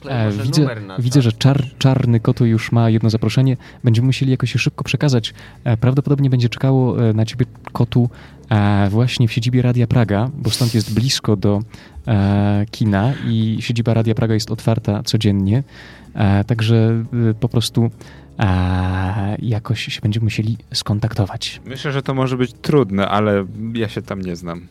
E, 0.06 0.26
Może 0.26 0.43
widzę, 0.43 0.62
numer 0.62 0.82
na 0.84 0.98
widzę, 1.00 1.22
że 1.22 1.32
czar, 1.32 1.64
czarny 1.78 2.20
kotu 2.20 2.45
już 2.45 2.72
ma 2.72 2.89
jedno 2.89 3.10
zaproszenie. 3.10 3.58
Będziemy 3.84 4.06
musieli 4.06 4.32
jakoś 4.32 4.54
je 4.54 4.60
szybko 4.60 4.84
przekazać. 4.84 5.34
E, 5.64 5.78
prawdopodobnie 5.78 6.30
będzie 6.30 6.50
czekało 6.50 7.10
e, 7.10 7.14
na 7.14 7.26
ciebie 7.26 7.45
kotu 7.72 8.10
e, 8.50 8.89
właśnie 8.89 9.28
w 9.28 9.32
siedzibie 9.34 9.62
Radia 9.62 9.88
Praga, 9.88 10.30
bo 10.38 10.50
stąd 10.50 10.74
jest 10.74 10.93
blisko 10.93 11.36
do 11.36 11.60
kina 12.72 13.14
i 13.28 13.58
siedziba 13.60 13.93
Radia 13.93 14.16
Praga 14.16 14.34
jest 14.34 14.52
otwarta 14.52 15.04
codziennie. 15.04 15.64
Także 16.48 17.04
po 17.39 17.50
prostu 17.50 17.91
jakoś 19.39 19.84
się 19.84 20.02
będziemy 20.02 20.24
musieli 20.24 20.58
skontaktować. 20.74 21.62
myślę, 21.66 21.91
że 21.91 22.02
to 22.02 22.14
może 22.14 22.38
być 22.38 22.54
trudne, 22.54 23.08
ale 23.08 23.45
ja 23.74 23.89
się 23.89 24.02
tam 24.02 24.22
nie 24.22 24.36
znam. 24.36 24.68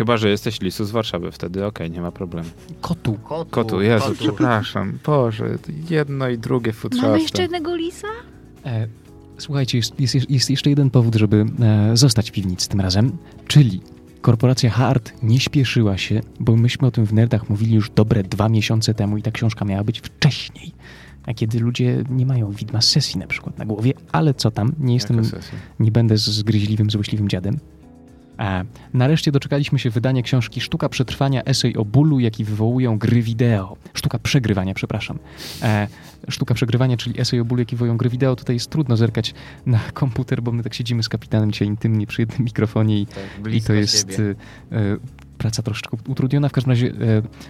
Chyba, 0.00 0.16
że 0.16 0.28
jesteś 0.30 0.60
Lisu 0.60 0.84
z 0.84 0.90
Warszawy, 0.90 1.32
wtedy 1.32 1.66
okej, 1.66 1.90
nie 1.90 2.00
ma 2.00 2.12
problemu. 2.12 2.48
Kotu. 2.80 3.14
Kotu, 3.14 3.50
Kotu, 3.50 3.80
Jezu, 3.80 4.04
kotu. 4.04 4.16
przepraszam. 4.18 4.98
Boże, 5.06 5.58
jedno 5.90 6.28
i 6.28 6.38
drugie 6.38 6.70
Mamy 6.70 6.80
futrzaste. 6.80 7.20
jeszcze 7.20 7.42
jednego 7.42 7.76
lisa? 7.76 8.08
E, 8.66 8.86
słuchajcie, 9.38 9.78
jest, 9.78 10.00
jest, 10.00 10.30
jest 10.30 10.50
jeszcze 10.50 10.70
jeden 10.70 10.90
powód, 10.90 11.14
żeby 11.14 11.44
e, 11.60 11.96
zostać 11.96 12.30
w 12.30 12.32
piwnicy 12.32 12.68
tym 12.68 12.80
razem, 12.80 13.12
czyli 13.46 13.80
korporacja 14.20 14.70
Hart 14.70 15.12
nie 15.22 15.40
śpieszyła 15.40 15.98
się, 15.98 16.20
bo 16.40 16.56
myśmy 16.56 16.88
o 16.88 16.90
tym 16.90 17.04
w 17.06 17.12
Nerdach 17.12 17.48
mówili 17.50 17.74
już 17.74 17.90
dobre 17.90 18.22
dwa 18.22 18.48
miesiące 18.48 18.94
temu 18.94 19.16
i 19.16 19.22
ta 19.22 19.30
książka 19.30 19.64
miała 19.64 19.84
być 19.84 20.00
wcześniej. 20.00 20.72
A 21.26 21.34
kiedy 21.34 21.60
ludzie 21.60 22.04
nie 22.10 22.26
mają 22.26 22.50
widma 22.52 22.80
sesji 22.80 23.20
na 23.20 23.26
przykład 23.26 23.58
na 23.58 23.64
głowie, 23.66 23.92
ale 24.12 24.34
co 24.34 24.50
tam, 24.50 24.72
nie 24.78 24.94
jestem, 24.94 25.22
nie 25.80 25.90
będę 25.90 26.16
z- 26.18 26.24
zgryźliwym, 26.30 26.90
złośliwym 26.90 27.28
dziadem. 27.28 27.58
A 28.40 28.64
nareszcie 28.94 29.32
doczekaliśmy 29.32 29.78
się 29.78 29.90
wydania 29.90 30.22
książki 30.22 30.60
Sztuka 30.60 30.88
przetrwania, 30.88 31.44
esej 31.44 31.76
o 31.76 31.84
bólu, 31.84 32.20
jaki 32.20 32.44
wywołują 32.44 32.98
gry 32.98 33.22
wideo. 33.22 33.76
Sztuka 33.94 34.18
przegrywania, 34.18 34.74
przepraszam. 34.74 35.18
E, 35.62 35.88
sztuka 36.28 36.54
przegrywania, 36.54 36.96
czyli 36.96 37.20
esej 37.20 37.40
o 37.40 37.44
bólu, 37.44 37.58
jaki 37.58 37.76
wywołują 37.76 37.96
gry 37.96 38.10
wideo. 38.10 38.36
Tutaj 38.36 38.56
jest 38.56 38.70
trudno 38.70 38.96
zerkać 38.96 39.34
na 39.66 39.78
komputer, 39.94 40.42
bo 40.42 40.52
my 40.52 40.62
tak 40.62 40.74
siedzimy 40.74 41.02
z 41.02 41.08
kapitanem 41.08 41.52
dzisiaj 41.52 41.68
intymnie 41.68 42.06
przy 42.06 42.22
jednym 42.22 42.44
mikrofonie 42.44 43.00
i, 43.00 43.06
Tak, 43.06 43.52
i 43.54 43.62
to 43.62 43.72
jest 43.72 44.00
siebie. 44.00 44.34
Praca 45.40 45.62
troszeczkę 45.62 45.96
utrudniona. 46.08 46.48
W 46.48 46.52
każdym 46.52 46.70
razie 46.70 46.86
e, 46.86 46.92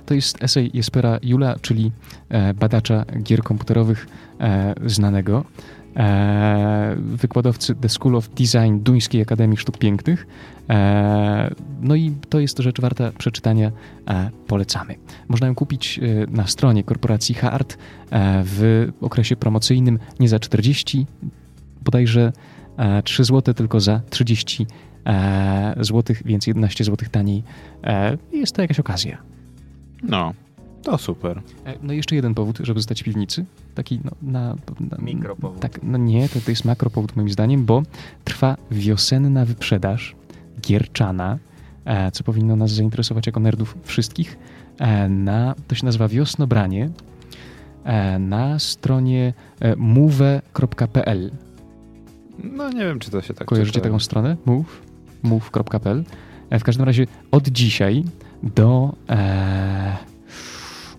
to 0.06 0.14
jest 0.14 0.42
esej 0.42 0.70
Jespera 0.74 1.18
Jula, 1.22 1.56
czyli 1.62 1.92
e, 2.28 2.54
badacza 2.54 3.04
gier 3.22 3.42
komputerowych 3.42 4.06
e, 4.40 4.74
znanego. 4.86 5.44
Wykładowcy 6.96 7.74
The 7.74 7.88
School 7.88 8.16
of 8.16 8.28
Design 8.28 8.78
Duńskiej 8.78 9.22
Akademii 9.22 9.56
Sztuk 9.56 9.78
Pięknych. 9.78 10.26
No 11.80 11.94
i 11.94 12.12
to 12.28 12.40
jest 12.40 12.58
rzecz 12.58 12.80
warta 12.80 13.12
przeczytania. 13.18 13.70
Polecamy. 14.46 14.94
Można 15.28 15.46
ją 15.46 15.54
kupić 15.54 16.00
na 16.28 16.46
stronie 16.46 16.84
korporacji 16.84 17.34
Hart 17.34 17.78
w 18.44 18.88
okresie 19.00 19.36
promocyjnym 19.36 19.98
nie 20.20 20.28
za 20.28 20.38
40, 20.38 21.06
bodajże 21.84 22.32
e, 22.76 23.02
3 23.02 23.24
zł, 23.24 23.54
tylko 23.54 23.80
za 23.80 24.00
30 24.10 24.66
e, 25.06 25.74
zł, 25.80 26.16
więc 26.24 26.46
11 26.46 26.84
zł 26.84 27.08
taniej. 27.12 27.42
E, 27.84 28.16
jest 28.32 28.52
to 28.54 28.62
jakaś 28.62 28.80
okazja. 28.80 29.18
No, 30.02 30.32
to 30.82 30.98
super. 30.98 31.42
E, 31.66 31.74
No 31.82 31.92
i 31.92 31.96
jeszcze 31.96 32.14
jeden 32.14 32.34
powód, 32.34 32.58
żeby 32.62 32.80
zostać 32.80 33.00
w 33.00 33.04
piwnicy. 33.04 33.44
Taki 33.74 34.00
no, 34.04 34.10
na, 34.22 34.56
na 34.90 34.96
Mikropowód. 34.98 35.60
Tak, 35.60 35.80
no 35.82 35.98
nie, 35.98 36.28
to, 36.28 36.40
to 36.40 36.50
jest 36.50 36.64
makropowód 36.64 37.16
moim 37.16 37.30
zdaniem, 37.30 37.64
bo 37.64 37.82
trwa 38.24 38.56
wiosenna 38.70 39.44
wyprzedaż 39.44 40.14
gierczana, 40.62 41.38
e, 41.84 42.10
co 42.10 42.24
powinno 42.24 42.56
nas 42.56 42.70
zainteresować 42.70 43.26
jako 43.26 43.40
nerdów 43.40 43.76
wszystkich. 43.84 44.38
E, 44.78 45.08
na, 45.08 45.54
to 45.68 45.74
się 45.74 45.84
nazywa 45.86 46.08
Wiosnobranie 46.08 46.90
e, 47.84 48.18
na 48.18 48.58
stronie 48.58 49.32
e, 49.60 49.76
move.pl. 49.76 51.30
No 52.44 52.70
nie 52.70 52.80
wiem, 52.84 52.98
czy 52.98 53.10
to 53.10 53.22
się 53.22 53.34
tak 53.34 53.46
Kojarzycie 53.48 53.74
czyta. 53.74 53.84
taką 53.84 53.98
stronę? 53.98 54.36
Move? 54.46 54.82
Move.pl. 55.22 56.04
E, 56.50 56.58
W 56.58 56.64
każdym 56.64 56.86
razie 56.86 57.06
od 57.30 57.48
dzisiaj 57.48 58.04
do. 58.42 58.94
E, 59.08 59.96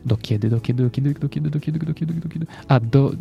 do 0.06 0.18
kiedy, 0.18 0.50
do 0.50 0.60
kiedy, 0.60 0.84
do 0.84 0.90
kiedy, 0.90 1.14
do 1.14 1.30
kiedy, 1.30 1.50
do 1.50 1.60
kiedy, 1.60 1.80
do 1.80 1.94
kiedy, 1.94 2.14
do 2.14 2.30
kiedy? 2.30 2.46
A, 2.68 2.80
do 2.80 3.14
e, 3.14 3.16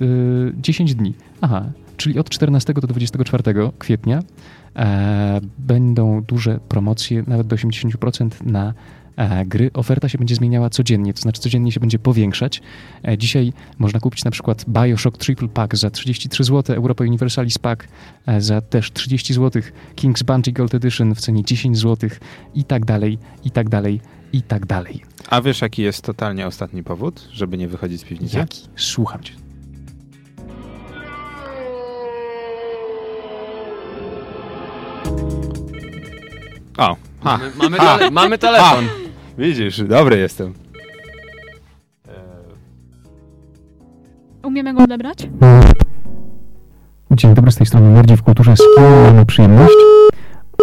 10 0.57 0.95
dni. 0.95 1.15
Aha, 1.41 1.65
czyli 1.97 2.19
od 2.19 2.31
14 2.31 2.75
do 2.75 2.87
24 2.87 3.43
kwietnia 3.79 4.23
e, 4.77 5.41
będą 5.59 6.23
duże 6.23 6.61
promocje, 6.69 7.25
nawet 7.27 7.47
do 7.47 7.57
80% 7.57 8.47
na 8.47 8.75
gry. 9.47 9.71
Oferta 9.75 10.09
się 10.09 10.19
będzie 10.19 10.35
zmieniała 10.35 10.71
codziennie, 10.71 11.15
to 11.15 11.21
znaczy 11.21 11.41
codziennie 11.41 11.73
się 11.73 11.81
będzie 11.81 11.99
powiększać. 11.99 12.63
E, 13.09 13.19
dzisiaj 13.19 13.53
można 13.79 14.01
kupić 14.01 14.25
na 14.25 14.31
przykład 14.31 14.65
Bioshock 14.69 15.19
Triple 15.19 15.49
Pack 15.49 15.77
za 15.77 15.91
33 15.91 16.45
zł, 16.45 16.77
Europa 16.77 17.05
Universalis 17.05 17.59
Pack 17.59 17.89
e, 18.27 18.41
za 18.41 18.61
też 18.61 18.93
30 18.93 19.35
zł, 19.35 19.63
King's 19.97 20.23
Bungie 20.23 20.53
Gold 20.53 20.75
Edition 20.75 21.15
w 21.15 21.21
cenie 21.21 21.45
10 21.45 21.79
zł 21.79 22.11
i 22.55 22.65
tak 22.65 22.85
dalej, 22.85 23.19
i 23.45 23.51
tak 23.51 23.69
dalej, 23.69 24.01
i 24.33 24.43
tak 24.43 24.67
dalej. 24.67 25.03
A 25.29 25.41
wiesz, 25.43 25.61
jaki 25.61 25.83
jest 25.83 26.03
totalnie 26.03 26.47
ostatni 26.47 26.83
powód, 26.83 27.29
żeby 27.33 27.59
nie 27.59 27.69
wychodzić 27.69 28.01
z 28.01 28.05
piwnicy? 28.05 28.37
Jaki? 28.37 28.61
Słucham 28.77 29.23
cię. 29.23 29.33
O, 36.79 36.97
ha, 37.25 37.39
Mamy, 37.39 37.53
mamy, 37.57 37.79
tele, 37.79 38.11
mamy 38.11 38.39
telefon. 38.39 39.00
Widzisz, 39.41 39.83
dobry 39.83 40.19
jestem. 40.19 40.55
Umiemy 44.43 44.75
go 44.75 44.83
odebrać? 44.83 45.29
Dzień 47.11 47.35
dobry, 47.35 47.51
z 47.51 47.57
tej 47.57 47.67
strony 47.67 47.91
Nerdzi 47.91 48.17
w 48.17 48.23
Kulturze. 48.23 48.57
Z 48.57 48.63
mamy 48.77 49.27
przyjemność? 49.27 49.75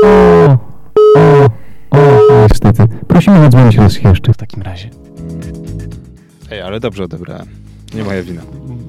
O, 0.03 0.07
o, 1.15 1.45
o, 1.91 1.97
niestety. 2.43 2.83
Prosimy 3.07 3.39
zadzwonić 3.39 3.77
raz 3.77 4.01
jeszcze. 4.01 4.33
W 4.33 4.37
takim 4.37 4.61
razie. 4.63 4.89
Ej, 6.51 6.61
ale 6.61 6.79
dobrze 6.79 7.03
odebrałem. 7.03 7.47
Nie 7.95 8.03
moja 8.03 8.23
wina. 8.23 8.41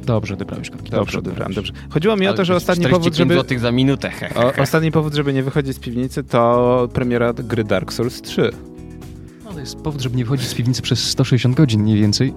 Dobrze 0.05 0.35
odebrałeś, 0.35 0.71
Korki. 0.71 0.91
Dobrze 0.91 1.19
odebrałem, 1.19 1.55
dobrze. 1.55 1.73
Chodziło 1.91 2.17
mi 2.17 2.29
o 2.29 2.35
to, 2.35 2.45
że 2.45 2.57
ostatni 2.57 2.85
45 2.85 3.05
powód, 3.05 3.17
żeby... 3.17 3.35
złotych 3.35 3.61
za 3.61 3.73
minutę. 3.73 4.11
O, 4.35 4.63
ostatni 4.63 4.93
powód, 4.93 5.15
żeby 5.15 5.33
nie 5.33 5.43
wychodzić 5.43 5.77
z 5.77 5.79
piwnicy, 5.79 6.25
to 6.25 6.89
premiera 6.93 7.33
gry 7.33 7.65
Dark 7.65 7.93
Souls 7.93 8.23
3. 8.23 8.51
To 9.59 9.63
jest 9.63 9.77
powód, 9.77 10.01
żeby 10.01 10.17
nie 10.17 10.25
wychodzić 10.25 10.49
z 10.49 10.55
piwnicy 10.55 10.83
przez 10.83 11.11
160 11.11 11.57
godzin 11.57 11.83
mniej 11.83 12.01
więcej. 12.01 12.35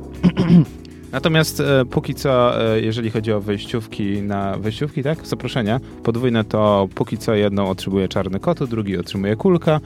Natomiast 1.11 1.59
e, 1.59 1.85
póki 1.85 2.15
co, 2.15 2.61
e, 2.75 2.81
jeżeli 2.81 3.11
chodzi 3.11 3.31
o 3.31 3.41
wejściówki 3.41 4.21
na 4.21 4.57
wejściówki, 4.57 5.03
tak? 5.03 5.27
Zaproszenia 5.27 5.79
podwójne, 6.03 6.43
to 6.43 6.87
póki 6.95 7.17
co 7.17 7.33
jedną 7.33 7.69
otrzymuje 7.69 8.07
czarny 8.07 8.39
kot, 8.39 8.63
drugi 8.63 8.97
otrzymuje 8.97 9.35
kulka, 9.35 9.79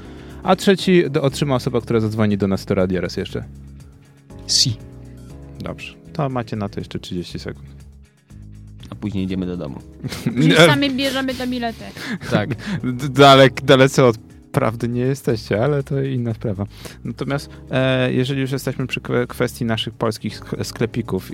a 0.44 0.56
trzeci 0.56 1.10
do, 1.10 1.22
otrzyma 1.22 1.56
osoba, 1.56 1.82
która 1.82 2.00
zadzwoni 2.00 2.38
do 2.38 2.48
nas 2.48 2.66
do 2.66 2.76
radia 2.76 3.02
raz 3.02 3.18
jeszcze. 3.18 3.44
Si. 4.48 4.78
Dobrze. 5.60 5.94
To 6.14 6.30
macie 6.30 6.56
na 6.56 6.70
to 6.70 6.80
jeszcze 6.80 7.00
30 7.00 7.40
sekund. 7.40 7.68
A 8.90 8.96
później 8.96 9.24
idziemy 9.24 9.46
do 9.46 9.58
domu. 9.58 9.80
Czyli 10.24 10.56
sami 10.56 10.92
bierzemy 10.92 11.34
te 11.34 11.48
bilety. 11.48 11.84
Tak. 12.32 12.50
Dalek, 13.10 13.62
dalece 13.62 14.06
od 14.06 14.18
prawdy 14.56 14.88
nie 14.90 15.02
jesteście, 15.02 15.64
ale 15.64 15.84
to 15.84 16.02
inna 16.02 16.34
sprawa. 16.34 16.66
Natomiast 17.06 17.50
e, 17.72 18.12
jeżeli 18.14 18.42
już 18.42 18.52
jesteśmy 18.52 18.88
przy 18.88 19.02
kwe- 19.02 19.28
kwestii 19.28 19.66
naszych 19.66 19.94
polskich 19.94 20.40
sk- 20.40 20.64
sklepików 20.64 21.32
e, 21.32 21.34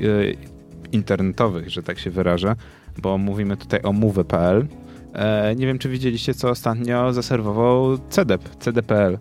internetowych, 0.92 1.70
że 1.70 1.84
tak 1.84 2.00
się 2.00 2.10
wyrażę, 2.12 2.56
bo 2.98 3.18
mówimy 3.18 3.58
tutaj 3.58 3.80
o 3.84 3.94
move.pl. 3.94 4.68
E, 5.14 5.56
nie 5.56 5.66
wiem, 5.68 5.80
czy 5.80 5.90
widzieliście, 5.90 6.34
co 6.34 6.50
ostatnio 6.50 7.14
zaserwował 7.14 7.98
CDEP, 8.10 8.50
CDPL. 8.60 9.18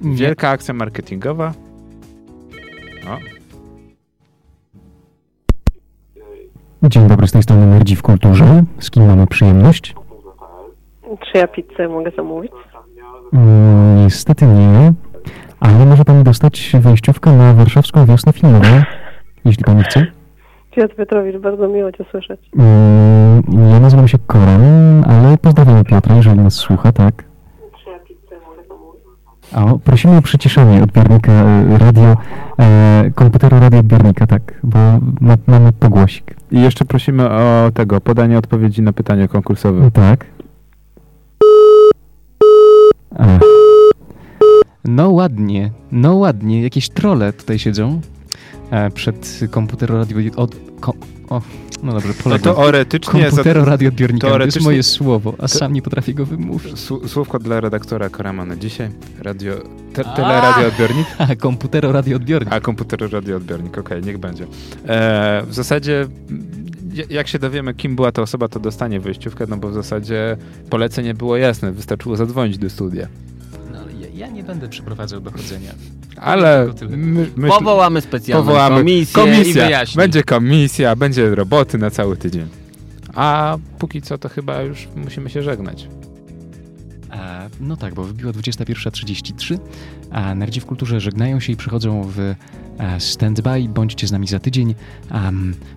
Wielka 0.00 0.48
akcja 0.48 0.74
marketingowa. 0.74 1.54
O, 3.08 3.18
Dzień 6.88 7.08
dobry, 7.08 7.26
z 7.26 7.32
tej 7.32 7.42
strony 7.42 7.66
Nerdzi 7.66 7.96
w 7.96 8.02
Kulturze. 8.02 8.64
Z 8.80 8.90
kim 8.90 9.06
mamy 9.06 9.26
przyjemność? 9.26 9.94
Czy 11.32 11.38
ja 11.38 11.48
pizzę 11.48 11.88
mogę 11.88 12.10
zamówić? 12.16 12.52
Mm, 13.32 13.96
niestety 13.96 14.46
nie, 14.46 14.92
ale 15.60 15.86
może 15.86 16.04
pani 16.04 16.24
dostać 16.24 16.72
wejściówkę 16.80 17.32
na 17.32 17.54
warszawską 17.54 18.06
wiosnę 18.06 18.32
filmową, 18.32 18.82
jeśli 19.44 19.64
pani 19.64 19.82
chce. 19.82 20.06
Piotr 20.76 20.96
Piotrowicz, 20.96 21.36
bardzo 21.36 21.68
miło 21.68 21.92
Cię 21.92 22.04
słyszeć. 22.10 22.40
Mm, 22.58 23.42
ja 23.70 23.80
nazywam 23.80 24.08
się 24.08 24.18
Koran, 24.26 25.04
ale 25.06 25.38
pozdrawiam 25.38 25.84
Piotra, 25.84 26.16
jeżeli 26.16 26.38
nas 26.38 26.54
słucha, 26.54 26.92
tak. 26.92 27.28
O, 29.56 29.78
prosimy 29.78 30.16
o 30.16 30.22
przyciszenie 30.22 30.82
odbiornika 30.82 31.32
e, 31.32 31.78
radio, 31.78 32.16
e, 32.58 33.10
komputera 33.14 33.60
radioodbiornika, 33.60 34.26
tak, 34.26 34.60
bo 34.62 34.78
ma, 35.20 35.36
mamy 35.46 35.72
pogłosik. 35.72 36.36
I 36.52 36.60
jeszcze 36.60 36.84
prosimy 36.84 37.30
o 37.30 37.70
tego, 37.74 38.00
podanie 38.00 38.38
odpowiedzi 38.38 38.82
na 38.82 38.92
pytanie 38.92 39.28
konkursowe. 39.28 39.90
Tak. 39.90 40.26
No 44.84 45.10
ładnie, 45.10 45.70
no 45.92 46.14
ładnie, 46.14 46.62
jakieś 46.62 46.88
trole 46.88 47.32
tutaj 47.32 47.58
siedzą 47.58 48.00
e, 48.70 48.90
przed 48.90 49.40
komputero 49.50 49.98
radio... 49.98 50.18
Od, 50.36 50.56
ko, 50.80 50.94
o, 51.30 51.42
no 51.82 51.92
dobrze, 51.92 52.08
No 52.08 52.14
polegam. 52.24 52.54
teoretycznie... 52.54 53.24
Komputero 53.24 53.64
radioodbiornika, 53.64 54.20
to 54.20 54.26
jest 54.26 54.38
teoretycznie- 54.38 54.64
moje 54.64 54.82
słowo, 54.82 55.34
a 55.38 55.48
sam 55.48 55.72
nie 55.72 55.82
potrafię 55.82 56.14
go 56.14 56.26
wymówić. 56.26 56.72
Sł- 56.72 57.08
Słówko 57.08 57.38
dla 57.38 57.60
redaktora 57.60 58.08
Korama 58.08 58.44
na 58.44 58.56
dzisiaj. 58.56 58.90
Radio... 59.22 59.52
Te, 59.92 60.04
teleradioodbiornik? 60.04 61.06
A, 61.18 61.36
komputero 61.36 61.92
radioodbiornik. 61.92 62.52
A 62.52 62.60
komputer 62.60 63.12
radioodbiornik, 63.12 63.78
okej, 63.78 64.02
niech 64.02 64.18
będzie. 64.18 64.44
E, 64.88 65.42
w 65.46 65.54
zasadzie 65.54 66.06
jak 67.10 67.28
się 67.28 67.38
dowiemy, 67.38 67.74
kim 67.74 67.96
była 67.96 68.12
ta 68.12 68.22
osoba, 68.22 68.48
to 68.48 68.60
dostanie 68.60 69.00
wyjściówkę, 69.00 69.44
no 69.48 69.56
bo 69.56 69.68
w 69.68 69.74
zasadzie 69.74 70.36
polecenie 70.70 71.14
było 71.14 71.36
jasne, 71.36 71.72
wystarczyło 71.72 72.16
zadzwonić 72.16 72.58
do 72.58 72.70
studia. 72.70 73.08
No, 73.72 73.78
ale 73.78 73.92
ja, 73.92 74.08
ja 74.14 74.26
nie 74.26 74.42
będę 74.42 74.68
przeprowadzał 74.68 75.20
dochodzenia. 75.20 75.70
Ale 76.16 76.68
my, 76.90 77.26
myśl, 77.36 77.58
Powołamy 77.58 78.00
specjalną 78.00 78.44
powołamy 78.46 78.76
komisję 78.76 79.02
i 79.02 79.06
komisja, 79.06 79.64
wyjaśnimy. 79.66 80.02
będzie 80.02 80.22
komisja, 80.22 80.96
będzie 80.96 81.34
roboty 81.34 81.78
na 81.78 81.90
cały 81.90 82.16
tydzień. 82.16 82.46
A 83.14 83.56
póki 83.78 84.02
co 84.02 84.18
to 84.18 84.28
chyba 84.28 84.62
już 84.62 84.88
musimy 84.96 85.30
się 85.30 85.42
żegnać. 85.42 85.88
A, 87.10 87.48
no 87.60 87.76
tak, 87.76 87.94
bo 87.94 88.04
wybiła 88.04 88.32
21.33, 88.32 89.58
a 90.10 90.34
Nerdzi 90.34 90.60
w 90.60 90.66
Kulturze 90.66 91.00
żegnają 91.00 91.40
się 91.40 91.52
i 91.52 91.56
przychodzą 91.56 92.02
w 92.02 92.18
e, 92.18 92.34
stand-by. 92.98 93.68
Bądźcie 93.68 94.06
z 94.06 94.12
nami 94.12 94.26
za 94.26 94.38
tydzień. 94.38 94.74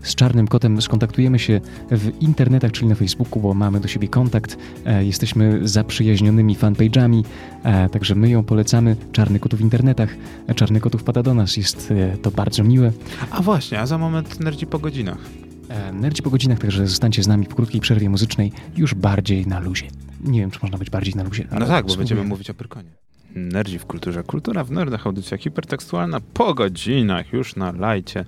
Z 0.02 0.16
Czarnym 0.16 0.48
Kotem 0.48 0.82
skontaktujemy 0.82 1.40
się 1.40 1.62
w 1.92 2.22
internetach, 2.22 2.72
czyli 2.72 2.88
na 2.88 2.96
Facebooku, 2.96 3.42
bo 3.42 3.54
mamy 3.54 3.80
do 3.80 3.88
siebie 3.88 4.08
kontakt. 4.08 4.58
E, 4.86 5.06
jesteśmy 5.06 5.68
zaprzyjaźnionymi 5.68 6.58
fanpage'ami, 6.58 7.24
e, 7.64 7.90
także 7.90 8.16
my 8.16 8.30
ją 8.30 8.44
polecamy. 8.44 8.96
Czarny 9.12 9.40
Kot 9.40 9.56
w 9.56 9.62
internetach. 9.62 10.16
E, 10.48 10.56
Czarny 10.56 10.80
Kot 10.80 10.96
wpada 10.96 11.24
do 11.24 11.34
nas, 11.34 11.58
jest 11.58 11.92
e, 11.92 12.18
to 12.18 12.32
bardzo 12.32 12.64
miłe. 12.64 12.92
A 13.32 13.42
właśnie, 13.42 13.80
a 13.80 13.86
za 13.86 13.98
moment 13.98 14.40
nerdzi 14.40 14.68
po 14.68 14.80
godzinach. 14.80 15.51
E, 15.72 15.92
Nerdzi 15.94 16.22
po 16.22 16.30
godzinach, 16.30 16.60
także 16.60 16.88
zostańcie 16.88 17.24
z 17.24 17.28
nami 17.28 17.46
w 17.46 17.56
krótkiej 17.56 17.82
przerwie 17.82 18.10
muzycznej, 18.10 18.52
już 18.78 18.94
bardziej 18.94 19.48
na 19.48 19.60
luzie. 19.60 19.88
Nie 20.24 20.40
wiem, 20.40 20.52
czy 20.52 20.60
można 20.62 20.78
być 20.78 20.90
bardziej 20.90 21.16
na 21.16 21.24
luzie. 21.24 21.48
No 21.60 21.66
tak, 21.66 21.86
bo 21.86 21.96
będziemy 21.96 22.24
mówić 22.24 22.50
o 22.50 22.54
Pyrkonie. 22.54 22.90
Nerdzi 23.36 23.80
w 23.80 23.86
kulturze. 23.86 24.24
Kultura 24.24 24.64
w 24.64 24.72
nerdach, 24.72 25.08
audycja 25.08 25.38
hipertekstualna 25.38 26.20
po 26.34 26.54
godzinach, 26.54 27.34
już 27.34 27.56
na 27.56 27.72
lajcie. 27.72 28.26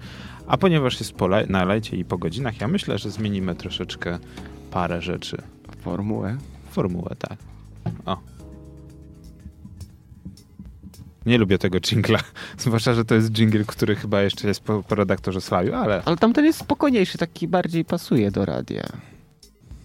A 0.47 0.57
ponieważ 0.57 0.99
jest 0.99 1.13
po 1.13 1.25
laj- 1.25 1.49
na 1.49 1.65
lajcie 1.65 1.97
i 1.97 2.05
po 2.05 2.17
godzinach, 2.17 2.61
ja 2.61 2.67
myślę, 2.67 2.97
że 2.97 3.11
zmienimy 3.11 3.55
troszeczkę 3.55 4.19
parę 4.71 5.01
rzeczy. 5.01 5.37
Formułę. 5.81 6.37
Formułę, 6.71 7.15
tak. 7.19 7.37
O. 8.05 8.17
Nie 11.25 11.37
lubię 11.37 11.57
tego 11.57 11.79
jingla. 11.81 12.19
Zwłaszcza, 12.57 12.93
że 12.93 13.05
to 13.05 13.15
jest 13.15 13.31
jingle, 13.31 13.63
który 13.65 13.95
chyba 13.95 14.21
jeszcze 14.21 14.47
jest 14.47 14.59
po, 14.59 14.83
po 14.83 14.95
redaktorze 14.95 15.41
Slawiu, 15.41 15.73
ale 15.73 16.01
Ale 16.05 16.17
tamten 16.17 16.45
jest 16.45 16.59
spokojniejszy, 16.59 17.17
taki 17.17 17.47
bardziej 17.47 17.85
pasuje 17.85 18.31
do 18.31 18.45
radia. 18.45 18.83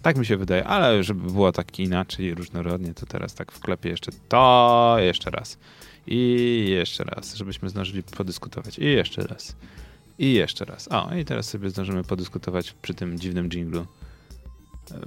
tak 0.01 0.17
mi 0.17 0.25
się 0.25 0.37
wydaje. 0.37 0.65
Ale 0.67 1.03
żeby 1.03 1.31
było 1.31 1.51
tak 1.51 1.79
inaczej, 1.79 2.35
różnorodnie, 2.35 2.93
to 2.93 3.05
teraz 3.05 3.33
tak 3.33 3.51
wklepię 3.51 3.89
jeszcze 3.89 4.11
to, 4.29 4.95
jeszcze 4.99 5.29
raz. 5.31 5.57
I 6.07 6.65
jeszcze 6.69 7.03
raz, 7.03 7.35
żebyśmy 7.35 7.69
zdążyli 7.69 8.03
podyskutować. 8.03 8.79
I 8.79 8.85
jeszcze 8.85 9.21
raz. 9.27 9.55
I 10.19 10.33
jeszcze 10.33 10.65
raz. 10.65 10.87
O, 10.91 11.15
i 11.15 11.25
teraz 11.25 11.49
sobie 11.49 11.69
zdążymy 11.69 12.03
podyskutować 12.03 12.71
przy 12.81 12.93
tym 12.93 13.19
dziwnym 13.19 13.49
jinglu. 13.49 13.85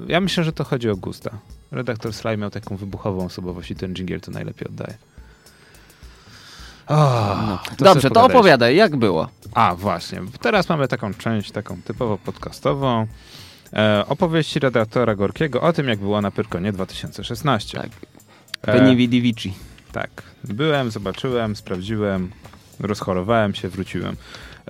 Ja 0.09 0.21
myślę, 0.21 0.45
że 0.45 0.53
to 0.53 0.65
chodzi 0.65 0.91
o 0.91 0.97
gusta. 0.97 1.39
Redaktor 1.71 2.13
Sly 2.13 2.37
miał 2.37 2.51
taką 2.51 2.77
wybuchową 2.77 3.25
osobowość 3.25 3.71
i 3.71 3.75
ten 3.75 3.95
jingle 3.95 4.21
to 4.21 4.31
najlepiej 4.31 4.69
oddaje. 4.69 4.95
O, 6.89 6.95
No. 7.47 7.59
to 7.79 7.85
Dobrze, 7.85 8.11
to 8.11 8.25
opowiadaj, 8.25 8.77
jak 8.77 8.97
było? 8.97 9.29
A, 9.55 9.75
właśnie. 9.75 10.21
Teraz 10.41 10.69
mamy 10.69 10.89
taką 10.89 11.15
część, 11.15 11.51
taką 11.51 11.83
typowo 11.83 12.19
podcastową. 12.19 13.07
E, 13.73 14.05
opowieści 14.09 14.59
redaktora 14.59 15.15
Gorkiego 15.15 15.61
o 15.61 15.73
tym, 15.73 15.89
jak 15.89 15.99
było 15.99 16.21
na 16.21 16.31
Pyrkonie 16.31 16.73
2016. 16.73 17.79
Tak. 17.79 17.91
E, 18.63 18.73
Penny 18.73 18.97
Vidi 18.97 19.23
Vici. 19.23 19.55
tak. 19.93 20.11
Byłem, 20.45 20.91
zobaczyłem, 20.91 21.57
sprawdziłem, 21.57 22.31
rozchorowałem 22.81 23.55
się, 23.55 23.69
wróciłem. 23.69 24.17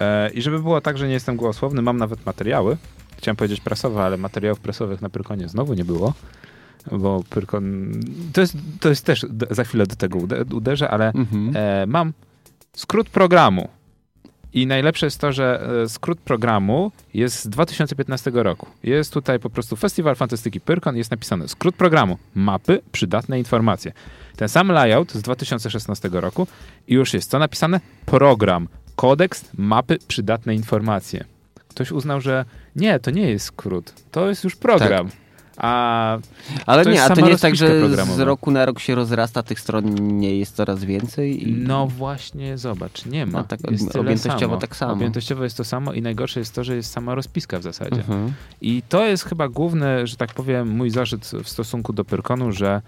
E, 0.00 0.30
I 0.30 0.42
żeby 0.42 0.58
było 0.58 0.80
tak, 0.80 0.98
że 0.98 1.06
nie 1.06 1.12
jestem 1.14 1.36
głosowny, 1.36 1.82
mam 1.82 1.96
nawet 1.96 2.26
materiały. 2.26 2.76
Chciałem 3.18 3.36
powiedzieć 3.36 3.60
prasowe, 3.60 4.02
ale 4.04 4.16
materiałów 4.16 4.60
prasowych 4.60 5.02
na 5.02 5.08
Pyrkonie 5.10 5.48
znowu 5.48 5.74
nie 5.74 5.84
było. 5.84 6.12
Bo 6.92 7.22
Pyrkon... 7.30 7.92
To 8.32 8.40
jest, 8.40 8.56
to 8.80 8.88
jest 8.88 9.04
też, 9.04 9.26
za 9.50 9.64
chwilę 9.64 9.86
do 9.86 9.96
tego 9.96 10.18
ude- 10.18 10.54
uderzę, 10.54 10.90
ale 10.90 11.06
Mhm. 11.12 11.52
e, 11.56 11.86
mam 11.86 12.12
skrót 12.76 13.08
programu. 13.08 13.68
I 14.54 14.66
najlepsze 14.66 15.06
jest 15.06 15.20
to, 15.20 15.32
że 15.32 15.68
e, 15.84 15.88
skrót 15.88 16.18
programu 16.20 16.92
jest 17.14 17.40
z 17.44 17.48
2015 17.48 18.30
roku. 18.34 18.66
Jest 18.82 19.12
tutaj 19.12 19.38
po 19.40 19.50
prostu 19.50 19.76
Festiwal 19.76 20.14
Fantastyki 20.16 20.60
Pyrkon, 20.60 20.96
jest 20.96 21.10
napisane 21.10 21.48
skrót 21.48 21.74
programu, 21.74 22.18
mapy, 22.34 22.80
przydatne 22.92 23.38
informacje. 23.38 23.92
Ten 24.36 24.48
sam 24.48 24.68
layout 24.72 25.12
z 25.12 25.22
2016 25.22 26.08
roku 26.12 26.46
i 26.88 26.94
już 26.94 27.14
jest 27.14 27.30
co 27.30 27.38
napisane? 27.38 27.80
Program, 28.06 28.68
kodeks, 28.96 29.44
mapy, 29.58 29.98
przydatne 30.08 30.54
informacje. 30.54 31.24
Ktoś 31.68 31.92
uznał, 31.92 32.20
że 32.20 32.44
nie, 32.76 32.98
to 33.00 33.10
nie 33.10 33.30
jest 33.30 33.44
skrót, 33.44 33.94
to 34.10 34.28
jest 34.28 34.44
już 34.44 34.56
program. 34.56 35.08
A 35.56 36.18
Ale 36.66 36.84
to 36.84 36.90
nie, 36.90 36.96
jest 36.96 37.10
a 37.10 37.14
to 37.14 37.20
nie 37.20 37.30
jest 37.30 37.42
tak, 37.42 37.56
że 37.56 37.90
z 38.04 38.18
roku 38.18 38.50
na 38.50 38.66
rok 38.66 38.80
się 38.80 38.94
rozrasta, 38.94 39.42
tych 39.42 39.60
stron 39.60 40.18
nie 40.18 40.38
jest 40.38 40.56
coraz 40.56 40.84
więcej? 40.84 41.48
I... 41.48 41.52
No 41.52 41.86
właśnie, 41.86 42.58
zobacz, 42.58 43.06
nie 43.06 43.26
ma. 43.26 43.38
No 43.38 43.44
tak, 43.44 43.70
jest 43.70 43.96
objętościowo 43.96 44.38
samo. 44.38 44.56
tak 44.56 44.76
samo. 44.76 44.92
Objętościowo 44.92 45.44
jest 45.44 45.56
to 45.56 45.64
samo 45.64 45.92
i 45.92 46.02
najgorsze 46.02 46.40
jest 46.40 46.54
to, 46.54 46.64
że 46.64 46.76
jest 46.76 46.92
sama 46.92 47.14
rozpiska 47.14 47.58
w 47.58 47.62
zasadzie. 47.62 48.00
Mhm. 48.00 48.32
I 48.60 48.82
to 48.88 49.06
jest 49.06 49.24
chyba 49.24 49.48
główny, 49.48 50.06
że 50.06 50.16
tak 50.16 50.34
powiem, 50.34 50.68
mój 50.68 50.90
zarzut 50.90 51.24
w 51.44 51.48
stosunku 51.48 51.92
do 51.92 52.04
Pyrkonu, 52.04 52.52
że 52.52 52.82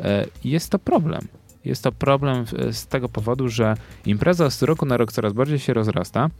e, 0.00 0.26
jest 0.44 0.70
to 0.70 0.78
problem. 0.78 1.28
Jest 1.64 1.82
to 1.82 1.92
problem 1.92 2.44
z 2.72 2.86
tego 2.86 3.08
powodu, 3.08 3.48
że 3.48 3.74
impreza 4.06 4.50
z 4.50 4.62
roku 4.62 4.86
na 4.86 4.96
rok 4.96 5.12
coraz 5.12 5.32
bardziej 5.32 5.58
się 5.58 5.74
rozrasta, 5.74 6.30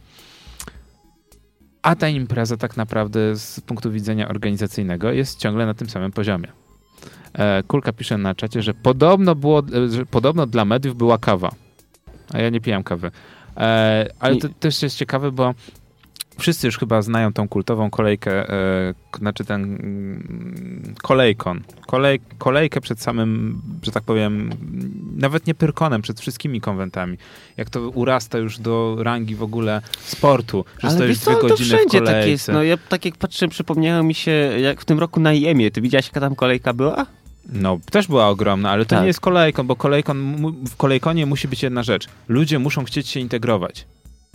a 1.82 1.97
ta 1.97 2.09
impreza 2.09 2.57
tak 2.57 2.77
naprawdę 2.77 3.36
z 3.36 3.61
punktu 3.61 3.93
widzenia 3.93 4.28
organizacyjnego 4.28 5.12
jest 5.12 5.39
ciągle 5.39 5.66
na 5.66 5.74
tym 5.74 5.89
samym 5.89 6.12
poziomie. 6.12 6.48
E, 7.32 7.62
Kulka 7.62 7.93
pisze 7.93 8.19
na 8.19 8.35
czacie, 8.35 8.62
że 8.62 8.74
podobno, 8.74 9.35
było, 9.35 9.59
e, 9.59 9.89
że 9.89 10.07
podobno 10.07 10.47
dla 10.47 10.65
mediów 10.65 10.97
była 10.97 11.19
kawa. 11.19 11.51
A 12.32 12.39
ja 12.39 12.51
nie 12.51 12.61
pijam 12.61 12.82
kawy. 12.82 13.11
E, 13.57 14.07
ale 14.20 14.36
to 14.36 14.48
też 14.48 14.82
jest 14.82 14.97
ciekawe, 14.97 15.32
bo 15.32 15.55
wszyscy 16.39 16.66
już 16.66 16.78
chyba 16.78 17.02
znają 17.02 17.32
tą 17.32 17.48
kultową 17.48 17.90
kolejkę, 17.90 18.51
e, 18.51 18.94
znaczy 19.19 19.44
ten 19.44 19.62
mm, 19.62 20.94
kolejkon. 21.02 21.61
Kolej, 21.86 22.20
kolejkę 22.39 22.81
przed 22.81 23.02
samym, 23.02 23.61
że 23.82 23.93
tak 23.93 24.02
powiem, 24.02 24.51
nawet 25.16 25.47
nie 25.47 25.55
Pyrkonem, 25.55 26.02
przed 26.02 26.20
wszystkimi 26.20 26.61
konwentami. 26.61 27.16
Jak 27.57 27.70
to 27.70 27.89
urasta 27.89 28.39
już 28.39 28.59
do 28.59 28.97
rangi 28.98 29.35
w 29.35 29.43
ogóle 29.43 29.82
sportu, 29.98 30.65
że 30.78 30.89
Ale 30.89 30.97
stoisz 30.97 31.19
dwie 31.19 31.35
to 31.35 31.40
godziny 31.48 31.69
w 31.69 31.73
wszędzie 31.78 31.98
kolejce. 31.98 32.20
tak 32.20 32.28
jest. 32.28 32.48
No 32.48 32.62
ja 32.62 32.77
tak 32.89 33.05
jak 33.05 33.16
patrzyłem, 33.16 33.51
przypomniało 33.51 34.02
mi 34.02 34.15
się, 34.15 34.31
jak 34.61 34.81
w 34.81 34.85
tym 34.85 34.98
roku 34.98 35.20
na 35.20 35.32
Jemie. 35.32 35.70
Ty 35.70 35.81
widziałeś, 35.81 36.07
jaka 36.07 36.20
tam 36.20 36.35
kolejka 36.35 36.73
była? 36.73 37.07
No, 37.52 37.78
też 37.90 38.07
była 38.07 38.28
ogromna, 38.28 38.70
ale 38.70 38.85
to 38.85 38.90
Tak. 38.90 39.01
nie 39.01 39.07
jest 39.07 39.20
kolejkon, 39.20 39.66
bo 39.66 39.77
kolejkon, 39.77 40.36
w 40.66 40.77
kolejkonie 40.77 41.27
musi 41.27 41.48
być 41.48 41.62
jedna 41.62 41.82
rzecz. 41.82 42.09
Ludzie 42.28 42.59
muszą 42.59 42.85
chcieć 42.85 43.09
się 43.09 43.20
integrować. 43.20 43.86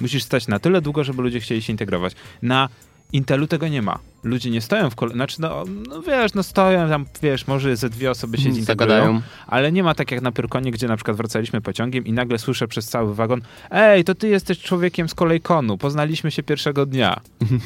Musisz 0.02 0.24
stać 0.24 0.48
na 0.48 0.60
tyle 0.60 0.82
długo, 0.82 1.04
żeby 1.04 1.22
ludzie 1.22 1.40
chcieli 1.40 1.62
się 1.62 1.74
integrować. 1.74 2.14
Na 2.42 2.70
Intelu 3.14 3.48
tego 3.48 3.68
nie 3.68 3.82
ma. 3.82 4.00
Ludzie 4.26 4.50
nie 4.50 4.62
stoją 4.62 4.90
w 4.90 4.96
kolejce, 4.96 5.16
znaczy 5.18 5.42
no, 5.42 5.64
no 5.90 6.02
wiesz, 6.02 6.34
no 6.34 6.44
stoją 6.44 6.90
tam, 6.90 7.06
wiesz, 7.22 7.48
może 7.48 7.76
ze 7.76 7.90
dwie 7.90 8.12
osoby 8.12 8.38
się 8.38 8.52
zintegrują, 8.52 8.66
Zagadają. 8.90 9.22
ale 9.48 9.72
nie 9.72 9.84
ma 9.84 9.96
tak 9.96 10.12
jak 10.12 10.22
na 10.22 10.32
Pyrkonie, 10.32 10.72
gdzie 10.72 10.88
na 10.88 10.96
przykład 10.96 11.18
wracaliśmy 11.18 11.62
pociągiem 11.62 12.06
i 12.06 12.14
nagle 12.14 12.38
słyszę 12.40 12.68
przez 12.68 12.88
cały 12.90 13.16
wagon 13.16 13.42
ej, 13.72 14.04
to 14.04 14.16
ty 14.16 14.28
jesteś 14.28 14.60
człowiekiem 14.60 15.10
z 15.10 15.14
kolejkonu, 15.16 15.78
poznaliśmy 15.78 16.32
się 16.32 16.44
pierwszego 16.44 16.86
dnia. 16.86 17.20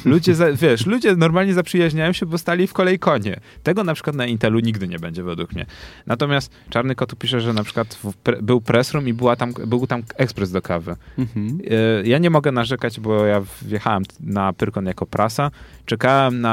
Ludzie, 0.04 0.34
za, 0.34 0.52
wiesz, 0.62 0.86
ludzie 0.86 1.16
normalnie 1.16 1.54
zaprzyjaźniają 1.54 2.12
się, 2.12 2.26
bo 2.26 2.38
stali 2.38 2.66
w 2.66 2.72
kolejkonie. 2.72 3.40
Tego 3.62 3.84
na 3.84 3.94
przykład 3.94 4.16
na 4.16 4.26
Intelu 4.26 4.60
nigdy 4.60 4.88
nie 4.88 4.98
będzie 4.98 5.22
według 5.22 5.52
mnie. 5.52 5.66
Natomiast 6.06 6.50
Czarny 6.70 6.94
Kotu 6.94 7.16
pisze, 7.16 7.40
że 7.40 7.52
na 7.52 7.64
przykład 7.64 7.98
pre, 8.22 8.42
był 8.42 8.60
press 8.60 8.92
room 8.92 9.08
i 9.08 9.12
była 9.12 9.36
tam, 9.36 9.52
był 9.66 9.86
tam 9.86 10.02
ekspres 10.16 10.50
do 10.50 10.62
kawy. 10.62 10.96
Mhm. 11.18 11.58
E, 12.04 12.08
Ja 12.08 12.18
nie 12.18 12.30
mogę 12.30 12.52
narzekać, 12.52 13.00
bo 13.00 13.26
ja 13.26 13.42
wjechałem 13.62 14.02
na 14.20 14.52
Pyrkon 14.52 14.86
jako 14.86 15.06
prasa. 15.06 15.50
Czekałem 15.86 16.40
na 16.40 16.49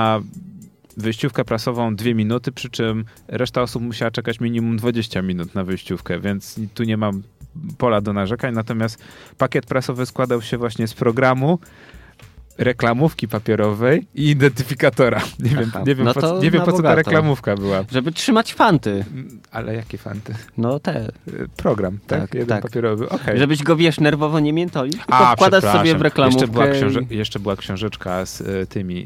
wyjściówkę 0.98 1.46
prasową 1.46 1.96
dwie 1.96 2.16
minuty, 2.16 2.52
przy 2.52 2.70
czym 2.70 3.06
reszta 3.28 3.62
osób 3.62 3.84
musiała 3.84 4.12
czekać 4.12 4.40
minimum 4.40 4.78
20 4.78 5.22
minut 5.22 5.56
na 5.56 5.64
wyjściówkę, 5.64 6.20
więc 6.20 6.60
tu 6.74 6.84
nie 6.84 6.98
mam 6.98 7.24
pola 7.78 8.02
do 8.02 8.14
narzekań, 8.14 8.54
natomiast 8.54 9.04
pakiet 9.38 9.66
prasowy 9.66 10.06
składał 10.06 10.42
się 10.42 10.58
właśnie 10.58 10.88
z 10.88 10.94
programu, 10.94 11.60
reklamówki 12.58 13.28
papierowej 13.28 14.08
i 14.16 14.30
identyfikatora. 14.30 15.22
Nie 15.40 15.50
wiem, 15.50 15.70
Aha, 15.74 15.84
nie 15.88 15.96
wiem, 15.96 16.06
no 16.06 16.14
po, 16.14 16.40
nie 16.40 16.52
wiem 16.52 16.62
po 16.64 16.72
co 16.72 16.84
ta 16.84 16.96
reklamówka 16.96 17.56
była. 17.56 17.84
Żeby 17.92 18.12
trzymać 18.12 18.54
fanty. 18.54 19.06
Mm, 19.14 19.40
Ale 19.52 19.76
jakie 19.76 19.98
fanty? 19.98 20.34
No 20.58 20.80
te. 20.80 21.08
Y, 21.28 21.48
Program, 21.58 22.00
tak? 22.08 22.22
Tak, 22.22 22.34
Jeden 22.34 22.48
tak. 22.48 22.62
papierowy, 22.62 23.10
okej. 23.10 23.40
Żebyś 23.40 23.64
go, 23.64 23.76
wiesz, 23.76 24.00
nerwowo 24.00 24.40
nie 24.40 24.54
miętolił, 24.54 24.94
tylko 24.94 25.14
A, 25.18 25.36
wkładasz 25.36 25.64
sobie 25.64 25.96
w 25.96 26.02
reklamówkę. 26.02 26.40
Jeszcze 26.42 26.54
była, 26.54 26.68
książe- 26.68 27.02
jeszcze 27.10 27.40
była 27.40 27.56
książeczka 27.56 28.26
z 28.26 28.42
e, 28.42 28.66
tymi, 28.66 29.02
e, 29.02 29.06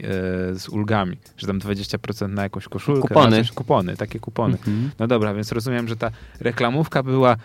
z 0.60 0.70
ulgami, 0.70 1.18
że 1.38 1.48
tam 1.48 1.60
20% 1.60 2.30
na 2.30 2.44
jakąś 2.44 2.68
koszulkę. 2.68 3.02
Kupony. 3.02 3.38
Coś, 3.38 3.52
kupony, 3.52 3.98
takie 3.98 4.20
kupony. 4.20 4.54
Mhm. 4.54 4.92
No 5.00 5.08
dobra, 5.08 5.34
więc 5.34 5.52
rozumiem, 5.52 5.88
że 5.88 5.96
ta 5.96 6.12
reklamówka 6.40 7.04
była 7.04 7.36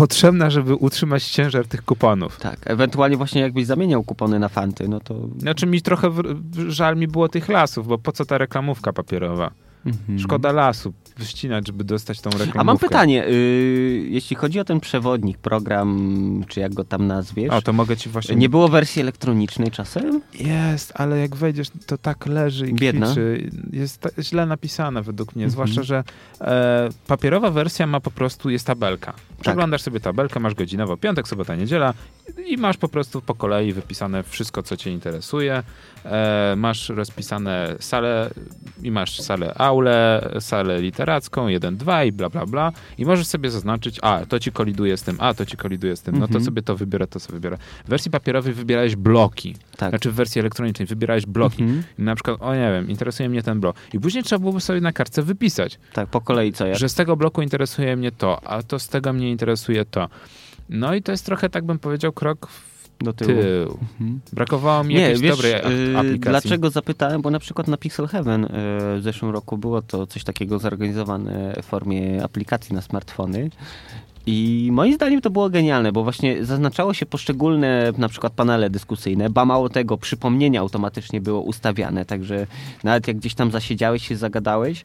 potrzebna, 0.00 0.50
żeby 0.50 0.74
utrzymać 0.74 1.24
ciężar 1.24 1.66
tych 1.66 1.84
kuponów. 1.84 2.38
Tak, 2.38 2.58
ewentualnie 2.64 3.16
właśnie 3.16 3.40
jakbyś 3.40 3.66
zamieniał 3.66 4.02
kupony 4.02 4.38
na 4.38 4.48
fanty, 4.48 4.88
no 4.88 5.00
to... 5.00 5.28
Znaczy 5.38 5.66
mi 5.66 5.82
trochę 5.82 6.10
w, 6.10 6.22
żal 6.68 6.96
mi 6.96 7.08
było 7.08 7.28
tych 7.28 7.48
lasów, 7.48 7.86
bo 7.86 7.98
po 7.98 8.12
co 8.12 8.24
ta 8.24 8.38
reklamówka 8.38 8.92
papierowa? 8.92 9.50
Mhm. 9.86 10.18
Szkoda 10.18 10.52
lasu 10.52 10.92
wyścinać, 11.20 11.66
żeby 11.66 11.84
dostać 11.84 12.20
tą 12.20 12.30
reklamówkę. 12.30 12.60
A 12.60 12.64
mam 12.64 12.78
pytanie, 12.78 13.26
y, 13.28 14.06
jeśli 14.10 14.36
chodzi 14.36 14.60
o 14.60 14.64
ten 14.64 14.80
przewodnik, 14.80 15.38
program, 15.38 16.44
czy 16.48 16.60
jak 16.60 16.74
go 16.74 16.84
tam 16.84 17.06
nazwiesz, 17.06 17.50
O, 17.50 17.62
to 17.62 17.72
mogę 17.72 17.96
ci 17.96 18.08
właśnie... 18.10 18.36
nie 18.36 18.48
było 18.48 18.68
wersji 18.68 19.02
elektronicznej 19.02 19.70
czasem? 19.70 20.20
Jest, 20.40 20.92
ale 20.94 21.18
jak 21.18 21.36
wejdziesz, 21.36 21.68
to 21.86 21.98
tak 21.98 22.26
leży 22.26 22.66
i 22.68 22.74
Biedna. 22.74 23.06
kwiczy. 23.06 23.50
Jest 23.72 24.08
źle 24.18 24.46
napisane 24.46 25.02
według 25.02 25.36
mnie, 25.36 25.44
Mhm. 25.44 25.50
zwłaszcza, 25.52 25.82
że 25.82 26.04
e, 26.40 26.88
papierowa 27.06 27.50
wersja 27.50 27.86
ma 27.86 28.00
po 28.00 28.10
prostu, 28.10 28.50
jest 28.50 28.66
tabelka. 28.66 29.12
Przeglądasz 29.40 29.82
sobie 29.82 30.00
tabelkę, 30.00 30.40
masz 30.40 30.54
godzinowo 30.54 30.96
piątek, 30.96 31.28
sobota, 31.28 31.56
niedziela 31.56 31.94
i 32.46 32.56
masz 32.56 32.76
po 32.76 32.88
prostu 32.88 33.22
po 33.22 33.34
kolei 33.34 33.72
wypisane 33.72 34.22
wszystko, 34.22 34.62
co 34.62 34.76
cię 34.76 34.90
interesuje. 34.92 35.62
E, 36.04 36.54
masz 36.56 36.88
rozpisane 36.88 37.74
salę 37.80 38.30
i 38.82 38.90
masz 38.90 39.20
salę 39.20 39.54
aulę, 39.58 40.30
salę 40.40 40.80
literacką, 40.82 41.48
1, 41.48 41.76
2 41.76 42.04
i 42.04 42.12
bla, 42.12 42.28
bla, 42.30 42.46
bla. 42.46 42.72
I 42.98 43.04
możesz 43.04 43.26
sobie 43.26 43.50
zaznaczyć, 43.50 43.98
a, 44.02 44.20
to 44.28 44.38
ci 44.38 44.52
koliduje 44.52 44.96
z 44.96 45.02
tym, 45.02 45.16
a, 45.20 45.34
to 45.34 45.46
ci 45.46 45.56
koliduje 45.56 45.96
z 45.96 46.02
tym, 46.02 46.14
no 46.14 46.20
to 46.26 46.30
Mhm. 46.30 46.44
sobie 46.44 46.62
to 46.62 46.76
wybiorę, 46.76 47.06
to 47.06 47.20
sobie 47.20 47.34
wybiorę. 47.34 47.56
W 47.84 47.88
wersji 47.88 48.10
papierowej 48.10 48.52
wybierałeś 48.52 48.96
bloki. 48.96 49.56
Tak. 49.76 49.90
Znaczy 49.90 50.10
w 50.10 50.14
wersji 50.14 50.40
elektronicznej 50.40 50.86
wybierałeś 50.86 51.26
bloki. 51.26 51.62
Mhm. 51.62 51.82
Na 51.98 52.14
przykład, 52.14 52.36
o 52.42 52.54
nie 52.54 52.70
wiem, 52.72 52.88
interesuje 52.90 53.28
mnie 53.28 53.42
ten 53.42 53.60
blok. 53.60 53.76
I 53.92 54.00
później 54.00 54.24
trzeba 54.24 54.38
byłoby 54.38 54.60
sobie 54.60 54.80
na 54.80 54.92
kartce 54.92 55.22
wypisać, 55.22 55.78
Tak, 55.92 56.08
po 56.08 56.20
kolei 56.20 56.52
co 56.52 56.66
ja. 56.66 56.74
że 56.74 56.88
z 56.88 56.94
tego 56.94 57.16
bloku 57.16 57.42
interesuje 57.42 57.96
mnie 57.96 58.12
to, 58.12 58.44
a 58.44 58.62
to 58.62 58.78
z 58.78 58.88
tego 58.88 59.12
mnie 59.12 59.30
interesuje 59.30 59.84
to. 59.84 60.08
No 60.70 60.94
i 60.94 61.02
to 61.02 61.12
jest 61.12 61.26
trochę, 61.26 61.50
tak 61.50 61.64
bym 61.64 61.78
powiedział, 61.78 62.12
krok 62.12 62.46
w 62.46 63.04
Do 63.04 63.12
tyłu. 63.12 63.40
tył. 63.42 63.78
Mhm. 64.00 64.20
Brakowało 64.32 64.84
mi 64.84 64.94
Nie, 64.94 65.00
jakiejś 65.00 65.20
wiesz, 65.20 65.30
dobrej 65.30 65.52
y, 65.52 65.96
aplikacji. 65.98 66.18
dlaczego 66.20 66.70
zapytałem, 66.70 67.22
bo 67.22 67.30
na 67.30 67.38
przykład 67.38 67.68
na 67.68 67.76
Pixel 67.76 68.06
Heaven 68.06 68.44
y, 68.44 68.48
w 68.98 69.00
zeszłym 69.02 69.30
roku 69.30 69.58
było 69.58 69.82
to 69.82 70.06
coś 70.06 70.24
takiego 70.24 70.58
zorganizowane 70.58 71.54
w 71.62 71.66
formie 71.66 72.24
aplikacji 72.24 72.74
na 72.74 72.80
smartfony. 72.82 73.50
I 74.26 74.68
moim 74.72 74.94
zdaniem 74.94 75.20
to 75.20 75.30
było 75.30 75.50
genialne, 75.50 75.92
bo 75.92 76.02
właśnie 76.02 76.44
zaznaczało 76.44 76.94
się 76.94 77.06
poszczególne 77.06 77.92
na 77.98 78.08
przykład 78.08 78.32
panele 78.32 78.70
dyskusyjne, 78.70 79.30
ba 79.30 79.44
mało 79.44 79.68
tego, 79.68 79.98
przypomnienia 79.98 80.60
automatycznie 80.60 81.20
było 81.20 81.40
ustawiane, 81.40 82.04
także 82.04 82.46
nawet 82.84 83.08
jak 83.08 83.16
gdzieś 83.16 83.34
tam 83.34 83.50
zasiedziałeś 83.50 84.08
się, 84.08 84.16
zagadałeś, 84.16 84.84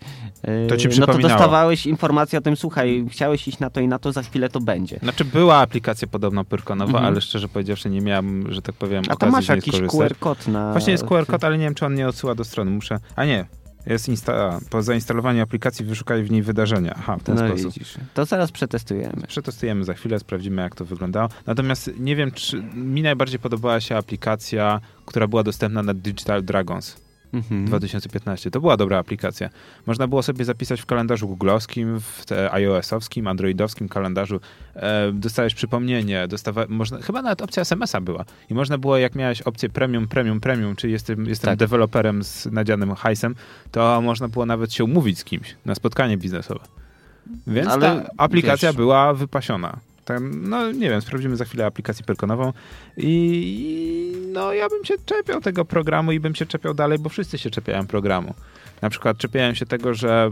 To 0.70 0.78
ci 0.78 0.88
no 1.00 1.06
to 1.08 1.18
dostawałeś 1.18 1.86
informację 1.86 2.40
o 2.40 2.42
tym, 2.42 2.56
słuchaj, 2.56 3.06
chciałeś 3.10 3.48
iść 3.48 3.60
na 3.60 3.70
to 3.70 3.80
i 3.82 3.88
na 3.88 4.00
to, 4.00 4.12
za 4.12 4.24
chwilę 4.24 4.50
to 4.50 4.60
będzie. 4.60 5.00
Znaczy 5.00 5.26
była 5.26 5.56
aplikacja 5.58 6.08
podobno 6.08 6.44
Pyrkonowa, 6.44 6.92
Mhm. 6.92 7.06
ale 7.06 7.22
szczerze 7.22 7.48
powiedziawszy 7.48 7.90
nie 7.90 8.02
miałem, 8.02 8.54
że 8.54 8.62
tak 8.62 8.76
powiem, 8.76 9.04
A 9.10 9.14
okazji 9.14 9.32
masz 9.32 9.48
jakiś. 9.48 9.82
QR 9.82 10.16
kod 10.20 10.48
na... 10.48 10.72
Właśnie 10.72 10.92
jest 10.92 11.04
QR 11.06 11.26
kod, 11.26 11.44
ale 11.44 11.58
nie 11.58 11.64
wiem, 11.66 11.76
czy 11.76 11.86
on 11.86 11.96
nie 11.96 12.08
odsyła 12.08 12.36
do 12.36 12.44
strony. 12.44 12.72
Muszę... 12.72 13.00
A 13.16 13.26
nie, 13.26 13.46
jest 13.88 14.10
insta... 14.10 14.60
po 14.70 14.84
zainstalowaniu 14.84 15.44
aplikacji 15.44 15.86
wyszukaj 15.86 16.24
w 16.24 16.32
niej 16.32 16.42
wydarzenia. 16.42 16.96
Aha, 16.98 17.18
w 17.18 17.24
ten 17.24 17.36
No 17.36 17.48
sposób. 17.48 17.74
widzisz. 17.74 17.94
To 18.14 18.26
zaraz 18.26 18.52
przetestujemy. 18.52 19.28
Przetestujemy 19.28 19.86
za 19.86 19.94
chwilę, 19.94 20.20
sprawdzimy 20.20 20.62
jak 20.62 20.76
to 20.76 20.86
wyglądało. 20.86 21.30
Natomiast 21.46 21.92
nie 22.00 22.16
wiem, 22.16 22.32
czy 22.32 22.64
mi 22.74 23.02
najbardziej 23.02 23.40
podobała 23.40 23.82
się 23.82 23.98
aplikacja, 23.98 24.80
która 25.06 25.28
była 25.28 25.44
dostępna 25.44 25.84
na 25.84 25.94
Digital 25.94 26.44
Dragons 26.44 27.05
Mhm. 27.36 27.66
2015. 27.66 28.52
To 28.52 28.62
była 28.62 28.78
dobra 28.78 28.98
aplikacja. 29.00 29.50
Można 29.86 30.08
było 30.08 30.24
sobie 30.24 30.46
zapisać 30.46 30.82
w 30.82 30.86
kalendarzu 30.86 31.28
googlowskim, 31.28 32.00
w 32.00 32.26
iOS-owskim, 32.52 33.28
androidowskim 33.28 33.90
kalendarzu. 33.90 34.40
E, 34.76 35.12
dostałeś 35.14 35.56
przypomnienie, 35.56 36.28
dostawa... 36.28 36.66
można... 36.70 37.02
chyba 37.02 37.22
nawet 37.22 37.42
opcja 37.42 37.62
SMS-a 37.62 38.02
była. 38.02 38.26
I 38.50 38.54
można 38.54 38.78
było, 38.78 38.98
jak 38.98 39.16
miałeś 39.16 39.42
opcję 39.42 39.70
premium, 39.70 40.08
premium, 40.08 40.40
premium, 40.40 40.76
czyli 40.76 40.94
jestem, 40.94 41.26
jestem 41.26 41.50
Tak. 41.50 41.60
deweloperem 41.60 42.24
z 42.24 42.46
nadzianym 42.46 42.96
hajsem, 42.96 43.36
to 43.72 44.02
można 44.02 44.28
było 44.28 44.46
nawet 44.46 44.74
się 44.74 44.84
umówić 44.84 45.20
z 45.20 45.24
kimś 45.24 45.56
na 45.66 45.76
spotkanie 45.76 46.18
biznesowe. 46.18 46.66
Więc 47.48 47.68
Ale 47.68 47.82
ta 47.82 48.10
aplikacja 48.18 48.70
wiesz- 48.70 48.78
była 48.78 49.14
wypasiona. 49.14 49.78
Tam, 50.06 50.50
no 50.50 50.72
nie 50.72 50.90
wiem, 50.90 51.02
sprawdzimy 51.02 51.36
za 51.36 51.46
chwilę 51.46 51.66
aplikację 51.66 52.06
perkonową 52.06 52.54
i, 52.98 54.14
no 54.32 54.54
ja 54.54 54.70
bym 54.70 54.86
się 54.86 54.94
czepiał 55.06 55.42
tego 55.42 55.66
programu 55.66 56.12
i 56.12 56.20
bym 56.20 56.36
się 56.36 56.46
czepiał 56.46 56.74
dalej, 56.74 57.00
bo 57.00 57.10
wszyscy 57.10 57.38
się 57.38 57.50
czepiają 57.50 57.88
programu. 57.88 58.34
Na 58.82 58.90
przykład 58.90 59.18
czepiałem 59.18 59.56
się 59.56 59.66
tego, 59.66 59.94
że 59.94 60.32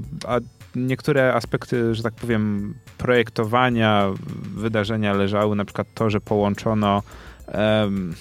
niektóre 0.76 1.34
aspekty, 1.34 1.96
że 1.96 2.04
tak 2.04 2.14
powiem, 2.14 2.74
projektowania 2.98 4.10
wydarzenia 4.56 5.14
leżały, 5.14 5.56
na 5.56 5.66
przykład 5.66 5.88
to, 5.94 6.10
że 6.10 6.22
połączono 6.22 7.04
em, 7.48 8.14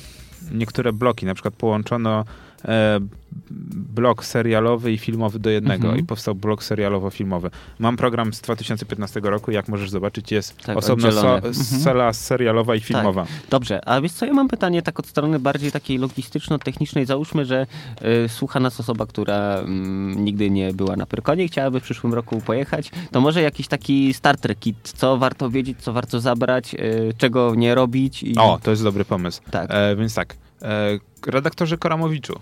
niektóre 0.52 0.92
bloki, 0.92 1.26
na 1.26 1.34
przykład 1.34 1.54
połączono 1.54 2.24
blok 3.94 4.24
serialowy 4.24 4.92
i 4.92 4.98
filmowy 4.98 5.38
do 5.38 5.50
jednego 5.50 5.86
Mhm. 5.86 6.00
i 6.00 6.06
powstał 6.06 6.34
blok 6.34 6.62
serialowo-filmowy. 6.62 7.50
Mam 7.78 7.96
program 7.96 8.32
z 8.32 8.40
2015 8.40 9.20
roku, 9.20 9.50
jak 9.50 9.68
możesz 9.68 9.90
zobaczyć, 9.90 10.32
jest 10.32 10.56
Tak, 10.58 10.76
osobno 10.76 11.12
so. 11.12 11.34
Mhm. 11.36 11.54
sala 11.54 12.12
serialowa 12.12 12.74
i 12.74 12.80
filmowa. 12.80 13.26
Dobrze, 13.50 13.88
a 13.88 14.00
wiesz 14.00 14.12
co, 14.12 14.26
ja 14.26 14.32
mam 14.32 14.48
pytanie 14.48 14.82
tak 14.82 15.00
od 15.00 15.06
strony 15.06 15.38
bardziej 15.38 15.72
takiej 15.72 15.98
logistyczno-technicznej. 15.98 17.06
Załóżmy, 17.06 17.44
że 17.44 17.66
y, 18.24 18.28
słucha 18.28 18.60
nas 18.60 18.80
osoba, 18.80 19.06
która 19.06 19.58
mm, 19.58 20.24
nigdy 20.24 20.50
nie 20.50 20.72
była 20.72 20.96
na 20.96 21.06
Pyrkonie 21.06 21.46
chciałaby 21.48 21.80
w 21.80 21.82
przyszłym 21.82 22.14
roku 22.14 22.40
pojechać. 22.40 22.90
To 23.10 23.20
może 23.20 23.42
jakiś 23.42 23.68
taki 23.68 24.14
starter 24.14 24.58
kit, 24.58 24.76
co 24.94 25.18
warto 25.18 25.50
wiedzieć, 25.50 25.78
co 25.80 25.92
warto 25.92 26.20
zabrać, 26.20 26.74
y, 26.74 27.12
czego 27.18 27.54
nie 27.54 27.74
robić. 27.74 28.22
I... 28.22 28.36
O, 28.38 28.58
to 28.62 28.70
jest 28.70 28.82
dobry 28.82 29.04
pomysł. 29.04 29.40
Tak. 29.50 29.70
E, 29.70 29.96
więc 29.96 30.14
tak, 30.14 30.32
e, 30.32 30.36
redaktorze 31.26 31.78
Koramowiczu, 31.78 32.40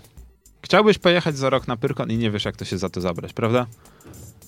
chciałbyś 0.63 0.97
pojechać 0.97 1.37
za 1.37 1.49
rok 1.49 1.67
na 1.67 1.77
Pyrkon 1.77 2.11
i 2.11 2.17
nie 2.17 2.31
wiesz, 2.31 2.45
jak 2.45 2.55
to 2.55 2.65
się 2.65 2.77
za 2.77 2.89
to 2.89 3.01
zabrać, 3.01 3.33
prawda? 3.33 3.65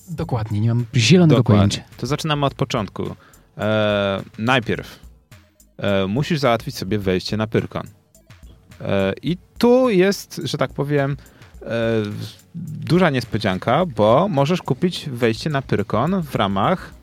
Dokładnie, 0.10 0.60
nie 0.60 0.68
mam 0.74 0.86
zielonego 0.96 1.44
pojęcia. 1.44 1.82
To 1.98 2.08
zaczynamy 2.08 2.46
od 2.46 2.54
początku. 2.54 3.16
E, 3.58 4.22
najpierw 4.38 5.00
e, 5.78 6.08
musisz 6.08 6.40
załatwić 6.40 6.78
sobie 6.78 7.00
wejście 7.00 7.38
na 7.38 7.48
Pyrkon. 7.48 7.88
E, 8.82 9.14
I 9.22 9.38
tu 9.58 9.90
jest, 9.90 10.42
że 10.44 10.58
tak 10.58 10.74
powiem, 10.74 11.18
e, 11.62 11.66
duża 12.56 13.10
niespodzianka, 13.10 13.86
bo 13.86 14.28
możesz 14.30 14.62
kupić 14.62 15.10
wejście 15.10 15.50
na 15.50 15.62
Pyrkon 15.62 16.22
w 16.22 16.36
ramach. 16.36 16.94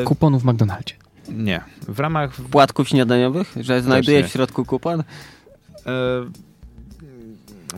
E, 0.00 0.04
Kuponu 0.04 0.38
w 0.38 0.44
McDonaldzie. 0.44 0.94
nie, 1.28 1.60
w 1.88 2.00
ramach. 2.00 2.34
Płatków 2.50 2.88
śniadaniowych, 2.88 3.54
że 3.60 3.82
znajduje 3.82 4.24
w 4.24 4.28
środku 4.28 4.64
kupon? 4.64 5.02
E, 5.86 5.92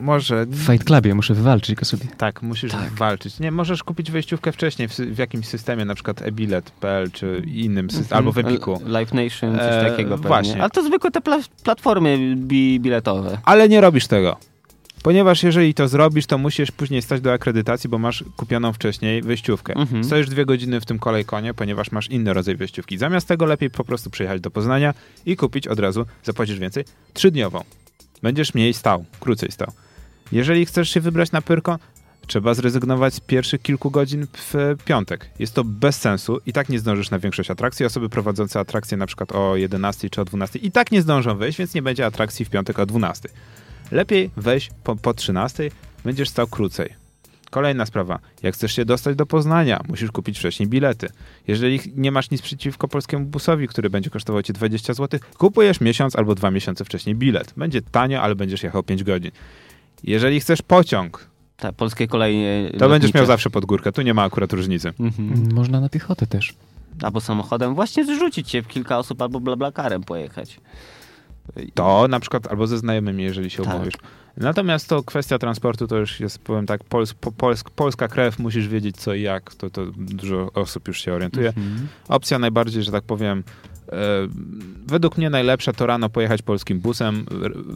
może. 0.01 0.47
W 0.47 0.56
Fight 0.66 0.85
Clubie 0.85 1.14
muszę 1.14 1.35
wywalczyć 1.35 1.74
go 1.76 1.85
sobie. 1.85 2.05
Tak, 2.18 2.43
musisz 2.43 2.72
Tak. 2.72 2.90
walczyć. 2.93 3.40
Nie, 3.40 3.51
możesz 3.51 3.82
kupić 3.85 4.10
wejściówkę 4.10 4.52
wcześniej 4.52 4.89
w, 4.89 4.97
w 4.97 5.18
jakimś 5.18 5.47
systemie, 5.47 5.85
na 5.85 5.94
przykład 5.94 6.22
ebilet.pl 6.22 7.10
czy 7.10 7.43
innym 7.47 7.90
systemie, 7.90 8.16
albo 8.18 8.32
w 8.32 8.39
Epiku. 8.39 8.74
L- 8.86 8.93
Live 8.93 9.14
Nation, 9.14 9.52
coś 9.59 9.62
E, 9.62 9.90
takiego 9.90 10.10
pewnie. 10.10 10.28
właśnie. 10.28 10.60
Ale 10.60 10.70
to 10.70 10.82
zwykłe 10.85 11.10
te 11.10 11.20
pla- 11.20 11.48
platformy 11.64 12.36
bi- 12.36 12.80
biletowe. 12.80 13.39
Ale 13.44 13.68
nie 13.68 13.80
robisz 13.80 14.06
tego. 14.06 14.36
Ponieważ 15.02 15.43
jeżeli 15.43 15.74
to 15.74 15.89
zrobisz, 15.89 16.26
to 16.26 16.39
musisz 16.39 16.70
później 16.70 17.02
stać 17.02 17.20
do 17.20 17.32
akredytacji, 17.32 17.90
bo 17.90 17.98
masz 17.98 18.24
kupioną 18.36 18.72
wcześniej 18.72 19.22
wejściówkę. 19.22 19.74
Mhm. 19.74 20.05
Stoisz 20.05 20.28
dwie 20.28 20.47
godziny 20.47 20.80
w 20.80 20.85
tym 20.86 20.98
kolejkonie, 20.98 21.55
ponieważ 21.55 21.93
masz 21.93 22.09
inny 22.10 22.32
rodzaj 22.35 22.56
wejściówki. 22.56 22.98
Zamiast 22.98 23.28
tego 23.28 23.47
lepiej 23.47 23.70
po 23.70 23.85
prostu 23.85 24.10
przyjechać 24.10 24.40
do 24.40 24.51
Poznania 24.51 24.94
i 25.26 25.36
kupić 25.36 25.68
od 25.68 25.78
razu, 25.78 26.06
zapłacisz 26.24 26.59
więcej, 26.59 26.85
trzydniową. 27.12 27.60
Będziesz 28.22 28.54
mniej 28.54 28.74
stał, 28.74 29.04
krócej 29.20 29.52
stał. 29.52 29.72
Jeżeli 30.32 30.66
chcesz 30.66 30.90
się 30.90 31.00
wybrać 31.00 31.32
na 31.32 31.42
Pyrkon, 31.42 31.78
trzeba 32.26 32.54
zrezygnować 32.54 33.14
z 33.14 33.20
pierwszych 33.20 33.62
kilku 33.62 33.90
godzin 33.90 34.26
w 34.32 34.76
piątek. 34.84 35.30
Jest 35.38 35.54
to 35.54 35.64
bez 35.64 36.00
sensu 36.00 36.40
i 36.46 36.52
tak 36.52 36.68
nie 36.68 36.78
zdążysz 36.78 37.10
na 37.10 37.18
większość 37.18 37.50
atrakcji. 37.50 37.86
Osoby 37.86 38.08
prowadzące 38.08 38.60
atrakcje 38.60 38.96
na 38.96 39.06
przykład 39.06 39.32
o 39.32 39.56
11 39.56 40.10
czy 40.10 40.20
o 40.20 40.24
12 40.24 40.58
i 40.58 40.70
tak 40.70 40.92
nie 40.92 41.02
zdążą 41.02 41.36
wejść, 41.36 41.58
więc 41.58 41.74
nie 41.74 41.82
będzie 41.82 42.06
atrakcji 42.06 42.44
w 42.44 42.50
piątek 42.50 42.78
o 42.78 42.86
12. 42.86 43.28
Lepiej 43.92 44.30
wejść 44.36 44.70
po, 44.84 44.96
po 44.96 45.14
13, 45.14 45.70
będziesz 46.04 46.28
stał 46.28 46.46
krócej. 46.46 47.07
Kolejna 47.50 47.86
sprawa. 47.86 48.18
Jak 48.42 48.54
chcesz 48.54 48.72
się 48.72 48.84
dostać 48.84 49.16
do 49.16 49.26
Poznania, 49.26 49.80
musisz 49.88 50.10
kupić 50.10 50.38
wcześniej 50.38 50.68
bilety. 50.68 51.08
Jeżeli 51.48 51.80
nie 51.96 52.12
masz 52.12 52.30
nic 52.30 52.42
przeciwko 52.42 52.88
polskiemu 52.88 53.24
busowi, 53.26 53.68
który 53.68 53.90
będzie 53.90 54.10
kosztował 54.10 54.42
cię 54.42 54.52
20 54.52 54.94
zł, 54.94 55.20
kupujesz 55.38 55.80
miesiąc 55.80 56.16
albo 56.16 56.34
dwa 56.34 56.50
miesiące 56.50 56.84
wcześniej 56.84 57.14
bilet. 57.16 57.54
Będzie 57.56 57.82
tanio, 57.82 58.20
ale 58.22 58.34
będziesz 58.34 58.62
jechał 58.62 58.82
5 58.82 59.04
godzin. 59.04 59.30
Jeżeli 60.04 60.40
chcesz 60.40 60.62
pociąg, 60.62 61.28
Tak, 61.56 61.74
polskie 61.74 62.08
koleje 62.08 62.70
to 62.78 62.88
będziesz 62.88 63.14
miał 63.14 63.20
lotnicze. 63.22 63.26
zawsze 63.26 63.50
pod 63.50 63.64
górkę. 63.64 63.92
Tu 63.92 64.02
nie 64.02 64.14
ma 64.14 64.22
akurat 64.22 64.52
różnicy. 64.52 64.92
Mhm. 65.00 65.52
Można 65.54 65.80
na 65.80 65.88
piechotę 65.88 66.26
też. 66.26 66.54
Albo 67.02 67.20
samochodem 67.20 67.74
właśnie 67.74 68.04
zrzucić 68.04 68.50
się 68.50 68.62
w 68.62 68.68
kilka 68.68 68.98
osób, 68.98 69.22
albo 69.22 69.40
blablakarem 69.40 70.02
pojechać. 70.02 70.60
To 71.74 72.08
na 72.08 72.20
przykład 72.20 72.46
albo 72.46 72.66
ze 72.66 72.78
znajomymi, 72.78 73.24
jeżeli 73.24 73.50
się 73.50 73.62
Tak. 73.62 73.74
umówisz. 73.74 73.94
Natomiast 74.36 74.88
to 74.88 75.02
kwestia 75.02 75.38
transportu 75.38 75.86
to 75.86 75.96
już 75.96 76.20
jest, 76.20 76.38
powiem 76.38 76.66
tak, 76.66 76.84
pols, 76.84 77.14
po, 77.14 77.32
polsk, 77.32 77.70
polska 77.70 78.08
krew, 78.08 78.38
musisz 78.38 78.68
wiedzieć 78.68 78.96
co 78.96 79.14
i 79.14 79.22
jak, 79.22 79.54
to, 79.54 79.70
to 79.70 79.86
dużo 79.96 80.50
osób 80.54 80.88
już 80.88 81.00
się 81.00 81.12
orientuje. 81.12 81.48
Mhm. 81.48 81.88
Opcja 82.08 82.38
najbardziej, 82.38 82.82
że 82.82 82.92
tak 82.92 83.04
powiem, 83.04 83.44
e, 83.88 83.92
według 84.86 85.18
mnie 85.18 85.30
najlepsza 85.30 85.72
to 85.72 85.86
rano 85.86 86.08
pojechać 86.08 86.42
polskim 86.42 86.80
busem, 86.80 87.26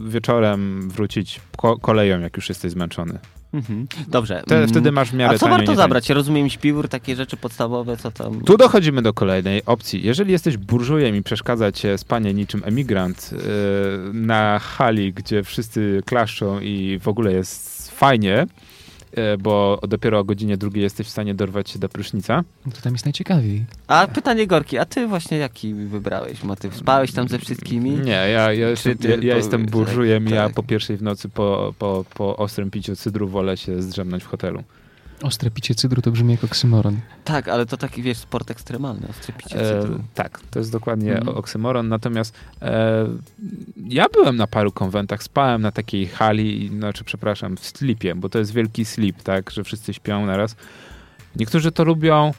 wieczorem 0.07 0.89
wrócić 0.89 1.41
ko 1.57 1.77
koleją, 1.77 2.19
jak 2.19 2.37
już 2.37 2.49
jesteś 2.49 2.71
zmęczony. 2.71 3.19
Mhm. 3.53 3.87
Dobrze. 4.07 4.43
Te, 4.47 4.55
Mm. 4.57 4.69
wtedy 4.69 4.91
masz 4.91 5.09
w 5.11 5.13
miarę 5.13 5.35
A 5.35 5.37
co 5.39 5.45
warto 5.45 5.61
nie 5.61 5.65
tanio. 5.65 5.77
zabrać? 5.77 6.09
Rozumiem 6.09 6.49
śpiwór, 6.49 6.87
takie 6.87 7.15
rzeczy 7.15 7.37
podstawowe, 7.37 7.97
co 7.97 8.11
tam... 8.11 8.41
Tu 8.41 8.57
dochodzimy 8.57 9.01
do 9.01 9.13
kolejnej 9.13 9.65
opcji. 9.65 10.03
Jeżeli 10.03 10.31
jesteś 10.31 10.57
burżujem 10.57 11.15
i 11.15 11.23
przeszkadza 11.23 11.71
cię 11.71 11.97
spanie 11.97 12.33
niczym 12.33 12.61
emigrant 12.65 13.29
yy, 13.31 13.39
na 14.13 14.59
hali, 14.59 15.13
gdzie 15.13 15.43
wszyscy 15.43 16.01
klaszczą 16.05 16.59
i 16.59 16.99
w 17.01 17.07
ogóle 17.07 17.31
jest 17.33 17.91
fajnie, 17.91 18.45
bo 19.39 19.79
dopiero 19.87 20.19
o 20.19 20.23
godzinie 20.23 20.57
drugiej 20.57 20.83
jesteś 20.83 21.07
w 21.07 21.09
stanie 21.09 21.35
dorwać 21.35 21.69
się 21.69 21.79
do 21.79 21.89
prysznica. 21.89 22.43
No 22.65 22.71
to 22.71 22.81
tam 22.81 22.93
jest 22.93 23.05
najciekawiej. 23.05 23.65
A 23.87 24.07
pytanie 24.07 24.47
Gorki, 24.47 24.77
a 24.77 24.85
ty 24.85 25.07
właśnie 25.07 25.37
jaki 25.37 25.73
wybrałeś 25.73 26.43
motyw? 26.43 26.75
Spałeś 26.75 27.11
tam 27.11 27.27
ze 27.27 27.39
wszystkimi? 27.39 27.91
Nie, 27.91 28.11
ja, 28.11 28.53
ja, 28.53 28.69
jestem, 28.69 28.97
ty 28.97 29.07
ja, 29.07 29.15
ja 29.15 29.19
po- 29.33 29.37
jestem 29.37 29.65
burżujem 29.65 30.27
i 30.27 30.31
ja 30.31 30.45
tak. 30.45 30.53
po 30.55 30.63
pierwszej 30.63 30.97
w 30.97 31.01
nocy 31.01 31.29
po, 31.29 31.73
po, 31.79 32.05
po 32.13 32.37
ostrym 32.37 32.71
piciu 32.71 32.95
cydru 32.95 33.27
wolę 33.27 33.57
się 33.57 33.81
zdrzemnąć 33.81 34.23
w 34.23 34.27
hotelu. 34.27 34.63
Ostre 35.23 35.51
picie 35.51 35.75
cydru 35.75 36.01
to 36.01 36.11
brzmi 36.11 36.31
jak 36.31 36.43
oksymoron. 36.43 36.99
Tak, 37.23 37.47
ale 37.47 37.65
to 37.65 37.77
taki, 37.77 38.01
wiesz, 38.01 38.17
sport 38.17 38.51
ekstremalny, 38.51 39.07
ostre 39.09 39.33
picie 39.33 39.61
E, 39.61 39.81
cydru. 39.81 39.99
tak, 40.13 40.39
to 40.51 40.59
jest 40.59 40.71
dokładnie 40.71 41.17
Mhm. 41.17 41.37
oksymoron. 41.37 41.87
Natomiast 41.87 42.35
e, 42.61 43.05
ja 43.89 44.05
byłem 44.13 44.35
na 44.35 44.47
paru 44.47 44.71
konwentach, 44.71 45.23
spałem 45.23 45.61
na 45.61 45.71
takiej 45.71 46.07
hali, 46.07 46.67
znaczy 46.69 47.03
przepraszam, 47.03 47.57
w 47.57 47.65
slipie, 47.65 48.15
bo 48.15 48.29
to 48.29 48.39
jest 48.39 48.53
wielki 48.53 48.85
slip, 48.85 49.23
tak, 49.23 49.51
że 49.51 49.63
wszyscy 49.63 49.93
śpią 49.93 50.25
naraz. 50.25 50.55
Niektórzy 51.35 51.71
to 51.71 51.83
lubią. 51.83 52.31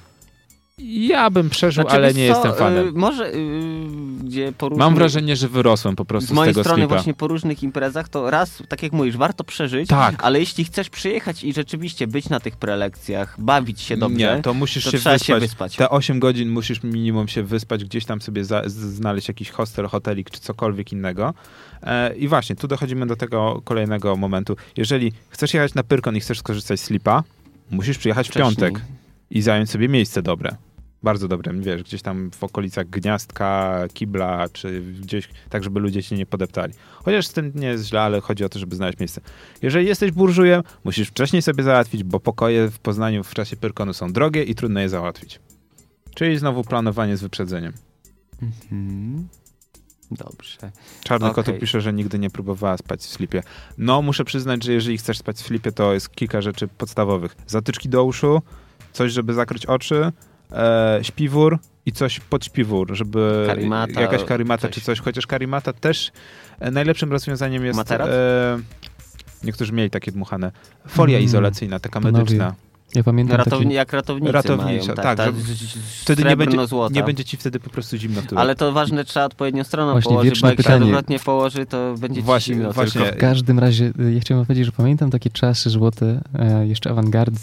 Ja 0.78 1.30
bym 1.30 1.50
przeżył, 1.50 1.82
Znaczy, 1.84 1.96
ale 1.96 2.14
nie 2.14 2.28
co, 2.28 2.34
jestem 2.34 2.54
fanem. 2.54 2.88
y, 2.88 2.92
może, 2.92 3.34
y, 3.34 3.84
gdzie 4.24 4.52
po 4.58 4.70
Mam 4.70 4.94
wrażenie, 4.94 5.36
że 5.36 5.48
wyrosłem 5.48 5.96
po 5.96 6.04
prostu 6.04 6.26
z 6.26 6.30
z, 6.30 6.34
mojej 6.34 6.54
tego 6.54 6.64
strony 6.64 6.82
slipa. 6.82 6.94
właśnie 6.94 7.14
po 7.14 7.28
różnych 7.28 7.62
imprezach, 7.62 8.08
to 8.08 8.30
raz, 8.30 8.62
tak 8.68 8.82
jak 8.82 8.92
mówisz, 8.92 9.16
warto 9.16 9.44
przeżyć, 9.44 9.88
Tak. 9.88 10.14
ale 10.24 10.40
jeśli 10.40 10.64
chcesz 10.64 10.90
przyjechać 10.90 11.44
i 11.44 11.52
rzeczywiście 11.52 12.06
być 12.06 12.28
na 12.28 12.40
tych 12.40 12.56
prelekcjach, 12.56 13.34
bawić 13.40 13.80
się 13.80 13.96
dobrze, 13.96 14.16
Nie, 14.36 14.42
to 14.42 14.54
musisz 14.54 14.84
to 14.84 14.90
się 14.90 14.98
trzeba 14.98 15.12
wyspać. 15.14 15.26
się 15.26 15.40
wyspać. 15.40 15.76
Te 15.76 15.90
8 15.90 16.20
godzin 16.20 16.50
musisz 16.50 16.82
minimum 16.82 17.28
się 17.28 17.42
wyspać, 17.42 17.84
gdzieś 17.84 18.04
tam 18.04 18.20
sobie 18.20 18.44
za, 18.44 18.62
z- 18.68 18.72
znaleźć 18.72 19.28
jakiś 19.28 19.50
hostel, 19.50 19.86
hotelik 19.86 20.30
czy 20.30 20.40
cokolwiek 20.40 20.92
innego. 20.92 21.34
E, 21.82 22.16
I 22.16 22.28
właśnie, 22.28 22.56
tu 22.56 22.68
dochodzimy 22.68 23.06
do 23.06 23.16
tego 23.16 23.60
kolejnego 23.64 24.16
momentu. 24.16 24.56
Jeżeli 24.76 25.12
chcesz 25.28 25.54
jechać 25.54 25.74
na 25.74 25.82
Pyrkon 25.82 26.16
i 26.16 26.20
chcesz 26.20 26.38
skorzystać 26.38 26.80
z 26.80 26.84
slipa, 26.84 27.22
musisz 27.70 27.98
przyjechać 27.98 28.26
w 28.28 28.30
Wcześniej. 28.30 28.56
piątek 28.56 28.84
i 29.34 29.42
zająć 29.42 29.70
sobie 29.70 29.88
miejsce 29.88 30.22
dobre. 30.22 30.56
Bardzo 31.02 31.28
dobre, 31.28 31.52
wiesz, 31.54 31.82
gdzieś 31.82 32.02
tam 32.02 32.30
w 32.30 32.44
okolicach 32.44 32.90
Gniazdka, 32.90 33.82
Kibla, 33.94 34.48
czy 34.52 34.80
gdzieś, 34.80 35.28
tak 35.50 35.64
żeby 35.64 35.80
ludzie 35.80 36.02
cię 36.02 36.16
nie 36.16 36.26
podeptali. 36.26 36.72
Chociaż 37.04 37.28
tym 37.28 37.52
nie 37.54 37.66
jest 37.66 37.86
źle, 37.86 38.00
ale 38.00 38.20
chodzi 38.20 38.44
o 38.44 38.48
to, 38.48 38.58
żeby 38.58 38.76
znaleźć 38.76 38.98
miejsce. 38.98 39.20
Jeżeli 39.62 39.86
jesteś 39.86 40.10
burżujem, 40.10 40.62
musisz 40.84 41.08
wcześniej 41.08 41.42
sobie 41.42 41.62
załatwić, 41.62 42.04
bo 42.04 42.20
pokoje 42.20 42.70
w 42.70 42.78
Poznaniu 42.78 43.24
w 43.24 43.34
czasie 43.34 43.56
Pyrkonu 43.56 43.92
są 43.92 44.12
drogie 44.12 44.42
i 44.42 44.54
trudno 44.54 44.80
je 44.80 44.88
załatwić. 44.88 45.40
Czyli 46.14 46.38
znowu 46.38 46.64
planowanie 46.64 47.16
z 47.16 47.22
wyprzedzeniem. 47.22 47.72
Mhm. 48.42 49.28
Dobrze. 50.10 50.58
Czarny 51.04 51.26
Okej. 51.26 51.44
Kotuk 51.44 51.60
pisze, 51.60 51.80
że 51.80 51.92
nigdy 51.92 52.18
nie 52.18 52.30
próbowała 52.30 52.76
spać 52.76 53.00
w 53.00 53.06
slipie. 53.06 53.42
No, 53.78 54.02
muszę 54.02 54.24
przyznać, 54.24 54.64
że 54.64 54.72
jeżeli 54.72 54.98
chcesz 54.98 55.18
spać 55.18 55.36
w 55.36 55.46
slipie, 55.46 55.72
to 55.72 55.94
jest 55.94 56.10
kilka 56.10 56.40
rzeczy 56.40 56.68
podstawowych. 56.68 57.36
Zatyczki 57.46 57.88
do 57.88 58.04
uszu, 58.04 58.42
coś, 58.94 59.12
żeby 59.12 59.34
zakryć 59.34 59.66
oczy, 59.66 60.12
e, 60.52 60.98
śpiwór 61.02 61.58
i 61.86 61.92
coś 61.92 62.20
pod 62.20 62.44
śpiwór, 62.44 62.94
żeby 62.96 63.44
Karimata, 63.46 64.00
jakaś 64.00 64.24
karimata 64.24 64.62
coś. 64.62 64.74
czy 64.74 64.80
coś, 64.80 65.00
chociaż 65.00 65.26
karimata 65.26 65.72
też 65.72 66.12
e, 66.60 66.70
najlepszym 66.70 67.12
rozwiązaniem 67.12 67.64
jest 67.64 67.90
e, 67.90 68.58
niektórzy 69.44 69.72
mieli 69.72 69.90
takie 69.90 70.12
dmuchane. 70.12 70.52
Folia 70.88 71.16
Mm, 71.16 71.24
izolacyjna, 71.24 71.78
taka 71.78 72.00
panowie, 72.00 72.24
medyczna. 72.24 72.54
Ja 72.94 73.02
pamiętam 73.02 73.36
Ratowni, 73.36 73.64
taki... 73.64 73.74
jak 73.74 73.92
ratownicy 73.92 74.32
Ratownicza, 74.32 74.86
mają, 74.86 74.94
tak, 74.94 75.16
ta, 75.16 75.24
żeby- 75.24 75.40
z- 75.40 75.46
z- 75.46 76.02
Wtedy 76.02 76.24
nie 76.24 76.36
będzie, 76.36 76.58
nie 76.90 77.02
będzie 77.02 77.24
ci 77.24 77.36
wtedy 77.36 77.60
po 77.60 77.70
prostu 77.70 77.96
zimno 77.96 78.22
w 78.22 78.26
tyłu. 78.26 78.40
Ale 78.40 78.54
to 78.54 78.72
ważne, 78.72 79.04
trzeba 79.04 79.26
odpowiednią 79.26 79.64
stroną 79.64 79.92
Właśnie 79.92 80.08
położyć, 80.08 80.40
bo 80.40 80.46
jak 80.48 80.56
się 80.56 80.62
pytanie. 80.62 80.84
odwrotnie 80.84 81.18
położy, 81.18 81.66
to 81.66 81.94
będzie 81.98 82.20
ci 82.20 82.26
Właśnie- 82.26 82.54
zimno 82.54 82.72
właśnie- 82.72 83.00
tylko. 83.00 83.16
W 83.16 83.20
każdym 83.20 83.58
razie, 83.58 83.92
y, 84.00 84.12
ja 84.14 84.20
chciałem 84.20 84.44
powiedzieć, 84.46 84.66
że 84.66 84.72
pamiętam 84.72 85.10
takie 85.10 85.30
czasy 85.30 85.70
złote, 85.70 86.20
e, 86.38 86.66
jeszcze 86.66 86.90
awangardy 86.90 87.38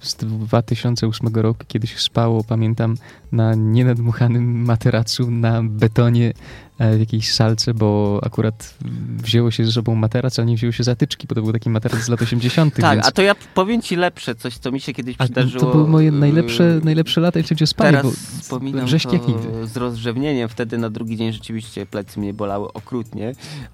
z 0.00 0.14
2008 0.16 1.42
roku, 1.42 1.60
kiedy 1.68 1.86
się 1.86 1.98
spało, 1.98 2.44
pamiętam, 2.44 2.96
na 3.32 3.54
nienadmuchanym 3.54 4.64
materacu, 4.64 5.30
na 5.30 5.62
betonie 5.62 6.32
w 6.78 7.00
jakiejś 7.00 7.32
salce, 7.32 7.74
bo 7.74 8.20
akurat 8.22 8.74
wzięło 9.16 9.50
się 9.50 9.64
ze 9.64 9.72
sobą 9.72 9.94
materac, 9.94 10.38
a 10.38 10.44
nie 10.44 10.56
wzięło 10.56 10.72
się 10.72 10.84
zatyczki, 10.84 11.26
bo 11.26 11.34
to 11.34 11.42
był 11.42 11.52
taki 11.52 11.70
materac 11.70 12.00
z 12.00 12.08
lat 12.08 12.22
80. 12.22 12.74
Tak, 12.74 12.96
więc... 12.96 13.08
a 13.08 13.10
to 13.10 13.22
ja 13.22 13.34
powiem 13.54 13.82
ci 13.82 13.96
lepsze 13.96 14.34
coś, 14.34 14.58
co 14.58 14.72
mi 14.72 14.80
się 14.80 14.92
kiedyś 14.92 15.16
A 15.18 15.24
przydarzyło. 15.24 15.64
to 15.64 15.72
były 15.72 15.88
moje 15.88 16.06
yy, 16.06 16.12
najlepsze, 16.12 16.80
najlepsze 16.84 17.20
lata, 17.20 17.38
jeszcze 17.38 17.54
gdzie 17.54 17.66
spali, 17.66 17.96
Teraz 17.96 18.06
bo 18.06 18.40
wspominam 18.40 18.88
to 18.88 19.12
nigdy. 19.12 19.66
z 19.66 19.76
rozrzewnieniem. 19.76 20.48
Wtedy 20.48 20.78
na 20.78 20.90
drugi 20.90 21.16
dzień 21.16 21.32
rzeczywiście 21.32 21.86
plecy 21.86 22.20
mnie 22.20 22.34
bolały 22.34 22.72
okrutnie. 22.72 23.32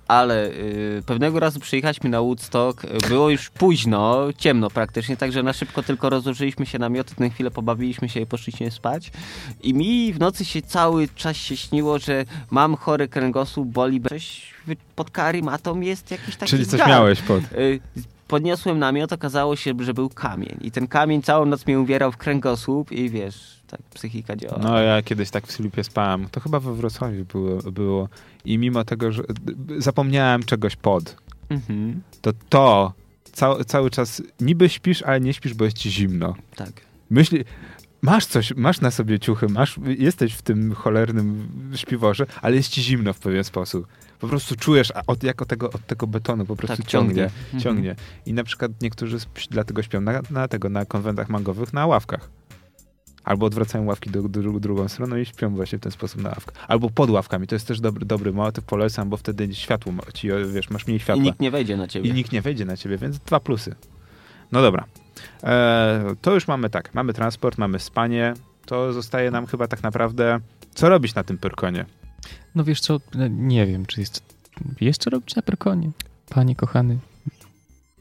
Ale 0.09 0.49
y, 0.49 1.03
pewnego 1.07 1.41
razu 1.41 1.61
przyjechaliśmy 1.61 2.11
na 2.11 2.21
Woodstock. 2.21 2.87
Było 3.09 3.31
już 3.31 3.51
późno, 3.51 4.27
ciemno 4.39 4.71
praktycznie, 4.71 5.17
także 5.17 5.43
na 5.43 5.53
szybko 5.53 5.83
tylko 5.83 6.11
rozłożyliśmy 6.11 6.67
się 6.67 6.79
namioty, 6.79 7.15
na 7.19 7.29
chwilę 7.29 7.51
pobawiliśmy 7.51 8.09
się 8.09 8.21
i 8.21 8.27
poszliśmy 8.27 8.71
spać. 8.71 9.13
I 9.63 9.75
mi 9.75 10.13
w 10.13 10.21
nocy 10.21 10.45
się 10.45 10.63
cały 10.63 11.09
czas 11.09 11.37
się 11.37 11.57
śniło, 11.57 11.99
że 11.99 12.25
mam 12.51 12.77
chory 12.95 13.09
kręgosłup, 13.09 13.69
boli. 13.69 14.01
Coś 14.01 14.55
pod 14.97 15.11
karimatą 15.11 15.81
jest 15.81 16.11
jakiś 16.11 16.37
taki 16.37 16.51
Czyli 16.51 16.67
coś 16.67 16.79
gar. 16.79 16.89
miałeś 16.89 17.23
pod. 17.23 17.43
Y, 17.53 17.81
Podniosłem 18.29 18.79
namiot, 18.79 19.13
okazało 19.13 19.57
się, 19.57 19.73
że 19.81 19.95
był 19.95 20.09
kamień. 20.09 20.57
I 20.61 20.71
ten 20.71 20.87
kamień 20.87 21.23
całą 21.23 21.47
noc 21.47 21.67
mnie 21.67 21.81
uwierał 21.81 22.13
w 22.13 22.17
kręgosłup 22.17 22.93
i 22.93 23.11
wiesz, 23.11 23.61
tak 23.67 23.83
psychika 23.83 24.37
działa. 24.37 24.59
No 24.63 24.79
ja 24.81 25.03
kiedyś 25.03 25.31
tak 25.31 25.47
w 25.47 25.53
slipie 25.53 25.85
spałem. 25.85 26.29
To 26.31 26.41
chyba 26.41 26.61
we 26.61 26.75
Wrocławiu 26.75 27.25
było. 27.25 27.63
było. 27.73 28.09
I 28.45 28.59
mimo 28.59 28.85
tego, 28.85 29.13
że 29.13 29.23
zapomniałem 29.79 30.43
czegoś 30.43 30.77
pod, 30.77 31.17
Mhm, 31.49 32.01
to 32.21 32.33
to 32.49 32.93
cał, 33.33 33.65
cały 33.65 33.91
czas 33.91 34.23
niby 34.41 34.69
śpisz, 34.69 35.03
ale 35.03 35.21
nie 35.21 35.33
śpisz, 35.35 35.55
bo 35.55 35.65
jest 35.65 35.79
ci 35.79 35.91
zimno. 35.91 36.35
tak. 36.57 36.73
Myśli, 37.11 37.45
masz 38.05 38.27
coś, 38.27 38.55
masz 38.57 38.81
na 38.81 38.91
sobie 38.91 39.19
ciuchy, 39.19 39.47
masz, 39.49 39.79
jesteś 39.99 40.35
w 40.35 40.43
tym 40.43 40.75
cholernym 40.75 41.49
śpiworze, 41.75 42.27
ale 42.43 42.57
jest 42.57 42.69
ci 42.69 42.83
zimno 42.83 43.13
w 43.13 43.19
pewien 43.19 43.45
sposób. 43.45 43.87
Po 44.21 44.29
prostu 44.29 44.57
czujesz, 44.57 44.93
a 44.95 45.03
od, 45.07 45.23
jak 45.23 45.43
od 45.43 45.49
tego, 45.49 45.71
od 45.71 45.87
tego 45.87 46.07
betonu 46.07 46.45
po 46.47 46.57
prostu 46.57 46.77
Tak, 46.77 46.87
ciągnie. 46.87 47.15
ciągnie. 47.15 47.31
Mhm. 47.45 47.63
ciągnie. 47.63 47.97
I 48.27 48.33
na 48.33 48.45
przykład 48.45 48.73
niektórzy 48.83 49.19
dlatego 49.51 49.83
śpią 49.83 50.01
na, 50.01 50.21
na 50.31 50.49
tego, 50.49 50.69
na 50.69 50.85
konwentach 50.85 51.29
mangowych 51.29 51.73
na 51.73 51.87
ławkach. 51.87 52.31
Albo 53.25 53.47
odwracają 53.47 53.85
ławki 53.85 54.11
do, 54.11 54.23
do 54.23 54.61
drugą 54.61 54.89
stroną 54.89 55.17
i 55.17 55.27
śpią 55.27 55.55
właśnie 55.55 55.79
w 55.79 55.81
ten 55.81 55.93
sposób 55.93 56.23
na 56.23 56.29
ławkach. 56.29 56.55
Albo 56.69 56.91
pod 56.91 57.11
ławkami. 57.11 57.47
To 57.47 57.55
jest 57.55 57.67
też 57.69 57.81
dobry, 57.81 58.07
dobry 58.07 58.33
motyw, 58.33 58.65
polecam, 58.65 59.09
bo 59.09 59.17
wtedy 59.17 59.55
światło 59.55 59.93
ci, 60.15 60.29
wiesz, 60.55 60.71
masz 60.71 60.87
mniej 60.87 60.97
I 60.97 61.01
światła. 61.01 61.25
nikt 61.25 61.41
nie 61.41 61.51
wejdzie 61.51 61.77
na 61.77 61.89
ciebie. 61.89 62.11
I 62.11 62.13
nikt 62.13 62.33
nie 62.33 62.43
wejdzie 62.43 62.65
na 62.65 62.77
ciebie, 62.77 62.99
więc 62.99 63.19
dwa 63.19 63.41
plusy. 63.41 63.75
No 64.53 64.63
dobra. 64.63 64.85
E, 65.43 66.15
to 66.23 66.35
już 66.35 66.49
mamy 66.49 66.71
tak. 66.71 66.95
Mamy 66.95 67.13
transport, 67.13 67.59
mamy 67.59 67.79
spanie. 67.79 68.35
To 68.67 68.93
zostaje 68.93 69.31
nam 69.31 69.47
chyba 69.47 69.69
tak 69.69 69.83
naprawdę. 69.83 70.41
Co 70.75 70.89
robić 70.89 71.15
na 71.15 71.25
tym 71.25 71.39
Pyrkonie? 71.39 71.85
No 72.55 72.65
wiesz 72.65 72.81
co, 72.81 73.01
no, 73.15 73.27
nie 73.29 73.67
wiem, 73.67 73.87
czy 73.87 74.01
jest, 74.01 74.23
jest 74.81 75.03
co 75.03 75.11
robić 75.11 75.35
na 75.35 75.43
Perkonie. 75.43 75.91
Panie 76.29 76.57
kochany, 76.57 76.99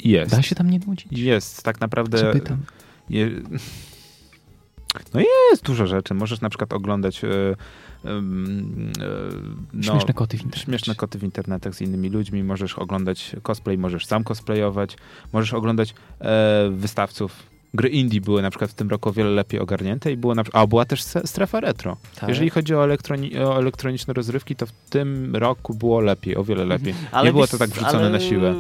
Jest. 0.04 0.32
da 0.32 0.42
się 0.42 0.56
tam 0.56 0.70
nie 0.70 0.80
nudzić? 0.80 1.08
Jest. 1.12 1.64
Tak 1.64 1.82
naprawdę. 1.82 2.18
Zapytam. 2.18 2.58
Je... 3.10 3.30
Jest 5.52 5.64
dużo 5.64 5.88
rzeczy. 5.88 6.14
Możesz 6.14 6.42
na 6.42 6.50
przykład 6.50 6.74
oglądać 6.74 7.24
e, 7.24 7.28
no, 8.04 9.84
Śmieszne 9.84 10.14
koty 10.14 10.38
w 10.38 10.42
internecie. 10.42 10.66
śmieszne 10.66 10.96
koty 10.96 11.20
w 11.20 11.24
internetach 11.24 11.76
z 11.76 11.82
innymi 11.82 12.10
ludźmi, 12.10 12.44
możesz 12.44 12.78
oglądać 12.80 13.36
cosplay, 13.44 13.78
możesz 13.78 14.06
sam 14.06 14.24
cosplayować, 14.24 14.98
możesz 15.34 15.54
oglądać 15.54 15.96
e, 16.22 16.70
wystawców. 16.72 17.53
Gry 17.74 17.90
indie 17.90 18.22
były 18.22 18.42
na 18.42 18.50
przykład 18.50 18.72
w 18.72 18.74
tym 18.74 18.90
roku 18.90 19.10
o 19.10 19.12
wiele 19.12 19.30
lepiej 19.30 19.60
ogarnięte 19.60 20.12
i 20.12 20.18
było 20.18 20.36
na 20.36 20.44
a 20.54 20.68
była 20.68 20.86
też 20.86 21.02
strefa 21.26 21.60
retro. 21.60 21.98
Tak. 22.16 22.30
Jeżeli 22.30 22.50
chodzi 22.50 22.76
o, 22.76 22.88
elektroni- 22.88 23.38
o 23.40 23.58
elektroniczne 23.58 24.14
rozrywki, 24.14 24.56
to 24.56 24.66
w 24.66 24.72
tym 24.72 25.36
roku 25.36 25.74
było 25.74 26.00
lepiej, 26.00 26.38
o 26.38 26.44
wiele 26.44 26.66
lepiej. 26.66 26.94
Ale 27.12 27.26
Nie 27.26 27.34
było 27.34 27.48
to 27.48 27.58
tak 27.58 27.70
wrzucone 27.70 27.98
ale, 27.98 28.10
na 28.10 28.20
siłę. 28.20 28.56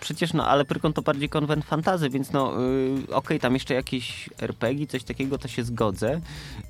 Przecież, 0.00 0.32
no, 0.32 0.46
ale 0.46 0.64
Pyrkon 0.64 0.92
to 0.92 1.02
bardziej 1.02 1.28
konwent 1.28 1.64
fantazy, 1.64 2.10
więc 2.10 2.32
no, 2.32 2.64
y, 3.10 3.14
okej, 3.14 3.40
tam 3.40 3.54
jeszcze 3.54 3.74
jakieś 3.74 4.30
RPG, 4.40 4.86
coś 4.86 5.04
takiego, 5.04 5.38
to 5.38 5.48
się 5.48 5.64
zgodzę, 5.64 6.20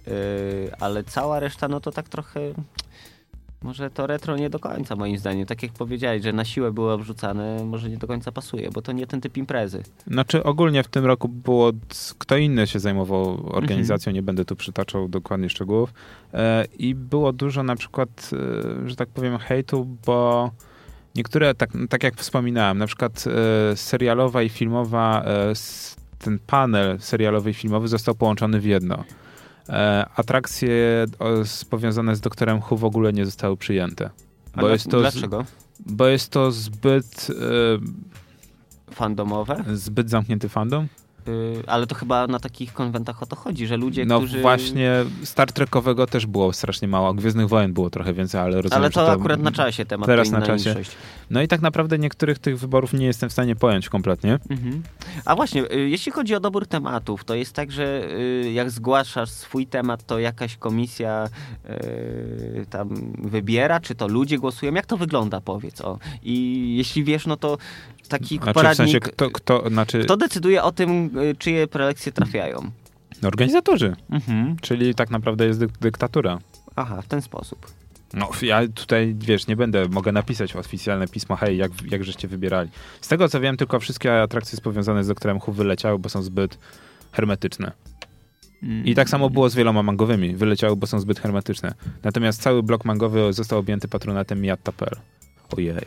y, 0.09 0.71
ale 0.81 1.05
cała 1.05 1.41
reszta, 1.41 1.69
no 1.69 1.81
to 1.81 1.93
tak 1.93 2.09
trochę... 2.09 2.41
Może 3.67 3.91
to 3.91 4.07
retro 4.07 4.37
nie 4.37 4.51
do 4.51 4.59
końca, 4.59 4.97
moim 4.97 5.19
zdaniem. 5.19 5.47
Tak 5.47 5.63
jak 5.63 5.73
powiedziałeś, 5.73 6.23
że 6.23 6.33
na 6.33 6.45
siłę 6.45 6.73
było 6.73 6.93
obrzucane, 6.93 7.65
może 7.65 7.89
nie 7.91 7.97
do 7.97 8.07
końca 8.07 8.33
pasuje, 8.33 8.71
bo 8.71 8.83
to 8.83 8.93
nie 8.93 9.07
ten 9.07 9.21
typ 9.21 9.37
imprezy. 9.37 9.83
Znaczy 10.07 10.43
ogólnie 10.45 10.83
w 10.83 10.89
tym 10.89 11.05
roku 11.05 11.29
było, 11.29 11.73
kto 12.19 12.37
inny 12.37 12.67
się 12.67 12.81
zajmował 12.81 13.47
organizacją, 13.57 14.11
Mhm. 14.11 14.15
nie 14.15 14.23
będę 14.23 14.45
tu 14.45 14.57
przytaczał 14.57 15.09
dokładnie 15.09 15.51
szczegółów. 15.51 15.93
E, 16.35 16.65
I 16.79 16.95
było 16.95 17.33
dużo 17.33 17.63
na 17.63 17.77
przykład, 17.77 18.31
e, 18.85 18.89
że 18.89 18.97
tak 18.97 19.09
powiem, 19.09 19.39
hejtu, 19.39 19.87
bo 20.07 20.51
niektóre, 21.15 21.55
tak, 21.55 21.71
tak 21.89 22.03
jak 22.03 22.17
wspominałem, 22.17 22.79
na 22.79 22.87
przykład 22.87 23.25
e, 23.73 23.77
serialowa 23.77 24.43
i 24.43 24.49
filmowa, 24.49 25.25
ten 26.19 26.39
panel 26.47 27.01
serialowy 27.01 27.51
i 27.51 27.55
filmowy 27.55 27.89
został 27.89 28.15
połączony 28.15 28.61
w 28.61 28.65
jedno. 28.65 29.05
E, 29.69 30.07
Atrakcje 30.17 31.07
powiązane 31.71 32.17
z 32.17 32.21
doktorem 32.21 32.59
Who 32.71 32.77
w 32.77 32.85
ogóle 32.85 33.13
nie 33.13 33.25
zostały 33.25 33.57
przyjęte. 33.57 34.11
Bo 34.55 34.61
dla- 34.63 34.71
jest 34.73 34.91
to, 34.91 34.99
z, 34.99 35.03
Dlaczego? 35.03 35.45
bo 35.87 36.07
jest 36.07 36.31
to 36.31 36.51
zbyt, 36.53 37.27
Fandomowe? 38.91 39.65
e, 39.69 39.77
zbyt 39.77 40.11
zamknięty 40.11 40.49
fandom. 40.49 40.87
Ale 41.67 41.87
to 41.87 41.95
chyba 41.95 42.27
na 42.27 42.39
takich 42.39 42.73
konwentach 42.73 43.23
o 43.23 43.27
to 43.27 43.37
chodzi, 43.37 43.67
że 43.67 43.77
ludzie, 43.77 44.07
No 44.07 44.19
którzy... 44.19 44.41
właśnie, 44.41 44.93
Star 45.25 45.53
Trekowego 45.53 46.07
też 46.07 46.27
było 46.27 46.53
strasznie 46.53 46.89
mało. 46.89 47.15
Gwiezdnych 47.15 47.49
Wojen 47.49 47.73
było 47.73 47.91
trochę 47.91 48.13
więcej, 48.13 48.41
ale 48.41 48.63
rozumiem, 48.63 48.79
Ale 48.79 48.87
że 48.87 48.93
to 48.93 49.13
akurat 49.13 49.41
na 49.41 49.53
czasie 49.53 49.85
temat, 49.85 50.07
teraz 50.07 50.31
to 50.31 50.39
na 50.39 50.47
czasie. 50.47 50.75
No 51.31 51.43
i 51.43 51.49
tak 51.49 51.63
naprawdę 51.63 51.99
niektórych 51.99 52.39
tych 52.39 52.59
wyborów 52.59 52.93
nie 52.93 53.07
jestem 53.07 53.29
w 53.29 53.33
stanie 53.33 53.57
pojąć 53.57 53.89
kompletnie. 53.89 54.39
Mhm. 54.51 54.83
A 55.25 55.37
właśnie, 55.37 55.73
y, 55.73 55.89
jeśli 55.89 56.13
chodzi 56.13 56.35
o 56.35 56.41
dobór 56.41 56.67
tematów, 56.67 57.25
to 57.25 57.35
jest 57.35 57.53
tak, 57.53 57.73
że 57.73 58.11
y, 58.11 58.53
jak 58.53 58.71
zgłaszasz 58.71 59.31
swój 59.31 59.67
temat, 59.67 60.07
to 60.07 60.19
jakaś 60.19 60.57
komisja 60.57 61.29
y, 61.71 62.67
tam 62.71 62.89
wybiera, 63.19 63.81
czy 63.81 63.95
to 63.95 64.09
ludzie 64.09 64.39
głosują? 64.39 64.75
Jak 64.75 64.87
to 64.87 64.97
wygląda, 64.97 65.41
powiedz? 65.41 65.81
O. 65.81 65.99
I 66.23 66.77
jeśli 66.77 67.05
wiesz, 67.05 67.27
no 67.27 67.37
to 67.37 67.59
taki 68.09 68.37
Znaczy 68.37 68.51
w 68.51 68.55
poradnik... 68.55 68.77
sensie 68.77 69.01
kto, 69.01 69.31
kto 69.31 69.69
znaczy 69.69 70.01
Kto 70.05 70.17
decyduje 70.17 70.63
o 70.63 70.73
tym, 70.73 71.11
czyje 71.39 71.67
prelekcje 71.67 72.13
trafiają? 72.13 72.71
organizatorzy, 73.25 73.97
Mhm. 74.11 74.57
czyli 74.61 74.95
tak 74.95 75.11
naprawdę 75.11 75.47
jest 75.47 75.61
dyk 75.61 75.71
dyktatura. 75.79 76.39
Aha, 76.77 77.03
w 77.03 77.07
ten 77.07 77.23
sposób. 77.23 77.67
No 78.15 78.31
ja 78.43 78.69
tutaj, 78.75 79.15
wiesz, 79.19 79.47
nie 79.47 79.57
będę, 79.57 79.89
mogę 79.89 80.13
napisać 80.13 80.57
oficjalne 80.57 81.09
pismo, 81.09 81.37
hej, 81.37 81.57
jak, 81.57 81.71
jak 81.91 82.05
żeście 82.05 82.29
wybierali. 82.29 82.71
Z 83.01 83.09
tego 83.09 83.29
co 83.29 83.41
wiem, 83.41 83.57
tylko 83.57 83.81
wszystkie 83.81 84.23
atrakcje 84.23 84.61
powiązane 84.61 85.05
z 85.05 85.09
doktorem 85.09 85.37
Who 85.37 85.53
wyleciały, 85.53 85.99
bo 85.99 86.09
są 86.09 86.23
zbyt 86.23 86.59
hermetyczne. 87.13 87.73
I 88.85 88.95
tak 88.95 89.09
samo 89.09 89.31
było 89.31 89.49
z 89.49 89.55
wieloma 89.55 89.83
mangowymi. 89.83 90.37
Wyleciały, 90.37 90.77
bo 90.77 90.87
są 90.87 91.01
zbyt 91.01 91.21
hermetyczne. 91.21 91.75
Natomiast 92.03 92.43
cały 92.43 92.63
blok 92.63 92.85
mangowy 92.85 93.33
został 93.33 93.59
objęty 93.59 93.89
patronatem 93.89 94.41
Miatta.pl. 94.41 94.97
Ojej. 95.57 95.87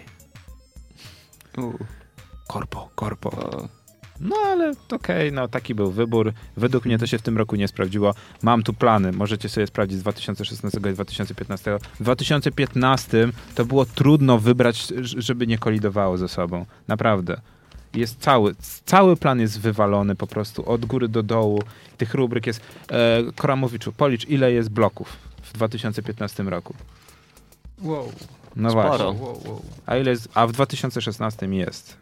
U, 1.57 1.73
Korpo, 2.47 2.89
korpo. 2.95 3.29
No 4.21 4.35
ale 4.45 4.73
okej, 4.91 5.31
no 5.31 5.47
taki 5.47 5.75
był 5.75 5.91
wybór. 5.91 6.33
Według 6.57 6.85
mnie 6.85 6.97
to 6.97 7.07
się 7.07 7.17
w 7.17 7.21
tym 7.21 7.37
roku 7.37 7.55
nie 7.55 7.67
sprawdziło. 7.67 8.15
Mam 8.41 8.63
tu 8.63 8.73
plany, 8.73 9.11
możecie 9.11 9.49
sobie 9.49 9.67
sprawdzić 9.67 9.97
z 9.97 10.01
2016 10.01 10.79
i 10.79 10.93
2015. 10.93 11.77
W 11.99 12.03
2015 12.03 13.29
to 13.55 13.65
było 13.65 13.85
trudno 13.85 14.39
wybrać, 14.39 14.93
żeby 15.17 15.47
nie 15.47 15.57
kolidowało 15.57 16.17
ze 16.17 16.27
sobą. 16.27 16.65
Naprawdę. 16.87 17.41
Jest 17.93 18.19
cały, 18.19 18.55
cały 18.85 19.15
plan 19.15 19.39
jest 19.39 19.59
wywalony 19.59 20.15
po 20.15 20.27
prostu 20.27 20.69
od 20.69 20.85
góry 20.85 21.07
do 21.07 21.23
dołu. 21.23 21.63
Tych 21.97 22.13
rubryk 22.13 22.47
jest... 22.47 22.61
E, 22.91 23.23
Koramowiczu, 23.35 23.91
policz 23.91 24.25
ile 24.25 24.51
jest 24.51 24.69
bloków 24.69 25.17
w 25.43 25.53
2015 25.53 26.43
roku. 26.43 26.73
Wow. 27.81 28.11
No 28.55 28.69
Sporo. 28.69 28.87
właśnie. 28.87 29.05
wow, 29.05 29.41
wow. 29.45 29.61
A 29.85 29.97
ile 29.97 30.11
jest, 30.11 30.29
a 30.33 30.47
w 30.47 30.51
2016 30.51 31.45
jest? 31.45 31.97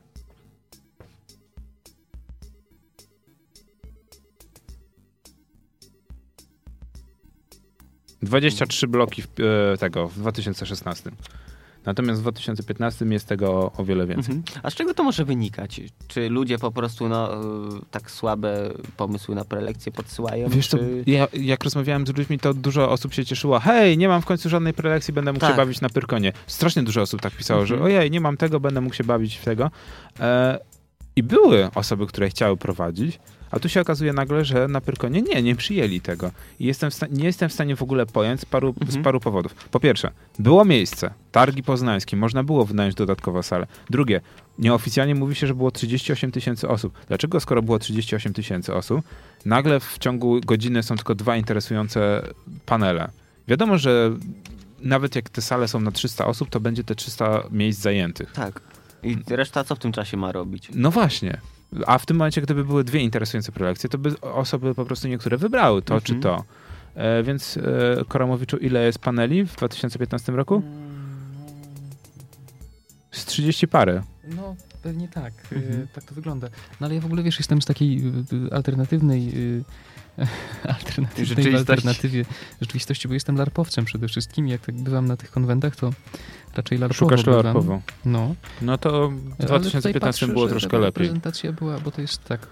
Dwadzieścia 8.22 8.66
trzy 8.66 8.88
bloki 8.88 9.22
w, 9.22 9.28
e, 9.74 9.78
tego 9.78 10.08
w 10.08 10.20
2016. 10.20 11.12
Natomiast 11.86 12.20
w 12.20 12.22
2015 12.22 13.06
jest 13.06 13.28
tego 13.28 13.72
o, 13.78 13.86
wiele 13.86 14.08
więcej. 14.08 14.36
Mhm. 14.36 14.60
A 14.64 14.70
z 14.70 14.76
czego 14.76 14.94
to 14.94 15.04
może 15.04 15.26
wynikać? 15.26 15.82
Czy 16.08 16.30
ludzie 16.30 16.58
po 16.58 16.72
prostu 16.72 17.10
no, 17.10 17.36
y, 17.36 17.40
tak 17.92 18.12
słabe 18.12 18.70
pomysły 18.98 19.36
na 19.36 19.46
prelekcje 19.46 19.92
podsyłają? 19.92 20.50
Wiesz 20.50 20.68
co, 20.68 20.78
czy... 20.78 21.04
ja, 21.08 21.28
jak 21.34 21.64
rozmawiałem 21.64 22.08
z 22.08 22.18
ludźmi, 22.18 22.40
to 22.40 22.54
dużo 22.54 22.90
osób 22.92 23.14
się 23.14 23.26
cieszyło. 23.26 23.60
Hej, 23.60 23.98
nie 23.98 24.08
mam 24.08 24.22
w 24.22 24.26
końcu 24.26 24.50
żadnej 24.50 24.74
prelekcji, 24.74 25.14
będę 25.14 25.34
mógł 25.34 25.42
Tak. 25.42 25.52
się 25.52 25.58
bawić 25.58 25.82
na 25.82 25.90
Pyrkonie. 25.90 26.34
Strasznie 26.48 26.84
dużo 26.84 27.02
osób 27.02 27.22
tak 27.22 27.34
pisało, 27.34 27.62
Mhm. 27.62 27.80
że 27.80 27.86
ojej, 27.86 28.12
nie 28.12 28.22
mam 28.22 28.38
tego, 28.38 28.60
będę 28.60 28.82
mógł 28.82 28.96
się 28.96 29.04
bawić 29.04 29.36
w 29.38 29.46
tego. 29.46 29.72
E, 30.20 30.60
I 31.16 31.24
były 31.24 31.70
osoby, 31.76 32.08
które 32.08 32.30
chciały 32.30 32.58
prowadzić, 32.58 33.20
a 33.52 33.60
tu 33.60 33.70
się 33.70 33.82
okazuje 33.82 34.14
nagle, 34.14 34.46
że 34.46 34.68
na 34.68 34.82
Pyrkonie 34.82 35.22
nie, 35.22 35.42
nie 35.44 35.56
przyjęli 35.56 36.02
tego. 36.02 36.32
I 36.60 36.66
jestem 36.66 36.90
nie 37.12 37.26
jestem 37.26 37.50
w 37.50 37.54
stanie 37.54 37.76
w 37.76 37.82
ogóle 37.82 38.06
pojąć 38.06 38.42
z 38.42 38.46
paru, 38.46 38.74
z 38.82 38.82
Mhm. 38.82 39.04
paru 39.04 39.20
powodów. 39.20 39.54
Po 39.54 39.80
pierwsze, 39.80 40.12
było 40.40 40.66
miejsce, 40.66 41.14
targi 41.32 41.64
poznańskie, 41.64 42.18
można 42.18 42.44
było 42.44 42.66
wynająć 42.66 42.96
dodatkowo 42.96 43.44
salę. 43.44 43.68
Drugie, 43.90 44.22
nieoficjalnie 44.60 45.16
mówi 45.16 45.36
się, 45.36 45.48
że 45.48 45.54
było 45.56 45.72
38 45.72 46.32
tysięcy 46.32 46.68
osób. 46.68 46.94
Dlaczego, 47.08 47.40
skoro 47.40 47.62
było 47.62 47.80
38 47.80 48.34
tysięcy 48.34 48.74
osób, 48.74 49.02
nagle 49.46 49.80
w 49.80 49.98
ciągu 50.00 50.40
godziny 50.42 50.84
są 50.84 50.96
tylko 50.96 51.16
dwa 51.16 51.38
interesujące 51.38 52.22
panele? 52.66 53.10
Wiadomo, 53.48 53.78
że 53.78 54.12
nawet 54.82 55.16
jak 55.16 55.30
te 55.30 55.42
sale 55.42 55.68
są 55.68 55.80
na 55.80 55.92
300 55.92 56.26
osób, 56.26 56.50
to 56.50 56.60
będzie 56.60 56.84
te 56.84 56.96
300 56.96 57.44
miejsc 57.52 57.82
zajętych. 57.82 58.32
Tak. 58.32 58.62
I 59.04 59.18
reszta 59.30 59.64
co 59.64 59.76
w 59.76 59.80
tym 59.80 59.92
czasie 59.92 60.18
ma 60.18 60.32
robić? 60.32 60.70
No 60.76 60.92
właśnie. 60.92 61.38
A 61.88 61.98
w 61.98 62.06
tym 62.06 62.18
momencie, 62.18 62.42
gdyby 62.42 62.66
były 62.66 62.84
dwie 62.84 63.00
interesujące 63.00 63.52
prelekcje, 63.52 63.90
to 63.90 63.98
by 63.98 64.22
osoby 64.22 64.76
po 64.76 64.86
prostu 64.86 65.08
niektóre 65.08 65.38
wybrały 65.38 65.82
to 65.82 66.02
czy 66.02 66.14
Mhm. 66.16 66.22
to. 66.38 66.44
E, 66.96 67.24
więc 67.24 67.58
e, 67.58 67.62
Koramowiczu, 68.08 68.58
ile 68.58 68.86
jest 68.86 69.00
paneli 69.00 69.44
w 69.46 69.56
2015 69.56 70.32
roku? 70.32 70.62
Z 73.12 73.26
30 73.26 73.68
parę. 73.68 74.02
No, 74.36 74.56
pewnie 74.84 75.08
tak. 75.08 75.34
Mhm. 75.52 75.74
Y, 75.82 75.88
tak 75.94 76.04
to 76.04 76.16
wygląda. 76.16 76.48
No 76.82 76.88
ale 76.88 76.96
ja 76.96 77.02
w 77.02 77.06
ogóle, 77.06 77.24
wiesz, 77.24 77.38
jestem 77.38 77.62
z 77.62 77.66
takiej 77.66 77.98
y, 77.98 78.46
y, 79.28 79.64
alternatywnej... 80.64 81.26
W 81.26 81.30
Rzeczywistości. 81.30 81.58
alternatywie 81.72 82.26
rzeczywistości, 82.62 83.08
bo 83.08 83.14
jestem 83.14 83.36
larpowcem 83.38 83.86
przede 83.86 84.08
wszystkim. 84.08 84.48
Jak 84.48 84.62
tak 84.62 84.76
bywam 84.76 85.06
na 85.08 85.18
tych 85.18 85.32
konwentach, 85.32 85.76
to 85.76 85.90
raczej 86.56 86.78
larpowo 86.78 87.00
Szukasz 87.00 87.24
bywam. 87.24 87.46
larpowo. 87.46 87.82
No. 88.06 88.36
No 88.62 88.78
to 88.78 89.10
w 89.10 89.12
Ale 89.14 89.20
tutaj 89.38 89.48
2015 89.60 90.00
patrzę, 90.00 90.28
było 90.28 90.48
troszkę 90.48 90.78
lepiej. 90.80 90.92
prezentacja 90.94 91.52
była, 91.52 91.80
bo 91.80 91.92
to 91.92 92.02
jest 92.02 92.24
tak, 92.24 92.48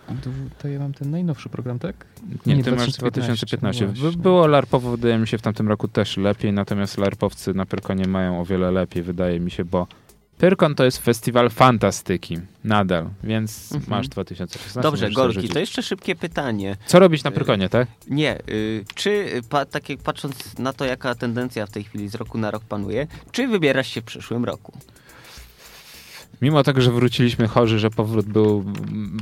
to 0.62 0.68
ja 0.68 0.80
mam 0.80 0.94
ten 0.94 1.12
najnowszy 1.12 1.50
program, 1.50 1.80
tak? 1.80 2.06
Nie, 2.46 2.56
Nie, 2.56 2.64
ty 2.64 2.72
masz 2.72 2.92
2015, 2.92 3.46
2015. 3.86 3.88
no. 4.04 4.12
Było 4.24 4.48
larpowo, 4.48 4.92
wydaje 4.92 5.18
mi 5.18 5.28
się, 5.28 5.38
w 5.38 5.42
tamtym 5.42 5.68
roku 5.68 5.88
też 5.88 6.18
lepiej, 6.18 6.54
natomiast 6.54 6.98
larpowcy 6.98 7.54
na 7.54 7.66
Pyrkonie 7.66 8.08
mają 8.08 8.42
o 8.42 8.46
wiele 8.46 8.72
lepiej, 8.72 9.04
wydaje 9.04 9.40
mi 9.40 9.52
się, 9.52 9.66
bo 9.66 9.88
Pyrkon 10.38 10.76
to 10.76 10.86
jest 10.86 10.98
festiwal 10.98 11.50
fantastyki, 11.50 12.38
nadal, 12.64 13.10
więc 13.24 13.72
Mhm. 13.72 13.90
masz 13.92 14.08
2016. 14.08 14.82
Dobrze, 14.82 15.12
Gorki, 15.12 15.50
to 15.50 15.60
jeszcze 15.60 15.84
szybkie 15.84 16.16
pytanie. 16.16 16.78
Co 16.86 17.00
robić 17.00 17.24
na 17.24 17.32
Pyrkonie, 17.32 17.70
tak? 17.70 17.88
Nie, 18.08 18.40
y, 18.50 18.86
czy 18.96 19.10
y, 19.10 19.42
pa, 19.50 19.66
tak 19.66 19.90
jak 19.90 20.00
patrząc 20.00 20.58
na 20.60 20.74
to, 20.74 20.86
jaka 20.86 21.16
tendencja 21.16 21.66
w 21.66 21.72
tej 21.72 21.84
chwili 21.84 22.10
z 22.10 22.16
roku 22.16 22.38
na 22.38 22.52
rok 22.52 22.64
panuje, 22.64 23.08
czy 23.32 23.48
wybierasz 23.48 23.88
się 23.88 24.02
w 24.02 24.04
przyszłym 24.06 24.46
roku? 24.46 24.72
Mimo 26.42 26.64
tego, 26.64 26.82
że 26.82 26.92
wróciliśmy 26.92 27.48
chorzy, 27.48 27.80
że 27.80 27.90
powrót 27.90 28.26
był 28.26 28.66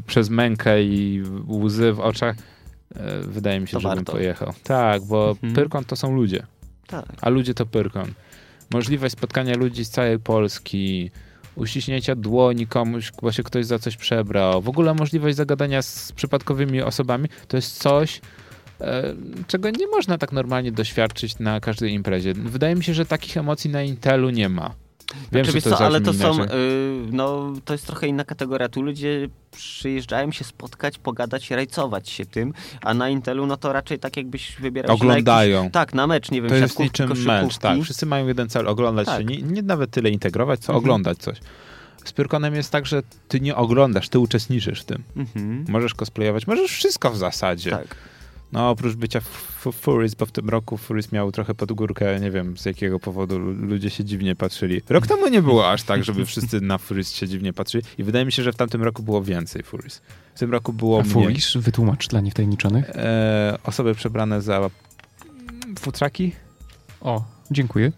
przez 0.08 0.30
mękę 0.30 0.84
i 0.84 1.24
łzy 1.48 1.94
w 1.94 2.00
oczach, 2.00 2.36
e, 2.96 3.20
wydaje 3.22 3.60
mi 3.60 3.68
się, 3.68 3.74
To 3.74 3.80
że 3.80 3.88
bym 3.88 3.96
warto. 3.98 4.12
pojechał. 4.12 4.54
Tak, 4.64 5.04
bo 5.06 5.30
Mhm. 5.30 5.54
Pyrkon 5.54 5.86
to 5.86 5.96
są 5.96 6.16
ludzie, 6.16 6.46
Tak. 6.88 7.06
a 7.22 7.30
ludzie 7.30 7.54
to 7.54 7.66
Pyrkon. 7.66 8.14
Możliwość 8.72 9.14
spotkania 9.14 9.58
ludzi 9.58 9.86
z 9.86 9.90
całej 9.90 10.20
Polski, 10.20 11.12
uściśnięcia 11.56 12.16
dłoni 12.16 12.68
komuś, 12.68 13.12
bo 13.22 13.32
się 13.32 13.44
ktoś 13.44 13.66
za 13.66 13.80
coś 13.80 13.98
przebrał, 13.98 14.62
w 14.62 14.70
ogóle 14.70 14.94
możliwość 14.94 15.36
zagadania 15.36 15.82
z 15.82 16.12
przypadkowymi 16.12 16.82
osobami, 16.82 17.30
to 17.48 17.58
jest 17.58 17.78
coś, 17.78 18.22
e, 18.82 19.16
czego 19.48 19.70
nie 19.70 19.88
można 19.88 20.18
tak 20.18 20.32
normalnie 20.32 20.72
doświadczyć 20.72 21.40
na 21.40 21.60
każdej 21.60 21.94
imprezie. 21.94 22.34
Wydaje 22.34 22.76
mi 22.76 22.84
się, 22.84 22.94
że 22.94 23.06
takich 23.06 23.38
emocji 23.38 23.70
na 23.70 23.84
Intelu 23.84 24.30
nie 24.30 24.50
ma. 24.50 24.83
Wiem, 25.32 25.46
Znaczy, 25.46 25.60
że 25.62 25.70
to 25.70 25.78
co, 25.78 25.86
ale 25.86 26.02
to 26.02 26.14
są, 26.14 26.44
y, 26.44 26.48
no 27.12 27.54
to 27.66 27.74
jest 27.74 27.88
trochę 27.88 28.08
inna 28.08 28.24
kategoria. 28.24 28.70
Tu 28.70 28.82
ludzie 28.82 29.30
przyjeżdżają 29.52 30.32
się 30.32 30.44
spotkać, 30.44 30.98
pogadać, 30.98 31.52
rajcować 31.52 32.10
się 32.10 32.26
tym, 32.26 32.54
a 32.82 32.94
na 32.94 33.10
Intelu 33.10 33.46
no 33.46 33.58
to 33.58 33.74
raczej 33.74 34.00
tak 34.00 34.18
jakbyś 34.18 34.56
wybierał 34.60 34.98
się 34.98 35.04
na 35.06 35.12
Oglądają. 35.12 35.58
jakiś, 35.58 35.74
Tak, 35.74 35.94
na 35.94 36.08
mecz, 36.08 36.32
nie 36.32 36.42
wiem, 36.42 36.50
To 36.50 36.56
jest 36.56 36.80
niczym 36.80 37.12
mecz, 37.26 37.58
tak. 37.58 37.82
Wszyscy 37.84 38.06
mają 38.06 38.28
jeden 38.28 38.50
cel, 38.50 38.68
oglądać 38.68 39.06
Tak. 39.06 39.18
się. 39.20 39.26
Nie, 39.26 39.38
nie 39.42 39.62
nawet 39.62 39.92
tyle 39.92 40.10
integrować, 40.10 40.60
co 40.60 40.74
Mhm. 40.74 40.78
oglądać 40.84 41.18
coś. 41.18 41.38
Z 42.06 42.12
Pyrkonem 42.12 42.56
jest 42.56 42.72
tak, 42.72 42.86
że 42.86 43.02
ty 43.28 43.40
nie 43.40 43.56
oglądasz, 43.56 44.10
ty 44.10 44.20
uczestniczysz 44.20 44.82
w 44.82 44.86
tym. 44.86 45.04
Mhm. 45.18 45.66
Możesz 45.70 45.94
cosplayować, 45.94 46.48
możesz 46.48 46.72
wszystko 46.72 47.12
w 47.12 47.18
zasadzie. 47.18 47.72
Tak. 47.72 47.96
No 48.54 48.70
oprócz 48.70 48.96
bycia 48.96 49.20
f- 49.20 49.66
f- 49.66 49.76
Furries, 49.76 50.16
bo 50.16 50.26
w 50.26 50.32
tym 50.32 50.50
roku 50.50 50.78
Furries 50.78 51.12
miał 51.12 51.32
trochę 51.32 51.56
pod 51.56 51.72
górkę, 51.72 52.20
nie 52.20 52.32
wiem 52.32 52.58
z 52.58 52.66
jakiego 52.66 53.00
powodu 53.00 53.40
lu- 53.40 53.54
ludzie 53.54 53.90
się 53.90 54.04
dziwnie 54.06 54.36
patrzyli. 54.36 54.82
Rok 54.90 55.08
temu 55.08 55.28
nie 55.28 55.42
było 55.42 55.72
aż 55.72 55.84
tak, 55.84 56.04
żeby 56.04 56.26
wszyscy 56.26 56.62
na 56.62 56.78
Furries 56.78 57.12
się 57.14 57.28
dziwnie 57.28 57.54
patrzyli 57.54 57.84
i 57.98 58.04
wydaje 58.04 58.26
mi 58.26 58.32
się, 58.32 58.44
że 58.44 58.52
w 58.54 58.56
tamtym 58.56 58.84
roku 58.84 59.04
było 59.04 59.24
więcej 59.24 59.64
Furries. 59.64 60.02
W 60.36 60.40
tym 60.40 60.52
roku 60.52 60.74
było 60.74 61.00
A 61.00 61.02
mniej. 61.04 61.14
Furis, 61.14 61.54
wytłumacz 61.58 62.08
dla 62.08 62.22
niewtajemniczonych. 62.22 62.90
E, 62.90 63.58
osoby 63.64 63.96
przebrane 63.96 64.42
za 64.42 64.70
futraki? 65.80 66.32
O, 67.02 67.24
dziękuję. 67.52 67.92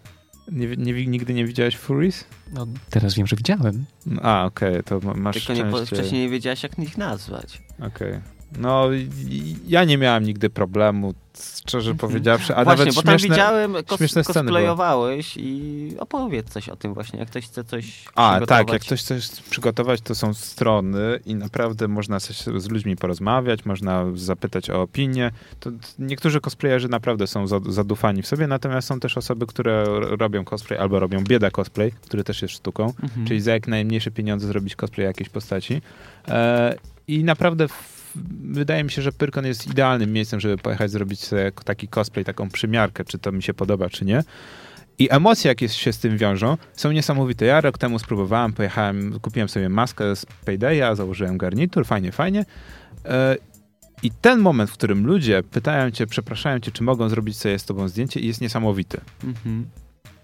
Nie, 0.52 0.66
nie, 0.76 1.06
nigdy 1.06 1.34
nie 1.34 1.44
widziałeś 1.46 1.76
Furries? 1.76 2.24
No, 2.52 2.66
teraz 2.90 3.14
wiem, 3.14 3.26
że 3.26 3.36
widziałem. 3.36 3.84
A, 4.22 4.44
okej, 4.44 4.82
to 4.84 5.00
ma- 5.00 5.14
masz 5.14 5.36
Tylko 5.46 5.52
nie, 5.64 5.70
szczęście. 5.70 5.96
wcześniej 5.96 6.22
nie 6.22 6.28
wiedziałaś, 6.28 6.62
jak 6.62 6.78
ich 6.78 6.98
nazwać. 6.98 7.62
Okej. 7.80 8.20
No, 8.58 8.88
ja 9.68 9.84
nie 9.84 9.98
miałem 9.98 10.24
nigdy 10.24 10.50
problemu, 10.50 11.14
szczerze 11.60 11.94
powiedziawszy, 11.94 12.56
a 12.56 12.64
właśnie, 12.64 12.78
nawet 12.84 12.94
bo 12.94 13.02
tam 13.02 13.18
śmieszne... 13.18 13.34
widziałem, 13.36 13.74
kos, 13.86 13.98
śmieszne 13.98 14.24
sceny 14.24 14.34
były. 14.34 14.44
cosplayowałeś 14.44 15.36
i 15.36 15.92
opowiedz 15.98 16.48
coś 16.50 16.68
o 16.68 16.76
tym 16.76 16.94
właśnie, 16.94 17.18
jak 17.18 17.28
ktoś 17.28 17.44
chce 17.46 17.64
coś 17.64 18.04
A, 18.14 18.40
tak, 18.46 18.72
jak 18.72 18.82
ktoś 18.82 19.00
chce 19.00 19.18
przygotować, 19.50 20.00
to 20.00 20.14
są 20.14 20.34
strony 20.34 21.20
i 21.26 21.34
naprawdę 21.34 21.88
można 21.88 22.20
coś 22.20 22.36
z 22.38 22.68
ludźmi 22.68 22.96
porozmawiać, 22.96 23.64
można 23.64 24.04
zapytać 24.14 24.70
o 24.70 24.82
opinię. 24.82 25.30
To 25.60 25.70
niektórzy 25.98 26.40
cosplayerzy 26.40 26.88
naprawdę 26.88 27.26
są 27.26 27.46
za- 27.46 27.60
zadufani 27.68 28.22
w 28.22 28.26
sobie, 28.26 28.46
natomiast 28.46 28.88
są 28.88 29.00
też 29.00 29.16
osoby, 29.18 29.46
które 29.46 29.84
robią 30.00 30.44
cosplay 30.44 30.78
albo 30.80 31.00
robią 31.00 31.24
bieda 31.24 31.50
cosplay, 31.50 31.92
który 31.92 32.24
też 32.24 32.42
jest 32.42 32.54
sztuką, 32.54 32.92
Mhm. 33.02 33.26
czyli 33.26 33.40
za 33.40 33.52
jak 33.52 33.68
najmniejsze 33.68 34.10
pieniądze 34.10 34.46
zrobić 34.46 34.76
cosplay 34.76 35.06
jakiejś 35.06 35.28
postaci. 35.28 35.82
E, 36.28 36.74
I 37.08 37.24
naprawdę 37.24 37.66
wydaje 38.42 38.84
mi 38.84 38.90
się, 38.90 39.02
że 39.02 39.12
Pyrkon 39.12 39.46
jest 39.46 39.66
idealnym 39.66 40.12
miejscem, 40.12 40.40
żeby 40.40 40.58
pojechać 40.58 40.90
zrobić 40.90 41.20
sobie 41.20 41.52
taki 41.64 41.88
cosplay, 41.88 42.24
taką 42.24 42.48
przymiarkę, 42.48 43.04
czy 43.04 43.18
to 43.18 43.32
mi 43.32 43.42
się 43.42 43.54
podoba, 43.54 43.90
czy 43.90 44.04
nie. 44.04 44.22
I 44.98 45.08
emocje, 45.10 45.48
jakie 45.48 45.68
się 45.68 45.92
z 45.92 45.98
tym 45.98 46.18
wiążą, 46.18 46.56
są 46.72 46.92
niesamowite. 46.92 47.44
Ja 47.44 47.60
rok 47.60 47.78
temu 47.78 47.98
spróbowałem, 47.98 48.52
pojechałem, 48.52 49.20
kupiłem 49.20 49.48
sobie 49.48 49.68
maskę 49.68 50.16
z 50.16 50.26
Paydaya, 50.26 50.94
założyłem 50.94 51.38
garnitur, 51.38 51.86
fajnie, 51.86 52.12
fajnie. 52.12 52.44
E, 53.04 53.36
I 54.02 54.10
ten 54.10 54.40
moment, 54.40 54.70
w 54.70 54.72
którym 54.72 55.06
ludzie 55.06 55.42
pytają 55.42 55.90
cię, 55.90 56.06
przepraszają 56.06 56.60
cię, 56.60 56.70
czy 56.70 56.82
mogą 56.82 57.08
zrobić 57.08 57.36
sobie 57.36 57.58
z 57.58 57.64
tobą 57.64 57.88
zdjęcie, 57.88 58.20
jest 58.20 58.40
niesamowity. 58.40 59.00
Mhm. 59.24 59.66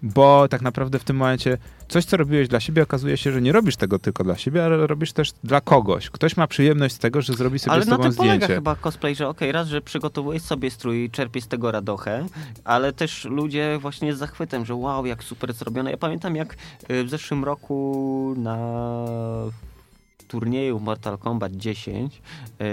Bo 0.01 0.47
tak 0.47 0.61
naprawdę 0.61 0.99
w 0.99 1.03
tym 1.03 1.15
momencie 1.15 1.57
coś, 1.87 2.05
co 2.05 2.17
robiłeś 2.17 2.47
dla 2.47 2.59
siebie, 2.59 2.83
okazuje 2.83 3.17
się, 3.17 3.31
że 3.31 3.41
nie 3.41 3.51
robisz 3.51 3.75
tego 3.75 3.99
tylko 3.99 4.23
dla 4.23 4.37
siebie, 4.37 4.65
ale 4.65 4.87
robisz 4.87 5.13
też 5.13 5.31
dla 5.43 5.61
kogoś. 5.61 6.09
Ktoś 6.09 6.37
ma 6.37 6.47
przyjemność 6.47 6.95
z 6.95 6.99
tego, 6.99 7.21
że 7.21 7.33
zrobi 7.33 7.59
sobie 7.59 7.73
Ale 7.73 7.83
z 7.83 7.87
na 7.87 7.97
tobą 7.97 8.03
tym 8.03 8.17
polega 8.17 8.35
zdjęcie. 8.35 8.55
chyba 8.55 8.75
cosplay, 8.75 9.15
że 9.15 9.27
okej, 9.27 9.51
raz, 9.51 9.67
że 9.67 9.81
przygotowujesz 9.81 10.43
sobie 10.43 10.71
strój 10.71 11.03
i 11.03 11.09
czerpiesz 11.09 11.43
z 11.43 11.47
tego 11.47 11.71
radochę, 11.71 12.25
ale 12.63 12.93
też 12.93 13.25
ludzie 13.25 13.77
właśnie 13.81 14.15
z 14.15 14.17
zachwytem, 14.17 14.65
że 14.65 14.75
wow, 14.75 15.05
jak 15.05 15.23
super 15.23 15.53
zrobione. 15.53 15.91
Ja 15.91 15.97
pamiętam 15.97 16.35
jak 16.35 16.55
y, 16.89 17.03
w 17.03 17.09
zeszłym 17.09 17.43
roku 17.43 18.33
na 18.37 18.57
turnieju 20.27 20.79
Mortal 20.79 21.17
Kombat 21.17 21.51
10 21.51 22.21
e, 22.59 22.65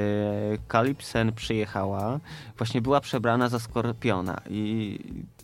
Calypsen 0.68 1.32
przyjechała, 1.32 2.20
właśnie 2.58 2.80
była 2.80 3.00
przebrana 3.00 3.48
za 3.48 3.58
Skorpiona 3.58 4.40
i 4.50 4.98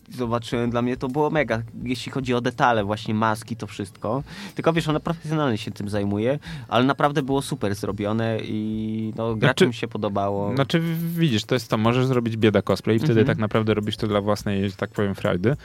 zobaczyłem, 0.09 0.69
dla 0.69 0.81
mnie 0.81 0.97
to 0.97 1.07
było 1.07 1.29
mega, 1.29 1.61
jeśli 1.83 2.11
chodzi 2.11 2.33
o 2.33 2.41
detale, 2.41 2.83
właśnie 2.83 3.13
maski, 3.13 3.55
to 3.55 3.67
wszystko. 3.67 4.23
Tylko 4.55 4.73
wiesz, 4.73 4.87
ona 4.87 4.99
profesjonalnie 4.99 5.57
się 5.57 5.71
tym 5.71 5.89
zajmuje, 5.89 6.39
ale 6.67 6.85
naprawdę 6.85 7.21
było 7.21 7.41
super 7.41 7.75
zrobione 7.75 8.39
i 8.43 9.13
no, 9.15 9.35
graczom 9.35 9.73
się 9.73 9.87
podobało. 9.87 10.55
Znaczy 10.55 10.81
widzisz, 11.17 11.43
to 11.45 11.55
jest 11.55 11.69
to, 11.69 11.77
możesz 11.77 12.05
zrobić 12.05 12.37
bieda 12.37 12.61
cosplay 12.61 12.95
i 12.95 12.99
wtedy 12.99 13.19
Mhm. 13.19 13.27
tak 13.27 13.37
naprawdę 13.37 13.73
robisz 13.73 13.97
to 13.97 14.07
dla 14.07 14.21
własnej, 14.21 14.69
że 14.69 14.75
tak 14.75 14.89
powiem, 14.89 15.15
frajdy 15.15 15.55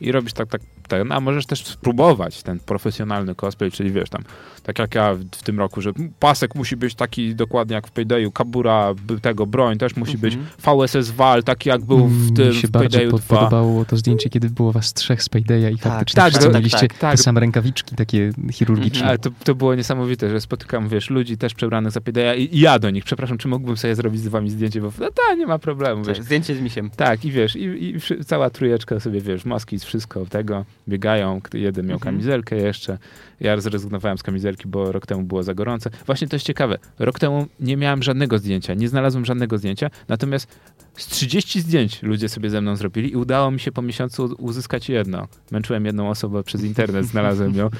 i 0.00 0.12
robisz 0.12 0.32
tak, 0.32 0.48
tak, 0.48 0.60
ten, 0.88 1.12
a 1.12 1.20
możesz 1.20 1.46
też 1.46 1.66
spróbować 1.66 2.42
ten 2.42 2.58
profesjonalny 2.60 3.34
cosplay, 3.34 3.70
czyli 3.70 3.90
wiesz 3.90 4.10
tam, 4.10 4.22
tak 4.62 4.78
jak 4.78 4.94
ja 4.94 5.14
w, 5.14 5.42
tym 5.42 5.58
roku, 5.58 5.80
że 5.80 5.92
pasek 6.20 6.54
musi 6.54 6.76
być 6.76 6.94
taki 6.94 7.34
dokładnie 7.34 7.74
jak 7.74 7.86
w 7.86 7.90
Paydayu, 7.90 8.30
kabura 8.32 8.94
tego, 9.22 9.46
broń 9.46 9.78
też 9.78 9.96
musi 9.96 10.18
być, 10.18 10.34
Mhm. 10.34 10.78
VSS 10.86 11.10
Wal, 11.10 11.42
taki 11.44 11.68
jak 11.68 11.84
był 11.84 12.06
w 12.06 12.36
tym 12.36 12.48
Mi 12.48 12.54
się 12.54 12.68
w 12.68 12.70
Paydayu 12.70 13.10
2. 13.10 13.18
podobało 13.36 13.84
to 13.84 13.96
zdjęcie, 13.96 14.30
kiedy 14.30 14.50
było 14.50 14.72
was 14.72 14.92
trzech 14.92 15.22
z 15.22 15.28
Paydaya 15.28 15.68
i 15.74 15.78
Tak, 15.78 15.92
faktycznie 15.92 16.22
tak, 16.22 16.32
tak, 16.42 16.54
mieliście 16.54 16.78
tak, 16.88 16.98
tak. 16.98 17.16
te 17.16 17.22
same 17.22 17.40
rękawiczki 17.40 17.96
takie 17.96 18.32
chirurgiczne. 18.52 19.06
Ale 19.06 19.18
to, 19.18 19.30
to 19.44 19.54
było 19.54 19.74
niesamowite, 19.74 20.30
że 20.30 20.40
spotykam, 20.40 20.88
wiesz, 20.88 21.10
ludzi 21.10 21.36
też 21.36 21.54
przebranych 21.54 21.92
za 21.92 22.00
Paydaya 22.00 22.36
i, 22.38 22.56
i 22.56 22.60
ja 22.60 22.78
do 22.78 22.90
nich, 22.90 23.04
przepraszam, 23.04 23.38
czy 23.38 23.48
mógłbym 23.48 23.76
sobie 23.76 23.94
zrobić 23.94 24.20
z 24.20 24.28
wami 24.28 24.50
zdjęcie, 24.50 24.80
bo 24.80 24.92
no 25.00 25.08
tak, 25.28 25.38
nie 25.38 25.46
ma 25.46 25.58
problemu, 25.58 26.04
wiesz. 26.04 26.20
Zdjęcie 26.20 26.54
z 26.56 26.60
misiem. 26.60 26.90
Tak, 26.96 27.24
i 27.24 27.30
wiesz, 27.32 27.56
i, 27.56 27.84
i 27.84 28.24
cała 28.24 28.50
trójeczka 28.50 29.00
sobie, 29.00 29.20
wiesz, 29.20 29.44
maski, 29.44 29.78
wszystko 29.78 30.26
tego, 30.26 30.64
biegają, 30.88 31.40
jeden 31.54 31.86
miał 31.86 31.96
Mhm. 31.96 32.14
kamizelkę 32.14 32.56
jeszcze, 32.56 32.98
ja 33.40 33.60
zrezygnowałem 33.60 34.18
z 34.18 34.22
kamizelki, 34.22 34.51
bo 34.66 34.92
rok 34.92 35.06
temu 35.06 35.22
było 35.22 35.42
za 35.42 35.54
gorące. 35.54 35.90
Właśnie 36.06 36.28
to 36.28 36.36
jest 36.36 36.46
ciekawe, 36.46 36.78
rok 36.98 37.18
temu 37.18 37.46
nie 37.60 37.76
miałem 37.76 38.02
żadnego 38.02 38.38
zdjęcia, 38.38 38.74
nie 38.74 38.88
znalazłem 38.88 39.24
żadnego 39.24 39.58
zdjęcia, 39.58 39.90
natomiast 40.08 40.58
z 40.96 41.06
30 41.06 41.60
zdjęć 41.60 42.02
ludzie 42.02 42.28
sobie 42.28 42.50
ze 42.50 42.60
mną 42.60 42.76
zrobili 42.76 43.12
i 43.12 43.16
udało 43.16 43.50
mi 43.50 43.60
się 43.60 43.72
po 43.72 43.82
miesiącu 43.82 44.34
uzyskać 44.38 44.88
jedno. 44.88 45.28
Męczyłem 45.50 45.86
jedną 45.86 46.10
osobę 46.10 46.42
przez 46.42 46.64
internet, 46.64 47.06
znalazłem 47.06 47.54
ją, 47.54 47.70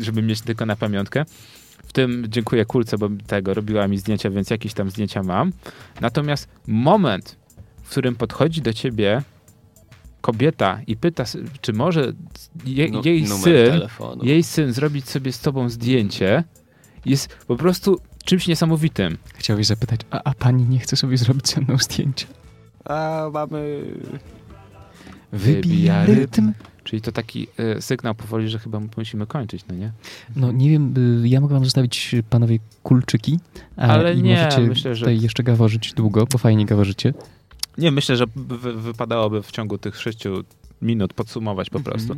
żeby 0.00 0.22
mieć 0.22 0.40
tylko 0.40 0.66
na 0.66 0.76
pamiątkę. 0.76 1.24
W 1.86 1.92
tym 1.92 2.24
dziękuję 2.28 2.64
Kulce, 2.64 2.98
bo 2.98 3.08
tego 3.26 3.54
robiła 3.54 3.88
mi 3.88 3.98
zdjęcia, 3.98 4.30
więc 4.30 4.50
jakieś 4.50 4.74
tam 4.74 4.90
zdjęcia 4.90 5.22
mam. 5.22 5.52
Natomiast 6.00 6.48
moment, 6.66 7.36
w 7.82 7.90
którym 7.90 8.14
podchodzi 8.14 8.62
do 8.62 8.72
ciebie 8.72 9.22
kobieta 10.22 10.80
i 10.86 10.96
pyta, 10.96 11.24
czy 11.60 11.72
może 11.72 12.12
je, 12.64 12.88
Nu- 12.90 13.02
jej 13.04 13.26
syn, 13.26 13.42
telefonu. 13.70 14.24
jej 14.24 14.42
syn 14.42 14.72
zrobić 14.72 15.08
sobie 15.08 15.32
z 15.32 15.40
tobą 15.40 15.68
zdjęcie, 15.68 16.44
jest 17.04 17.28
po 17.46 17.56
prostu 17.56 18.00
czymś 18.24 18.48
niesamowitym. 18.48 19.18
Chciałeś 19.34 19.66
zapytać, 19.66 20.00
a, 20.10 20.20
a 20.24 20.34
pani 20.34 20.64
nie 20.68 20.78
chce 20.78 20.96
sobie 20.96 21.16
zrobić 21.16 21.48
ze 21.48 21.60
mną 21.60 21.76
zdjęcia? 21.78 22.26
A 22.84 23.26
mamy... 23.32 23.82
Wybija 25.32 26.06
rytm. 26.06 26.52
Czyli 26.84 27.02
to 27.02 27.12
taki 27.12 27.46
e, 27.58 27.82
sygnał 27.82 28.14
powoli, 28.14 28.48
że 28.48 28.58
chyba 28.58 28.80
musimy 28.96 29.26
kończyć, 29.26 29.64
no 29.68 29.74
nie? 29.74 29.92
No 30.36 30.52
nie 30.52 30.70
wiem, 30.70 30.94
y, 31.24 31.28
ja 31.28 31.40
mogę 31.40 31.54
wam 31.54 31.64
zostawić 31.64 32.14
y, 32.14 32.22
panowie 32.22 32.58
kulczyki, 32.82 33.38
a, 33.76 33.80
Ale 33.88 34.14
i 34.14 34.22
nie, 34.22 34.34
możecie 34.36 34.60
myślę, 34.60 34.94
że- 34.94 35.00
tutaj 35.06 35.20
jeszcze 35.20 35.42
gaworzyć 35.42 35.92
długo, 35.92 36.26
bo 36.32 36.38
fajnie 36.38 36.66
gaworzycie. 36.66 37.14
Nie, 37.78 37.90
myślę, 37.90 38.16
że 38.16 38.24
wy, 38.36 38.72
wypadałoby 38.72 39.42
w 39.42 39.50
ciągu 39.50 39.78
tych 39.78 39.96
sześciu 40.00 40.44
minut 40.82 41.14
podsumować 41.14 41.70
po 41.70 41.78
Mhm. 41.78 41.96
prostu. 41.96 42.16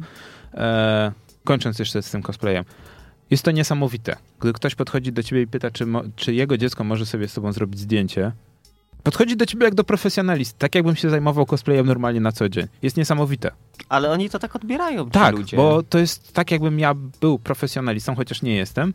E, 0.55 1.13
kończąc 1.45 1.79
jeszcze 1.79 2.03
z 2.03 2.11
tym 2.11 2.23
cosplayem. 2.23 2.65
Jest 3.31 3.43
to 3.45 3.51
niesamowite. 3.51 4.17
Gdy 4.41 4.53
ktoś 4.53 4.75
podchodzi 4.75 5.13
do 5.13 5.23
ciebie 5.23 5.43
i 5.43 5.47
pyta, 5.47 5.71
czy, 5.71 5.87
mo, 5.87 6.03
czy 6.17 6.35
jego 6.35 6.59
dziecko 6.59 6.85
może 6.85 7.07
sobie 7.07 7.29
z 7.29 7.35
tobą 7.35 7.53
zrobić 7.53 7.81
zdjęcie, 7.81 8.33
podchodzi 9.03 9.37
do 9.37 9.47
ciebie 9.47 9.65
jak 9.65 9.75
do 9.75 9.85
profesjonalisty, 9.85 10.59
tak 10.59 10.75
jakbym 10.75 10.97
się 10.97 11.11
zajmował 11.11 11.47
cosplayem 11.47 11.87
normalnie 11.87 12.21
na 12.21 12.33
co 12.33 12.49
dzień. 12.49 12.67
Jest 12.83 12.97
niesamowite. 12.97 13.51
Ale 13.89 14.11
oni 14.11 14.31
to 14.31 14.39
tak 14.39 14.57
odbierają, 14.57 15.11
Tak, 15.11 15.37
ludzie. 15.37 15.57
bo 15.57 15.83
to 15.83 15.99
jest 15.99 16.33
tak, 16.33 16.51
jakbym 16.51 16.79
ja 16.79 16.95
był 17.21 17.39
profesjonalistą, 17.39 18.15
chociaż 18.15 18.43
nie 18.43 18.55
jestem. 18.55 18.95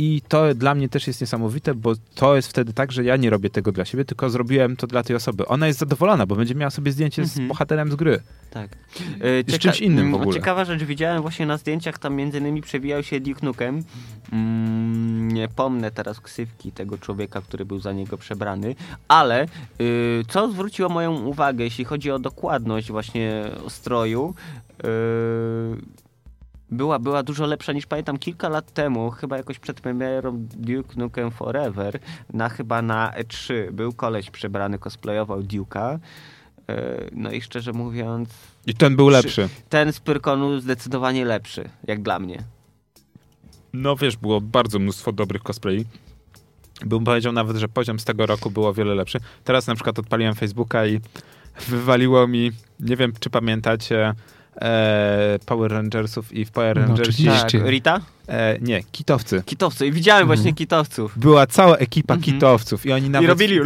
I 0.00 0.22
to 0.28 0.54
dla 0.54 0.74
mnie 0.74 0.88
też 0.88 1.06
jest 1.06 1.20
niesamowite, 1.20 1.74
bo 1.74 1.92
to 2.14 2.36
jest 2.36 2.48
wtedy 2.48 2.72
tak, 2.72 2.92
że 2.92 3.04
ja 3.04 3.16
nie 3.16 3.30
robię 3.30 3.50
tego 3.50 3.72
dla 3.72 3.84
siebie, 3.84 4.04
tylko 4.04 4.30
zrobiłem 4.30 4.76
to 4.76 4.86
dla 4.86 5.02
tej 5.02 5.16
osoby. 5.16 5.46
Ona 5.46 5.66
jest 5.66 5.78
zadowolona, 5.78 6.26
bo 6.26 6.36
będzie 6.36 6.54
miała 6.54 6.70
sobie 6.70 6.92
zdjęcie 6.92 7.22
Mhm. 7.22 7.46
z 7.46 7.48
bohaterem 7.48 7.92
z 7.92 7.94
gry. 7.94 8.20
Tak. 8.50 8.70
E, 9.48 9.52
Z 9.52 9.58
czymś 9.58 9.80
innym 9.80 10.04
w 10.04 10.08
mm, 10.08 10.14
ogóle. 10.14 10.34
Ciekawa 10.34 10.64
rzecz, 10.64 10.84
widziałem 10.84 11.22
właśnie 11.22 11.46
na 11.46 11.56
zdjęciach, 11.56 11.98
tam 11.98 12.14
między 12.14 12.38
innymi 12.38 12.62
przewijał 12.62 13.02
się 13.02 13.20
Duke 13.20 13.46
Nukem. 13.46 13.84
Mm, 14.32 15.28
nie 15.32 15.48
pomnę 15.48 15.90
teraz 15.90 16.20
ksywki 16.20 16.72
tego 16.72 16.98
człowieka, 16.98 17.40
który 17.42 17.64
był 17.64 17.78
za 17.80 17.92
niego 17.92 18.18
przebrany, 18.18 18.74
ale 19.08 19.46
y, 19.80 20.22
co 20.28 20.50
zwróciło 20.50 20.88
moją 20.88 21.20
uwagę, 21.24 21.64
jeśli 21.64 21.84
chodzi 21.84 22.10
o 22.10 22.18
dokładność 22.18 22.90
właśnie 22.90 23.44
stroju, 23.68 24.34
y, 24.84 24.84
była, 26.70 26.98
była 26.98 27.22
dużo 27.22 27.46
lepsza 27.46 27.72
niż 27.72 27.86
pamiętam 27.86 28.18
kilka 28.18 28.48
lat 28.48 28.72
temu, 28.72 29.10
chyba 29.10 29.36
jakoś 29.36 29.58
przed 29.58 29.80
premierą 29.80 30.32
Duke 30.56 30.94
Nukem 30.96 31.30
Forever, 31.30 31.98
na 32.32 32.48
chyba 32.48 32.82
na 32.82 33.12
E3 33.18 33.70
był 33.72 33.92
koleś 33.92 34.30
przebrany, 34.30 34.78
cosplayował 34.78 35.40
Duke'a. 35.40 35.98
E, 36.68 37.04
No 37.12 37.30
i 37.32 37.40
szczerze 37.42 37.72
mówiąc, 37.72 38.28
I 38.66 38.74
ten 38.74 38.96
był 38.96 39.08
lepszy. 39.08 39.48
ten 39.68 39.92
z 39.92 40.00
Pyrkonu 40.00 40.60
zdecydowanie 40.60 41.24
lepszy, 41.24 41.68
jak 41.84 42.02
dla 42.02 42.18
mnie. 42.18 42.42
No 43.72 43.96
wiesz, 43.96 44.16
było 44.16 44.40
bardzo 44.40 44.78
mnóstwo 44.78 45.12
dobrych 45.12 45.42
cosplayi. 45.42 45.84
Bym 46.86 47.04
powiedział 47.04 47.32
nawet, 47.32 47.56
że 47.56 47.68
poziom 47.68 47.98
z 47.98 48.04
tego 48.04 48.26
roku 48.26 48.50
był 48.50 48.66
o 48.66 48.74
wiele 48.74 48.94
lepszy. 48.94 49.18
Teraz 49.44 49.66
na 49.66 49.74
przykład 49.74 49.98
odpaliłem 49.98 50.34
Facebooka 50.34 50.86
i 50.86 51.00
wywaliło 51.68 52.26
mi, 52.28 52.50
nie 52.80 52.96
wiem 52.96 53.12
czy 53.20 53.30
pamiętacie, 53.30 54.14
e, 54.60 55.38
Power 55.46 55.70
Rangersów 55.72 56.32
i 56.32 56.44
w 56.44 56.50
Power 56.50 56.76
No, 56.76 56.86
Rangersi... 56.86 57.10
oczywiście. 57.28 57.58
Tak, 57.60 57.70
Rita? 57.70 58.00
E, 58.28 58.58
nie, 58.60 58.82
kitowcy. 58.92 59.42
Kitowcy. 59.46 59.86
I 59.86 59.92
widziałem 59.92 60.22
Mhm. 60.22 60.36
właśnie 60.38 60.54
kitowców. 60.54 61.18
Była 61.18 61.46
cała 61.46 61.76
ekipa 61.76 62.14
Mhm. 62.14 62.32
kitowców 62.34 62.86
i 62.86 62.92
oni 62.92 63.10
nawet... 63.10 63.24
I 63.24 63.28
robili... 63.28 63.60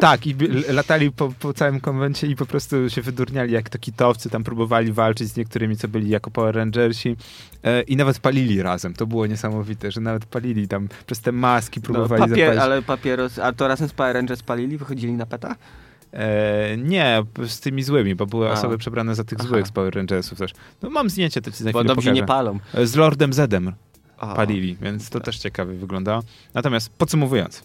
Tak, 0.00 0.26
i 0.26 0.36
latali 0.72 1.12
po, 1.12 1.32
po 1.40 1.52
całym 1.54 1.80
konwencie 1.80 2.26
i 2.26 2.36
po 2.36 2.46
prostu 2.46 2.90
się 2.90 3.02
wydurniali 3.02 3.52
jak 3.52 3.70
to 3.70 3.78
kitowcy, 3.78 4.30
tam 4.30 4.44
próbowali 4.44 4.92
walczyć 4.92 5.28
z 5.28 5.36
niektórymi, 5.36 5.76
co 5.76 5.88
byli 5.88 6.08
jako 6.08 6.30
Power 6.30 6.54
Rangersi 6.54 7.16
e, 7.64 7.82
i 7.82 7.96
nawet 7.96 8.18
palili 8.18 8.62
razem. 8.62 8.94
To 8.94 9.06
było 9.06 9.26
niesamowite, 9.26 9.90
że 9.92 10.00
nawet 10.00 10.24
palili 10.24 10.68
tam 10.68 10.88
przez 11.06 11.20
te 11.20 11.32
maski, 11.32 11.80
No, 11.80 11.84
próbowali 11.84 12.20
papier, 12.22 12.36
zapalić. 12.54 12.62
ale 12.62 12.82
papieros... 12.82 13.38
A 13.38 13.52
to 13.52 13.68
razem 13.68 13.88
z 13.88 13.92
Power 13.92 14.14
Rangers 14.14 14.42
palili? 14.42 14.78
Wychodzili 14.78 15.12
na 15.12 15.26
peta? 15.26 15.56
E, 16.12 16.76
nie, 16.76 17.24
z 17.46 17.60
tymi 17.60 17.82
złymi, 17.82 18.14
bo 18.14 18.26
były 18.26 18.48
A. 18.48 18.52
osoby 18.52 18.78
przebrane 18.78 19.14
za 19.14 19.24
tych 19.24 19.38
Aha. 19.40 19.48
złych 19.48 19.66
z 19.66 19.70
Power 19.72 19.94
Rangersów 19.94 20.38
też. 20.38 20.50
No 20.82 20.90
mam 20.90 21.10
zdjęcie, 21.10 21.42
to 21.42 21.50
ci 21.50 21.64
za 21.64 21.70
Bo 21.72 21.84
pokażę. 21.84 22.12
nie 22.12 22.24
palą. 22.24 22.58
Z 22.84 22.94
Lordem 22.96 23.32
Zedem 23.32 23.72
A. 24.18 24.34
palili, 24.34 24.76
więc 24.82 25.10
to 25.10 25.20
też 25.20 25.38
ciekawie 25.38 25.74
wyglądało. 25.74 26.22
Natomiast 26.54 26.90
podsumowując. 26.98 27.62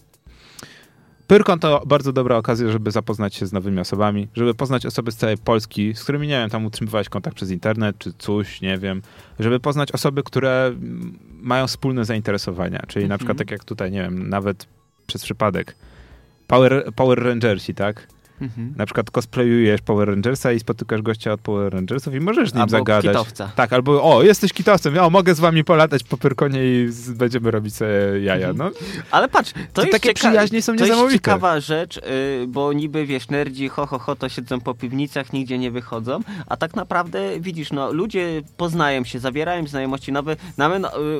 Pyrkon 1.26 1.58
to 1.58 1.82
bardzo 1.86 2.12
dobra 2.12 2.36
okazja, 2.36 2.70
żeby 2.70 2.90
zapoznać 2.90 3.34
się 3.34 3.46
z 3.46 3.52
nowymi 3.52 3.80
osobami, 3.80 4.28
żeby 4.34 4.54
poznać 4.54 4.86
osoby 4.86 5.12
z 5.12 5.16
całej 5.16 5.38
Polski, 5.38 5.94
z 5.94 6.02
którymi, 6.02 6.26
nie 6.28 6.34
wiem, 6.38 6.50
tam 6.50 6.64
utrzymywałeś 6.66 7.08
kontakt 7.08 7.36
przez 7.36 7.50
internet, 7.50 7.98
czy 7.98 8.12
coś, 8.18 8.60
nie 8.60 8.78
wiem, 8.78 9.02
żeby 9.40 9.60
poznać 9.60 9.92
osoby, 9.92 10.22
które 10.22 10.66
mm, 10.66 11.18
mają 11.42 11.66
wspólne 11.66 12.04
zainteresowania, 12.04 12.82
czyli 12.88 13.02
na 13.08 13.14
Mhm. 13.14 13.18
przykład 13.18 13.38
tak 13.38 13.50
jak 13.50 13.64
tutaj, 13.64 13.90
nie 13.92 14.02
wiem, 14.02 14.28
nawet 14.28 14.66
przez 15.06 15.22
przypadek 15.24 15.76
Power, 16.46 16.84
Power 16.96 17.18
Rangersi, 17.24 17.74
tak? 17.74 18.08
Mhm. 18.40 18.74
Na 18.76 18.86
przykład 18.86 19.10
cosplayujesz 19.10 19.80
Power 19.80 20.08
Rangersa 20.08 20.52
i 20.52 20.60
spotykasz 20.60 21.02
gościa 21.02 21.32
od 21.32 21.40
Power 21.40 21.72
Rangersów 21.72 22.14
i 22.14 22.20
możesz 22.20 22.50
z 22.50 22.54
nim 22.54 22.62
Albo 22.62 22.70
zagadać. 22.70 23.04
kitowca. 23.12 23.50
Tak, 23.56 23.72
albo 23.72 24.16
o, 24.16 24.22
jesteś 24.22 24.52
kitowcem, 24.52 24.98
o, 24.98 25.10
mogę 25.10 25.34
z 25.34 25.40
wami 25.40 25.64
polatać 25.64 26.02
po 26.04 26.16
Pyrkonie 26.16 26.64
i 26.64 26.86
z, 26.92 27.10
będziemy 27.10 27.50
robić 27.50 27.74
sobie 27.74 27.90
jaja, 28.22 28.52
no. 28.52 28.70
Ale 29.10 29.28
patrz, 29.28 29.52
to, 29.52 29.58
To 29.72 29.82
jest 29.82 29.92
takie 29.92 30.08
cieka- 30.08 30.14
przyjaźnie 30.28 30.62
są 30.62 30.72
To 30.72 30.78
jest 30.78 30.90
niesamowite. 30.90 31.18
ciekawa 31.18 31.60
rzecz, 31.60 31.96
y, 31.96 32.00
bo 32.48 32.72
niby 32.72 33.06
wiesz, 33.06 33.28
nerdzi 33.28 33.68
ho, 33.68 33.86
ho, 33.86 33.98
ho, 33.98 34.16
to 34.16 34.28
siedzą 34.28 34.60
po 34.60 34.74
piwnicach, 34.74 35.32
nigdzie 35.32 35.58
nie 35.58 35.70
wychodzą, 35.70 36.20
a 36.46 36.56
tak 36.56 36.74
naprawdę 36.76 37.40
widzisz, 37.40 37.72
no 37.72 37.92
ludzie 37.92 38.42
poznają 38.56 39.04
się, 39.04 39.18
zawierają 39.18 39.66
znajomości 39.66 40.12
nowe. 40.12 40.36
Nawet, 40.56 40.82
no, 40.82 40.88
y, 41.02 41.18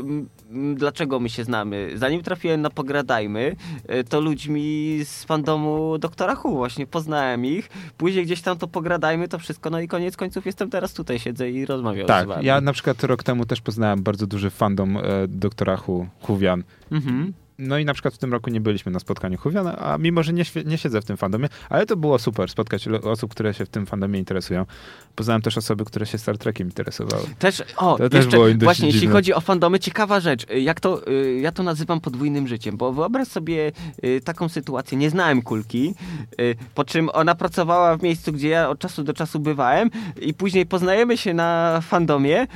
m, 0.50 0.74
dlaczego 0.76 1.20
my 1.20 1.28
się 1.28 1.44
znamy? 1.44 1.90
Zanim 1.94 2.22
trafiłem 2.22 2.60
na 2.62 2.70
Pogradajmy, 2.70 3.56
y, 3.94 4.04
to 4.04 4.20
ludźmi 4.20 4.98
z 5.04 5.24
fandomu 5.24 5.98
Doktora 5.98 6.36
Who 6.44 6.50
właśnie 6.50 6.86
poznałem 6.86 7.03
ich, 7.44 7.68
później 7.96 8.24
gdzieś 8.24 8.42
tam 8.42 8.58
to 8.58 8.68
Pogradajmy, 8.68 9.28
to 9.28 9.38
wszystko, 9.38 9.70
no 9.70 9.80
i 9.80 9.88
koniec 9.88 10.16
końców 10.16 10.46
jestem 10.46 10.70
teraz 10.70 10.94
tutaj, 10.94 11.18
siedzę 11.18 11.50
i 11.50 11.66
rozmawiam 11.66 12.04
z 12.04 12.08
Tak, 12.08 12.26
wami. 12.28 12.46
ja 12.46 12.60
na 12.60 12.72
przykład 12.72 13.04
rok 13.04 13.22
temu 13.22 13.46
też 13.46 13.60
poznałem 13.60 14.02
bardzo 14.02 14.26
duży 14.26 14.50
fandom 14.50 14.96
e, 14.96 15.00
doktora 15.28 15.76
Hu, 15.76 16.06
Huwian. 16.20 16.64
Mhm. 16.92 17.32
No 17.58 17.78
i 17.78 17.84
na 17.84 17.94
przykład 17.94 18.14
w 18.14 18.18
tym 18.18 18.32
roku 18.32 18.50
nie 18.50 18.60
byliśmy 18.60 18.92
na 18.92 18.98
spotkaniu 19.00 19.38
Huwiana, 19.38 19.78
a 19.78 19.98
mimo, 19.98 20.22
że 20.22 20.32
nie, 20.32 20.44
nie 20.64 20.78
siedzę 20.78 21.00
w 21.00 21.04
tym 21.04 21.16
fandomie, 21.16 21.48
ale 21.68 21.86
to 21.86 21.96
było 21.96 22.18
super 22.18 22.50
spotkać 22.50 22.88
osób, 22.88 23.30
które 23.30 23.54
się 23.54 23.64
w 23.64 23.68
tym 23.68 23.86
fandomie 23.86 24.18
interesują. 24.18 24.66
Poznałem 25.14 25.42
też 25.42 25.58
osoby, 25.58 25.84
które 25.84 26.06
się 26.06 26.18
Star 26.18 26.38
Trekiem 26.38 26.66
interesowały. 26.68 27.22
Też, 27.38 27.62
o, 27.76 27.98
To 27.98 28.08
też 28.08 28.24
jeszcze, 28.24 28.36
było 28.36 28.48
dość 28.48 28.64
właśnie, 28.64 28.86
jeśli 28.86 29.00
dziwne. 29.00 29.14
chodzi 29.14 29.34
o 29.34 29.40
fandomy, 29.40 29.78
ciekawa 29.80 30.20
rzecz. 30.20 30.46
Jak 30.50 30.80
to, 30.80 31.08
y, 31.08 31.38
ja 31.42 31.52
to 31.52 31.62
nazywam 31.62 32.00
podwójnym 32.00 32.48
życiem, 32.48 32.76
bo 32.76 32.92
wyobraź 32.92 33.28
sobie 33.28 33.72
y, 34.04 34.20
taką 34.24 34.48
sytuację, 34.48 34.98
nie 34.98 35.10
znałem 35.10 35.42
kulki, 35.42 35.94
y, 36.40 36.56
po 36.74 36.84
czym 36.84 37.10
ona 37.12 37.34
pracowała 37.34 37.96
w 37.96 38.02
miejscu, 38.02 38.32
gdzie 38.32 38.48
ja 38.48 38.68
od 38.68 38.78
czasu 38.78 39.04
do 39.04 39.12
czasu 39.12 39.40
bywałem 39.40 39.90
i 40.20 40.34
później 40.34 40.66
poznajemy 40.66 41.16
się 41.16 41.34
na 41.34 41.80
fandomie 41.82 42.46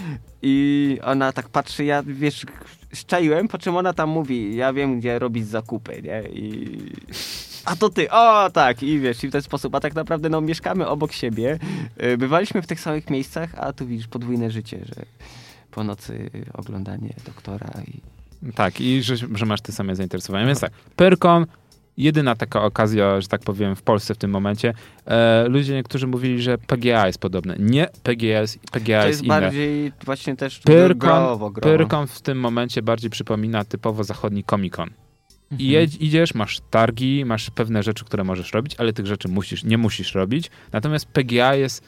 i 0.43 0.99
ona 1.05 1.33
tak 1.33 1.49
patrzy, 1.49 1.85
ja 1.85 2.03
wiesz, 2.07 2.47
szczaiłem, 2.93 3.48
po 3.48 3.59
czym 3.59 3.77
ona 3.77 3.93
tam 3.93 4.10
mówi, 4.10 4.56
ja 4.56 4.73
wiem, 4.73 4.98
gdzie 4.98 5.19
robić 5.19 5.47
zakupy, 5.47 6.02
nie? 6.02 6.23
I... 6.23 6.78
A 7.65 7.77
to 7.77 7.89
ty, 7.89 8.10
o 8.10 8.51
tak, 8.51 8.82
i 8.82 8.98
wiesz, 8.98 9.24
i 9.24 9.28
w 9.28 9.32
ten 9.32 9.43
sposób, 9.43 9.74
a 9.74 9.81
tak 9.81 9.94
naprawdę 9.94 10.28
no 10.28 10.40
mieszkamy 10.40 10.86
obok 10.86 11.12
siebie, 11.12 11.59
y, 12.02 12.16
bywaliśmy 12.19 12.62
w 12.62 12.66
tych 12.66 12.81
samych 12.81 13.10
miejscach, 13.10 13.51
a 13.56 13.73
tu 13.73 13.86
widzisz 13.86 14.06
podwójne 14.06 14.51
życie, 14.51 14.81
że 14.85 15.02
po 15.70 15.85
nocy 15.85 16.31
oglądanie 16.52 17.15
doktora 17.27 17.70
i... 17.86 18.01
Tak, 18.52 18.81
i 18.81 19.02
że, 19.02 19.16
że 19.16 19.47
masz 19.47 19.60
te 19.60 19.73
same 19.73 19.97
zainteresowania. 19.97 20.47
Więc 20.47 20.60
tak, 20.60 20.73
Pyrkon, 20.97 21.47
jedyna 21.99 22.37
taka 22.37 22.62
okazja, 22.62 23.20
że 23.20 23.29
tak 23.29 23.41
powiem, 23.41 23.77
w 23.77 23.83
Polsce 23.83 24.15
w 24.15 24.19
tym 24.19 24.31
momencie. 24.31 24.75
E, 25.07 25.45
ludzie 25.49 25.75
niektórzy 25.75 26.07
mówili, 26.07 26.43
że 26.43 26.59
PGA 26.59 27.07
jest 27.07 27.19
podobne. 27.19 27.57
Nie, 27.59 27.87
PGA 28.03 28.41
jest, 28.41 28.59
PGA 28.73 29.01
To 29.01 29.07
jest 29.07 29.09
jest 29.09 29.23
inne. 29.25 29.41
bardziej 29.41 29.93
właśnie 30.05 30.37
też 30.37 30.59
Pyrkon, 30.59 30.97
growo, 31.11 31.51
growo. 31.51 31.77
Pyrkon 31.79 32.07
w 32.07 32.20
tym 32.20 32.41
momencie 32.41 32.83
bardziej 32.83 33.11
przypomina 33.11 33.65
typowo 33.65 34.05
zachodni 34.05 34.45
Comic-Con. 34.45 34.89
I 35.51 35.55
Mhm. 35.55 35.70
jedź, 35.70 35.97
idziesz, 36.01 36.35
masz 36.35 36.61
targi, 36.70 37.25
masz 37.25 37.51
pewne 37.51 37.83
rzeczy, 37.83 38.05
które 38.05 38.25
możesz 38.25 38.53
robić, 38.53 38.75
ale 38.79 38.93
tych 38.93 39.07
rzeczy 39.07 39.29
musisz, 39.29 39.65
nie 39.65 39.79
musisz 39.79 40.15
robić. 40.15 40.51
Natomiast 40.73 41.07
PGA 41.07 41.55
jest, 41.55 41.85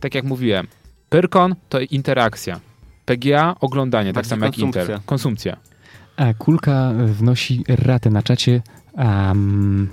tak 0.00 0.14
jak 0.14 0.24
mówiłem, 0.24 0.66
Pyrkon 1.08 1.54
to 1.68 1.80
interakcja. 1.80 2.60
PGA 3.04 3.56
oglądanie, 3.60 4.12
tak 4.12 4.26
samo 4.26 4.44
jak 4.44 4.54
konsumpcja. 4.54 4.82
Inter. 4.82 5.00
Konsumpcja. 5.06 5.56
A 6.16 6.34
Kulka 6.34 6.92
wnosi 7.06 7.64
ratę 7.68 8.10
na 8.10 8.22
czacie. 8.22 8.62
Um, 8.94 9.88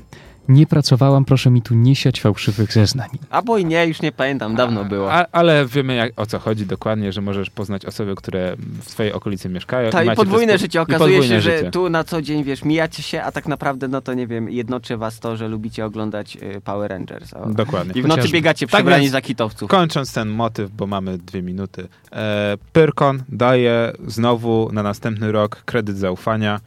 nie 0.50 0.68
pracowałam, 0.68 1.26
proszę 1.26 1.50
mi 1.50 1.62
tu 1.62 1.76
nie 1.76 1.96
siać 1.96 2.22
fałszywych 2.22 2.74
zeznań. 2.74 3.10
Albo 3.30 3.58
i 3.58 3.66
nie, 3.66 3.86
już 3.88 4.02
nie 4.02 4.12
pamiętam, 4.12 4.56
dawno 4.56 4.86
było. 4.86 5.14
A, 5.14 5.26
ale 5.32 5.66
wiemy 5.66 5.96
jak, 5.96 6.12
o 6.16 6.26
co 6.26 6.40
chodzi 6.40 6.66
dokładnie, 6.66 7.12
że 7.12 7.22
możesz 7.22 7.50
poznać 7.50 7.86
osoby, 7.86 8.16
które 8.16 8.56
w 8.82 8.86
twojej 8.86 9.14
okolicy 9.14 9.50
mieszkają. 9.50 9.90
Tak, 9.90 10.04
i 10.04 10.08
macie 10.08 10.16
podwójne 10.16 10.58
życie. 10.58 10.80
i 10.80 10.82
Okazuje 10.82 11.00
podwójne 11.00 11.36
się, 11.36 11.42
że 11.42 11.58
życie. 11.58 11.72
tu 11.72 11.90
na 11.90 12.04
co 12.04 12.22
dzień, 12.22 12.44
wiesz, 12.44 12.64
mijacie 12.64 13.04
się, 13.04 13.24
a 13.24 13.32
tak 13.32 13.48
naprawdę, 13.48 13.88
no 13.88 14.02
to 14.02 14.14
nie 14.14 14.28
wiem, 14.28 14.50
jednoczy 14.50 14.98
was 14.98 15.20
to, 15.20 15.38
że 15.38 15.48
lubicie 15.48 15.86
oglądać 15.86 16.36
y, 16.36 16.62
Power 16.62 16.92
Rangers. 16.92 17.34
O. 17.34 17.46
Dokładnie. 17.50 17.94
I 17.96 18.02
w 18.02 18.08
nocy 18.08 18.30
biegacie 18.30 18.68
Tak 18.68 18.76
przebrani 18.76 19.02
więc- 19.02 19.12
za 19.12 19.22
kitowców. 19.22 19.70
Kończąc 19.70 20.14
ten 20.14 20.30
motyw, 20.30 20.72
bo 20.72 20.88
mamy 20.88 21.18
dwie 21.18 21.42
minuty. 21.42 21.88
E, 22.12 22.58
Pyrkon 22.74 23.24
daje 23.30 23.94
znowu 24.08 24.70
na 24.74 24.84
następny 24.84 25.32
rok 25.32 25.62
kredyt 25.66 25.98
zaufania. 25.98 26.60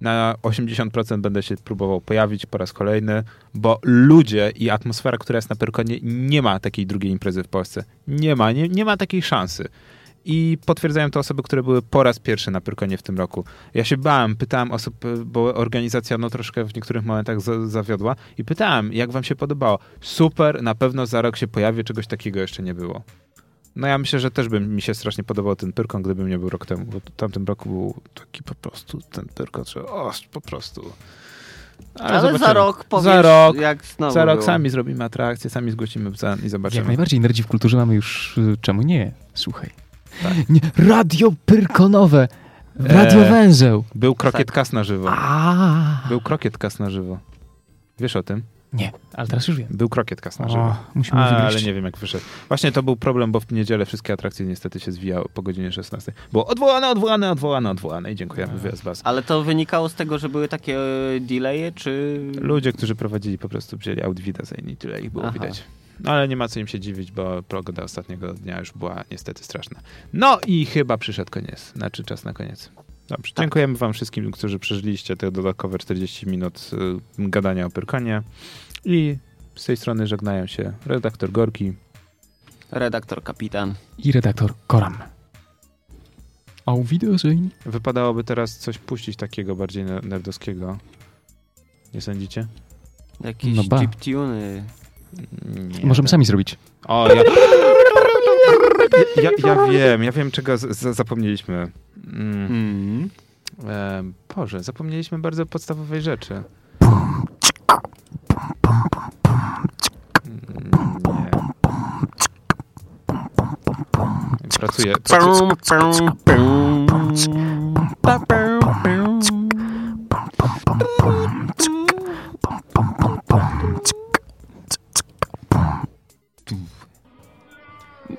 Na 0.00 0.34
80% 0.42 1.20
będę 1.20 1.42
się 1.42 1.56
próbował 1.56 2.00
pojawić 2.00 2.46
po 2.46 2.58
raz 2.58 2.72
kolejny, 2.72 3.22
bo 3.54 3.78
ludzie 3.82 4.52
i 4.56 4.70
atmosfera, 4.70 5.18
która 5.18 5.36
jest 5.36 5.50
na 5.50 5.56
Pyrkonie, 5.56 5.98
nie 6.02 6.42
ma 6.42 6.60
takiej 6.60 6.86
drugiej 6.86 7.12
imprezy 7.12 7.42
w 7.42 7.48
Polsce. 7.48 7.84
Nie 8.08 8.36
ma, 8.36 8.52
nie, 8.52 8.68
nie 8.68 8.84
ma 8.84 8.96
takiej 8.96 9.22
szansy. 9.22 9.68
I 10.24 10.58
potwierdzają 10.66 11.10
to 11.10 11.20
osoby, 11.20 11.42
które 11.42 11.62
były 11.62 11.82
po 11.82 12.02
raz 12.02 12.18
pierwszy 12.18 12.50
na 12.50 12.60
Pyrkonie 12.60 12.98
w 12.98 13.02
tym 13.02 13.18
roku. 13.18 13.44
Ja 13.74 13.84
się 13.84 13.96
bałem, 13.96 14.36
pytałem 14.36 14.72
osób, 14.72 14.94
bo 15.24 15.54
organizacja 15.54 16.18
no 16.18 16.30
troszkę 16.30 16.64
w 16.64 16.74
niektórych 16.74 17.04
momentach 17.04 17.40
za, 17.40 17.66
zawiodła 17.68 18.16
i 18.38 18.44
pytałem, 18.44 18.92
jak 18.92 19.10
wam 19.10 19.24
się 19.24 19.36
podobało. 19.36 19.78
Super, 20.00 20.62
na 20.62 20.74
pewno 20.74 21.06
za 21.06 21.22
rok 21.22 21.36
się 21.36 21.48
pojawi, 21.48 21.84
czegoś 21.84 22.06
takiego 22.06 22.40
jeszcze 22.40 22.62
nie 22.62 22.74
było. 22.74 23.02
No 23.76 23.86
ja 23.86 23.98
myślę, 23.98 24.20
że 24.20 24.30
też 24.30 24.48
by 24.48 24.60
mi 24.60 24.82
się 24.82 24.94
strasznie 24.94 25.24
podobał 25.24 25.56
ten 25.56 25.72
Pyrkon, 25.72 26.02
gdybym 26.02 26.28
nie 26.28 26.38
był 26.38 26.50
rok 26.50 26.66
temu, 26.66 26.84
bo 26.84 27.00
w 27.00 27.10
tamtym 27.16 27.44
roku 27.44 27.68
był 27.68 27.94
taki 28.14 28.42
po 28.42 28.54
prostu 28.54 28.98
ten 29.12 29.26
Pyrkon, 29.34 29.64
że 29.64 29.86
o, 29.86 30.12
po 30.32 30.40
prostu. 30.40 30.92
Ale, 31.94 32.20
za 32.20 32.32
zobaczymy. 32.32 32.54
rok 32.54 32.84
powiesz, 32.84 33.04
Za 33.04 33.22
rok, 33.22 33.56
jak 33.56 33.84
znowu 33.84 34.12
za 34.14 34.24
rok 34.24 34.34
było. 34.34 34.46
sami 34.46 34.70
zrobimy 34.70 35.04
atrakcję, 35.04 35.50
sami 35.50 35.70
zgłosimy 35.70 36.10
za- 36.16 36.34
i 36.36 36.40
Jak 36.42 36.50
zobaczymy. 36.50 36.86
najbardziej 36.86 37.20
nerdzi 37.20 37.42
w 37.42 37.46
kulturze 37.46 37.76
mamy 37.76 37.94
już, 37.94 38.38
y, 38.38 38.56
czemu 38.60 38.82
nie? 38.82 39.12
Słuchaj. 39.34 39.70
Tak. 40.22 40.32
Nie, 40.48 40.60
radio 40.76 41.32
pyrkonowe, 41.46 42.28
radio 42.76 43.22
Eee. 43.24 43.30
węzeł. 43.30 43.84
Był 43.94 44.14
krokiet 44.14 44.52
kas 44.52 44.72
na 44.72 44.84
żywo. 44.84 45.08
A, 45.10 46.02
Był 46.08 46.20
krokiet 46.20 46.58
kas 46.58 46.78
na 46.78 46.90
żywo. 46.90 47.18
Wiesz 47.98 48.16
o 48.16 48.22
tym? 48.22 48.42
Nie, 48.72 48.92
ale 49.14 49.28
teraz 49.28 49.48
już 49.48 49.56
wiem. 49.56 49.68
Był 49.70 49.88
krokiet 49.88 50.20
kas 50.20 50.38
na 50.38 50.48
żywo. 50.48 50.62
O, 50.62 50.76
musimy 50.94 51.20
A, 51.20 51.36
ale 51.36 51.62
nie 51.62 51.74
wiem 51.74 51.84
jak 51.84 51.98
wyszedł. 51.98 52.24
Właśnie 52.48 52.72
to 52.72 52.82
był 52.82 52.96
problem, 52.96 53.32
bo 53.32 53.40
w 53.40 53.52
niedzielę 53.52 53.86
wszystkie 53.86 54.12
atrakcje 54.12 54.46
niestety 54.46 54.80
się 54.80 54.92
zwijały 54.92 55.24
po 55.34 55.42
godzinie 55.42 55.72
16. 55.72 56.12
Było 56.32 56.46
odwołane, 56.46 56.88
odwołane, 56.88 57.30
odwołane, 57.30 57.70
odwołane 57.70 58.12
i 58.12 58.14
dziękujemy 58.14 58.58
z 58.72 58.80
was. 58.80 59.00
Ale 59.04 59.22
to 59.22 59.42
wynikało 59.42 59.88
z 59.88 59.94
tego, 59.94 60.18
że 60.18 60.28
były 60.28 60.48
takie 60.48 60.78
e, 60.78 61.20
delaye, 61.20 61.72
czy... 61.72 62.20
Ludzie, 62.40 62.72
którzy 62.72 62.94
prowadzili 62.94 63.38
po 63.38 63.48
prostu 63.48 63.76
wzięli 63.76 64.02
Audivida 64.02 64.44
za 64.44 64.56
i 64.56 64.76
tyle 64.76 65.00
ich 65.00 65.10
było 65.10 65.24
Aha. 65.24 65.32
widać. 65.32 65.64
No 66.00 66.10
ale 66.10 66.28
nie 66.28 66.36
ma 66.36 66.48
co 66.48 66.60
im 66.60 66.66
się 66.66 66.80
dziwić, 66.80 67.12
bo 67.12 67.42
pogoda 67.42 67.82
ostatniego 67.82 68.34
dnia 68.34 68.58
już 68.58 68.72
była 68.72 69.04
niestety 69.10 69.44
straszna. 69.44 69.80
No 70.12 70.38
i 70.46 70.66
chyba 70.66 70.98
przyszedł 70.98 71.30
koniec, 71.30 71.72
znaczy 71.76 72.04
czas 72.04 72.24
na 72.24 72.32
koniec. 72.32 72.70
Dobrze, 73.10 73.32
Tak. 73.34 73.44
dziękujemy 73.44 73.76
wam 73.76 73.92
wszystkim, 73.92 74.30
którzy 74.30 74.58
przeżyliście 74.58 75.16
te 75.16 75.30
dodatkowe 75.32 75.78
40 75.78 76.26
minut 76.26 76.70
y, 77.18 77.28
gadania 77.28 77.66
o 77.66 77.70
Pyrkonie 77.70 78.22
i 78.84 79.16
Z 79.54 79.64
tej 79.64 79.76
strony 79.76 80.06
żegnają 80.06 80.46
się 80.46 80.72
redaktor 80.86 81.30
Gorki. 81.32 81.72
Redaktor 82.70 83.22
kapitan. 83.22 83.74
I 83.98 84.12
redaktor 84.12 84.54
Koram. 84.66 84.98
Auf 86.66 86.86
Wiedersehen. 86.88 87.50
Wypadałoby 87.66 88.24
teraz 88.24 88.58
coś 88.58 88.78
puścić 88.78 89.16
takiego 89.16 89.56
bardziej 89.56 89.84
ne- 89.84 90.00
nerdowskiego. 90.02 90.78
Nie 91.94 92.00
sądzicie? 92.00 92.46
Jakieś 93.24 93.56
No 93.56 93.62
ba. 93.64 93.80
chiptuny. 93.80 94.64
Nie. 95.80 95.86
Możemy 95.86 96.08
sami 96.08 96.24
zrobić. 96.24 96.56
O, 96.86 97.08
ja... 97.14 97.22
ja, 99.22 99.30
ja 99.44 99.66
wiem, 99.66 100.02
ja 100.04 100.12
wiem 100.12 100.30
czego 100.30 100.58
z, 100.58 100.96
zapomnieliśmy. 100.96 101.70
Mm. 102.12 102.46
Mm. 102.46 103.10
E, 103.68 104.02
Boże, 104.36 104.62
zapomnieliśmy 104.62 105.18
bardzo 105.18 105.46
podstawowej 105.46 106.02
rzeczy. 106.02 106.42
Mm, 110.26 110.70
Nie. 111.06 111.30
Pracuję. 114.58 114.94
pracuję. 115.02 116.10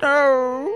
No. 0.01 0.67